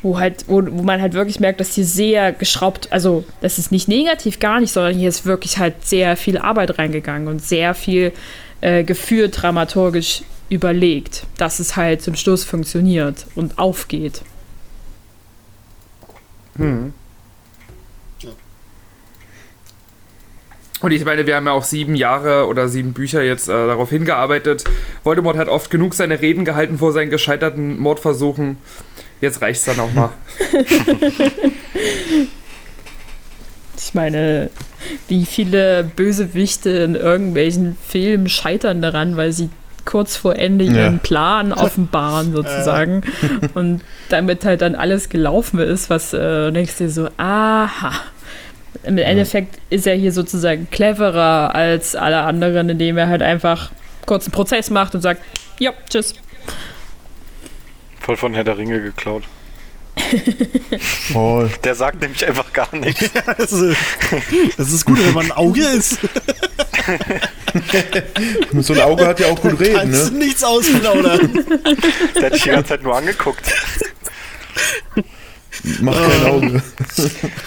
wo 0.01 0.19
halt, 0.19 0.45
wo, 0.47 0.61
wo 0.63 0.83
man 0.83 1.01
halt 1.01 1.13
wirklich 1.13 1.39
merkt, 1.39 1.59
dass 1.59 1.73
hier 1.73 1.85
sehr 1.85 2.31
geschraubt, 2.31 2.91
also 2.91 3.25
das 3.41 3.57
ist 3.57 3.71
nicht 3.71 3.87
negativ 3.87 4.39
gar 4.39 4.59
nicht, 4.59 4.71
sondern 4.71 4.95
hier 4.95 5.09
ist 5.09 5.25
wirklich 5.25 5.57
halt 5.57 5.85
sehr 5.85 6.15
viel 6.15 6.37
Arbeit 6.37 6.77
reingegangen 6.77 7.27
und 7.27 7.41
sehr 7.41 7.73
viel 7.73 8.11
äh, 8.61 8.83
geführt 8.83 9.41
dramaturgisch 9.41 10.23
überlegt, 10.49 11.25
dass 11.37 11.59
es 11.59 11.75
halt 11.75 12.01
zum 12.01 12.15
Schluss 12.15 12.43
funktioniert 12.43 13.27
und 13.35 13.57
aufgeht. 13.57 14.21
Hm. 16.57 16.93
Und 20.81 20.91
ich 20.91 21.03
meine, 21.03 21.25
wir 21.25 21.35
haben 21.35 21.47
ja 21.47 21.53
auch 21.53 21.63
sieben 21.63 21.95
Jahre 21.95 22.45
oder 22.47 22.69
sieben 22.69 22.93
Bücher 22.93 23.23
jetzt 23.23 23.49
äh, 23.49 23.51
darauf 23.51 23.89
hingearbeitet. 23.89 24.65
Voldemort 25.03 25.37
hat 25.37 25.47
oft 25.47 25.71
genug 25.71 25.95
seine 25.95 26.21
Reden 26.21 26.45
gehalten 26.45 26.77
vor 26.77 26.91
seinen 26.91 27.09
gescheiterten 27.09 27.79
Mordversuchen. 27.79 28.57
Jetzt 29.19 29.41
reicht's 29.41 29.65
dann 29.65 29.79
auch 29.79 29.93
mal. 29.93 30.11
Ich 33.77 33.93
meine, 33.93 34.49
wie 35.07 35.25
viele 35.25 35.83
Bösewichte 35.83 36.69
in 36.69 36.95
irgendwelchen 36.95 37.77
Filmen 37.87 38.29
scheitern 38.29 38.81
daran, 38.81 39.15
weil 39.15 39.31
sie 39.31 39.49
kurz 39.85 40.15
vor 40.17 40.35
Ende 40.35 40.65
Ja. 40.65 40.73
ihren 40.85 40.99
Plan 40.99 41.53
offenbaren 41.53 42.33
sozusagen 42.33 43.03
und 43.53 43.81
damit 44.09 44.43
halt 44.45 44.61
dann 44.61 44.75
alles 44.75 45.09
gelaufen 45.09 45.59
ist, 45.59 45.89
was 45.89 46.13
äh, 46.13 46.51
denkst 46.51 46.77
du 46.77 46.83
dir 46.85 46.89
so, 46.89 47.09
aha. 47.17 47.91
Im 48.83 48.97
Endeffekt 48.97 49.57
ist 49.69 49.87
er 49.87 49.95
hier 49.95 50.11
sozusagen 50.11 50.67
cleverer 50.69 51.55
als 51.55 51.95
alle 51.95 52.21
anderen, 52.21 52.69
indem 52.69 52.97
er 52.97 53.07
halt 53.07 53.21
einfach 53.23 53.71
kurz 54.05 54.25
einen 54.25 54.33
Prozess 54.33 54.69
macht 54.69 54.93
und 54.93 55.01
sagt, 55.01 55.21
ja, 55.59 55.71
tschüss. 55.89 56.13
Voll 58.01 58.17
von 58.17 58.33
Herr 58.35 58.43
der 58.43 58.57
Ringe 58.57 58.81
geklaut. 58.81 59.23
Voll. 61.13 61.49
Der 61.63 61.73
sagt 61.73 62.01
nämlich 62.01 62.27
einfach 62.27 62.51
gar 62.53 62.67
nichts. 62.75 63.09
Das 63.37 63.51
ist, 63.53 63.77
das 64.57 64.71
ist 64.71 64.85
gut, 64.85 64.99
wenn 65.03 65.13
man 65.13 65.25
ein 65.27 65.31
Auge 65.31 65.61
ist. 65.63 65.97
So 68.61 68.73
ein 68.73 68.81
Auge 68.81 69.05
hat 69.07 69.19
ja 69.19 69.27
auch 69.27 69.39
gut 69.41 69.59
reden, 69.59 69.75
Kannst 69.75 70.11
ne? 70.13 70.19
nichts 70.19 70.43
ausplaudern. 70.43 71.45
Der 72.15 72.23
hat 72.25 72.33
dich 72.33 72.43
die 72.43 72.49
ganze 72.49 72.69
Zeit 72.69 72.83
nur 72.83 72.95
angeguckt. 72.95 73.53
Macht 75.81 75.97
kein 76.09 76.25
Auge. 76.25 76.63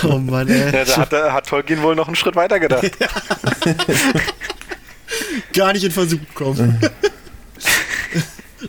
Oh 0.05 0.19
Mann, 0.19 0.49
ey. 0.49 0.73
Ja, 0.75 0.85
da 0.85 0.97
hat, 0.97 1.13
da 1.13 1.33
hat 1.33 1.47
Tolkien 1.47 1.83
wohl 1.83 1.95
noch 1.95 2.07
einen 2.07 2.17
Schritt 2.17 2.37
weiter 2.37 2.59
gedacht. 2.59 2.91
Gar 5.55 5.73
nicht 5.73 5.85
in 5.85 5.91
Versuch 5.93 6.19
kommen. 6.35 6.79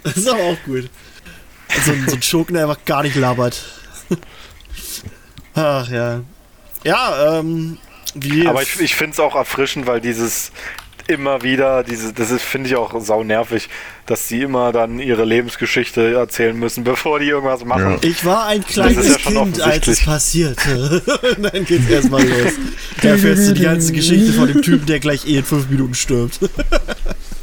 Das 0.04 0.18
ist 0.18 0.28
aber 0.30 0.40
auch 0.44 0.58
gut. 0.66 0.90
So, 1.86 1.92
ein- 1.92 2.06
so 2.08 2.16
ein 2.16 2.22
Schurken, 2.22 2.54
der 2.56 2.64
einfach 2.70 2.84
gar 2.86 3.04
nicht 3.04 3.16
labert. 3.16 3.64
Ach 5.56 5.90
ja. 5.90 6.22
Ja, 6.84 7.40
ähm, 7.40 7.78
wie. 8.16 8.48
Aber 8.48 8.62
ich, 8.62 8.80
ich 8.80 8.96
finde 8.96 9.14
es 9.14 9.20
auch 9.20 9.36
erfrischend, 9.36 9.86
weil 9.88 10.00
dieses 10.02 10.52
immer 11.10 11.42
wieder, 11.42 11.84
diese, 11.84 12.14
das 12.14 12.32
ist, 12.32 12.44
finde 12.44 12.70
ich 12.70 12.76
auch 12.76 13.00
sau 13.02 13.24
nervig, 13.24 13.68
dass 14.06 14.28
sie 14.28 14.42
immer 14.42 14.72
dann 14.72 15.00
ihre 15.00 15.26
Lebensgeschichte 15.26 16.14
erzählen 16.14 16.58
müssen, 16.58 16.84
bevor 16.86 17.20
die 17.20 17.28
irgendwas 17.28 17.66
machen. 17.66 17.98
Ich 18.02 18.24
war 18.24 18.46
ein 18.46 18.64
kleines 18.64 19.08
ja 19.08 19.16
Kind, 19.16 19.62
als 19.62 19.88
es 19.88 20.06
passierte. 20.06 21.02
Dann 21.42 21.66
geht's 21.66 21.90
erstmal 21.90 22.24
los. 22.24 22.54
Da 23.02 23.10
erfährst 23.10 23.50
du 23.50 23.54
die 23.54 23.64
ganze 23.64 23.92
Geschichte 23.92 24.34
von 24.34 24.48
dem 24.48 24.62
Typen, 24.62 24.86
der 24.86 25.00
gleich 25.00 25.28
eh 25.28 25.38
in 25.38 25.44
fünf 25.44 25.70
Minuten 25.70 25.96
stirbt. 25.96 26.40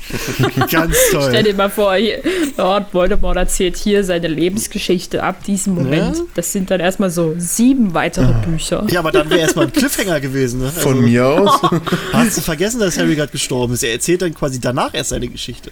Ganz 0.71 0.97
Stell 1.09 1.21
toll. 1.33 1.43
dir 1.43 1.55
mal 1.55 1.71
vor, 1.71 1.95
hier, 1.95 2.21
Lord 2.57 2.93
Voldemort 2.95 3.37
erzählt 3.37 3.77
hier 3.77 4.05
seine 4.05 4.29
Lebensgeschichte 4.29 5.23
ab 5.23 5.43
diesem 5.45 5.75
Moment. 5.75 6.17
Ja. 6.17 6.23
Das 6.35 6.53
sind 6.53 6.71
dann 6.71 6.81
erstmal 6.81 7.11
so 7.11 7.35
sieben 7.39 7.95
weitere 7.95 8.33
Bücher. 8.47 8.85
Ja, 8.89 9.01
aber 9.01 9.13
dann 9.13 9.29
wäre 9.31 9.41
erstmal 9.41 9.67
ein 9.67 9.73
Cliffhanger 9.73 10.21
gewesen. 10.21 10.61
Ne? 10.61 10.71
Von 10.71 11.03
mir 11.03 11.27
aus. 11.27 11.61
Hast 12.13 12.37
du 12.37 12.41
vergessen, 12.41 12.81
dass 12.81 12.99
Harry 12.99 13.15
gerade 13.17 13.33
gestorben 13.33 13.75
ist? 13.75 13.83
Er 13.83 13.93
erzählt 13.93 14.23
dann 14.23 14.35
quasi 14.35 14.61
danach 14.61 14.95
erst 14.95 15.11
seine 15.11 15.29
Geschichte. 15.29 15.71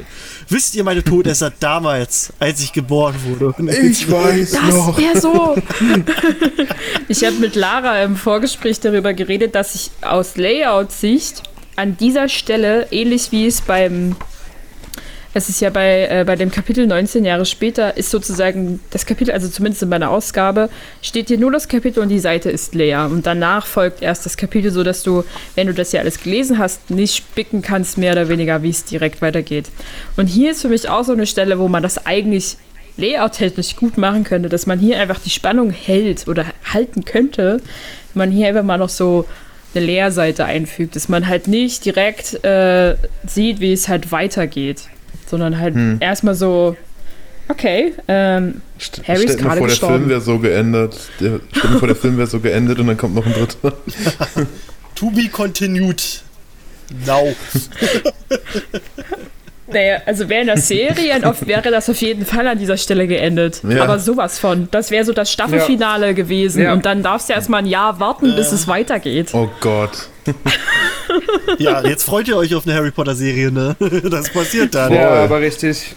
Wisst 0.48 0.74
ihr 0.74 0.84
meine 0.84 1.02
Todesser 1.04 1.52
damals, 1.60 2.32
als 2.38 2.60
ich 2.60 2.72
geboren 2.72 3.14
wurde? 3.24 3.54
Ich 3.86 4.10
weiß 4.10 4.52
Das 4.52 4.62
noch. 4.74 4.98
wäre 4.98 5.20
so. 5.20 5.56
ich 7.08 7.24
habe 7.24 7.36
mit 7.36 7.54
Lara 7.54 8.02
im 8.02 8.16
Vorgespräch 8.16 8.80
darüber 8.80 9.14
geredet, 9.14 9.54
dass 9.54 9.74
ich 9.74 9.90
aus 10.02 10.36
Layout-Sicht 10.36 11.42
an 11.76 11.96
dieser 11.96 12.28
Stelle, 12.28 12.88
ähnlich 12.90 13.32
wie 13.32 13.46
es 13.46 13.60
beim, 13.60 14.16
es 15.32 15.48
ist 15.48 15.60
ja 15.60 15.70
bei, 15.70 16.06
äh, 16.08 16.24
bei 16.24 16.36
dem 16.36 16.50
Kapitel 16.50 16.86
19 16.86 17.24
Jahre 17.24 17.44
später, 17.44 17.96
ist 17.96 18.10
sozusagen 18.10 18.80
das 18.90 19.06
Kapitel, 19.06 19.32
also 19.32 19.48
zumindest 19.48 19.82
in 19.82 19.88
meiner 19.88 20.10
Ausgabe, 20.10 20.70
steht 21.02 21.28
hier 21.28 21.38
nur 21.38 21.50
das 21.50 21.68
Kapitel 21.68 22.00
und 22.00 22.08
die 22.08 22.20
Seite 22.20 22.50
ist 22.50 22.74
leer. 22.74 23.06
Und 23.10 23.26
danach 23.26 23.66
folgt 23.66 24.02
erst 24.02 24.24
das 24.26 24.36
Kapitel, 24.36 24.70
sodass 24.70 25.02
du, 25.02 25.24
wenn 25.56 25.66
du 25.66 25.74
das 25.74 25.92
ja 25.92 26.00
alles 26.00 26.22
gelesen 26.22 26.58
hast, 26.58 26.90
nicht 26.90 27.16
spicken 27.16 27.62
kannst, 27.62 27.98
mehr 27.98 28.12
oder 28.12 28.28
weniger, 28.28 28.62
wie 28.62 28.70
es 28.70 28.84
direkt 28.84 29.22
weitergeht. 29.22 29.70
Und 30.16 30.26
hier 30.26 30.52
ist 30.52 30.62
für 30.62 30.68
mich 30.68 30.88
auch 30.88 31.04
so 31.04 31.12
eine 31.12 31.26
Stelle, 31.26 31.58
wo 31.58 31.68
man 31.68 31.82
das 31.82 32.06
eigentlich 32.06 32.56
layout-technisch 32.96 33.74
gut 33.74 33.98
machen 33.98 34.22
könnte, 34.22 34.48
dass 34.48 34.66
man 34.66 34.78
hier 34.78 35.00
einfach 35.00 35.18
die 35.18 35.30
Spannung 35.30 35.70
hält 35.70 36.28
oder 36.28 36.46
halten 36.72 37.04
könnte, 37.04 37.60
wenn 38.12 38.28
man 38.28 38.30
hier 38.30 38.48
einfach 38.48 38.62
mal 38.62 38.78
noch 38.78 38.88
so 38.88 39.24
eine 39.74 39.84
Leerseite 39.84 40.44
einfügt, 40.44 40.96
dass 40.96 41.08
man 41.08 41.26
halt 41.26 41.48
nicht 41.48 41.84
direkt 41.84 42.44
äh, 42.44 42.96
sieht, 43.26 43.60
wie 43.60 43.72
es 43.72 43.88
halt 43.88 44.12
weitergeht, 44.12 44.82
sondern 45.26 45.58
halt 45.58 45.74
Hm. 45.74 45.96
erstmal 46.00 46.34
so, 46.34 46.76
okay, 47.48 47.92
ähm, 48.08 48.60
Harry 49.06 49.24
ist 49.24 49.32
Stell 49.32 49.36
dir 49.36 49.42
mal 49.44 49.48
gerade 49.48 49.58
vor, 49.58 49.66
der 49.66 49.66
gestorben. 49.68 49.94
Film 49.96 50.08
wäre 50.08 50.20
so 50.20 50.38
geendet. 50.38 50.96
Der, 51.20 51.40
stell 51.56 51.70
dir 51.70 51.78
vor, 51.78 51.88
der 51.88 51.96
Film 51.96 52.16
wäre 52.18 52.26
so 52.26 52.40
geendet 52.40 52.78
und 52.78 52.86
dann 52.86 52.96
kommt 52.96 53.14
noch 53.14 53.26
ein 53.26 53.32
dritter. 53.32 53.72
To 54.94 55.10
be 55.10 55.28
continued. 55.28 56.22
Now. 57.06 57.34
Naja, 59.66 60.02
also 60.04 60.28
wäre 60.28 60.42
in 60.42 60.46
der 60.48 60.58
Serie 60.58 61.22
oft 61.24 61.46
wäre 61.46 61.70
das 61.70 61.88
auf 61.88 62.00
jeden 62.00 62.26
Fall 62.26 62.46
an 62.46 62.58
dieser 62.58 62.76
Stelle 62.76 63.06
geendet. 63.06 63.62
Ja. 63.66 63.84
Aber 63.84 63.98
sowas 63.98 64.38
von. 64.38 64.68
Das 64.70 64.90
wäre 64.90 65.04
so 65.04 65.12
das 65.12 65.32
Staffelfinale 65.32 66.12
gewesen. 66.14 66.62
Ja. 66.62 66.72
Und 66.74 66.84
dann 66.84 67.02
darfst 67.02 67.30
du 67.30 67.32
erstmal 67.32 67.62
ein 67.62 67.66
Jahr 67.66 67.98
warten, 67.98 68.34
bis 68.36 68.52
es 68.52 68.68
weitergeht. 68.68 69.30
Oh 69.32 69.48
Gott. 69.60 70.08
Ja, 71.58 71.86
jetzt 71.86 72.04
freut 72.04 72.26
ihr 72.28 72.36
euch 72.36 72.54
auf 72.54 72.66
eine 72.66 72.74
Harry 72.74 72.90
Potter 72.90 73.14
Serie, 73.14 73.52
ne? 73.52 73.76
Das 74.10 74.30
passiert 74.30 74.74
dann. 74.74 74.92
Ja, 74.92 75.10
aber 75.24 75.40
richtig. 75.40 75.94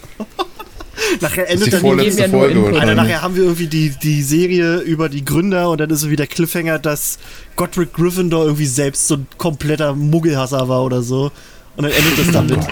Nachher 1.20 1.44
Das 1.44 1.54
ist 1.54 1.72
endet 1.72 1.82
die 1.82 1.86
dann 1.86 1.98
die 1.98 2.20
ja 2.22 2.28
Folge 2.28 2.54
Input. 2.54 2.80
Alter, 2.80 2.94
nachher 2.94 3.22
haben 3.22 3.36
wir 3.36 3.44
irgendwie 3.44 3.66
die, 3.66 3.90
die 3.90 4.22
Serie 4.22 4.78
über 4.78 5.08
die 5.08 5.24
Gründer 5.24 5.70
und 5.70 5.80
dann 5.80 5.90
ist 5.90 6.00
so 6.00 6.10
wie 6.10 6.16
der 6.16 6.26
Cliffhanger, 6.26 6.78
dass 6.78 7.18
Godric 7.56 7.94
Gryffindor 7.94 8.44
irgendwie 8.44 8.66
selbst 8.66 9.08
so 9.08 9.14
ein 9.14 9.26
kompletter 9.38 9.94
Muggelhasser 9.94 10.68
war 10.68 10.84
oder 10.84 11.02
so. 11.02 11.32
Und 11.76 11.84
dann 11.84 11.92
endet 11.92 12.18
das 12.18 12.32
damit. 12.32 12.58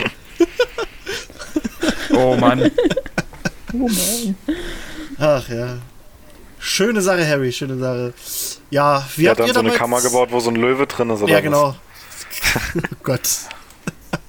Oh 2.17 2.37
Mann. 2.37 2.71
Oh 3.73 3.89
man. 3.89 4.37
Ach 5.19 5.49
ja. 5.49 5.79
Schöne 6.59 7.01
Sache, 7.03 7.27
Harry, 7.27 7.53
schöne 7.53 7.79
Sache. 7.79 8.15
Ja, 8.71 9.07
wie 9.17 9.23
Der 9.23 9.31
habt 9.31 9.41
hat 9.41 9.47
ihr 9.49 9.53
dann 9.53 9.55
so 9.55 9.61
eine 9.61 9.69
damals... 9.69 9.79
Kammer 9.79 10.01
gebaut, 10.01 10.29
wo 10.33 10.41
so 10.41 10.51
ein 10.51 10.57
Löwe 10.57 10.87
drin 10.87 11.11
ist, 11.11 11.23
oder 11.23 11.31
Ja, 11.31 11.37
was? 11.39 11.43
genau. 11.45 11.75
oh 12.77 12.97
Gott. 13.03 13.29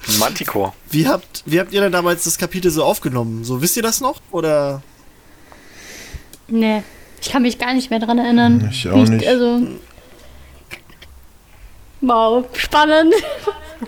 Ein 0.08 0.20
Manticore. 0.20 0.74
Wie 0.92 1.08
habt, 1.08 1.44
wie 1.46 1.60
habt 1.60 1.74
ihr 1.74 1.82
denn 1.82 1.92
damals 1.92 2.24
das 2.26 2.38
Kapitel 2.38 2.72
so 2.72 2.84
aufgenommen? 2.84 3.44
So, 3.44 3.62
wisst 3.62 3.76
ihr 3.78 3.84
das 3.84 4.02
noch? 4.02 4.22
Oder? 4.32 4.82
Nee, 6.48 6.84
ich 7.22 7.30
kann 7.32 7.42
mich 7.42 7.58
gar 7.58 7.74
nicht 7.74 7.90
mehr 7.90 8.00
dran 8.00 8.20
erinnern. 8.20 8.70
Ich 8.72 8.88
auch 8.90 9.06
nicht. 9.08 9.26
Also. 9.28 9.62
Wow, 12.02 12.46
spannend. 12.54 13.14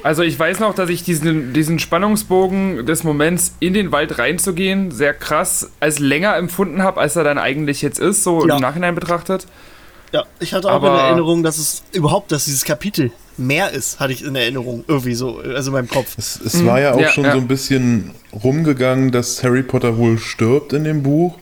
Also 0.03 0.21
ich 0.23 0.37
weiß 0.37 0.59
noch, 0.59 0.75
dass 0.75 0.89
ich 0.89 1.03
diesen, 1.03 1.53
diesen 1.53 1.79
Spannungsbogen 1.79 2.85
des 2.85 3.03
Moments 3.03 3.53
in 3.59 3.73
den 3.73 3.91
Wald 3.91 4.19
reinzugehen 4.19 4.91
sehr 4.91 5.13
krass 5.13 5.71
als 5.79 5.99
länger 5.99 6.35
empfunden 6.37 6.83
habe, 6.83 6.99
als 6.99 7.15
er 7.15 7.23
dann 7.23 7.37
eigentlich 7.37 7.81
jetzt 7.81 7.99
ist, 7.99 8.23
so 8.23 8.45
Ja. 8.47 8.55
im 8.55 8.61
Nachhinein 8.61 8.93
betrachtet. 8.95 9.47
Ja, 10.11 10.23
ich 10.39 10.53
hatte 10.53 10.67
auch 10.69 10.75
Aber- 10.75 10.93
in 10.93 11.05
Erinnerung, 11.05 11.43
dass 11.43 11.57
es 11.57 11.83
überhaupt, 11.93 12.31
dass 12.31 12.45
dieses 12.45 12.65
Kapitel 12.65 13.11
mehr 13.37 13.71
ist, 13.71 13.99
hatte 13.99 14.11
ich 14.13 14.23
in 14.23 14.35
Erinnerung. 14.35 14.83
Irgendwie 14.87 15.13
so, 15.13 15.37
also 15.39 15.69
in 15.69 15.73
meinem 15.73 15.87
Kopf. 15.89 16.15
Es, 16.17 16.39
es 16.43 16.65
war 16.65 16.79
ja 16.81 16.93
auch 16.93 16.99
Ja, 16.99 17.09
schon 17.09 17.23
ja. 17.25 17.31
so 17.33 17.37
ein 17.37 17.47
bisschen 17.47 18.11
rumgegangen, 18.43 19.11
dass 19.11 19.43
Harry 19.43 19.63
Potter 19.63 19.97
wohl 19.97 20.17
stirbt 20.17 20.73
in 20.73 20.83
dem 20.83 21.03
Buch. 21.03 21.37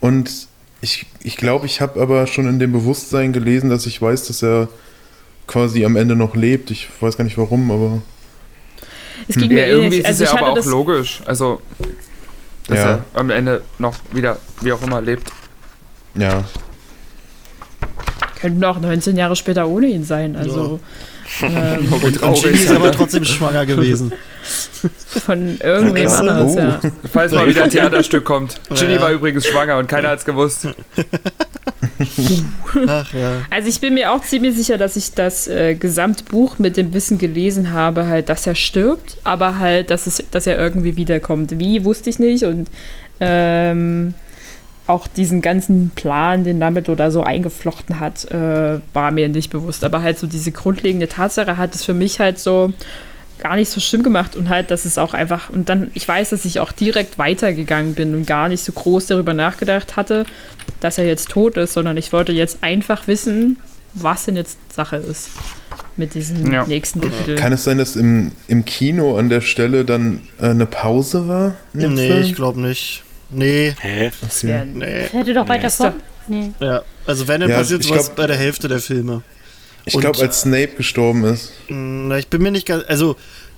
Und 0.00 0.48
ich 0.80 0.98
glaube, 1.00 1.16
ich, 1.24 1.36
glaub, 1.36 1.64
ich 1.64 1.80
habe 1.80 2.00
aber 2.00 2.26
schon 2.26 2.48
in 2.48 2.58
dem 2.58 2.72
Bewusstsein 2.72 3.32
gelesen, 3.32 3.68
dass 3.70 3.86
ich 3.86 4.00
weiß, 4.02 4.26
dass 4.28 4.42
er 4.42 4.68
quasi 5.46 5.84
am 5.84 5.96
Ende 5.96 6.16
noch 6.16 6.34
lebt. 6.34 6.70
Ich 6.70 6.88
weiß 7.00 7.16
gar 7.16 7.24
nicht 7.24 7.38
warum, 7.38 7.70
aber 7.70 8.02
Es 9.28 9.36
ging 9.36 9.50
Ja, 9.50 9.56
mir 9.56 9.66
irgendwie 9.66 9.84
ähnlich. 9.86 10.00
ist 10.00 10.06
Also 10.06 10.24
es 10.24 10.32
ja 10.32 10.38
aber 10.38 10.48
auch 10.50 10.54
das. 10.56 10.66
logisch. 10.66 11.20
Also, 11.26 11.60
dass 12.68 12.78
Ja. 12.78 12.84
er 12.90 13.04
am 13.14 13.30
Ende 13.30 13.62
noch 13.78 13.94
wieder, 14.12 14.38
wie 14.60 14.72
auch 14.72 14.82
immer, 14.82 15.00
lebt. 15.00 15.30
ja. 16.14 16.44
Könnten 18.40 18.64
auch 18.64 18.80
19 18.80 19.16
Jahre 19.16 19.36
später 19.36 19.68
ohne 19.68 19.86
ihn 19.86 20.02
sein. 20.04 20.34
Also 20.34 20.80
ähm, 21.42 21.88
Oh, 21.90 21.94
Und 21.94 22.00
Ginny 22.02 22.16
traurig. 22.18 22.44
ist 22.54 22.70
aber 22.70 22.92
trotzdem 22.92 23.24
schwanger 23.24 23.64
gewesen. 23.66 24.12
von 25.24 25.58
irgendwem 25.62 26.06
Krass. 26.06 26.18
anders, 26.20 26.52
Oh. 26.54 26.58
ja. 26.58 26.80
Falls 27.12 27.32
mal 27.32 27.46
wieder 27.46 27.64
ein 27.64 27.70
Theaterstück 27.70 28.24
kommt. 28.24 28.60
Ginny 28.74 28.94
Ja. 28.94 29.00
war 29.00 29.10
übrigens 29.12 29.46
schwanger 29.46 29.78
und 29.78 29.86
keiner 29.88 30.08
hat's 30.08 30.24
gewusst. 30.24 30.66
Ach 32.88 33.12
ja. 33.14 33.42
Also 33.50 33.68
ich 33.68 33.80
bin 33.80 33.94
mir 33.94 34.12
auch 34.12 34.22
ziemlich 34.22 34.56
sicher, 34.56 34.78
dass 34.78 34.96
ich 34.96 35.12
das 35.14 35.46
äh, 35.48 35.74
Gesamtbuch 35.74 36.58
mit 36.58 36.76
dem 36.76 36.92
Wissen 36.94 37.18
gelesen 37.18 37.72
habe, 37.72 38.06
halt, 38.06 38.28
dass 38.28 38.46
er 38.46 38.54
stirbt, 38.54 39.16
aber 39.24 39.58
halt, 39.58 39.90
dass, 39.90 40.06
es, 40.06 40.22
dass 40.30 40.46
er 40.46 40.58
irgendwie 40.58 40.96
wiederkommt. 40.96 41.58
Wie, 41.58 41.84
wusste 41.84 42.10
ich 42.10 42.18
nicht 42.18 42.44
und 42.44 42.68
ähm, 43.20 44.14
auch 44.86 45.06
diesen 45.06 45.42
ganzen 45.42 45.90
Plan, 45.94 46.44
den 46.44 46.58
Dumbledore 46.60 46.96
da 46.96 47.10
so 47.10 47.22
eingeflochten 47.22 48.00
hat, 48.00 48.30
äh, 48.30 48.80
war 48.92 49.10
mir 49.12 49.28
nicht 49.28 49.50
bewusst. 49.50 49.84
Aber 49.84 50.02
halt 50.02 50.18
so 50.18 50.26
diese 50.26 50.50
grundlegende 50.52 51.08
Tatsache 51.08 51.56
hat 51.56 51.74
es 51.74 51.84
für 51.84 51.94
mich 51.94 52.18
halt 52.20 52.38
so 52.38 52.72
gar 53.38 53.56
nicht 53.56 53.70
so 53.70 53.80
schlimm 53.80 54.02
gemacht 54.04 54.36
und 54.36 54.48
halt, 54.48 54.70
dass 54.70 54.84
es 54.84 54.98
auch 54.98 55.14
einfach, 55.14 55.50
und 55.50 55.68
dann, 55.68 55.90
ich 55.94 56.06
weiß, 56.06 56.30
dass 56.30 56.44
ich 56.44 56.60
auch 56.60 56.70
direkt 56.72 57.18
weitergegangen 57.18 57.94
bin 57.94 58.14
und 58.14 58.26
gar 58.26 58.48
nicht 58.48 58.62
so 58.62 58.72
groß 58.72 59.06
darüber 59.06 59.34
nachgedacht 59.34 59.96
hatte, 59.96 60.26
dass 60.80 60.98
er 60.98 61.06
jetzt 61.06 61.28
tot 61.30 61.56
ist, 61.56 61.72
sondern 61.72 61.96
ich 61.96 62.12
wollte 62.12 62.32
jetzt 62.32 62.58
einfach 62.62 63.06
wissen, 63.08 63.58
was 63.94 64.24
denn 64.26 64.36
jetzt 64.36 64.58
Sache 64.72 64.96
ist 64.96 65.30
mit 65.96 66.14
diesem 66.14 66.52
Ja. 66.52 66.64
nächsten 66.66 67.00
Kapitel. 67.00 67.34
Kann 67.36 67.52
es 67.52 67.64
sein, 67.64 67.78
dass 67.78 67.96
im, 67.96 68.32
im 68.48 68.64
Kino 68.64 69.16
an 69.18 69.28
der 69.28 69.40
Stelle 69.40 69.84
dann 69.84 70.20
äh, 70.40 70.46
eine 70.46 70.66
Pause 70.66 71.26
war? 71.28 71.54
Nee, 71.72 71.88
Film? 71.96 72.22
ich 72.22 72.34
glaube 72.34 72.60
nicht. 72.60 73.02
Nee, 73.32 73.74
Hä? 73.80 74.10
Das 74.20 74.44
wär- 74.44 74.64
nee. 74.64 75.06
Hätte 75.10 75.34
doch 75.34 75.48
weiter 75.48 75.66
Ist 75.68 75.76
vor. 75.76 75.86
doch- 75.90 75.96
Nee. 76.28 76.52
Ja, 76.60 76.82
also 77.06 77.26
wenn, 77.26 77.40
dann 77.40 77.50
Ja, 77.50 77.56
passiert 77.58 77.84
ich 77.84 77.90
was 77.90 78.06
glaub- 78.06 78.16
bei 78.16 78.26
der 78.28 78.36
Hälfte 78.36 78.68
der 78.68 78.78
Filme. 78.78 79.22
Ich 79.84 79.94
Und- 79.94 80.02
glaube, 80.02 80.20
als 80.20 80.42
Snape 80.42 80.68
gestorben 80.76 81.24
ist. 81.24 81.52
Hm, 81.66 82.08
Na, 82.08 82.18
ich 82.18 82.28
bin 82.28 82.42
mir 82.42 82.52
nicht 82.52 82.66
ganz, 82.66 82.84
also 82.86 83.16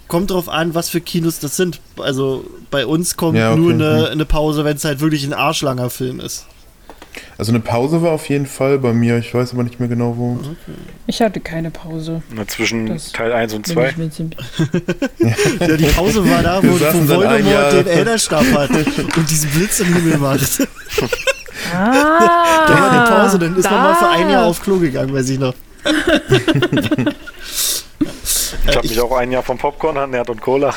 kommt 0.09 0.31
drauf 0.31 0.49
an, 0.49 0.75
was 0.75 0.89
für 0.89 1.01
Kinos 1.03 1.41
das 1.41 1.57
sind. 1.57 1.81
Also 1.99 2.45
bei 2.71 2.87
uns 2.87 3.17
kommt 3.17 3.37
Ja, 3.37 3.53
okay. 3.53 3.61
nur 3.61 3.73
eine, 3.73 4.09
eine 4.09 4.25
Pause, 4.25 4.65
wenn 4.65 4.77
es 4.77 4.85
halt 4.85 5.01
wirklich 5.01 5.25
ein 5.25 5.35
arschlanger 5.35 5.91
Film 5.91 6.21
ist. 6.21 6.47
Also 7.39 7.53
eine 7.53 7.61
Pause 7.61 8.03
war 8.03 8.13
auf 8.13 8.29
jeden 8.29 8.47
Fall 8.47 8.79
bei 8.79 8.93
mir. 8.93 9.19
Ich 9.19 9.35
weiß 9.35 9.53
aber 9.53 9.63
nicht 9.65 9.81
mehr 9.81 9.89
genau 9.89 10.17
wo. 10.17 10.39
Ich 11.07 11.21
hatte 11.21 11.41
keine 11.41 11.71
Pause. 11.71 12.23
Na, 12.35 12.47
zwischen 12.47 12.87
Das- 12.87 13.13
Teil 13.13 13.33
1 13.33 13.55
und 13.55 13.67
Bin 13.67 13.75
2. 13.75 13.89
ich 13.91 13.97
mir 13.97 14.11
ziemlich- 14.11 14.39
Ja, 15.61 15.77
die 15.77 15.87
Pause 15.87 16.29
war 16.31 16.43
da, 16.43 16.59
wo, 16.63 16.69
wo 16.69 17.09
Voldemort 17.15 17.45
Jahr- 17.47 17.71
den 17.73 17.87
Elderstab 17.87 18.45
hat 18.53 18.71
und 18.71 19.31
diesen 19.31 19.51
Blitz 19.51 19.81
im 19.81 19.95
Himmel 19.95 20.19
macht. 20.19 20.41
Ah, 21.73 22.67
Da 22.67 22.75
war 22.79 22.91
die 23.07 23.11
Pause, 23.13 23.39
dann 23.39 23.57
ist 23.57 23.65
man 23.71 23.81
mal 23.83 23.95
für 23.95 24.09
ein 24.09 24.29
Jahr 24.29 24.43
da. 24.43 24.49
auf 24.49 24.61
Klo 24.61 24.77
gegangen, 24.79 25.15
weiß 25.15 25.29
ich 25.31 25.39
noch. 25.39 25.55
Ich 28.67 28.77
habe 28.77 28.87
mich 28.89 29.01
auch 29.01 29.17
ein 29.17 29.31
Jahr 29.33 29.43
vom 29.43 29.57
Popcorn 29.57 29.97
ernährt 29.97 30.29
und 30.31 30.41
Cola. 30.41 30.75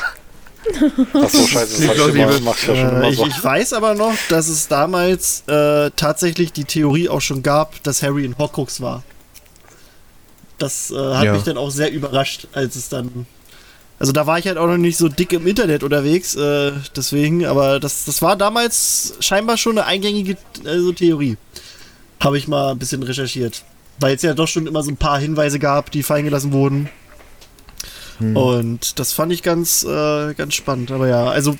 Achso, 1.14 1.46
scheiße, 1.46 1.86
das, 1.86 1.96
ich 2.08 2.14
immer, 2.14 2.30
ja 2.30 2.56
schon 2.56 3.02
Äh, 3.02 3.10
ich, 3.10 3.16
so. 3.16 3.26
ich 3.26 3.42
weiß 3.44 3.72
aber 3.72 3.94
noch, 3.94 4.14
dass 4.28 4.48
es 4.48 4.68
damals 4.68 5.44
äh, 5.46 5.90
tatsächlich 5.96 6.52
die 6.52 6.64
Theorie 6.64 7.08
auch 7.08 7.20
schon 7.20 7.42
gab, 7.42 7.82
dass 7.84 8.02
Harry 8.02 8.24
in 8.24 8.36
Horcrux 8.36 8.80
war. 8.80 9.02
Das 10.58 10.90
äh, 10.90 10.96
hat 10.96 11.24
Ja. 11.24 11.32
mich 11.32 11.44
dann 11.44 11.56
auch 11.56 11.70
sehr 11.70 11.92
überrascht, 11.92 12.48
als 12.52 12.76
es 12.76 12.88
dann. 12.88 13.26
Also 14.00 14.12
da 14.12 14.26
war 14.26 14.38
ich 14.38 14.46
halt 14.46 14.58
auch 14.58 14.66
noch 14.66 14.76
nicht 14.76 14.96
so 14.96 15.08
dick 15.08 15.32
im 15.32 15.46
Internet 15.46 15.82
unterwegs, 15.82 16.34
äh, 16.36 16.72
deswegen, 16.94 17.44
aber 17.46 17.80
das, 17.80 18.04
das 18.04 18.22
war 18.22 18.36
damals 18.36 19.14
scheinbar 19.20 19.56
schon 19.56 19.78
eine 19.78 19.86
eingängige 19.86 20.36
also, 20.64 20.92
Theorie. 20.92 21.36
Habe 22.20 22.38
ich 22.38 22.46
mal 22.48 22.72
ein 22.72 22.78
bisschen 22.78 23.02
recherchiert. 23.02 23.64
Weil 24.00 24.14
es 24.14 24.22
ja 24.22 24.34
doch 24.34 24.46
schon 24.46 24.66
immer 24.68 24.82
so 24.82 24.90
ein 24.90 24.96
paar 24.96 25.18
Hinweise 25.18 25.58
gab, 25.58 25.90
die 25.90 26.04
fallen 26.04 26.24
gelassen 26.24 26.52
wurden. 26.52 26.88
Und 28.36 28.98
das 28.98 29.12
fand 29.12 29.32
ich 29.32 29.42
ganz, 29.42 29.84
äh, 29.84 30.34
ganz 30.34 30.54
spannend. 30.54 30.90
Aber 30.90 31.08
ja, 31.08 31.26
also 31.26 31.56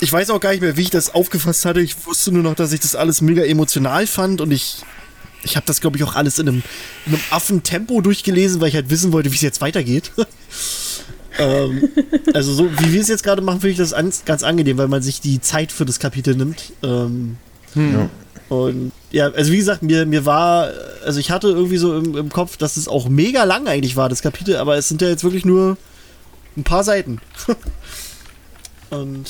ich 0.00 0.12
weiß 0.12 0.30
auch 0.30 0.40
gar 0.40 0.50
nicht 0.50 0.60
mehr, 0.60 0.76
wie 0.76 0.82
ich 0.82 0.90
das 0.90 1.14
aufgefasst 1.14 1.64
hatte. 1.64 1.80
Ich 1.80 2.06
wusste 2.06 2.32
nur 2.32 2.42
noch, 2.42 2.54
dass 2.54 2.72
ich 2.72 2.80
das 2.80 2.94
alles 2.94 3.20
mega 3.22 3.42
emotional 3.42 4.06
fand 4.06 4.40
und 4.40 4.50
ich, 4.50 4.82
ich 5.42 5.56
habe 5.56 5.66
das, 5.66 5.80
glaube 5.80 5.96
ich, 5.96 6.04
auch 6.04 6.14
alles 6.14 6.38
in 6.38 6.48
einem, 6.48 6.62
in 7.06 7.14
einem 7.14 7.22
Affentempo 7.30 8.00
durchgelesen, 8.00 8.60
weil 8.60 8.68
ich 8.68 8.74
halt 8.74 8.90
wissen 8.90 9.12
wollte, 9.12 9.30
wie 9.30 9.36
es 9.36 9.42
jetzt 9.42 9.60
weitergeht. 9.60 10.12
ähm, 11.38 11.88
also 12.34 12.52
so 12.52 12.70
wie 12.78 12.92
wir 12.92 13.00
es 13.00 13.08
jetzt 13.08 13.22
gerade 13.24 13.40
machen, 13.42 13.60
finde 13.60 13.72
ich 13.72 13.78
das 13.78 13.92
an, 13.92 14.12
ganz 14.26 14.42
angenehm, 14.42 14.76
weil 14.76 14.88
man 14.88 15.02
sich 15.02 15.20
die 15.20 15.40
Zeit 15.40 15.72
für 15.72 15.86
das 15.86 15.98
Kapitel 15.98 16.34
nimmt. 16.34 16.72
Ähm, 16.82 17.38
Ja. 17.92 18.10
Und 18.48 18.92
ja, 19.10 19.30
also 19.30 19.52
wie 19.52 19.56
gesagt, 19.56 19.82
mir, 19.82 20.06
mir 20.06 20.24
war, 20.24 20.70
also 21.04 21.18
ich 21.18 21.30
hatte 21.30 21.48
irgendwie 21.48 21.78
so 21.78 21.96
im, 21.96 22.16
im 22.16 22.28
Kopf, 22.28 22.56
dass 22.56 22.76
es 22.76 22.86
auch 22.88 23.08
mega 23.08 23.44
lang 23.44 23.66
eigentlich 23.66 23.96
war, 23.96 24.08
das 24.08 24.22
Kapitel, 24.22 24.56
aber 24.56 24.76
es 24.76 24.88
sind 24.88 25.02
ja 25.02 25.08
jetzt 25.08 25.24
wirklich 25.24 25.44
nur 25.44 25.76
ein 26.56 26.64
paar 26.64 26.84
Seiten. 26.84 27.20
Und 28.90 29.26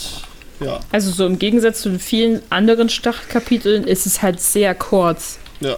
ja, 0.61 0.81
Also 0.93 1.11
so 1.11 1.27
im 1.27 1.39
Gegensatz 1.39 1.81
zu 1.81 1.89
den 1.89 1.99
vielen 1.99 2.43
anderen 2.51 2.89
Startkapiteln 2.89 3.85
ist 3.85 4.07
es 4.07 4.23
halt 4.23 4.41
sehr 4.41 4.75
kurz, 4.75 5.39
ja. 5.61 5.77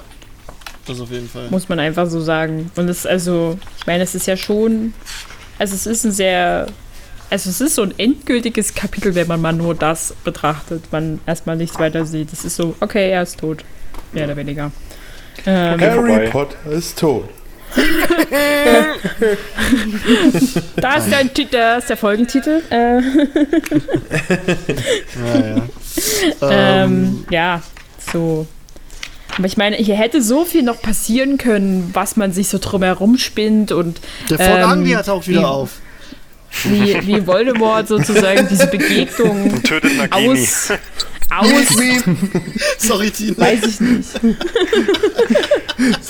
Das 0.87 1.01
auf 1.01 1.11
jeden 1.11 1.29
Fall. 1.29 1.49
muss 1.51 1.69
man 1.69 1.79
einfach 1.79 2.09
so 2.09 2.21
sagen. 2.21 2.71
Und 2.77 2.89
es 2.89 3.05
also, 3.05 3.59
ich 3.79 3.87
meine, 3.87 4.03
es 4.03 4.15
ist 4.15 4.27
ja 4.27 4.37
schon, 4.37 4.95
also 5.59 5.75
es 5.75 5.87
ist 5.87 6.05
ein 6.05 6.13
sehr, 6.13 6.67
also 7.31 7.51
es 7.51 7.61
ist 7.61 7.75
so 7.75 7.83
ein 7.83 7.95
endgültiges 7.99 8.75
Kapitel, 8.75 9.15
wenn 9.15 9.27
man 9.29 9.41
mal 9.41 9.53
nur 9.53 9.75
das 9.75 10.15
betrachtet, 10.25 10.85
man 10.93 11.21
erstmal 11.27 11.57
nichts 11.57 11.79
weiter 11.79 12.05
sieht. 12.07 12.33
Es 12.33 12.45
ist 12.45 12.57
so, 12.57 12.75
okay, 12.81 13.11
er 13.11 13.23
ist 13.23 13.39
tot, 13.41 13.65
mehr 14.13 14.25
oder 14.25 14.37
weniger. 14.37 14.71
Ähm. 15.47 15.81
Harry 15.81 16.29
Potter 16.31 16.71
ist 16.71 16.99
tot. 16.99 17.29
da 20.77 20.95
ist 20.95 21.11
der, 21.11 21.25
da 21.51 21.77
ist 21.77 21.91
der 21.91 21.97
Folgentitel. 21.97 22.63
Äh, 22.71 23.01
Ja, 25.25 25.57
ja. 25.57 25.63
Ähm, 26.51 27.25
ja, 27.31 27.61
so. 28.13 28.47
Aber 29.37 29.47
ich 29.47 29.57
meine, 29.57 29.77
hier 29.77 29.97
hätte 29.97 30.23
so 30.23 30.45
viel 30.45 30.63
noch 30.63 30.81
passieren 30.81 31.39
können, 31.39 31.91
was 31.93 32.17
man 32.17 32.33
sich 32.33 32.49
so 32.49 32.59
drumherum 32.59 33.19
spinnt 33.19 33.73
und 33.73 34.01
der 34.31 34.39
Fort 34.39 34.59
ähm, 34.61 34.65
Anglia 34.71 35.03
taucht 35.03 35.27
wieder 35.29 35.41
wie- 35.41 35.45
auf. 35.45 35.71
Wie, 36.65 37.07
wie 37.07 37.27
Voldemort 37.27 37.89
sozusagen 37.89 38.49
diese 38.49 38.67
Begegnung 38.67 39.63
Tötet 39.63 39.97
Nagini. 39.97 40.41
aus, 40.41 40.71
aus, 41.31 41.77
Sorry, 42.79 43.11
Tina. 43.11 43.37
weiß 43.39 43.65
ich 43.67 43.81
nicht. 43.81 44.09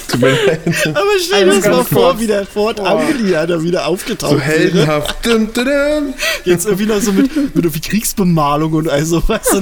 Tut 0.09 0.21
mir 0.21 0.31
leid. 0.47 0.61
Aber 0.95 1.03
stell 1.21 1.45
dir 1.45 1.51
Also 1.53 1.61
das 1.61 1.71
mal 1.71 1.85
vor, 1.85 2.11
kurz. 2.13 2.21
wie 2.21 2.27
der 2.29 2.47
Fort 2.47 2.81
Anglia 2.81 3.47
da 3.47 3.63
wieder 3.63 3.87
aufgetaucht 3.87 4.33
So 4.33 4.41
heldenhaft. 4.41 5.27
Dum, 5.27 5.53
dum, 5.53 5.65
dum. 5.65 6.15
Jetzt 6.45 6.67
irgendwie 6.67 6.87
noch 6.87 7.01
so 7.01 7.13
mit, 7.13 7.35
mit 7.37 7.65
irgendwie 7.65 7.81
Kriegsbemalung 7.81 8.73
und 8.75 8.89
all 8.89 9.05
sowas. 9.05 9.41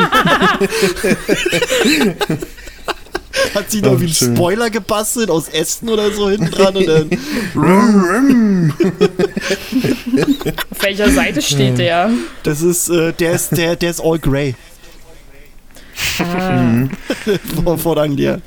Hat 3.55 3.71
sie 3.71 3.81
noch 3.83 4.01
wie 4.01 4.07
ein. 4.07 4.13
Spoiler 4.13 4.71
gebastelt 4.71 5.31
aus 5.31 5.49
Ästen 5.49 5.89
oder 5.89 6.11
so 6.11 6.29
hinten 6.31 6.51
dran 6.51 6.77
und 6.77 6.87
dann. 6.89 7.11
Rum, 7.55 8.05
rum. 8.05 8.73
Auf 10.71 10.83
welcher 10.83 11.11
Seite 11.11 11.43
steht 11.43 11.79
der? 11.79 12.11
Das 12.43 12.63
ist, 12.63 12.89
äh, 12.89 13.13
der 13.13 13.33
ist, 13.33 13.57
der, 13.57 13.77
der 13.77 13.91
ist 13.91 14.01
all 14.01 14.19
grey. 14.19 14.55
Ah, 16.19 16.85
Vor- 17.65 17.79
Fort 17.79 17.99
Anglia. 17.99 18.39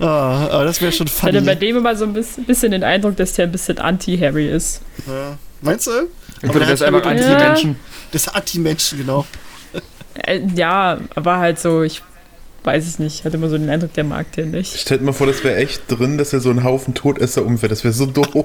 Ah, 0.00 0.46
aber 0.50 0.64
das 0.64 0.80
wäre 0.80 0.92
schon 0.92 1.06
ich 1.08 1.22
hatte 1.22 1.40
bei 1.42 1.54
funny. 1.54 1.58
dem 1.66 1.76
immer 1.78 1.96
so 1.96 2.04
ein 2.04 2.12
bisschen, 2.12 2.44
bisschen 2.44 2.70
den 2.70 2.84
Eindruck, 2.84 3.16
dass 3.16 3.32
der 3.32 3.46
ein 3.46 3.52
bisschen 3.52 3.78
anti-Harry 3.78 4.48
ist. 4.48 4.80
Ja. 5.06 5.36
Meinst 5.60 5.88
du? 5.88 5.90
Ich 5.90 5.96
Aber 6.44 6.52
glaube, 6.52 6.58
der 6.60 6.68
das 6.68 6.80
ist 6.80 6.82
einfach 6.86 7.04
Anti-Menschen. 7.04 7.76
Das 8.12 8.22
ist 8.26 8.28
Anti-Menschen, 8.28 8.98
genau. 8.98 9.26
Äh, 10.14 10.40
ja, 10.54 10.98
aber 11.16 11.38
halt 11.38 11.58
so, 11.58 11.82
ich 11.82 12.00
weiß 12.64 12.86
es 12.86 12.98
nicht. 12.98 13.20
Ich 13.20 13.24
hatte 13.24 13.36
immer 13.36 13.48
so 13.48 13.56
den 13.56 13.70
Eindruck, 13.70 13.94
der 13.94 14.04
mag 14.04 14.30
den 14.32 14.50
nicht. 14.50 14.78
Stellt 14.78 15.00
mal 15.02 15.12
vor, 15.12 15.26
das 15.26 15.42
wäre 15.44 15.56
echt 15.56 15.82
drin, 15.88 16.18
dass 16.18 16.32
er 16.32 16.40
so 16.40 16.50
einen 16.50 16.64
Haufen 16.64 16.92
Todesser 16.94 17.44
umfährt. 17.46 17.72
Das 17.72 17.84
wäre 17.84 17.94
so 17.94 18.06
doof. 18.06 18.26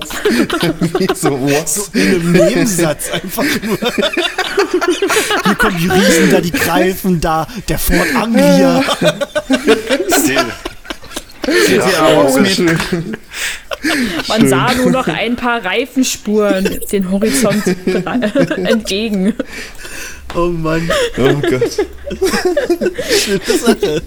Wie 1.00 1.08
so, 1.14 1.32
what? 1.42 1.68
So 1.68 1.84
in 1.94 2.08
einem 2.10 2.32
Nebensatz 2.32 3.12
einfach 3.12 3.44
nur. 3.64 3.78
Hier 5.46 5.56
kommen 5.56 5.78
die 5.78 5.88
Riesen, 5.90 6.32
da 6.32 6.42
die 6.42 6.52
Greifen, 6.52 7.20
da 7.22 7.48
der 7.68 7.80
Fort 7.80 8.08
Anglia. 8.16 8.84
Die, 9.50 10.36
die 11.46 11.78
Oh, 12.00 12.22
Rache- 12.22 12.46
schön. 12.46 12.66
Man 14.30 14.40
Schön. 14.40 14.50
sah 14.50 14.74
nur 14.76 14.92
noch 14.92 15.08
ein 15.10 15.36
paar 15.36 15.66
Reifenspuren 15.66 16.80
den 16.92 17.12
Horizont 17.12 17.64
entgegen. 18.58 19.34
Oh 20.36 20.50
Mann, 20.50 20.90
Oh 21.18 21.42
Gott. 21.42 21.72
schöne 23.20 23.58
Sache. 23.58 24.02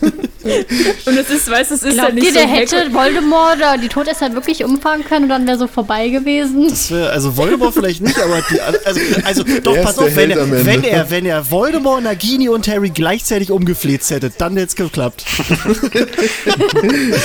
Und 1.06 1.18
es 1.18 1.30
ist, 1.30 1.50
weißt 1.50 1.70
du, 1.70 1.74
es 1.74 1.82
ist 1.82 1.96
ja 1.96 2.04
Glaubt 2.04 2.14
nicht 2.14 2.24
ihr, 2.26 2.32
so 2.32 2.38
der 2.38 2.48
hätte 2.48 2.92
Voldemort 2.92 3.56
oder 3.56 3.76
die 3.78 3.88
Todesser 3.88 4.32
wirklich 4.34 4.64
umfangen 4.64 5.04
können 5.04 5.24
und 5.24 5.28
dann 5.28 5.46
wäre 5.46 5.58
so 5.58 5.66
vorbei 5.66 6.08
gewesen? 6.08 6.68
Das 6.68 6.90
wär, 6.90 7.10
also 7.10 7.36
Voldemort 7.36 7.74
vielleicht 7.74 8.00
nicht, 8.00 8.18
aber 8.18 8.42
die, 8.50 8.60
an- 8.60 8.74
also, 8.84 9.00
also 9.24 9.42
doch, 9.62 9.76
pass 9.82 9.98
auf, 9.98 10.14
wenn 10.16 10.30
er, 10.30 10.64
wenn 10.66 10.82
er, 10.84 11.10
wenn 11.10 11.26
er 11.26 11.50
Voldemort, 11.50 12.02
Nagini 12.04 12.48
und 12.48 12.66
Harry 12.68 12.90
gleichzeitig 12.90 13.50
umgefläzt 13.50 14.10
hätte, 14.10 14.30
dann 14.36 14.54
hätte 14.56 14.66
es 14.68 14.76
geklappt. 14.76 15.24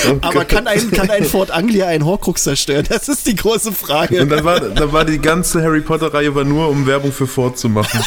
Oh 0.10 0.18
Aber 0.22 0.46
kann 0.46 0.68
ein, 0.68 0.92
kann 0.92 1.10
ein 1.10 1.24
Fort 1.26 1.52
Anglia 1.52 1.88
einen 1.88 2.06
Horcrux 2.06 2.44
zerstören? 2.44 2.86
Das 2.90 3.08
ist 3.08 3.26
die 3.28 3.36
große 3.36 3.72
Frage. 3.72 4.22
Und 4.22 4.30
dann 4.30 4.44
war, 4.44 4.60
dann 4.60 4.92
war 4.92 5.06
die 5.06 5.20
ganze 5.20 5.62
Harry 5.62 5.82
Potter 5.82 6.14
Reihe 6.14 6.34
war 6.36 6.44
nur, 6.44 6.68
um 6.70 6.86
Werbung 6.86 7.12
für 7.12 7.28
Ford 7.28 7.58
zu 7.58 7.70
machen. 7.70 8.00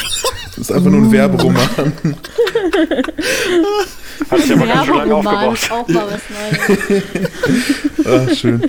Das 0.56 0.58
ist 0.58 0.72
einfach 0.72 0.90
nur 0.90 1.00
ein 1.00 1.12
Werberoman. 1.12 1.68
hat 4.30 4.40
sich 4.40 4.52
aber 4.52 4.66
ganz 4.66 4.86
schön 4.86 4.96
lange 4.96 5.14
aufgebaut. 5.14 5.70
auch 5.70 5.88
mal 5.88 6.06
was 6.10 6.22
Neues. 6.30 7.02
Ah, 8.06 8.34
schön. 8.34 8.62
Äh, 8.62 8.68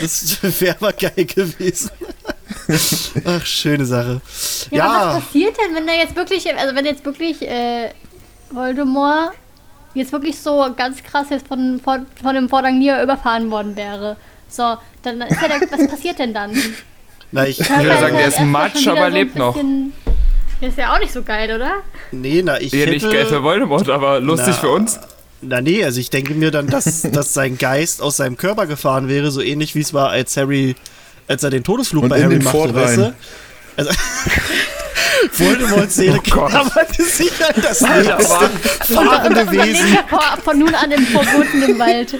das 0.00 0.38
wäre 0.60 0.76
mal 0.80 0.92
geil 0.92 1.24
gewesen. 1.24 1.90
Ach, 3.24 3.44
schöne 3.44 3.84
Sache. 3.84 4.20
Ja, 4.70 4.84
aber 4.84 4.94
Ja, 4.94 5.14
was 5.16 5.24
passiert 5.24 5.56
denn, 5.58 5.74
wenn 5.74 5.88
er 5.88 5.96
jetzt 5.96 6.14
wirklich, 6.14 6.46
also 6.56 6.74
wenn 6.76 6.84
jetzt 6.84 7.04
wirklich 7.04 7.42
äh, 7.42 7.90
Voldemort 8.50 9.32
jetzt 9.94 10.12
wirklich 10.12 10.38
so 10.38 10.72
ganz 10.76 11.02
krass 11.02 11.26
jetzt 11.30 11.48
von, 11.48 11.80
von, 11.82 12.06
von 12.22 12.34
dem 12.34 12.48
Vordangnier 12.48 13.02
überfahren 13.02 13.50
worden 13.50 13.76
wäre? 13.76 14.16
So, 14.48 14.76
dann 15.02 15.20
ist 15.22 15.40
ja 15.40 15.48
der, 15.48 15.60
was 15.70 15.88
passiert 15.88 16.18
denn 16.18 16.32
dann? 16.34 16.52
na, 17.32 17.46
ich, 17.46 17.58
Körper 17.58 17.82
würde 17.84 17.98
sagen, 18.00 18.16
der 18.16 18.28
ist 18.28 18.40
Matsch, 18.40 18.86
aber 18.86 19.10
lebt 19.10 19.36
noch. 19.36 19.54
bisschen- 19.54 19.92
Der 20.60 20.68
ist 20.68 20.78
ja 20.78 20.94
auch 20.94 20.98
nicht 20.98 21.12
so 21.12 21.22
geil, 21.22 21.54
oder? 21.54 21.82
nee, 22.10 22.42
na, 22.44 22.60
ich 22.60 22.72
Ja, 22.72 22.80
hätte... 22.80 22.90
nicht 22.92 23.10
geil 23.10 23.26
für 23.26 23.42
Voldemort, 23.42 23.88
aber 23.88 24.20
lustig 24.20 24.48
Na. 24.56 24.60
für 24.60 24.68
uns. 24.70 24.98
Na 25.42 25.60
nee, 25.62 25.82
also 25.84 26.00
ich 26.00 26.10
denke 26.10 26.34
mir 26.34 26.50
dann, 26.50 26.66
dass, 26.66 27.02
dass 27.12 27.32
sein 27.32 27.56
Geist 27.56 28.02
aus 28.02 28.18
seinem 28.18 28.36
Körper 28.36 28.66
gefahren 28.66 29.08
wäre, 29.08 29.30
so 29.30 29.40
ähnlich 29.40 29.74
wie 29.74 29.80
es 29.80 29.94
war, 29.94 30.10
als 30.10 30.36
Harry, 30.36 30.76
als 31.28 31.42
er 31.42 31.50
den 31.50 31.64
Todesflug 31.64 32.02
Und 32.04 32.08
bei 32.10 32.22
Harry 32.22 32.36
machte, 32.36 32.50
Fort 32.50 32.74
weißt 32.74 32.96
du? 32.98 33.14
Also, 33.76 33.90
Voldemorts 35.32 35.96
Seele 35.96 36.16
Oh 36.18 36.20
klammerte 36.20 37.02
sich 37.04 37.32
an 37.44 37.62
das 37.62 37.80
nächste 37.80 38.50
fahrende 38.94 39.50
Wesen. 39.50 39.94
ja 39.94 40.36
von 40.42 40.58
nun 40.58 40.74
an 40.74 40.90
im 40.90 41.06
verbotenen 41.06 41.78
Wald. 41.78 42.14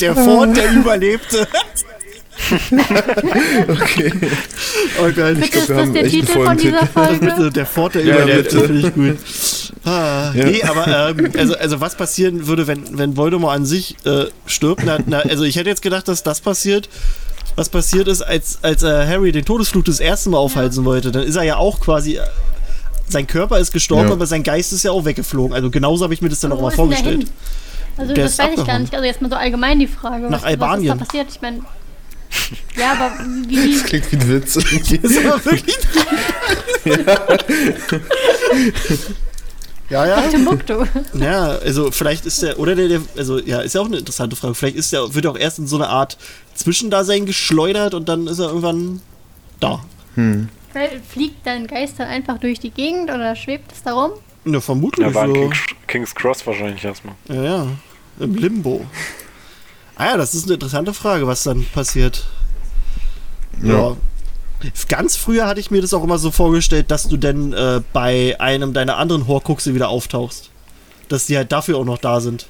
Der 0.00 0.14
Fort, 0.14 0.56
der 0.56 0.72
überlebte. 0.72 1.46
Okay. 3.68 4.12
Oh 5.00 5.10
Gott. 5.14 5.14
Bitte, 5.14 5.48
glaub, 5.50 5.54
ist 5.54 5.68
wir 5.68 5.76
das 5.76 5.78
haben 5.78 5.92
der 5.94 6.04
echt 6.04 6.14
einen 6.14 6.26
Titel 6.26 6.44
von 6.44 6.56
dieser 6.56 6.86
Folgentitel. 6.86 7.34
Folge? 7.36 7.50
Der 7.52 7.66
Fort, 7.66 7.94
der 7.94 8.04
Ja, 8.04 8.24
bitte. 8.26 8.60
finde 8.60 8.88
ich 8.88 8.94
gut. 8.94 9.18
Ah, 9.84 10.32
Ja. 10.34 10.44
Nee, 10.44 10.62
aber 10.62 11.14
ähm, 11.18 11.30
also, 11.36 11.56
also 11.56 11.80
was 11.80 11.94
passieren 11.96 12.46
würde, 12.46 12.66
wenn, 12.66 12.98
wenn 12.98 13.16
Voldemort 13.16 13.54
an 13.54 13.64
sich 13.64 13.96
äh, 14.04 14.26
stirbt? 14.46 14.82
Na, 14.84 14.98
na, 15.06 15.20
also 15.20 15.44
ich 15.44 15.56
hätte 15.56 15.68
jetzt 15.70 15.82
gedacht, 15.82 16.08
dass 16.08 16.22
das 16.22 16.40
passiert, 16.40 16.88
was 17.56 17.68
passiert 17.68 18.08
ist, 18.08 18.22
als, 18.22 18.58
als 18.62 18.82
äh, 18.82 19.06
Harry 19.06 19.32
den 19.32 19.44
Todesflug 19.44 19.84
das 19.86 20.00
erste 20.00 20.30
Mal 20.30 20.38
aufhalten 20.38 20.84
wollte. 20.84 21.10
Dann 21.12 21.22
ist 21.22 21.36
er 21.36 21.42
ja 21.44 21.56
auch 21.56 21.80
quasi, 21.80 22.16
äh, 22.16 22.20
sein 23.08 23.26
Körper 23.26 23.58
ist 23.58 23.72
gestorben, 23.72 24.08
Ja. 24.08 24.12
aber 24.14 24.26
sein 24.26 24.42
Geist 24.42 24.72
ist 24.72 24.82
ja 24.82 24.90
auch 24.90 25.04
weggeflogen. 25.04 25.54
Also 25.54 25.70
genauso 25.70 26.04
habe 26.04 26.14
ich 26.14 26.20
mir 26.22 26.28
das 26.28 26.40
dann 26.40 26.52
auch 26.52 26.58
Wo 26.58 26.62
mal 26.62 26.68
der 26.70 26.76
vorgestellt. 26.76 27.26
Also 27.96 28.12
Der 28.12 28.24
das 28.24 28.38
weiß 28.38 28.48
ich 28.50 28.56
gar 28.56 28.60
abgehauen. 28.62 28.82
nicht. 28.82 28.94
Also 28.94 29.06
jetzt 29.06 29.22
mal 29.22 29.30
so 29.30 29.36
allgemein 29.36 29.78
die 29.78 29.86
Frage. 29.86 30.24
Nach 30.24 30.38
was, 30.42 30.44
Albanien. 30.44 30.88
Was 30.88 30.94
ist 30.96 31.00
da 31.00 31.04
passiert? 31.06 31.26
Ich 31.34 31.40
meine. 31.40 31.60
Ja, 32.76 32.92
aber 32.92 33.12
wie. 33.48 33.78
Klingt 33.82 34.12
wie 34.12 34.16
ein 34.16 34.28
Witz. 34.28 34.54
Das 35.02 35.10
ist 35.10 35.24
aber 35.24 35.44
wirklich. 35.44 35.76
ja, 39.90 40.06
ja. 40.06 40.20
Timbuktu. 40.28 40.84
Ja, 41.14 41.48
also 41.58 41.90
vielleicht 41.90 42.26
ist 42.26 42.42
der, 42.42 42.58
oder 42.58 42.74
der, 42.74 42.88
der, 42.88 43.00
also 43.16 43.38
ja, 43.38 43.60
ist 43.60 43.74
ja 43.74 43.80
auch 43.80 43.86
eine 43.86 43.98
interessante 43.98 44.36
Frage. 44.36 44.54
Vielleicht 44.54 44.76
ist 44.76 44.92
der, 44.92 45.14
wird 45.14 45.24
er 45.24 45.30
auch 45.32 45.38
erst 45.38 45.58
in 45.58 45.66
so 45.66 45.76
eine 45.76 45.88
Art 45.88 46.16
Zwischendasein 46.54 47.26
geschleudert 47.26 47.94
und 47.94 48.08
dann 48.08 48.26
ist 48.26 48.38
er 48.38 48.46
irgendwann 48.48 49.00
da. 49.60 49.84
Fliegt 51.08 51.46
dein 51.46 51.66
Geist 51.66 51.94
dann 51.98 52.08
einfach 52.08 52.38
durch 52.38 52.58
die 52.58 52.70
Gegend 52.70 53.10
oder 53.10 53.36
schwebt 53.36 53.72
es 53.72 53.82
da 53.82 53.92
rum? 53.92 54.12
Ja, 54.44 54.60
vermutlich 54.60 55.06
Ja, 55.06 55.14
war 55.14 55.24
in 55.26 55.34
so. 55.34 55.40
King's, 55.40 55.58
King's 55.86 56.14
Cross 56.14 56.46
wahrscheinlich 56.46 56.84
erstmal. 56.84 57.14
Ja, 57.28 57.42
ja. 57.42 57.66
Im 58.20 58.34
Limbo. 58.34 58.86
Ah 59.96 60.06
ja, 60.06 60.16
das 60.16 60.34
ist 60.34 60.44
eine 60.44 60.54
interessante 60.54 60.92
Frage, 60.92 61.26
was 61.26 61.42
dann 61.42 61.64
passiert. 61.72 62.26
Ja. 63.62 63.96
Ganz 64.88 65.16
früher 65.16 65.46
hatte 65.46 65.60
ich 65.60 65.70
mir 65.70 65.80
das 65.80 65.94
auch 65.94 66.04
immer 66.04 66.18
so 66.18 66.30
vorgestellt, 66.30 66.90
dass 66.90 67.08
du 67.08 67.16
denn 67.16 67.52
äh, 67.52 67.80
bei 67.92 68.38
einem 68.38 68.72
deiner 68.72 68.96
anderen 68.96 69.26
Horcruxe 69.26 69.74
wieder 69.74 69.88
auftauchst. 69.88 70.50
Dass 71.08 71.26
die 71.26 71.36
halt 71.36 71.52
dafür 71.52 71.78
auch 71.78 71.84
noch 71.84 71.98
da 71.98 72.20
sind. 72.20 72.46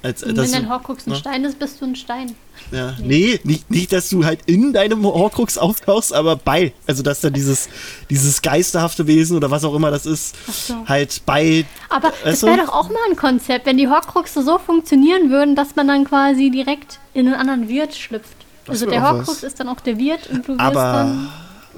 Als, 0.00 0.22
Und 0.22 0.36
wenn 0.36 0.52
dein 0.52 0.68
Horcrux 0.68 1.06
ein 1.06 1.10
ne? 1.10 1.16
Stein 1.16 1.44
ist, 1.44 1.58
bist 1.58 1.80
du 1.80 1.86
ein 1.86 1.96
Stein. 1.96 2.36
Ja. 2.70 2.94
Nee, 3.02 3.40
nicht, 3.42 3.68
nicht, 3.68 3.92
dass 3.92 4.08
du 4.10 4.24
halt 4.24 4.40
in 4.46 4.72
deinem 4.72 5.04
Horcrux 5.04 5.58
auftauchst, 5.58 6.12
aber 6.12 6.36
bei. 6.36 6.72
Also, 6.86 7.02
dass 7.02 7.20
dann 7.20 7.32
dieses, 7.32 7.68
dieses 8.08 8.40
geisterhafte 8.40 9.08
Wesen 9.08 9.36
oder 9.36 9.50
was 9.50 9.64
auch 9.64 9.74
immer 9.74 9.90
das 9.90 10.06
ist, 10.06 10.36
so. 10.68 10.86
halt 10.86 11.22
bei. 11.26 11.64
Aber 11.88 12.12
du? 12.24 12.46
wäre 12.46 12.58
doch 12.58 12.72
auch 12.72 12.88
mal 12.90 13.00
ein 13.10 13.16
Konzept, 13.16 13.66
wenn 13.66 13.76
die 13.76 13.88
Horcruxe 13.88 14.42
so 14.44 14.58
funktionieren 14.58 15.30
würden, 15.30 15.56
dass 15.56 15.74
man 15.74 15.88
dann 15.88 16.04
quasi 16.04 16.50
direkt 16.50 17.00
in 17.12 17.26
einen 17.26 17.34
anderen 17.34 17.68
Wirt 17.68 17.96
schlüpft. 17.96 18.36
Das 18.66 18.74
also 18.74 18.86
der 18.90 19.02
Horcrux 19.02 19.28
was. 19.28 19.42
ist 19.42 19.58
dann 19.58 19.68
auch 19.68 19.80
der 19.80 19.98
Wirt 19.98 20.28
und 20.30 20.46
du 20.46 20.52
wirst 20.52 20.60
Aber 20.60 20.82
dann. 20.92 21.28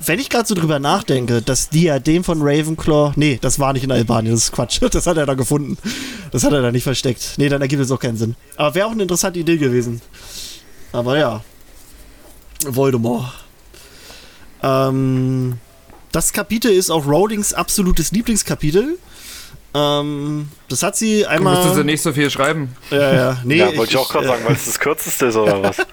Wenn 0.05 0.19
ich 0.19 0.31
gerade 0.31 0.47
so 0.49 0.55
drüber 0.55 0.79
nachdenke, 0.79 1.43
das 1.43 1.69
Diadem 1.69 2.25
von 2.25 2.41
Ravenclaw, 2.41 3.13
nee, 3.17 3.39
das 3.41 3.59
war 3.59 3.73
nicht 3.73 3.85
in 3.85 3.93
Albanien, 3.93 4.35
das 4.35 4.45
ist 4.45 4.53
Quatsch. 4.53 4.81
Das 4.91 5.07
hat 5.07 5.17
er 5.17 5.27
da 5.27 5.35
gefunden. 5.35 5.77
Das 6.33 6.45
hat 6.45 6.53
er 6.53 6.63
da 6.63 6.73
nicht 6.73 6.85
versteckt. 6.85 7.35
Nee, 7.37 7.49
dann 7.49 7.61
ergibt 7.61 7.83
es 7.83 7.91
auch 7.91 7.99
keinen 7.99 8.17
Sinn. 8.17 8.35
Aber 8.57 8.75
wäre 8.75 8.87
auch 8.87 8.93
eine 8.93 9.03
interessante 9.03 9.39
Idee 9.39 9.59
gewesen. 9.59 10.01
Aber 10.93 11.19
ja. 11.19 11.43
Voldemort. 12.67 13.33
Ähm, 14.63 15.59
das 16.13 16.33
Kapitel 16.33 16.71
ist 16.71 16.91
auch 16.91 17.07
Rowlings 17.07 17.55
absolutes 17.55 18.11
Lieblingskapitel. 18.11 18.99
Ähm, 19.73 20.49
das 20.69 20.83
hat 20.83 20.97
sie 20.97 21.23
Du 21.23 21.43
müsstest 21.43 21.65
ja 21.65 21.71
einmal. 21.71 21.85
nicht 21.85 22.03
so 22.03 22.13
viel 22.13 22.29
schreiben. 22.31 22.75
Ja, 22.91 23.15
ja, 23.15 23.39
nee, 23.45 23.59
ja, 23.59 23.77
wollte 23.77 23.93
ich 23.93 23.97
auch 23.97 24.09
gerade 24.11 24.25
äh, 24.25 24.29
sagen, 24.29 24.43
weil 24.45 24.55
es 24.57 24.65
das 24.65 24.81
kürzeste 24.81 25.27
ist 25.27 25.37
oder 25.37 25.63
was? 25.63 25.77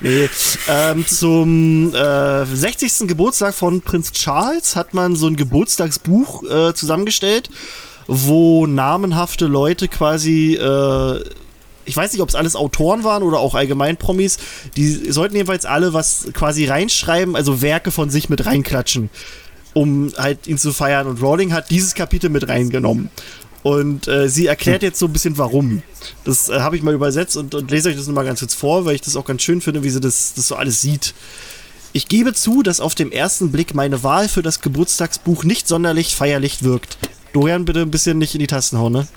Nee, 0.00 0.28
ähm, 0.68 1.06
zum 1.06 1.94
äh, 1.94 2.44
60. 2.44 3.08
Geburtstag 3.08 3.54
von 3.54 3.80
Prinz 3.80 4.12
Charles 4.12 4.76
hat 4.76 4.94
man 4.94 5.16
so 5.16 5.26
ein 5.28 5.36
Geburtstagsbuch 5.36 6.42
äh, 6.44 6.74
zusammengestellt, 6.74 7.48
wo 8.06 8.66
namenhafte 8.66 9.46
Leute 9.46 9.88
quasi, 9.88 10.54
äh, 10.54 11.24
ich 11.84 11.96
weiß 11.96 12.12
nicht, 12.12 12.20
ob 12.22 12.28
es 12.28 12.34
alles 12.34 12.54
Autoren 12.54 13.02
waren 13.02 13.22
oder 13.22 13.38
auch 13.38 13.54
allgemein 13.54 13.96
Promis, 13.96 14.38
die 14.76 15.10
sollten 15.10 15.36
jedenfalls 15.36 15.64
alle 15.64 15.92
was 15.94 16.28
quasi 16.34 16.66
reinschreiben, 16.66 17.34
also 17.34 17.62
Werke 17.62 17.90
von 17.90 18.10
sich 18.10 18.28
mit 18.28 18.44
reinklatschen, 18.46 19.08
um 19.76 20.10
halt 20.16 20.46
ihn 20.46 20.56
zu 20.56 20.72
feiern. 20.72 21.06
Und 21.06 21.20
Rowling 21.20 21.52
hat 21.52 21.68
dieses 21.68 21.94
Kapitel 21.94 22.30
mit 22.30 22.48
reingenommen. 22.48 23.10
Und 23.62 24.08
äh, 24.08 24.26
sie 24.30 24.46
erklärt 24.46 24.82
jetzt 24.82 24.98
so 24.98 25.04
ein 25.04 25.12
bisschen 25.12 25.36
warum. 25.36 25.82
Das 26.24 26.48
äh, 26.48 26.60
habe 26.60 26.76
ich 26.76 26.82
mal 26.82 26.94
übersetzt 26.94 27.36
und, 27.36 27.54
und 27.54 27.70
lese 27.70 27.90
euch 27.90 27.96
das 27.96 28.06
nochmal 28.06 28.24
ganz 28.24 28.40
kurz 28.40 28.54
vor, 28.54 28.86
weil 28.86 28.94
ich 28.94 29.02
das 29.02 29.16
auch 29.16 29.26
ganz 29.26 29.42
schön 29.42 29.60
finde, 29.60 29.82
wie 29.82 29.90
sie 29.90 30.00
das, 30.00 30.32
das 30.32 30.48
so 30.48 30.56
alles 30.56 30.80
sieht. 30.80 31.12
Ich 31.92 32.08
gebe 32.08 32.32
zu, 32.32 32.62
dass 32.62 32.80
auf 32.80 32.94
dem 32.94 33.12
ersten 33.12 33.52
Blick 33.52 33.74
meine 33.74 34.02
Wahl 34.02 34.30
für 34.30 34.40
das 34.40 34.62
Geburtstagsbuch 34.62 35.44
nicht 35.44 35.68
sonderlich 35.68 36.16
feierlich 36.16 36.62
wirkt. 36.62 36.96
Dorian, 37.34 37.66
bitte 37.66 37.82
ein 37.82 37.90
bisschen 37.90 38.16
nicht 38.16 38.34
in 38.34 38.40
die 38.40 38.46
Tasten 38.46 38.78
hauen, 38.78 38.94
ne? 38.94 39.08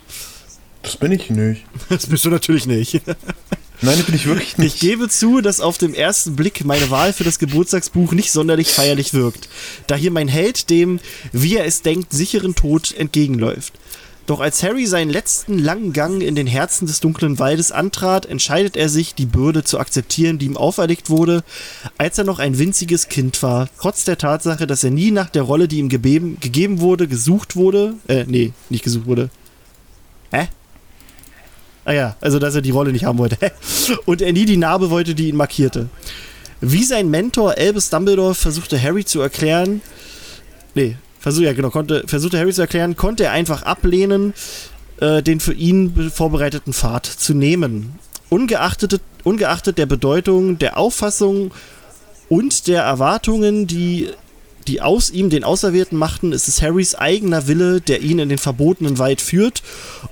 Das 0.81 0.98
bin 0.98 1.14
ich 1.14 1.30
nicht. 1.30 1.64
Das 1.90 2.06
bist 2.07 2.26
du 2.26 2.30
natürlich 2.30 2.65
nicht. 2.65 3.02
Nein, 3.81 3.95
das 3.97 4.06
bin 4.07 4.15
ich 4.15 4.26
wirklich 4.26 4.57
nicht. 4.57 4.76
Ich 4.76 4.81
gebe 4.81 5.07
zu, 5.07 5.39
dass 5.39 5.61
auf 5.61 5.77
dem 5.77 5.93
ersten 5.93 6.35
Blick 6.35 6.65
meine 6.65 6.89
Wahl 6.89 7.14
für 7.14 7.23
das 7.23 7.39
Geburtstagsbuch 7.39 8.11
nicht 8.11 8.30
sonderlich 8.30 8.72
feierlich 8.72 9.14
wirkt, 9.14 9.47
da 9.88 9.95
hier 9.95 10.11
mein 10.11 10.27
Held 10.27 10.69
dem, 10.69 10.99
wie 11.31 11.56
er 11.56 11.65
es 11.65 11.81
denkt, 11.81 12.11
sicheren 12.11 12.56
Tod 12.56 12.93
entgegenläuft. 12.93 13.73
Doch 14.26 14.41
als 14.41 14.61
Harry 14.64 14.85
seinen 14.85 15.10
letzten 15.10 15.57
langen 15.57 15.93
Gang 15.93 16.22
in 16.22 16.35
den 16.35 16.45
Herzen 16.45 16.88
des 16.88 16.99
dunklen 16.99 17.39
Waldes 17.39 17.72
antrat, 17.72 18.26
entscheidet 18.26 18.76
er 18.76 18.89
sich, 18.89 19.15
die 19.15 19.26
Bürde 19.26 19.64
zu 19.64 19.80
akzeptieren, 19.80 20.38
die 20.39 20.45
ihm 20.47 20.57
auferlegt 20.57 21.10
wurde, 21.10 21.43
als 21.97 22.18
er 22.18 22.26
noch 22.26 22.39
ein 22.39 22.60
winziges 22.60 23.07
Kind 23.07 23.41
war, 23.41 23.69
trotz 23.80 24.03
der 24.03 24.18
Tatsache, 24.18 24.68
dass 24.68 24.84
er 24.84 24.91
nie 24.91 25.11
nach 25.11 25.30
der 25.30 25.43
Rolle, 25.43 25.69
die 25.69 25.80
ihm 25.80 25.89
gebeben, 25.89 26.38
gegeben 26.41 26.81
wurde, 26.81 27.07
gesucht 27.07 27.56
wurde, 27.56 27.95
äh, 28.10 28.26
nee, 28.27 28.51
nicht 28.69 28.84
gesucht 28.84 29.07
wurde. 29.07 29.30
Ah 31.90 31.94
ja, 31.94 32.16
also 32.22 32.38
dass 32.38 32.53
er 32.53 32.61
die 32.61 32.70
Rolle 32.70 32.91
nicht 32.91 33.06
haben 33.06 33.18
wollte. 33.18 33.38
Und 34.06 34.22
er 34.22 34.32
nie 34.32 34.45
die 34.45 34.57
Narbe 34.57 34.91
wollte, 34.91 35.16
die 35.16 35.30
ihn 35.30 35.36
markierte. 35.36 35.90
Wie 36.61 36.84
sein 36.84 37.10
Mentor 37.10 37.56
Albus 37.57 37.90
Dumbledore 37.90 38.36
versuchte 38.36 38.80
Harry 38.80 39.03
zu 39.06 39.22
erklären, 39.22 39.82
nee, 40.76 40.98
versuch, 41.20 41.41
ja, 41.41 41.53
genau, 41.53 41.72
konnte, 41.72 42.03
versuchte 42.06 42.38
Harry 42.38 42.53
zu 42.53 42.61
erklären, 42.61 42.95
konnte 42.95 43.24
er 43.24 43.32
einfach 43.32 43.64
ablehnen, 43.64 44.36
äh, 45.02 45.24
den 45.24 45.40
für 45.40 45.53
ihn 45.53 45.91
be- 45.95 46.11
vorbereiteten 46.11 46.74
Pfad 46.74 47.07
zu 47.07 47.34
nehmen. 47.34 47.94
Ungeachtet, 48.30 49.02
ungeachtet 49.24 49.80
der 49.80 49.88
Bedeutung, 49.88 50.60
der 50.60 50.78
Auffassung 50.78 51.52
und 52.28 52.68
der 52.68 52.84
Erwartungen, 52.84 53.66
die, 53.66 54.10
die 54.68 54.81
aus 54.81 55.10
ihm 55.10 55.30
den 55.30 55.44
Auserwählten 55.44 55.98
machten, 55.98 56.31
ist 56.31 56.48
es 56.48 56.61
Harrys 56.61 56.95
eigener 56.95 57.48
Wille, 57.48 57.81
der 57.81 58.02
ihn 58.02 58.19
in 58.19 58.30
den 58.30 58.38
verbotenen 58.38 58.98
Wald 58.98 59.22
führt, 59.22 59.64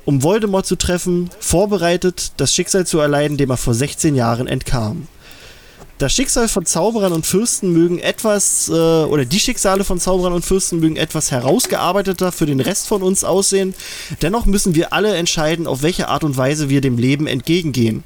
um 0.05 0.23
Voldemort 0.23 0.65
zu 0.65 0.75
treffen, 0.75 1.29
vorbereitet, 1.39 2.31
das 2.37 2.53
Schicksal 2.53 2.85
zu 2.85 2.99
erleiden, 2.99 3.37
dem 3.37 3.49
er 3.49 3.57
vor 3.57 3.73
16 3.73 4.15
Jahren 4.15 4.47
entkam. 4.47 5.07
Das 5.99 6.13
Schicksal 6.13 6.47
von 6.47 6.63
Zauberern 6.63 7.11
und 7.11 7.25
Fürsten 7.25 7.73
mögen 7.73 7.97
etwas, 7.97 8.69
äh, 8.69 8.71
oder 8.71 9.25
die 9.25 9.39
Schicksale 9.39 9.83
von 9.83 9.99
Zauberern 9.99 10.33
und 10.33 10.45
Fürsten 10.45 10.79
mögen 10.79 10.95
etwas 10.95 11.31
herausgearbeiteter 11.31 12.31
für 12.31 12.45
den 12.45 12.59
Rest 12.59 12.87
von 12.87 13.01
uns 13.01 13.23
aussehen. 13.23 13.73
Dennoch 14.21 14.45
müssen 14.45 14.75
wir 14.75 14.93
alle 14.93 15.15
entscheiden, 15.15 15.65
auf 15.65 15.81
welche 15.81 16.07
Art 16.07 16.23
und 16.23 16.37
Weise 16.37 16.69
wir 16.69 16.81
dem 16.81 16.99
Leben 16.99 17.25
entgegengehen. 17.25 18.03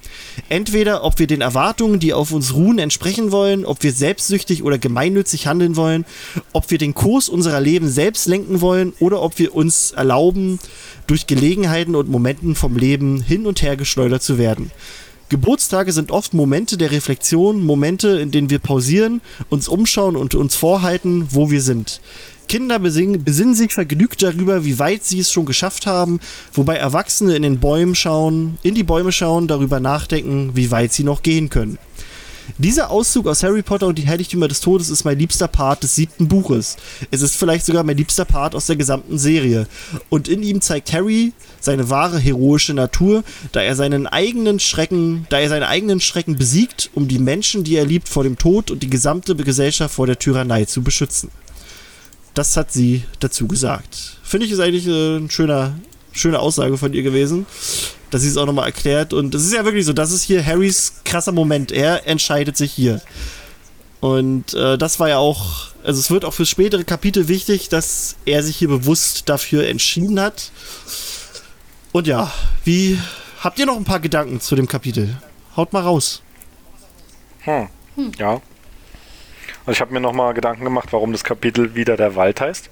Entweder, 0.47 1.03
ob 1.03 1.19
wir 1.19 1.27
den 1.27 1.41
Erwartungen, 1.41 1.99
die 1.99 2.13
auf 2.13 2.31
uns 2.31 2.53
ruhen, 2.53 2.80
entsprechen 2.80 3.34
wollen, 3.34 3.65
ob 3.65 3.84
wir 3.84 3.91
selbstsüchtig 3.91 4.63
oder 4.63 4.77
gemeinnützig 4.77 5.47
handeln 5.47 5.76
wollen, 5.76 6.05
ob 6.53 6.72
wir 6.72 6.77
den 6.77 6.93
Kurs 6.93 7.27
unserer 7.27 7.59
Leben 7.59 7.89
selbst 7.89 8.26
lenken 8.26 8.61
wollen 8.61 8.93
oder 9.01 9.22
ob 9.22 9.38
wir 9.38 9.53
uns 9.53 9.91
erlauben, 9.91 10.59
durch 11.07 11.27
Gelegenheiten 11.27 11.97
und 11.97 12.07
Momenten 12.07 12.55
vom 12.55 12.77
Leben 12.77 13.22
hin 13.22 13.45
und 13.45 13.61
her 13.61 13.76
geschleudert 13.76 14.23
zu 14.23 14.38
werden. 14.38 14.72
Geburtstage 15.31 15.93
sind 15.93 16.11
oft 16.11 16.33
Momente 16.33 16.75
der 16.75 16.91
Reflexion, 16.91 17.63
Momente, 17.63 18.19
in 18.19 18.31
denen 18.31 18.49
wir 18.49 18.59
pausieren, 18.59 19.21
uns 19.49 19.69
umschauen 19.69 20.17
und 20.17 20.35
uns 20.35 20.55
vorhalten, 20.55 21.29
wo 21.29 21.49
wir 21.49 21.61
sind. 21.61 22.01
Kinder 22.49 22.79
besingen, 22.79 23.23
besinnen 23.23 23.55
sich 23.55 23.71
vergnügt 23.71 24.21
darüber, 24.21 24.65
wie 24.65 24.77
weit 24.77 25.05
sie 25.05 25.19
es 25.19 25.31
schon 25.31 25.45
geschafft 25.45 25.87
haben, 25.87 26.19
wobei 26.51 26.75
Erwachsene 26.75 27.33
in 27.33 27.43
den 27.43 27.61
Bäumen 27.61 27.95
schauen, 27.95 28.57
in 28.61 28.75
die 28.75 28.83
Bäume 28.83 29.13
schauen, 29.13 29.47
darüber 29.47 29.79
nachdenken, 29.79 30.51
wie 30.53 30.69
weit 30.69 30.91
sie 30.91 31.05
noch 31.05 31.23
gehen 31.23 31.49
können. 31.49 31.77
Dieser 32.57 32.91
Auszug 32.91 33.27
aus 33.27 33.43
Harry 33.43 33.61
Potter 33.61 33.88
und 33.88 33.97
die 33.97 34.07
Heiligtümer 34.07 34.47
des 34.47 34.61
Todes 34.61 34.89
ist 34.89 35.03
mein 35.03 35.18
liebster 35.18 35.47
Part 35.47 35.84
des 35.84 35.95
siebten 35.95 36.27
Buches. 36.27 36.77
Es 37.09 37.22
ist 37.22 37.35
vielleicht 37.35 37.65
sogar 37.65 37.84
mein 37.84 37.97
liebster 37.97 38.26
Part 38.26 38.55
aus 38.55 38.68
der 38.68 38.76
gesamten 38.76 39.18
Serie. 39.18 39.68
Und 40.09 40.27
in 40.27 40.43
ihm 40.43 40.61
zeigt 40.61 40.93
Harry 40.93 41.34
seine 41.59 41.89
wahre 41.89 42.19
heroische 42.19 42.73
Natur, 42.73 43.23
da 43.51 43.61
er 43.61 43.76
seinen 43.76 44.07
eigenen 44.07 44.59
Schrecken, 44.59 45.26
da 45.30 45.39
er 45.39 45.49
seine 45.49 45.68
eigenen 45.68 45.99
Schrecken 45.99 46.38
besiegt, 46.38 46.89
um 46.93 47.07
die 47.07 47.19
Menschen, 47.19 47.63
die 47.63 47.76
er 47.76 47.85
liebt, 47.85 48.09
vor 48.09 48.23
dem 48.23 48.38
Tod 48.38 48.72
und 48.72 48.84
die 48.84 48.89
gesamte 48.89 49.35
Gesellschaft 49.35 49.95
vor 49.95 50.07
der 50.07 50.19
Tyrannei 50.19 50.65
zu 50.65 50.81
beschützen. 50.81 51.30
Das 52.34 52.55
hat 52.55 52.72
sie 52.72 53.03
dazu 53.19 53.47
gesagt. 53.47 54.18
Finde 54.23 54.45
ich 54.45 54.51
ist 54.51 54.59
eigentlich 54.59 54.88
äh, 54.88 55.18
ein 55.18 55.30
schöner, 55.30 55.77
schöne 56.11 56.39
Aussage 56.39 56.77
von 56.77 56.93
ihr 56.93 57.03
gewesen, 57.03 57.45
dass 58.09 58.21
sie 58.21 58.27
es 58.27 58.38
auch 58.38 58.45
nochmal 58.45 58.65
erklärt. 58.65 59.13
Und 59.13 59.33
es 59.35 59.45
ist 59.45 59.53
ja 59.53 59.65
wirklich 59.65 59.85
so, 59.85 59.93
das 59.93 60.11
ist 60.11 60.23
hier 60.23 60.45
Harrys 60.45 60.93
krasser 61.05 61.31
Moment. 61.31 61.71
Er 61.71 62.07
entscheidet 62.07 62.57
sich 62.57 62.71
hier. 62.71 63.01
Und 63.99 64.53
äh, 64.55 64.77
das 64.77 64.99
war 64.99 65.09
ja 65.09 65.17
auch, 65.17 65.67
also 65.83 65.99
es 65.99 66.09
wird 66.09 66.25
auch 66.25 66.33
fürs 66.33 66.49
spätere 66.49 66.83
Kapitel 66.83 67.27
wichtig, 67.27 67.69
dass 67.69 68.15
er 68.25 68.41
sich 68.43 68.57
hier 68.57 68.67
bewusst 68.67 69.29
dafür 69.29 69.67
entschieden 69.67 70.19
hat. 70.19 70.51
Und 71.91 72.07
ja, 72.07 72.31
wie 72.63 72.99
habt 73.41 73.59
ihr 73.59 73.65
noch 73.65 73.77
ein 73.77 73.83
paar 73.83 73.99
Gedanken 73.99 74.41
zu 74.41 74.55
dem 74.55 74.67
Kapitel? 74.67 75.17
Haut 75.55 75.71
mal 75.71 75.81
raus. 75.81 76.23
Hm. 77.95 78.11
Ja. 78.17 78.41
Also 79.65 79.71
ich 79.71 79.81
habe 79.81 79.93
mir 79.93 79.99
nochmal 79.99 80.33
Gedanken 80.33 80.63
gemacht, 80.63 80.89
warum 80.91 81.11
das 81.11 81.23
Kapitel 81.23 81.75
wieder 81.75 81.95
der 81.95 82.15
Wald 82.15 82.41
heißt. 82.41 82.69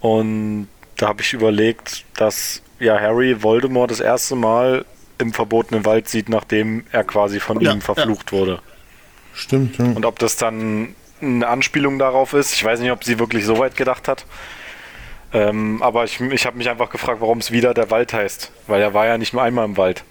Und 0.00 0.68
da 1.02 1.08
habe 1.08 1.20
ich 1.20 1.32
überlegt, 1.32 2.04
dass 2.14 2.62
ja 2.78 2.96
Harry 3.00 3.42
Voldemort 3.42 3.90
das 3.90 3.98
erste 3.98 4.36
Mal 4.36 4.84
im 5.18 5.32
verbotenen 5.32 5.84
Wald 5.84 6.08
sieht, 6.08 6.28
nachdem 6.28 6.84
er 6.92 7.02
quasi 7.02 7.40
von 7.40 7.60
Ja, 7.60 7.72
ihm 7.72 7.80
verflucht 7.80 8.30
wurde. 8.30 8.60
Stimmt, 9.34 9.78
ja. 9.78 9.84
Und 9.86 10.06
ob 10.06 10.20
das 10.20 10.36
dann 10.36 10.94
eine 11.20 11.48
Anspielung 11.48 11.98
darauf 11.98 12.34
ist, 12.34 12.52
ich 12.52 12.62
weiß 12.64 12.78
nicht, 12.78 12.92
ob 12.92 13.02
sie 13.02 13.18
wirklich 13.18 13.44
so 13.44 13.58
weit 13.58 13.76
gedacht 13.76 14.06
hat. 14.06 14.26
Ähm, 15.32 15.82
aber 15.82 16.04
ich, 16.04 16.20
ich 16.20 16.46
habe 16.46 16.56
mich 16.56 16.70
einfach 16.70 16.90
gefragt, 16.90 17.20
warum 17.20 17.38
es 17.38 17.50
wieder 17.50 17.74
der 17.74 17.90
Wald 17.90 18.12
heißt. 18.12 18.52
Weil 18.68 18.80
er 18.80 18.94
war 18.94 19.06
ja 19.06 19.18
nicht 19.18 19.32
nur 19.32 19.42
einmal 19.42 19.64
im 19.64 19.76
Wald. 19.76 20.04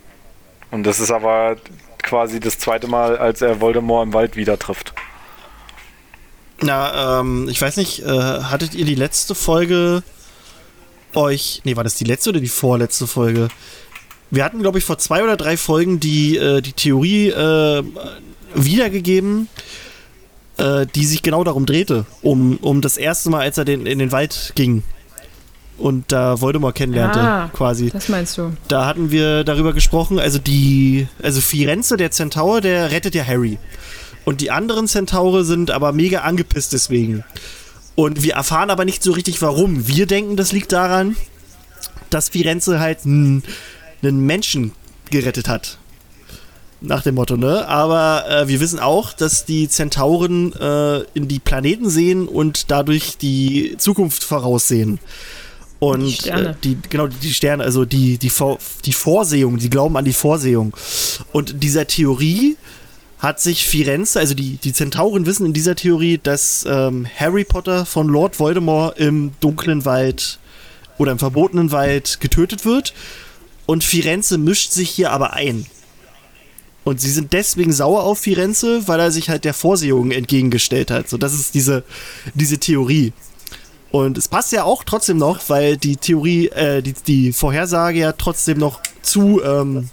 Und 0.72 0.84
das 0.84 1.00
ist 1.00 1.12
aber 1.12 1.56
quasi 2.02 2.42
das 2.42 2.60
zweite 2.60 2.88
Mal, 2.88 3.18
als 3.18 3.42
er 3.42 3.62
Voldemort 3.62 4.08
im 4.08 4.14
Wald 4.14 4.36
wieder 4.36 4.60
trifft. 4.60 4.94
Na, 6.60 7.22
ähm, 7.22 7.48
ich 7.50 7.62
weiß 7.62 7.78
nicht, 7.78 8.00
äh, 8.00 8.08
hattet 8.10 8.76
ihr 8.76 8.84
die 8.86 8.96
letzte 8.96 9.36
Folge 9.36 10.04
euch, 11.16 11.62
nee, 11.64 11.76
war 11.76 11.84
das 11.84 11.96
die 11.96 12.06
letzte 12.06 12.30
oder 12.32 12.40
die 12.40 12.48
vorletzte 12.48 13.08
Folge? 13.08 13.50
wir 14.32 14.46
hatten, 14.46 14.62
glaube 14.62 14.80
ich, 14.80 14.86
vor 14.86 14.98
zwei 14.98 15.24
oder 15.24 15.36
drei 15.38 15.58
Folgen 15.58 16.00
die, 16.00 16.38
äh, 16.38 16.62
die 16.62 16.72
Theorie 16.72 17.28
äh, 17.30 17.84
wiedergegeben, 18.56 19.50
äh, 20.58 20.88
die 20.96 21.06
sich 21.06 21.22
genau 21.22 21.44
darum 21.44 21.66
drehte. 21.66 22.06
Um, 22.22 22.58
um 22.62 22.82
das 22.82 22.98
erste 22.98 23.30
Mal, 23.30 23.42
als 23.42 23.58
er 23.58 23.66
den, 23.66 23.86
in 23.86 24.00
den 24.00 24.12
Wald 24.14 24.54
ging 24.56 24.84
und 25.78 26.12
da 26.12 26.40
Voldemort 26.40 26.76
kennenlernte, 26.76 27.20
Ah. 27.20 27.50
quasi. 27.54 27.90
Das 27.92 28.08
meinst 28.08 28.38
du? 28.38 28.54
Da 28.70 28.86
hatten 28.86 29.12
wir 29.12 29.44
darüber 29.44 29.74
gesprochen, 29.74 30.18
also 30.18 30.40
die, 30.40 31.08
also 31.22 31.42
Firenze, 31.42 31.98
der 31.98 32.12
Zentaur, 32.12 32.62
der 32.62 32.92
rettet 32.92 33.16
ja 33.16 33.26
Harry. 33.26 33.58
Und 34.24 34.40
die 34.40 34.52
anderen 34.52 34.88
Zentaure 34.88 35.44
sind 35.44 35.72
aber 35.72 35.92
mega 35.92 36.20
angepisst 36.22 36.72
deswegen. 36.72 37.26
Und 37.96 38.24
wir 38.24 38.34
erfahren 38.34 38.70
aber 38.70 38.86
nicht 38.86 39.04
so 39.04 39.12
richtig 39.12 39.42
warum. 39.42 39.88
Wir 39.88 40.06
denken, 40.06 40.36
das 40.36 40.52
liegt 40.52 40.72
daran, 40.72 41.16
dass 42.10 42.30
Firenze 42.30 42.80
halt 42.80 43.06
einen, 43.06 43.44
Menschen 44.02 44.72
gerettet 45.10 45.48
hat. 45.48 45.78
Nach 46.84 47.04
dem 47.04 47.16
Motto, 47.16 47.38
ne? 47.38 47.68
Aber 47.68 48.26
äh, 48.28 48.48
wir 48.48 48.60
wissen 48.60 48.80
auch, 48.80 49.14
dass 49.14 49.46
die 49.46 49.70
Zentauren 49.70 50.52
äh, 50.54 51.02
in 51.14 51.28
die 51.28 51.38
Planeten 51.38 51.90
sehen 51.90 52.28
und 52.28 52.72
dadurch 52.72 53.18
die 53.18 53.76
Zukunft 53.78 54.24
voraussehen. 54.24 55.00
Und 55.78 56.02
Die 56.02 56.14
Sterne. 56.14 56.50
Äh, 56.50 56.56
die, 56.64 56.78
genau, 56.90 57.08
die 57.08 57.34
Sterne, 57.34 57.64
also 57.64 57.86
die, 57.86 58.18
die, 58.18 58.30
Vor 58.30 58.58
die 58.86 58.94
Vorsehung, 58.94 59.58
die 59.58 59.70
glauben 59.70 59.96
an 59.96 60.06
die 60.06 60.14
Vorsehung. 60.14 60.76
Und 61.32 61.62
dieser 61.62 61.86
Theorie 61.86 62.56
hat 63.22 63.40
sich 63.40 63.68
Firenze, 63.68 64.20
also 64.20 64.34
die, 64.34 64.58
die 64.58 64.74
Zentauren 64.74 65.28
wissen 65.28 65.46
in 65.46 65.54
dieser 65.54 65.76
Theorie, 65.76 66.20
dass 66.22 66.66
ähm, 66.68 67.08
Harry 67.16 67.44
Potter 67.44 67.86
von 67.86 68.08
Lord 68.08 68.40
Voldemort 68.40 68.98
im 68.98 69.32
dunklen 69.40 69.86
Wald 69.86 70.40
oder 70.98 71.12
im 71.12 71.20
verbotenen 71.20 71.72
Wald 71.72 72.20
getötet 72.20 72.66
wird. 72.66 72.96
Und 73.68 73.84
Firenze 73.84 74.40
mischt 74.40 74.72
sich 74.72 74.90
hier 74.90 75.12
aber 75.12 75.34
ein. 75.34 75.68
Und 76.84 77.00
sie 77.00 77.12
sind 77.12 77.32
deswegen 77.32 77.72
sauer 77.72 78.04
auf 78.04 78.18
Firenze, 78.18 78.88
weil 78.88 79.00
er 79.00 79.12
sich 79.12 79.30
halt 79.30 79.46
der 79.46 79.54
Vorsehung 79.54 80.10
entgegengestellt 80.10 80.90
hat. 80.90 81.08
So, 81.08 81.18
das 81.18 81.36
ist 81.36 81.54
diese, 81.54 81.84
diese 82.34 82.58
Theorie. 82.58 83.14
Und 83.92 84.18
es 84.18 84.30
passt 84.30 84.52
ja 84.52 84.64
auch 84.64 84.84
trotzdem 84.84 85.18
noch, 85.18 85.42
weil 85.48 85.78
die 85.78 85.98
Theorie, 85.98 86.48
äh, 86.48 86.82
die, 86.82 86.94
die 87.06 87.34
Vorhersage 87.34 88.00
ja 88.00 88.14
trotzdem 88.14 88.58
noch 88.58 88.82
zu, 89.04 89.44
ähm, 89.44 89.90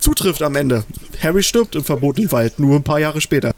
zutrifft 0.00 0.42
am 0.42 0.56
Ende. 0.56 0.84
Harry 1.22 1.42
stirbt 1.42 1.74
im 1.76 1.84
verbotenen 1.84 2.32
Wald, 2.32 2.58
nur 2.58 2.76
ein 2.76 2.82
paar 2.82 2.98
Jahre 2.98 3.20
später. 3.20 3.52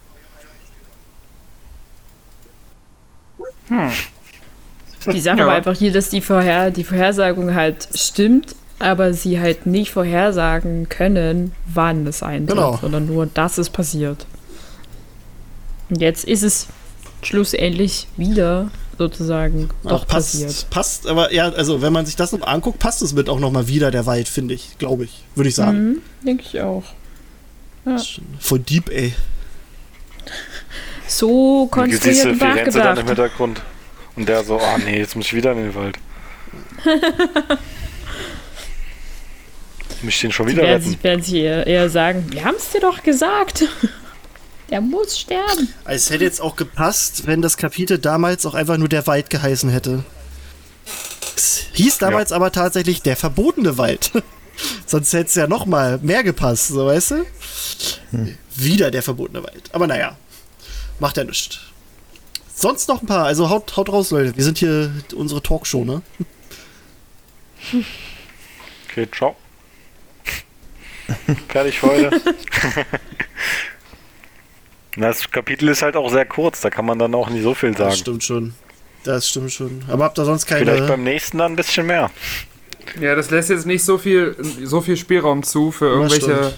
Die 5.12 5.20
Sache 5.20 5.38
Ja. 5.38 5.46
war 5.46 5.54
einfach 5.54 5.76
hier, 5.76 5.92
dass 5.92 6.10
die, 6.10 6.20
Vorher 6.20 6.70
die 6.70 6.84
Vorhersagung 6.84 7.54
halt 7.54 7.88
stimmt, 7.94 8.54
aber 8.78 9.12
sie 9.14 9.40
halt 9.40 9.66
nicht 9.66 9.90
vorhersagen 9.92 10.88
können, 10.88 11.52
wann 11.72 12.06
es 12.06 12.22
eintritt, 12.22 12.56
Genau. 12.56 12.76
sondern 12.80 13.06
nur, 13.06 13.26
dass 13.26 13.58
es 13.58 13.70
passiert. 13.70 14.26
Und 15.90 16.00
jetzt 16.00 16.24
ist 16.24 16.42
es 16.42 16.66
schlussendlich 17.22 18.08
wieder 18.16 18.70
sozusagen 18.98 19.68
doch 19.82 20.06
passt, 20.06 20.32
passiert. 20.40 20.66
Passt, 20.70 21.06
aber 21.06 21.32
ja, 21.32 21.48
also 21.50 21.82
wenn 21.82 21.92
man 21.92 22.06
sich 22.06 22.16
das 22.16 22.32
noch 22.32 22.46
anguckt, 22.46 22.78
passt 22.78 23.02
es 23.02 23.12
mit 23.12 23.28
auch 23.28 23.40
nochmal 23.40 23.68
wieder 23.68 23.90
der 23.90 24.06
Wald, 24.06 24.28
finde 24.28 24.54
ich, 24.54 24.78
glaube 24.78 25.04
ich, 25.04 25.24
würde 25.34 25.48
ich 25.48 25.54
sagen. 25.54 25.78
Mhm, 25.84 26.02
denke 26.26 26.44
ich 26.46 26.60
auch. 26.60 26.84
Voll 28.38 28.60
deep, 28.60 28.90
ey. 28.90 29.12
So 31.08 31.66
konstruiert 31.66 32.26
und 32.26 32.36
Firenze 32.36 32.78
dann 32.78 32.96
im 32.98 33.06
nachgedacht. 33.06 33.08
Hintergrund. 33.08 33.62
Und 34.14 34.28
der 34.28 34.44
so, 34.44 34.56
oh 34.56 34.78
nee, 34.84 34.98
jetzt 34.98 35.16
muss 35.16 35.26
ich 35.26 35.34
wieder 35.34 35.52
in 35.52 35.58
den 35.58 35.74
Wald. 35.74 35.98
Muss 40.02 40.14
ich 40.14 40.20
den 40.20 40.32
schon 40.32 40.46
Die 40.46 40.52
wieder 40.54 40.62
werden 40.64 40.82
retten? 40.88 41.02
werden 41.04 41.22
sich 41.22 41.34
eher, 41.34 41.66
eher 41.66 41.88
sagen, 41.88 42.26
wir 42.30 42.44
haben 42.44 42.56
es 42.56 42.70
dir 42.70 42.80
doch 42.80 43.02
gesagt. 43.04 43.64
Der 44.72 44.80
muss 44.80 45.18
sterben. 45.18 45.68
Es 45.84 46.08
hätte 46.08 46.24
jetzt 46.24 46.40
auch 46.40 46.56
gepasst, 46.56 47.26
wenn 47.26 47.42
das 47.42 47.58
Kapitel 47.58 47.98
damals 47.98 48.46
auch 48.46 48.54
einfach 48.54 48.78
nur 48.78 48.88
der 48.88 49.06
Wald 49.06 49.28
geheißen 49.28 49.68
hätte. 49.68 50.02
Es 51.36 51.66
hieß 51.74 51.98
damals 51.98 52.32
aber 52.32 52.52
tatsächlich 52.52 53.02
der 53.02 53.16
verbotene 53.16 53.76
Wald. 53.76 54.12
Sonst 54.86 55.12
hätte 55.12 55.26
es 55.26 55.34
ja 55.34 55.46
noch 55.46 55.66
mal 55.66 55.98
mehr 55.98 56.24
gepasst, 56.24 56.68
so 56.68 56.86
weißt 56.86 57.10
du? 57.10 57.26
Wieder 58.56 58.90
der 58.90 59.02
verbotene 59.02 59.44
Wald. 59.44 59.68
Aber 59.74 59.86
naja, 59.86 60.16
macht 61.00 61.18
ja 61.18 61.24
nichts. 61.24 61.58
Sonst 62.54 62.88
noch 62.88 63.02
ein 63.02 63.06
paar, 63.06 63.26
also 63.26 63.50
haut, 63.50 63.76
haut 63.76 63.92
raus, 63.92 64.10
Leute. 64.10 64.34
Wir 64.34 64.44
sind 64.44 64.56
hier 64.56 64.90
unsere 65.14 65.42
Talkshow, 65.42 65.84
ne? 65.84 66.00
Okay, 68.88 69.06
ciao. 69.14 69.36
Fertig 71.48 71.78
für 71.78 71.88
heute. 71.88 72.22
Das 74.96 75.30
Kapitel 75.30 75.68
ist 75.68 75.82
halt 75.82 75.96
auch 75.96 76.10
sehr 76.10 76.26
kurz, 76.26 76.60
da 76.60 76.70
kann 76.70 76.84
man 76.84 76.98
dann 76.98 77.14
auch 77.14 77.30
nicht 77.30 77.42
so 77.42 77.54
viel 77.54 77.70
Das 77.70 77.78
sagen. 77.78 77.96
stimmt 77.96 78.24
schon. 78.24 78.54
Das 79.04 79.28
stimmt 79.28 79.52
schon. 79.52 79.82
Aber 79.88 80.04
habt 80.04 80.18
ihr 80.18 80.24
sonst 80.24 80.46
Vielleicht 80.46 80.66
keine. 80.66 80.86
beim 80.86 81.02
nächsten 81.02 81.38
dann 81.38 81.52
ein 81.52 81.56
bisschen 81.56 81.86
mehr. 81.86 82.10
Ja, 83.00 83.14
das 83.14 83.30
lässt 83.30 83.50
jetzt 83.50 83.66
nicht 83.66 83.84
so 83.84 83.96
viel, 83.98 84.36
so 84.64 84.80
viel 84.80 84.96
Spielraum 84.96 85.42
zu 85.42 85.70
für 85.72 85.86
irgendwelche. 85.86 86.52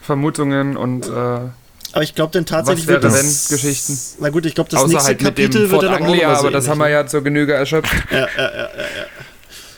Vermutungen 0.00 0.76
und 0.76 1.06
äh, 1.06 1.10
Aber 1.10 2.02
ich 2.02 2.14
glaube 2.14 2.32
dann 2.32 2.44
tatsächlich 2.44 2.86
wird 2.88 3.04
das. 3.04 3.48
Geschichten? 3.48 3.96
Na 4.20 4.30
gut, 4.30 4.44
ich 4.46 4.54
glaube, 4.54 4.68
das 4.70 4.80
außer 4.80 4.88
nächste 4.88 5.06
halt 5.08 5.18
Kapitel 5.20 5.70
wird 5.70 5.82
dann 5.82 5.94
aber 5.94 6.04
auch 6.04 6.08
Anglia, 6.08 6.34
so 6.34 6.40
aber 6.40 6.50
das 6.50 6.64
ähnlich, 6.64 6.70
haben 6.70 6.78
wir 6.78 6.88
ja 6.88 7.06
zur 7.06 7.22
Genüge 7.22 7.52
erschöpft. 7.54 7.92
Ja, 8.10 8.18
ja, 8.18 8.26
ja, 8.36 8.50
ja, 8.52 8.66
ja. 8.66 9.06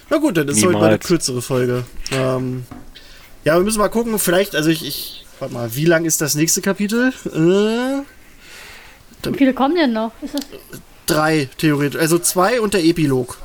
Na 0.08 0.16
gut, 0.18 0.36
dann 0.36 0.48
ist 0.48 0.56
heute 0.58 0.66
mal 0.72 0.78
eine 0.78 0.86
Niemals. 0.86 1.06
kürzere 1.06 1.42
Folge. 1.42 1.84
Ähm, 2.12 2.64
ja, 3.44 3.56
wir 3.56 3.62
müssen 3.64 3.78
mal 3.78 3.88
gucken, 3.88 4.18
vielleicht, 4.18 4.54
also 4.56 4.70
ich, 4.70 4.86
ich 4.86 5.23
warte 5.38 5.54
mal, 5.54 5.74
wie 5.74 5.84
lang 5.84 6.04
ist 6.04 6.20
das 6.20 6.34
nächste 6.34 6.60
Kapitel? 6.60 7.12
Äh, 7.26 8.02
Wie 9.30 9.36
viele 9.38 9.54
kommen 9.54 9.74
denn 9.74 9.92
noch? 9.92 10.12
Ist 10.22 10.34
das 10.34 10.42
drei, 11.06 11.48
theoretisch. 11.58 12.00
Also 12.00 12.18
zwei 12.18 12.60
und 12.60 12.74
der 12.74 12.84
Epilog. 12.84 13.38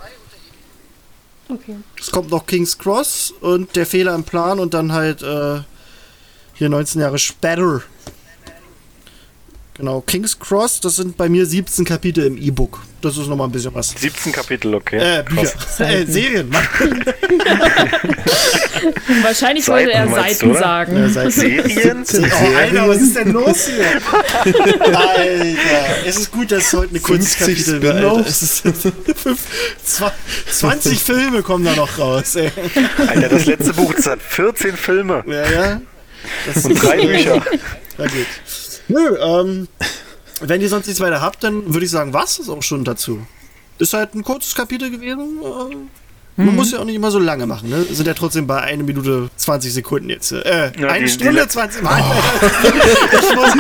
okay? 1.50 1.78
Es 2.00 2.12
kommt 2.12 2.30
noch 2.32 2.46
King's 2.46 2.78
Cross 2.78 3.34
und 3.42 3.76
der 3.76 3.86
Fehler 3.86 4.16
im 4.16 4.24
Plan 4.24 4.60
und 4.60 4.74
dann 4.74 4.92
halt 4.94 5.22
äh, 5.22 5.60
hier 6.54 6.70
19 6.70 7.02
Jahre 7.02 7.20
später. 7.20 7.82
Genau, 9.80 10.02
King's 10.02 10.38
Cross, 10.38 10.82
das 10.82 10.98
sind 10.98 11.16
bei 11.16 11.30
mir 11.30 11.46
17 11.46 11.86
Kapitel 11.86 12.26
im 12.26 12.38
E-Book. 12.38 12.82
Das 13.02 13.16
ist 13.16 13.28
nochmal 13.28 13.48
ein 13.48 13.52
bisschen 13.54 13.74
was. 13.74 13.92
17 13.98 14.34
Kapitel, 14.34 14.76
okay. 14.76 14.98
Äh, 14.98 15.24
Bücher. 15.24 15.54
Äh, 15.80 16.06
Serien, 16.06 16.50
Mann. 16.50 16.68
Wahrscheinlich 19.24 19.64
Seiten 19.64 19.88
wollte 19.88 19.92
er 19.94 20.10
Seiten 20.10 20.50
du, 20.54 20.60
sagen. 20.60 20.98
Ja, 20.98 21.08
seit- 21.08 21.32
Serien? 21.34 22.04
Oh, 22.14 22.58
Alter, 22.58 22.90
was 22.90 23.02
ist 23.02 23.16
denn 23.16 23.32
los 23.32 23.68
hier? 23.68 23.86
Alter, 24.98 26.06
es 26.06 26.18
ist 26.18 26.32
gut, 26.32 26.52
dass 26.52 26.66
es 26.66 26.74
heute 26.74 26.90
eine 26.90 27.00
kurzes 27.00 27.36
50 27.36 27.66
Kapitel 27.66 27.82
wird. 27.82 27.96
Alter. 27.96 28.10
Spin-offs? 28.10 28.42
Es 28.42 28.42
ist 28.42 28.62
fünf- 29.22 29.40
zwa- 29.88 30.12
20 30.52 31.00
Filme 31.02 31.42
kommen 31.42 31.64
da 31.64 31.74
noch 31.76 31.98
raus, 31.98 32.36
ey. 32.36 32.52
Alter, 33.08 33.30
das 33.30 33.46
letzte 33.46 33.74
Buch, 33.74 33.94
hat 33.96 34.22
14 34.22 34.76
Filme 34.76 35.24
Ja, 35.26 35.50
ja. 35.50 35.82
Das 36.54 36.66
und 36.66 36.74
drei 36.84 36.98
Bücher. 37.06 37.42
Na 37.98 38.06
gut. 38.08 38.28
Nö, 38.90 39.16
ähm, 39.22 39.68
wenn 40.42 40.62
ihr 40.62 40.70
sonst 40.70 40.88
nichts 40.88 41.00
weiter 41.02 41.22
habt, 41.22 41.44
dann 41.44 41.74
würde 41.74 41.86
ich 41.86 41.92
sagen, 41.92 42.14
was 42.14 42.38
ist 42.40 42.50
auch 42.50 42.64
schon 42.64 42.84
dazu. 42.84 43.26
Ist 43.78 43.94
halt 43.94 44.14
ein 44.16 44.24
kurzes 44.24 44.56
Kapitel 44.56 44.90
gewesen. 44.92 45.40
Äh, 45.42 45.76
man 46.42 46.56
muss 46.56 46.72
ja 46.72 46.80
auch 46.80 46.86
nicht 46.86 46.96
immer 46.96 47.12
so 47.12 47.20
lange 47.20 47.46
machen, 47.46 47.68
ne? 47.70 47.84
Sind 47.92 48.08
ja 48.08 48.14
trotzdem 48.14 48.48
bei 48.48 48.62
1 48.62 48.84
Minute 48.86 49.30
20 49.36 49.74
Sekunden 49.74 50.10
jetzt. 50.10 50.32
Äh, 50.32 50.72
Ja, 50.80 50.88
eine 50.88 51.00
die- 51.00 51.06
die 51.06 51.10
Stunde 51.12 51.34
let- 51.34 51.52
20 51.52 51.82
Mal. 51.84 52.02
das 53.12 53.36
muss, 53.36 53.56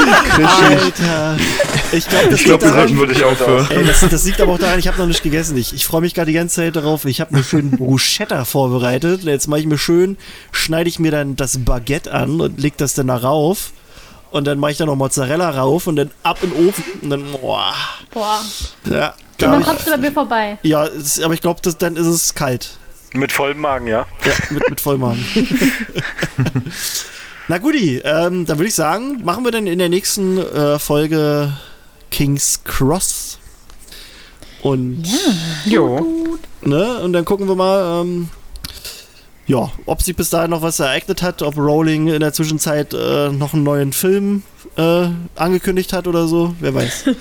Alter. 0.64 1.38
Ich 1.91 2.07
glaube, 2.07 2.30
das 2.30 2.39
Ich 2.39 2.45
glaube, 2.45 2.64
liegt 2.65 2.73
wir 2.76 2.80
sollten 2.80 2.95
daran, 2.95 2.97
wirklich 2.97 3.23
aufhören. 3.26 3.68
Ey, 3.72 3.85
das, 3.85 3.99
das 4.10 4.23
liegt 4.23 4.39
aber 4.39 4.53
auch 4.53 4.60
daran, 4.60 4.80
ich 4.80 4.88
habe 4.88 4.97
noch 4.97 5.07
nicht 5.07 5.23
gegessen. 5.23 5.57
Ich, 5.57 5.73
ich 5.73 5.85
freue 5.85 5.99
mich 6.01 6.14
gerade 6.14 6.27
die 6.27 6.34
ganze 6.38 6.56
Zeit 6.56 6.76
darauf. 6.77 7.03
Ich 7.03 7.19
habe 7.19 7.35
mir 7.35 7.43
schön 7.43 7.72
Bruschetta 7.77 8.45
vorbereitet. 8.45 9.23
Jetzt 9.23 9.47
mache 9.49 9.60
ich 9.60 9.65
mir 9.65 9.77
schön, 9.77 10.18
schneide 10.53 10.88
ich 10.89 10.99
mir 10.99 11.11
dann 11.11 11.35
das 11.35 11.57
Baguette 11.65 12.14
an 12.14 12.39
und 12.39 12.61
leg 12.61 12.77
das 12.77 12.93
dann 12.93 13.07
da 13.07 13.18
rauf. 13.18 13.72
Und 14.31 14.45
dann 14.45 14.60
mache 14.60 14.72
ich 14.72 14.77
da 14.77 14.85
noch 14.85 14.95
Mozzarella 14.95 15.49
rauf 15.49 15.88
und 15.88 15.95
dann 15.95 16.11
ab 16.23 16.38
in 16.43 16.51
den 16.51 16.68
Ofen. 16.68 16.84
Und 17.01 17.10
dann, 17.10 17.23
boah. 17.41 17.73
Boah. 18.11 18.41
Ja, 18.89 19.10
Und 19.10 19.41
dann 19.41 19.64
kommst 19.64 19.88
du 19.88 19.91
bei 19.91 19.97
mir 19.97 20.11
vorbei. 20.11 20.57
ja 20.64 20.85
es- 20.85 21.22
aber 21.22 21.34
ich 21.34 21.41
glaube, 21.41 21.61
dann 21.80 21.95
ist 21.95 22.06
es 22.07 22.35
kalt. 22.35 22.72
Mit 23.14 23.31
vollem 23.31 23.60
Magen, 23.60 23.88
ja. 23.88 24.06
Ja, 24.23 24.34
mit, 24.51 24.69
mit 24.69 24.81
Vollmagen. 24.81 25.26
Na 27.47 27.57
guti, 27.57 27.97
ähm, 28.03 28.45
dann 28.45 28.57
würde 28.60 28.68
ich 28.68 28.76
sagen, 28.76 29.22
machen 29.23 29.43
wir 29.43 29.51
dann 29.51 29.65
in 29.65 29.80
der 29.80 29.89
nächsten 29.89 30.38
äh, 30.38 30.77
Folge 30.77 31.51
King's 32.11 32.64
Cross. 32.64 33.39
Und 34.61 35.03
Jo. 35.65 36.38
Ne? 36.61 36.99
Und 36.99 37.14
dann 37.14 37.26
gucken 37.26 37.47
wir 37.47 37.56
mal, 37.56 38.01
ähm, 38.01 38.30
ja, 39.50 39.70
ob 39.88 40.02
sich 40.04 40.16
bis 40.16 40.30
dahin 40.30 40.52
noch 40.52 40.62
was 40.62 40.80
ereignet 40.80 41.22
hat, 41.24 41.42
ob 41.42 41.58
Rowling 41.58 42.08
in 42.08 42.20
der 42.20 42.32
Zwischenzeit 42.34 42.94
äh, 42.94 43.30
noch 43.30 43.54
einen 43.54 43.64
neuen 43.64 43.92
Film 43.94 44.44
äh, 44.78 45.08
angekündigt 45.36 45.92
hat 45.92 46.08
oder 46.08 46.28
so, 46.28 46.56
wer 46.60 46.74
weiß. 46.76 47.06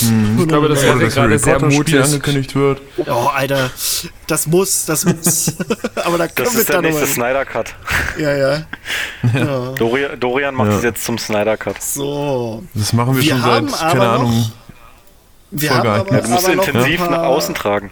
Hm. 0.00 0.38
Ich 0.40 0.46
glaube, 0.48 0.68
das 0.68 0.80
dass 0.82 0.88
Harry 0.90 1.08
gerade 1.08 1.38
sehr 1.38 1.58
mutig. 1.64 2.00
angekündigt 2.00 2.54
wird. 2.54 2.80
Oh, 3.06 3.28
Alter, 3.34 3.70
das 4.28 4.46
muss, 4.46 4.84
das 4.84 5.04
muss. 5.06 5.54
Aber 6.04 6.18
da 6.18 6.26
Das 6.28 6.52
wir 6.52 6.60
ist 6.60 6.68
der 6.68 6.76
dann 6.76 6.84
nächste. 6.84 7.06
Snyder 7.06 7.44
Cut. 7.44 7.74
Ja, 8.18 8.36
ja. 8.36 8.62
ja. 9.34 9.72
Dorian, 9.76 10.20
Dorian 10.20 10.54
macht 10.54 10.70
Ja. 10.70 10.76
es 10.76 10.82
jetzt 10.84 11.04
zum 11.04 11.18
Snyder 11.18 11.56
Cut. 11.56 11.82
So. 11.82 12.62
Das 12.74 12.92
machen 12.92 13.16
wir, 13.16 13.22
Wir 13.22 13.30
schon 13.30 13.40
seit, 13.40 13.78
keine 13.90 14.04
noch- 14.04 14.12
Ahnung. 14.12 14.52
Wir 15.50 15.68
Voll 15.70 15.78
haben, 15.78 15.88
aber, 15.88 16.12
Ja, 16.14 16.20
Du 16.20 16.28
musst 16.28 16.46
aber 16.46 16.56
noch 16.56 16.68
intensiv 16.68 17.00
nach 17.10 17.22
außen 17.22 17.54
tragen. 17.54 17.90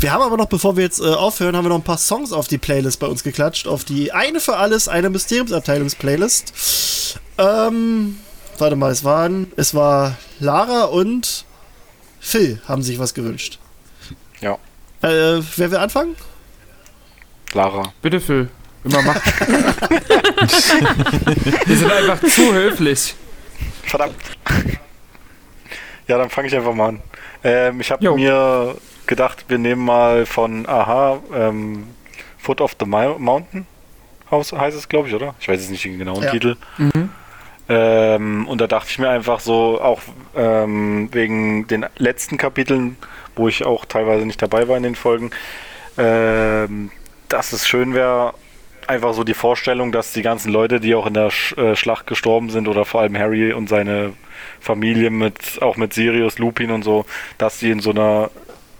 Wir 0.00 0.12
haben 0.12 0.22
aber 0.22 0.38
noch, 0.38 0.46
bevor 0.46 0.76
wir 0.76 0.84
jetzt 0.84 0.98
äh, 0.98 1.04
aufhören, 1.04 1.54
haben 1.54 1.66
wir 1.66 1.68
noch 1.68 1.76
ein 1.76 1.82
paar 1.82 1.98
Songs 1.98 2.32
auf 2.32 2.48
die 2.48 2.56
Playlist 2.56 2.98
bei 3.00 3.06
uns 3.06 3.22
geklatscht. 3.22 3.66
Auf 3.66 3.84
die 3.84 4.12
eine 4.12 4.40
für 4.40 4.56
alles, 4.56 4.88
eine 4.88 5.10
Mysteriumsabteilungs-Playlist. 5.10 7.18
Ähm, 7.36 8.18
warte 8.56 8.76
mal, 8.76 8.92
es 8.92 9.04
waren, 9.04 9.52
es 9.56 9.74
war 9.74 10.16
Lara 10.38 10.84
und 10.84 11.44
Phil 12.18 12.62
haben 12.66 12.82
sich 12.82 12.98
was 12.98 13.12
gewünscht. 13.12 13.58
Ja. 14.40 14.54
Äh, 15.02 15.42
wer 15.56 15.70
will 15.70 15.76
anfangen? 15.76 16.16
Lara. 17.52 17.92
Bitte, 18.00 18.20
Phil. 18.20 18.48
Immer 18.84 19.02
machen. 19.02 19.20
Wir 21.66 21.76
sind 21.76 21.92
einfach 21.92 22.20
zu 22.20 22.54
höflich. 22.54 23.14
Verdammt. 23.82 24.14
Ja, 26.08 26.16
dann 26.16 26.30
fange 26.30 26.48
ich 26.48 26.56
einfach 26.56 26.72
mal 26.72 26.88
an. 26.88 27.02
Ähm, 27.44 27.82
ich 27.82 27.90
habe 27.90 28.14
mir 28.14 28.76
gedacht, 29.10 29.44
wir 29.48 29.58
nehmen 29.58 29.84
mal 29.84 30.24
von 30.24 30.66
Aha 30.66 31.18
ähm, 31.34 31.88
Foot 32.38 32.62
of 32.62 32.74
the 32.80 32.86
Mou- 32.86 33.18
Mountain 33.18 33.66
heißt 34.32 34.76
es, 34.76 34.88
glaube 34.88 35.08
ich, 35.08 35.14
oder? 35.14 35.34
Ich 35.40 35.48
weiß 35.48 35.60
jetzt 35.60 35.70
nicht 35.70 35.84
den 35.84 35.98
genauen 35.98 36.22
Ja. 36.22 36.30
Titel. 36.30 36.56
Mhm. 36.78 37.10
Ähm, 37.68 38.46
und 38.48 38.60
da 38.60 38.66
dachte 38.68 38.88
ich 38.90 38.98
mir 38.98 39.08
einfach 39.10 39.40
so, 39.40 39.80
auch 39.80 40.00
ähm, 40.36 41.08
wegen 41.12 41.66
den 41.66 41.84
letzten 41.98 42.36
Kapiteln, 42.36 42.96
wo 43.36 43.48
ich 43.48 43.66
auch 43.66 43.84
teilweise 43.84 44.24
nicht 44.26 44.40
dabei 44.40 44.68
war 44.68 44.76
in 44.76 44.82
den 44.84 44.94
Folgen, 44.94 45.30
ähm, 45.98 46.90
dass 47.28 47.52
es 47.52 47.66
schön 47.68 47.92
wäre, 47.94 48.34
einfach 48.86 49.14
so 49.14 49.22
die 49.24 49.34
Vorstellung, 49.34 49.92
dass 49.92 50.12
die 50.12 50.22
ganzen 50.22 50.52
Leute, 50.52 50.80
die 50.80 50.94
auch 50.94 51.06
in 51.06 51.14
der 51.14 51.30
Sch 51.30 51.56
äh, 51.58 51.76
Schlacht 51.76 52.06
gestorben 52.06 52.50
sind, 52.50 52.66
oder 52.68 52.84
vor 52.84 53.00
allem 53.02 53.16
Harry 53.18 53.52
und 53.52 53.68
seine 53.68 54.12
Familie 54.60 55.10
mit, 55.10 55.60
auch 55.60 55.76
mit 55.76 55.92
Sirius, 55.92 56.38
Lupin 56.38 56.70
und 56.70 56.82
so, 56.82 57.04
dass 57.38 57.58
die 57.58 57.70
in 57.70 57.80
so 57.80 57.90
einer, 57.90 58.30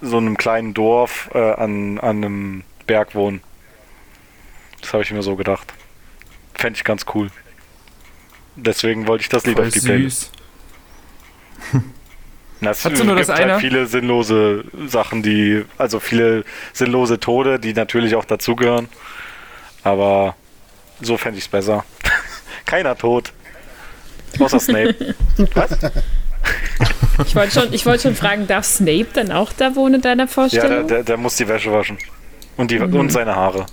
so 0.01 0.17
einem 0.17 0.37
kleinen 0.37 0.75
Dorf 0.75 1.31
äh, 1.35 1.39
an, 1.53 1.99
an 1.99 2.17
einem 2.25 2.65
Berg 2.87 3.15
wohnen. 3.15 3.43
Das 4.81 4.93
habe 4.93 5.03
ich 5.03 5.11
mir 5.13 5.23
so 5.23 5.37
gedacht. 5.37 5.73
Fände 6.55 6.77
ich 6.77 6.85
ganz 6.85 7.05
cool. 7.15 7.31
Deswegen 8.57 9.07
wollte 9.07 9.23
ich 9.23 9.29
das 9.29 9.47
Lied 9.47 9.57
Voll 9.57 9.67
auf 9.69 9.73
die 9.73 9.81
Playlist. 9.81 10.33
süß. 11.73 11.83
Na, 12.61 12.71
Es 12.71 12.85
Hast 12.85 12.99
du 12.99 13.05
nur 13.05 13.17
gibt 13.17 13.29
das 13.29 13.37
halt 13.37 13.51
eine? 13.51 13.61
viele 13.61 13.87
sinnlose 13.87 14.65
Sachen, 14.87 15.23
die, 15.23 15.65
also 15.79 15.99
viele 16.01 16.45
sinnlose 16.73 17.19
Tode, 17.19 17.59
die 17.59 17.73
natürlich 17.73 18.15
auch 18.17 18.25
dazugehören. 18.27 18.89
Aber 19.83 20.37
so 21.01 21.17
fände 21.17 21.39
ich 21.39 21.45
es 21.45 21.49
besser. 21.49 21.85
Keiner 22.67 22.97
tot. 22.99 23.33
Außer 24.39 24.61
Snape. 24.61 25.15
Was? 25.55 25.79
Ich 27.27 27.37
wollte 27.37 27.61
schon, 27.61 27.73
ich 27.73 27.85
wollte 27.87 28.05
schon 28.05 28.15
fragen, 28.15 28.47
darf 28.47 28.65
Snape 28.65 29.09
dann 29.13 29.31
auch 29.31 29.53
da 29.53 29.75
wohnen 29.77 29.97
in 29.97 30.01
deiner 30.01 30.23
Ja, 30.23 30.27
der, 30.27 30.29
Vorstellung? 30.29 30.89
der, 30.89 31.03
der 31.03 31.17
muss 31.17 31.37
die 31.37 31.47
Wäsche 31.47 31.71
waschen. 31.73 31.99
Und, 32.57 32.71
die, 32.71 32.79
und 32.79 33.13
seine 33.13 33.37
Haare. 33.37 33.67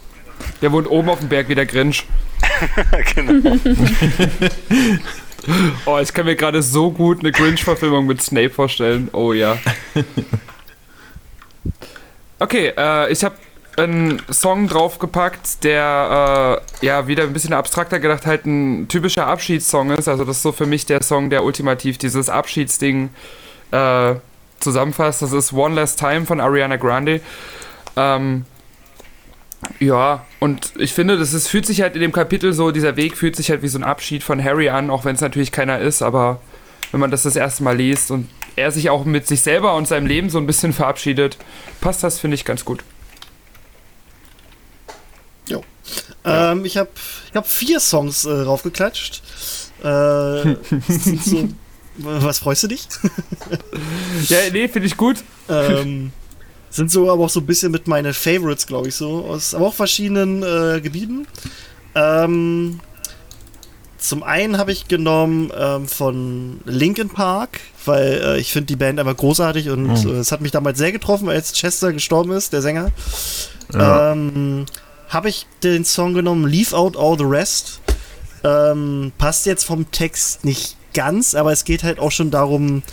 Der 0.61 0.71
wohnt 0.71 0.89
oben 0.89 1.09
auf 1.09 1.19
dem 1.19 1.29
Berg 1.29 1.47
wie 1.49 1.55
der 1.55 1.65
Grinch. 1.65 2.05
genau. 3.15 3.55
Oh, 5.85 5.97
ich 5.99 6.13
kann 6.13 6.25
mir 6.25 6.35
gerade 6.35 6.61
so 6.61 6.91
gut 6.91 7.19
eine 7.21 7.31
Grinch-Verfilmung 7.31 8.05
mit 8.05 8.21
Snape 8.21 8.49
vorstellen. 8.49 9.09
Oh 9.13 9.31
ja. 9.31 9.57
Okay, 12.39 12.71
äh, 12.77 13.11
ich 13.11 13.23
habe 13.23 13.35
einen 13.77 14.21
Song 14.31 14.67
draufgepackt, 14.67 15.63
der 15.63 16.61
äh, 16.81 16.85
ja 16.85 17.07
wieder 17.07 17.23
ein 17.23 17.33
bisschen 17.33 17.53
abstrakter 17.53 17.99
gedacht 17.99 18.25
halt 18.25 18.45
ein 18.45 18.87
typischer 18.87 19.27
Abschiedssong 19.27 19.91
ist. 19.91 20.07
Also 20.07 20.25
das 20.25 20.37
ist 20.37 20.43
so 20.43 20.51
für 20.51 20.65
mich 20.65 20.85
der 20.85 21.03
Song, 21.03 21.29
der 21.29 21.43
ultimativ 21.43 21.97
dieses 21.97 22.29
Abschiedsding 22.29 23.09
äh, 23.71 24.15
zusammenfasst. 24.59 25.21
Das 25.21 25.31
ist 25.31 25.53
One 25.53 25.75
Last 25.75 25.99
Time 25.99 26.25
von 26.25 26.41
Ariana 26.41 26.77
Grande. 26.77 27.21
Ähm, 27.95 28.45
ja, 29.79 30.25
und 30.39 30.73
ich 30.77 30.93
finde, 30.93 31.17
das 31.17 31.33
ist, 31.33 31.47
fühlt 31.47 31.65
sich 31.65 31.81
halt 31.81 31.95
in 31.95 32.01
dem 32.01 32.11
Kapitel 32.11 32.53
so, 32.53 32.71
dieser 32.71 32.95
Weg 32.95 33.15
fühlt 33.15 33.35
sich 33.35 33.49
halt 33.49 33.61
wie 33.61 33.67
so 33.67 33.77
ein 33.77 33.83
Abschied 33.83 34.23
von 34.23 34.43
Harry 34.43 34.69
an, 34.69 34.89
auch 34.89 35.05
wenn 35.05 35.15
es 35.15 35.21
natürlich 35.21 35.51
keiner 35.51 35.79
ist, 35.79 36.01
aber 36.01 36.39
wenn 36.91 36.99
man 36.99 37.11
das 37.11 37.23
das 37.23 37.35
erste 37.35 37.63
Mal 37.63 37.75
liest 37.75 38.11
und 38.11 38.29
er 38.55 38.71
sich 38.71 38.89
auch 38.89 39.05
mit 39.05 39.27
sich 39.27 39.41
selber 39.41 39.75
und 39.75 39.87
seinem 39.87 40.07
Leben 40.07 40.29
so 40.29 40.37
ein 40.37 40.47
bisschen 40.47 40.73
verabschiedet, 40.73 41.37
passt 41.81 42.03
das, 42.03 42.19
finde 42.19 42.35
ich, 42.35 42.45
ganz 42.45 42.65
gut. 42.65 42.83
Ähm, 46.27 46.65
ich 46.65 46.77
habe 46.77 46.89
ich 47.29 47.35
hab 47.35 47.47
vier 47.47 47.79
Songs 47.79 48.25
äh, 48.25 48.31
raufgeklatscht. 48.31 49.21
Äh, 49.83 49.85
so, 51.23 51.49
was 51.97 52.39
freust 52.39 52.63
du 52.63 52.67
dich? 52.67 52.87
Ja, 54.29 54.37
nee, 54.51 54.67
finde 54.67 54.87
ich 54.87 54.97
gut. 54.97 55.17
ähm, 55.49 56.11
sind 56.69 56.91
so 56.91 57.09
aber 57.11 57.23
auch 57.25 57.29
so 57.29 57.39
ein 57.39 57.45
bisschen 57.45 57.71
mit 57.71 57.87
meine 57.87 58.13
Favorites, 58.13 58.67
glaube 58.67 58.87
ich, 58.89 58.95
so, 58.95 59.25
aus 59.25 59.53
aber 59.55 59.67
auch 59.67 59.73
verschiedenen 59.73 60.43
äh, 60.43 60.81
Gebieten. 60.81 61.25
Ähm, 61.95 62.79
zum 63.97 64.21
einen 64.23 64.57
habe 64.57 64.71
ich 64.71 64.87
genommen 64.87 65.51
ähm, 65.57 65.87
von 65.87 66.59
Linkin 66.65 67.09
Park, 67.09 67.59
weil 67.85 68.21
äh, 68.23 68.39
ich 68.39 68.51
finde 68.51 68.67
die 68.67 68.75
Band 68.75 68.99
einfach 68.99 69.17
großartig 69.17 69.69
und 69.69 69.87
Mhm. 70.03 70.09
äh, 70.15 70.19
es 70.19 70.31
hat 70.31 70.41
mich 70.41 70.51
damals 70.51 70.77
sehr 70.77 70.91
getroffen, 70.91 71.29
als 71.29 71.53
Chester 71.53 71.93
gestorben 71.93 72.31
ist, 72.31 72.53
der 72.53 72.61
Sänger. 72.61 72.91
Ja. 73.73 74.11
Ähm, 74.13 74.65
habe 75.09 75.29
ich 75.29 75.45
den 75.63 75.85
Song 75.85 76.13
genommen, 76.13 76.47
Leave 76.47 76.75
Out 76.75 76.97
All 76.97 77.17
the 77.17 77.23
Rest. 77.23 77.79
Ähm, 78.43 79.11
passt 79.17 79.45
jetzt 79.45 79.63
vom 79.63 79.89
Text 79.91 80.45
nicht 80.45 80.75
ganz, 80.93 81.35
aber 81.35 81.51
es 81.51 81.63
geht 81.63 81.83
halt 81.83 81.99
auch 81.99 82.11
schon 82.11 82.31
darum, 82.31 82.83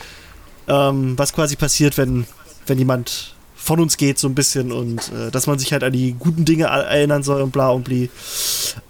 ähm, 0.69 1.19
was 1.19 1.33
quasi 1.33 1.57
passiert, 1.57 1.99
wenn, 1.99 2.27
wenn 2.67 2.79
jemand 2.79 3.35
von 3.55 3.81
uns 3.81 3.97
geht, 3.97 4.19
so 4.19 4.29
ein 4.29 4.35
bisschen 4.35 4.73
und 4.73 5.11
äh, 5.13 5.31
dass 5.31 5.47
man 5.47 5.59
sich 5.59 5.73
halt 5.73 5.85
an 5.85 5.93
die 5.93 6.15
guten 6.19 6.45
Dinge 6.45 6.65
er- 6.65 6.87
erinnern 6.87 7.23
soll 7.23 7.41
und 7.43 7.51
bla 7.51 7.71
und 7.71 7.85
bli. 7.85 8.11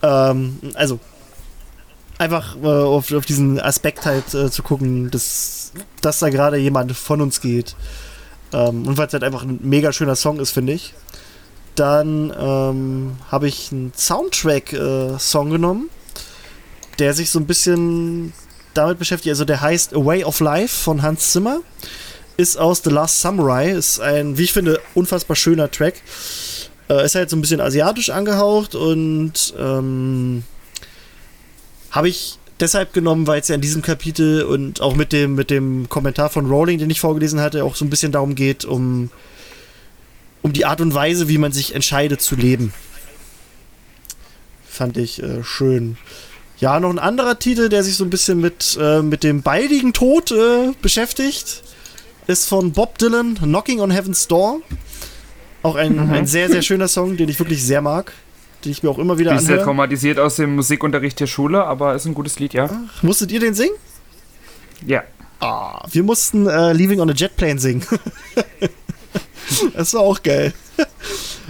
Ähm, 0.02 0.58
also, 0.74 0.98
einfach 2.18 2.56
äh, 2.62 2.66
auf, 2.66 3.12
auf 3.12 3.26
diesen 3.26 3.60
Aspekt 3.60 4.04
halt 4.06 4.34
äh, 4.34 4.50
zu 4.50 4.62
gucken, 4.62 5.10
dass, 5.10 5.72
dass 6.00 6.20
da 6.20 6.28
gerade 6.30 6.56
jemand 6.56 6.96
von 6.96 7.20
uns 7.20 7.40
geht. 7.40 7.76
Ähm, 8.52 8.86
und 8.86 8.96
weil 8.96 9.06
es 9.08 9.12
halt 9.12 9.24
einfach 9.24 9.42
ein 9.42 9.58
mega 9.62 9.92
schöner 9.92 10.16
Song 10.16 10.38
ist, 10.38 10.50
finde 10.50 10.72
ich. 10.74 10.94
Dann 11.74 12.32
ähm, 12.38 13.16
habe 13.30 13.48
ich 13.48 13.72
einen 13.72 13.92
Soundtrack-Song 13.96 15.50
genommen, 15.50 15.90
der 16.98 17.14
sich 17.14 17.30
so 17.30 17.40
ein 17.40 17.46
bisschen 17.46 18.32
damit 18.74 18.98
beschäftigt. 18.98 19.30
Also 19.30 19.44
der 19.44 19.60
heißt 19.60 19.94
A 19.94 20.04
Way 20.04 20.24
of 20.24 20.40
Life 20.40 20.82
von 20.82 21.02
Hans 21.02 21.32
Zimmer. 21.32 21.60
Ist 22.36 22.58
aus 22.58 22.82
The 22.84 22.90
Last 22.90 23.20
Samurai. 23.20 23.70
Ist 23.70 24.00
ein, 24.00 24.38
wie 24.38 24.44
ich 24.44 24.52
finde, 24.52 24.80
unfassbar 24.94 25.36
schöner 25.36 25.70
Track. 25.70 25.94
Äh, 26.88 27.04
ist 27.04 27.14
halt 27.14 27.30
so 27.30 27.36
ein 27.36 27.40
bisschen 27.40 27.60
asiatisch 27.60 28.10
angehaucht 28.10 28.74
und 28.74 29.54
ähm, 29.58 30.44
habe 31.90 32.08
ich 32.08 32.38
deshalb 32.60 32.92
genommen, 32.92 33.26
weil 33.26 33.40
es 33.40 33.48
ja 33.48 33.54
in 33.54 33.60
diesem 33.60 33.82
Kapitel 33.82 34.42
und 34.42 34.80
auch 34.80 34.94
mit 34.94 35.12
dem, 35.12 35.34
mit 35.34 35.50
dem 35.50 35.88
Kommentar 35.88 36.28
von 36.28 36.46
Rowling, 36.46 36.78
den 36.78 36.90
ich 36.90 37.00
vorgelesen 37.00 37.40
hatte, 37.40 37.64
auch 37.64 37.74
so 37.74 37.84
ein 37.84 37.90
bisschen 37.90 38.12
darum 38.12 38.34
geht, 38.34 38.64
um, 38.64 39.10
um 40.44 40.52
die 40.52 40.66
Art 40.66 40.80
und 40.82 40.92
Weise, 40.94 41.26
wie 41.28 41.38
man 41.38 41.52
sich 41.52 41.74
entscheidet 41.74 42.20
zu 42.20 42.36
leben. 42.36 42.74
Fand 44.68 44.98
ich 44.98 45.22
äh, 45.22 45.42
schön. 45.42 45.96
Ja, 46.58 46.78
noch 46.80 46.90
ein 46.90 46.98
anderer 46.98 47.38
Titel, 47.38 47.68
der 47.70 47.82
sich 47.82 47.96
so 47.96 48.04
ein 48.04 48.10
bisschen 48.10 48.40
mit, 48.40 48.76
äh, 48.80 49.00
mit 49.02 49.24
dem 49.24 49.40
baldigen 49.42 49.92
Tod 49.94 50.30
äh, 50.32 50.72
beschäftigt, 50.82 51.62
ist 52.26 52.46
von 52.46 52.72
Bob 52.72 52.98
Dylan, 52.98 53.36
Knocking 53.36 53.80
on 53.80 53.90
Heaven's 53.90 54.28
Door. 54.28 54.60
Auch 55.62 55.76
ein, 55.76 55.94
Mhm. 55.96 56.12
ein 56.12 56.26
sehr, 56.26 56.50
sehr 56.50 56.60
schöner 56.62 56.88
Song, 56.88 57.16
den 57.16 57.28
ich 57.30 57.38
wirklich 57.38 57.64
sehr 57.64 57.80
mag, 57.80 58.12
den 58.64 58.72
ich 58.72 58.82
mir 58.82 58.90
auch 58.90 58.98
immer 58.98 59.16
wieder 59.18 59.30
Die 59.32 59.38
ist 59.38 59.44
anhöre. 59.48 59.64
traumatisiert 59.64 60.18
aus 60.18 60.36
dem 60.36 60.54
Musikunterricht 60.56 61.18
der 61.20 61.26
Schule, 61.26 61.64
aber 61.64 61.94
ist 61.94 62.04
ein 62.04 62.12
gutes 62.14 62.38
Lied, 62.38 62.52
ja. 62.52 62.68
Ach, 62.70 63.02
musstet 63.02 63.32
ihr 63.32 63.40
den 63.40 63.54
singen? 63.54 63.74
Ja. 64.86 65.04
Ah, 65.40 65.86
wir 65.90 66.02
mussten 66.02 66.46
äh, 66.46 66.72
Leaving 66.74 67.00
on 67.00 67.08
a 67.08 67.14
Jet 67.14 67.34
Plane 67.36 67.58
singen. 67.58 67.82
das 69.74 69.94
war 69.94 70.02
auch 70.02 70.22
geil. 70.22 70.52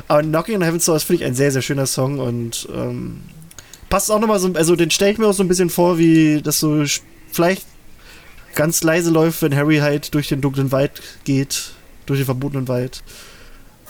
Aber 0.08 0.22
Knocking 0.22 0.56
on 0.56 0.62
Heaven's 0.62 0.84
Door 0.84 0.96
ist, 0.96 1.04
finde 1.04 1.22
ich, 1.22 1.26
ein 1.26 1.34
sehr, 1.34 1.52
sehr 1.52 1.62
schöner 1.62 1.86
Song 1.86 2.18
und 2.18 2.68
ähm, 2.74 3.20
passt 3.88 4.10
auch 4.10 4.18
nochmal 4.18 4.38
so, 4.38 4.52
also 4.54 4.76
den 4.76 4.90
stelle 4.90 5.12
ich 5.12 5.18
mir 5.18 5.26
auch 5.26 5.32
so 5.34 5.42
ein 5.42 5.48
bisschen 5.48 5.70
vor, 5.70 5.98
wie 5.98 6.42
das 6.42 6.60
so 6.60 6.84
vielleicht 7.30 7.64
ganz 8.54 8.82
leise 8.82 9.10
läuft, 9.10 9.42
wenn 9.42 9.54
Harry 9.54 9.78
halt 9.78 10.14
durch 10.14 10.28
den 10.28 10.40
dunklen 10.40 10.72
Wald 10.72 11.02
geht, 11.24 11.70
durch 12.06 12.20
den 12.20 12.26
verbotenen 12.26 12.68
Wald. 12.68 13.02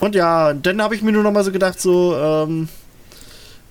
Und 0.01 0.15
ja, 0.15 0.53
dann 0.55 0.83
habe 0.83 0.95
ich 0.95 1.03
mir 1.03 1.13
nur 1.13 1.23
noch 1.23 1.33
mal 1.33 1.45
so 1.45 1.53
gedacht, 1.53 1.81
so, 1.81 2.17
ähm, 2.17 2.69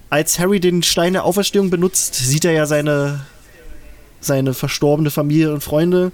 als 0.09 0.37
Harry 0.39 0.59
den 0.59 0.83
Stein 0.83 1.13
der 1.13 1.23
Auferstehung 1.23 1.69
benutzt, 1.69 2.15
sieht 2.15 2.45
er 2.45 2.51
ja 2.51 2.65
seine, 2.65 3.21
seine 4.19 4.53
verstorbene 4.53 5.09
Familie 5.09 5.51
und 5.51 5.63
Freunde. 5.63 6.11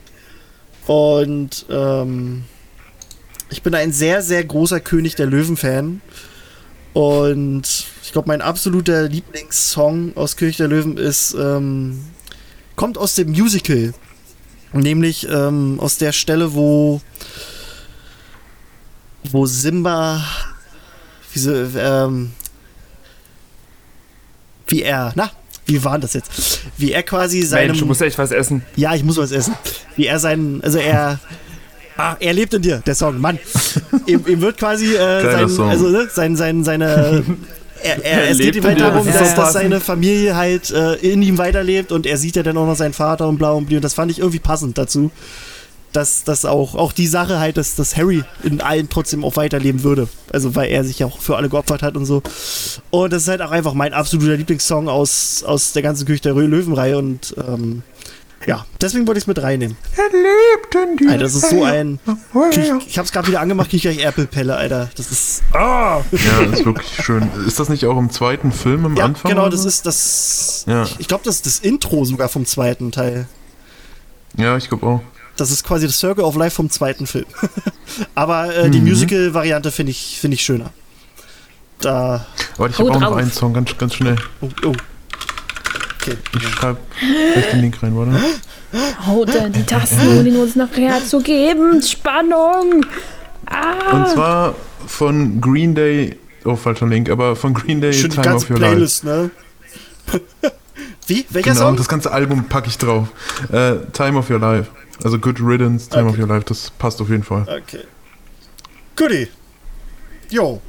Und 0.87 1.65
ähm, 1.69 2.45
ich 3.49 3.63
bin 3.63 3.73
ein 3.76 3.91
sehr, 3.91 4.21
sehr 4.21 4.43
großer 4.43 4.80
König 4.80 5.15
der 5.15 5.26
Löwen-Fan. 5.26 6.01
Und 6.93 7.85
ich 8.03 8.11
glaube, 8.11 8.27
mein 8.27 8.41
absoluter 8.41 9.07
Lieblingssong 9.07 10.15
aus 10.15 10.35
König 10.35 10.57
der 10.57 10.67
Löwen 10.67 10.97
ist, 10.97 11.35
ähm, 11.39 12.03
kommt 12.76 12.97
aus 12.97 13.15
dem 13.15 13.31
Musical. 13.31 13.93
Nämlich 14.73 15.27
ähm, 15.30 15.80
aus 15.80 15.97
der 15.97 16.11
Stelle, 16.11 16.53
wo, 16.53 17.01
wo 19.23 19.45
Simba, 19.47 20.23
wie, 21.34 21.39
so, 21.39 21.53
ähm, 21.53 22.31
wie 24.67 24.84
er, 24.84 25.11
na, 25.15 25.31
wie 25.65 25.84
war 25.84 25.97
das 25.97 26.13
jetzt? 26.13 26.61
Wie 26.77 26.91
er 26.91 27.03
quasi 27.03 27.41
seinem. 27.41 27.67
Mensch, 27.67 27.80
du 27.80 27.85
musst 27.85 28.01
echt 28.01 28.17
was 28.17 28.31
essen. 28.31 28.63
Ja, 28.76 28.93
ich 28.93 29.03
muss 29.03 29.17
was 29.17 29.31
essen. 29.31 29.55
Wie 29.95 30.05
er 30.05 30.19
seinen, 30.19 30.63
also 30.63 30.77
er, 30.77 31.19
ah, 31.99 32.17
er 32.19 32.34
lebt 32.34 32.53
in 32.53 32.61
dir, 32.61 32.81
der 32.85 32.95
Song, 32.95 33.19
Mann. 33.19 33.38
ihm, 34.05 34.26
ihm 34.26 34.41
wird 34.41 34.57
quasi 34.57 34.95
äh, 34.95 35.21
sein, 35.47 35.67
also 35.67 35.89
ne, 35.89 36.07
sein, 36.11 36.35
sein, 36.35 36.63
seine, 36.63 37.23
er, 37.84 38.03
er, 38.03 38.23
Er 38.23 38.30
es 38.31 38.38
geht 38.38 38.55
ihm 38.55 38.63
halt 38.63 38.80
darum, 38.80 39.05
das 39.05 39.17
dass, 39.17 39.35
dass 39.35 39.53
seine 39.53 39.80
Familie 39.80 40.35
halt 40.35 40.71
äh, 40.71 40.95
in 40.95 41.21
ihm 41.21 41.38
weiterlebt 41.38 41.91
und 41.91 42.05
er 42.05 42.17
sieht 42.17 42.35
ja 42.35 42.43
dann 42.43 42.57
auch 42.57 42.65
noch 42.65 42.76
seinen 42.76 42.93
Vater 42.93 43.27
und 43.27 43.38
blau 43.38 43.57
und 43.57 43.65
blü 43.65 43.76
und 43.76 43.84
das 43.84 43.93
fand 43.93 44.11
ich 44.11 44.19
irgendwie 44.19 44.39
passend 44.39 44.77
dazu. 44.77 45.11
Dass, 45.91 46.23
dass 46.23 46.45
auch, 46.45 46.76
auch 46.76 46.91
die 46.91 47.07
Sache 47.07 47.39
halt, 47.39 47.57
dass, 47.57 47.73
dass 47.73 47.97
Harry 47.97 48.23
in 48.43 48.61
allen 48.61 48.89
trotzdem 48.89 49.26
auch 49.26 49.38
weiterleben 49.38 49.81
würde. 49.81 50.07
Also 50.31 50.55
weil 50.55 50.69
er 50.69 50.84
sich 50.84 50.99
ja 50.99 51.07
auch 51.07 51.19
für 51.19 51.35
alle 51.35 51.49
geopfert 51.49 51.81
hat 51.81 51.97
und 51.97 52.05
so. 52.05 52.21
Und 52.91 53.11
das 53.11 53.23
ist 53.23 53.27
halt 53.27 53.41
auch 53.41 53.49
einfach 53.49 53.73
mein 53.73 53.95
absoluter 53.95 54.38
Lieblingssong 54.38 54.88
aus, 54.88 55.41
aus 55.43 55.73
der 55.73 55.81
ganzen 55.81 56.05
Küche 56.05 56.21
der 56.21 56.35
Löwenreihe 56.35 56.95
und 56.95 57.34
ähm, 57.39 57.81
ja, 58.48 58.66
deswegen 58.82 59.06
wollte 59.07 59.18
ich 59.20 59.24
es 59.24 59.28
mit 59.28 59.41
reinnehmen. 59.41 59.76
Er 59.98 60.03
lebt 60.06 60.76
in 60.76 60.98
dir. 60.98 61.11
Alter, 61.11 61.24
das 61.24 61.36
ist 61.36 61.49
so 61.49 61.64
ein. 61.64 61.99
Ich, 62.52 62.88
ich 62.88 62.98
hab's 62.98 63.11
gerade 63.11 63.28
wieder 63.28 63.41
angemacht, 63.41 63.70
krieg 63.70 63.78
ich 63.78 63.82
gleich 63.84 63.99
Erpelpelle, 64.06 64.56
Alter. 64.56 64.90
Das 64.95 65.11
ist. 65.11 65.44
Ah! 65.53 66.02
Ja, 66.11 66.45
das 66.49 66.60
ist 66.60 66.66
wirklich 66.66 66.88
schön. 67.03 67.30
Ist 67.45 67.60
das 67.60 67.70
nicht 67.70 67.86
auch 67.86 67.98
im 67.98 68.10
zweiten 68.10 68.52
Film 68.52 68.86
am 68.86 68.95
Ja, 68.95 69.06
Anfang? 69.06 69.30
genau, 69.32 69.49
das 69.49 69.66
ist 69.66 69.86
das. 69.86 70.64
Ja. 70.68 70.88
Ich 70.99 71.07
glaube, 71.07 71.24
das 71.26 71.36
ist 71.36 71.45
das 71.45 71.60
Intro 71.60 72.06
sogar 72.06 72.30
vom 72.30 72.45
zweiten 72.45 72.91
Teil. 72.91 73.28
Ja, 74.38 74.56
ich 74.57 74.70
glaube 74.70 74.86
auch. 74.88 75.02
Das 75.36 75.52
ist 75.52 75.64
quasi 75.66 75.88
das 75.88 75.98
Circle 75.99 76.24
of 76.24 76.36
Life 76.36 76.56
vom 76.56 76.70
zweiten 76.70 77.07
Film. 77.07 77.26
Aber 78.16 78.56
äh, 78.56 78.70
die 78.70 78.80
Mhm. 78.82 78.90
Musical-Variante 78.90 79.72
finde 79.72 79.91
ich, 79.91 80.18
find 80.20 80.34
ich 80.34 80.41
schöner. 80.41 80.72
Da. 81.82 82.26
Aber 82.57 82.70
ich 82.70 82.78
habe 82.78 82.91
auch 82.91 82.99
noch 82.99 83.16
einen 83.16 83.32
Song, 83.32 83.53
ganz, 83.53 83.78
ganz 83.78 83.95
schnell. 83.95 84.18
Oh, 84.41 84.49
oh. 84.66 84.74
Okay. 86.01 86.15
Ich 86.38 86.47
schreibe 86.47 86.77
gleich 87.34 87.49
den 87.51 87.61
Link 87.61 87.84
rein, 87.84 87.95
warte. 87.95 88.19
Haut 89.05 89.34
er 89.35 89.49
die 89.49 89.63
Tasten, 89.63 90.19
um 90.19 90.26
ihn 90.26 90.38
uns 90.38 90.55
nachher 90.55 91.03
zu 91.05 91.19
geben. 91.21 91.81
Spannung! 91.81 92.85
Ah! 93.45 93.91
Und 93.91 94.09
zwar 94.09 94.55
von 94.88 95.41
Green 95.41 95.73
Day, 95.76 96.17
oh, 96.45 96.55
falscher 96.55 96.88
Link, 96.88 97.09
aber 97.09 97.35
von 97.35 97.53
Green 97.53 97.81
Day 97.81 97.93
Schön 97.93 98.09
die 98.11 98.15
Time 98.15 98.26
ganze 98.27 98.45
of 98.45 98.49
Your 98.51 98.59
Life. 98.59 98.71
Playlist, 98.76 99.03
ne? 99.03 99.31
Wie? 101.07 101.26
Welcher 101.31 101.51
Genau, 101.53 101.65
Song? 101.67 101.76
das 101.77 101.88
ganze 101.88 102.11
Album 102.11 102.45
packe 102.45 102.67
ich 102.69 102.77
drauf. 102.77 103.07
Äh, 103.51 103.77
Time 103.93 104.17
of 104.19 104.30
Your 104.30 104.39
Life. 104.39 104.69
Also 105.03 105.17
Good 105.17 105.39
Riddance, 105.41 105.89
Time 105.89 106.05
of 106.05 106.11
Okay. 106.13 106.21
Your 106.21 106.27
Life, 106.27 106.45
das 106.47 106.71
passt 106.71 107.01
auf 107.01 107.09
jeden 107.09 107.23
Fall. 107.23 107.41
Okay. 107.43 107.84
Goodie. 108.95 109.27
Jo. 110.30 110.61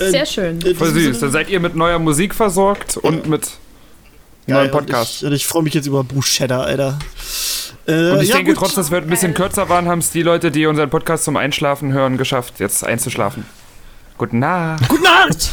Äh, 0.00 0.10
Sehr 0.10 0.26
schön. 0.26 0.60
in 0.62 0.74
Voll 0.74 0.90
süß. 0.90 1.20
Dann 1.20 1.30
seid 1.30 1.48
ihr 1.48 1.60
mit 1.60 1.76
neuer 1.76 1.98
Musik 2.00 2.34
versorgt 2.34 2.96
und 2.96 3.26
mit 3.28 3.48
Geil, 4.46 4.56
neuen 4.56 4.70
Podcast. 4.70 5.22
Und 5.24 5.32
ich, 5.32 5.42
ich 5.42 5.46
freue 5.46 5.62
mich 5.62 5.74
jetzt 5.74 5.86
über 5.86 6.04
Bruce 6.04 6.26
Cheddar, 6.26 6.64
Alter. 6.64 6.98
Äh, 7.86 8.10
Und 8.10 8.22
ich 8.22 8.28
ja, 8.28 8.36
denke, 8.36 8.52
gut. 8.54 8.60
trotz 8.62 8.74
dass 8.74 8.90
wir 8.90 8.98
ein 8.98 9.06
bisschen 9.08 9.34
kürzer 9.34 9.68
waren, 9.68 9.88
haben 9.88 9.98
es 10.00 10.10
die 10.10 10.22
Leute, 10.22 10.50
die 10.50 10.66
unseren 10.66 10.90
Podcast 10.90 11.24
zum 11.24 11.36
Einschlafen 11.36 11.92
hören, 11.92 12.16
geschafft, 12.18 12.54
jetzt 12.60 12.84
einzuschlafen. 12.84 13.44
Guten 14.16 14.38
Nacht. 14.38 14.88
Gute 14.88 15.02
Nacht! 15.02 15.50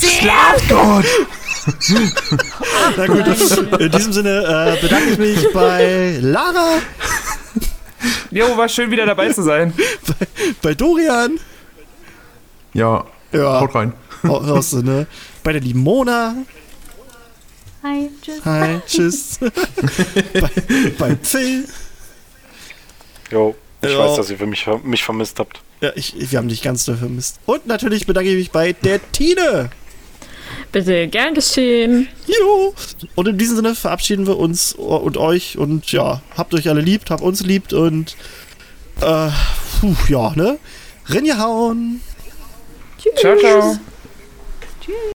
Schlaf 0.00 0.62
Gott! 0.68 1.04
Na 2.96 3.06
gut, 3.06 3.80
in 3.80 3.90
diesem 3.90 4.12
Sinne 4.12 4.76
äh, 4.76 4.80
bedanke 4.80 5.10
ich 5.10 5.18
mich 5.18 5.52
bei 5.52 6.18
Lara, 6.20 6.78
Jo, 8.30 8.56
war 8.56 8.68
schön 8.68 8.90
wieder 8.90 9.04
dabei 9.06 9.30
zu 9.32 9.42
sein. 9.42 9.74
bei 10.62 10.74
Dorian, 10.74 11.38
Ja, 12.72 13.04
ja, 13.32 13.60
haut 13.60 13.74
rein. 13.74 13.92
Raus, 14.24 14.72
ne? 14.72 15.06
bei 15.42 15.52
der 15.52 15.60
lieben 15.62 15.80
Mona, 15.80 16.34
Hi, 17.82 18.10
tschüss. 18.22 18.44
hi, 18.44 18.80
tschüss, 18.86 19.38
bei, 20.34 20.50
bei 20.98 21.16
Phil, 21.22 21.64
Jo, 23.30 23.54
ich 23.80 23.90
Ja. 23.90 23.98
weiß, 23.98 24.16
dass 24.16 24.30
ihr 24.30 24.38
für 24.38 24.46
mich, 24.46 24.66
mich 24.84 25.02
vermisst 25.04 25.38
habt. 25.38 25.60
ja, 25.80 25.90
ich, 25.94 26.14
wir 26.18 26.38
haben 26.38 26.48
dich 26.48 26.62
ganz 26.62 26.84
doll 26.84 26.96
vermisst. 26.96 27.38
Und 27.46 27.66
natürlich 27.66 28.06
bedanke 28.06 28.30
ich 28.30 28.36
mich 28.36 28.50
bei 28.50 28.72
der 28.72 29.00
Tine. 29.12 29.70
Bitte, 30.72 31.08
gern 31.08 31.32
geschehen. 31.34 32.08
Jo. 32.26 32.74
Und 33.14 33.28
in 33.28 33.38
diesem 33.38 33.56
Sinne 33.56 33.74
verabschieden 33.74 34.26
wir 34.26 34.36
uns 34.38 34.72
und 34.74 35.16
euch 35.16 35.56
und 35.58 35.90
ja, 35.92 36.20
habt 36.36 36.52
euch 36.54 36.68
alle 36.68 36.80
liebt, 36.80 37.10
habt 37.10 37.22
uns 37.22 37.40
liebt 37.42 37.72
und 37.72 38.16
äh, 39.00 39.30
puh, 39.80 39.94
ja, 40.08 40.32
ne? 40.36 40.58
Rinja 41.08 41.38
hauen. 41.38 42.00
Ciao, 43.16 43.36
ciao. 43.38 43.78
Cheers. 44.90 45.00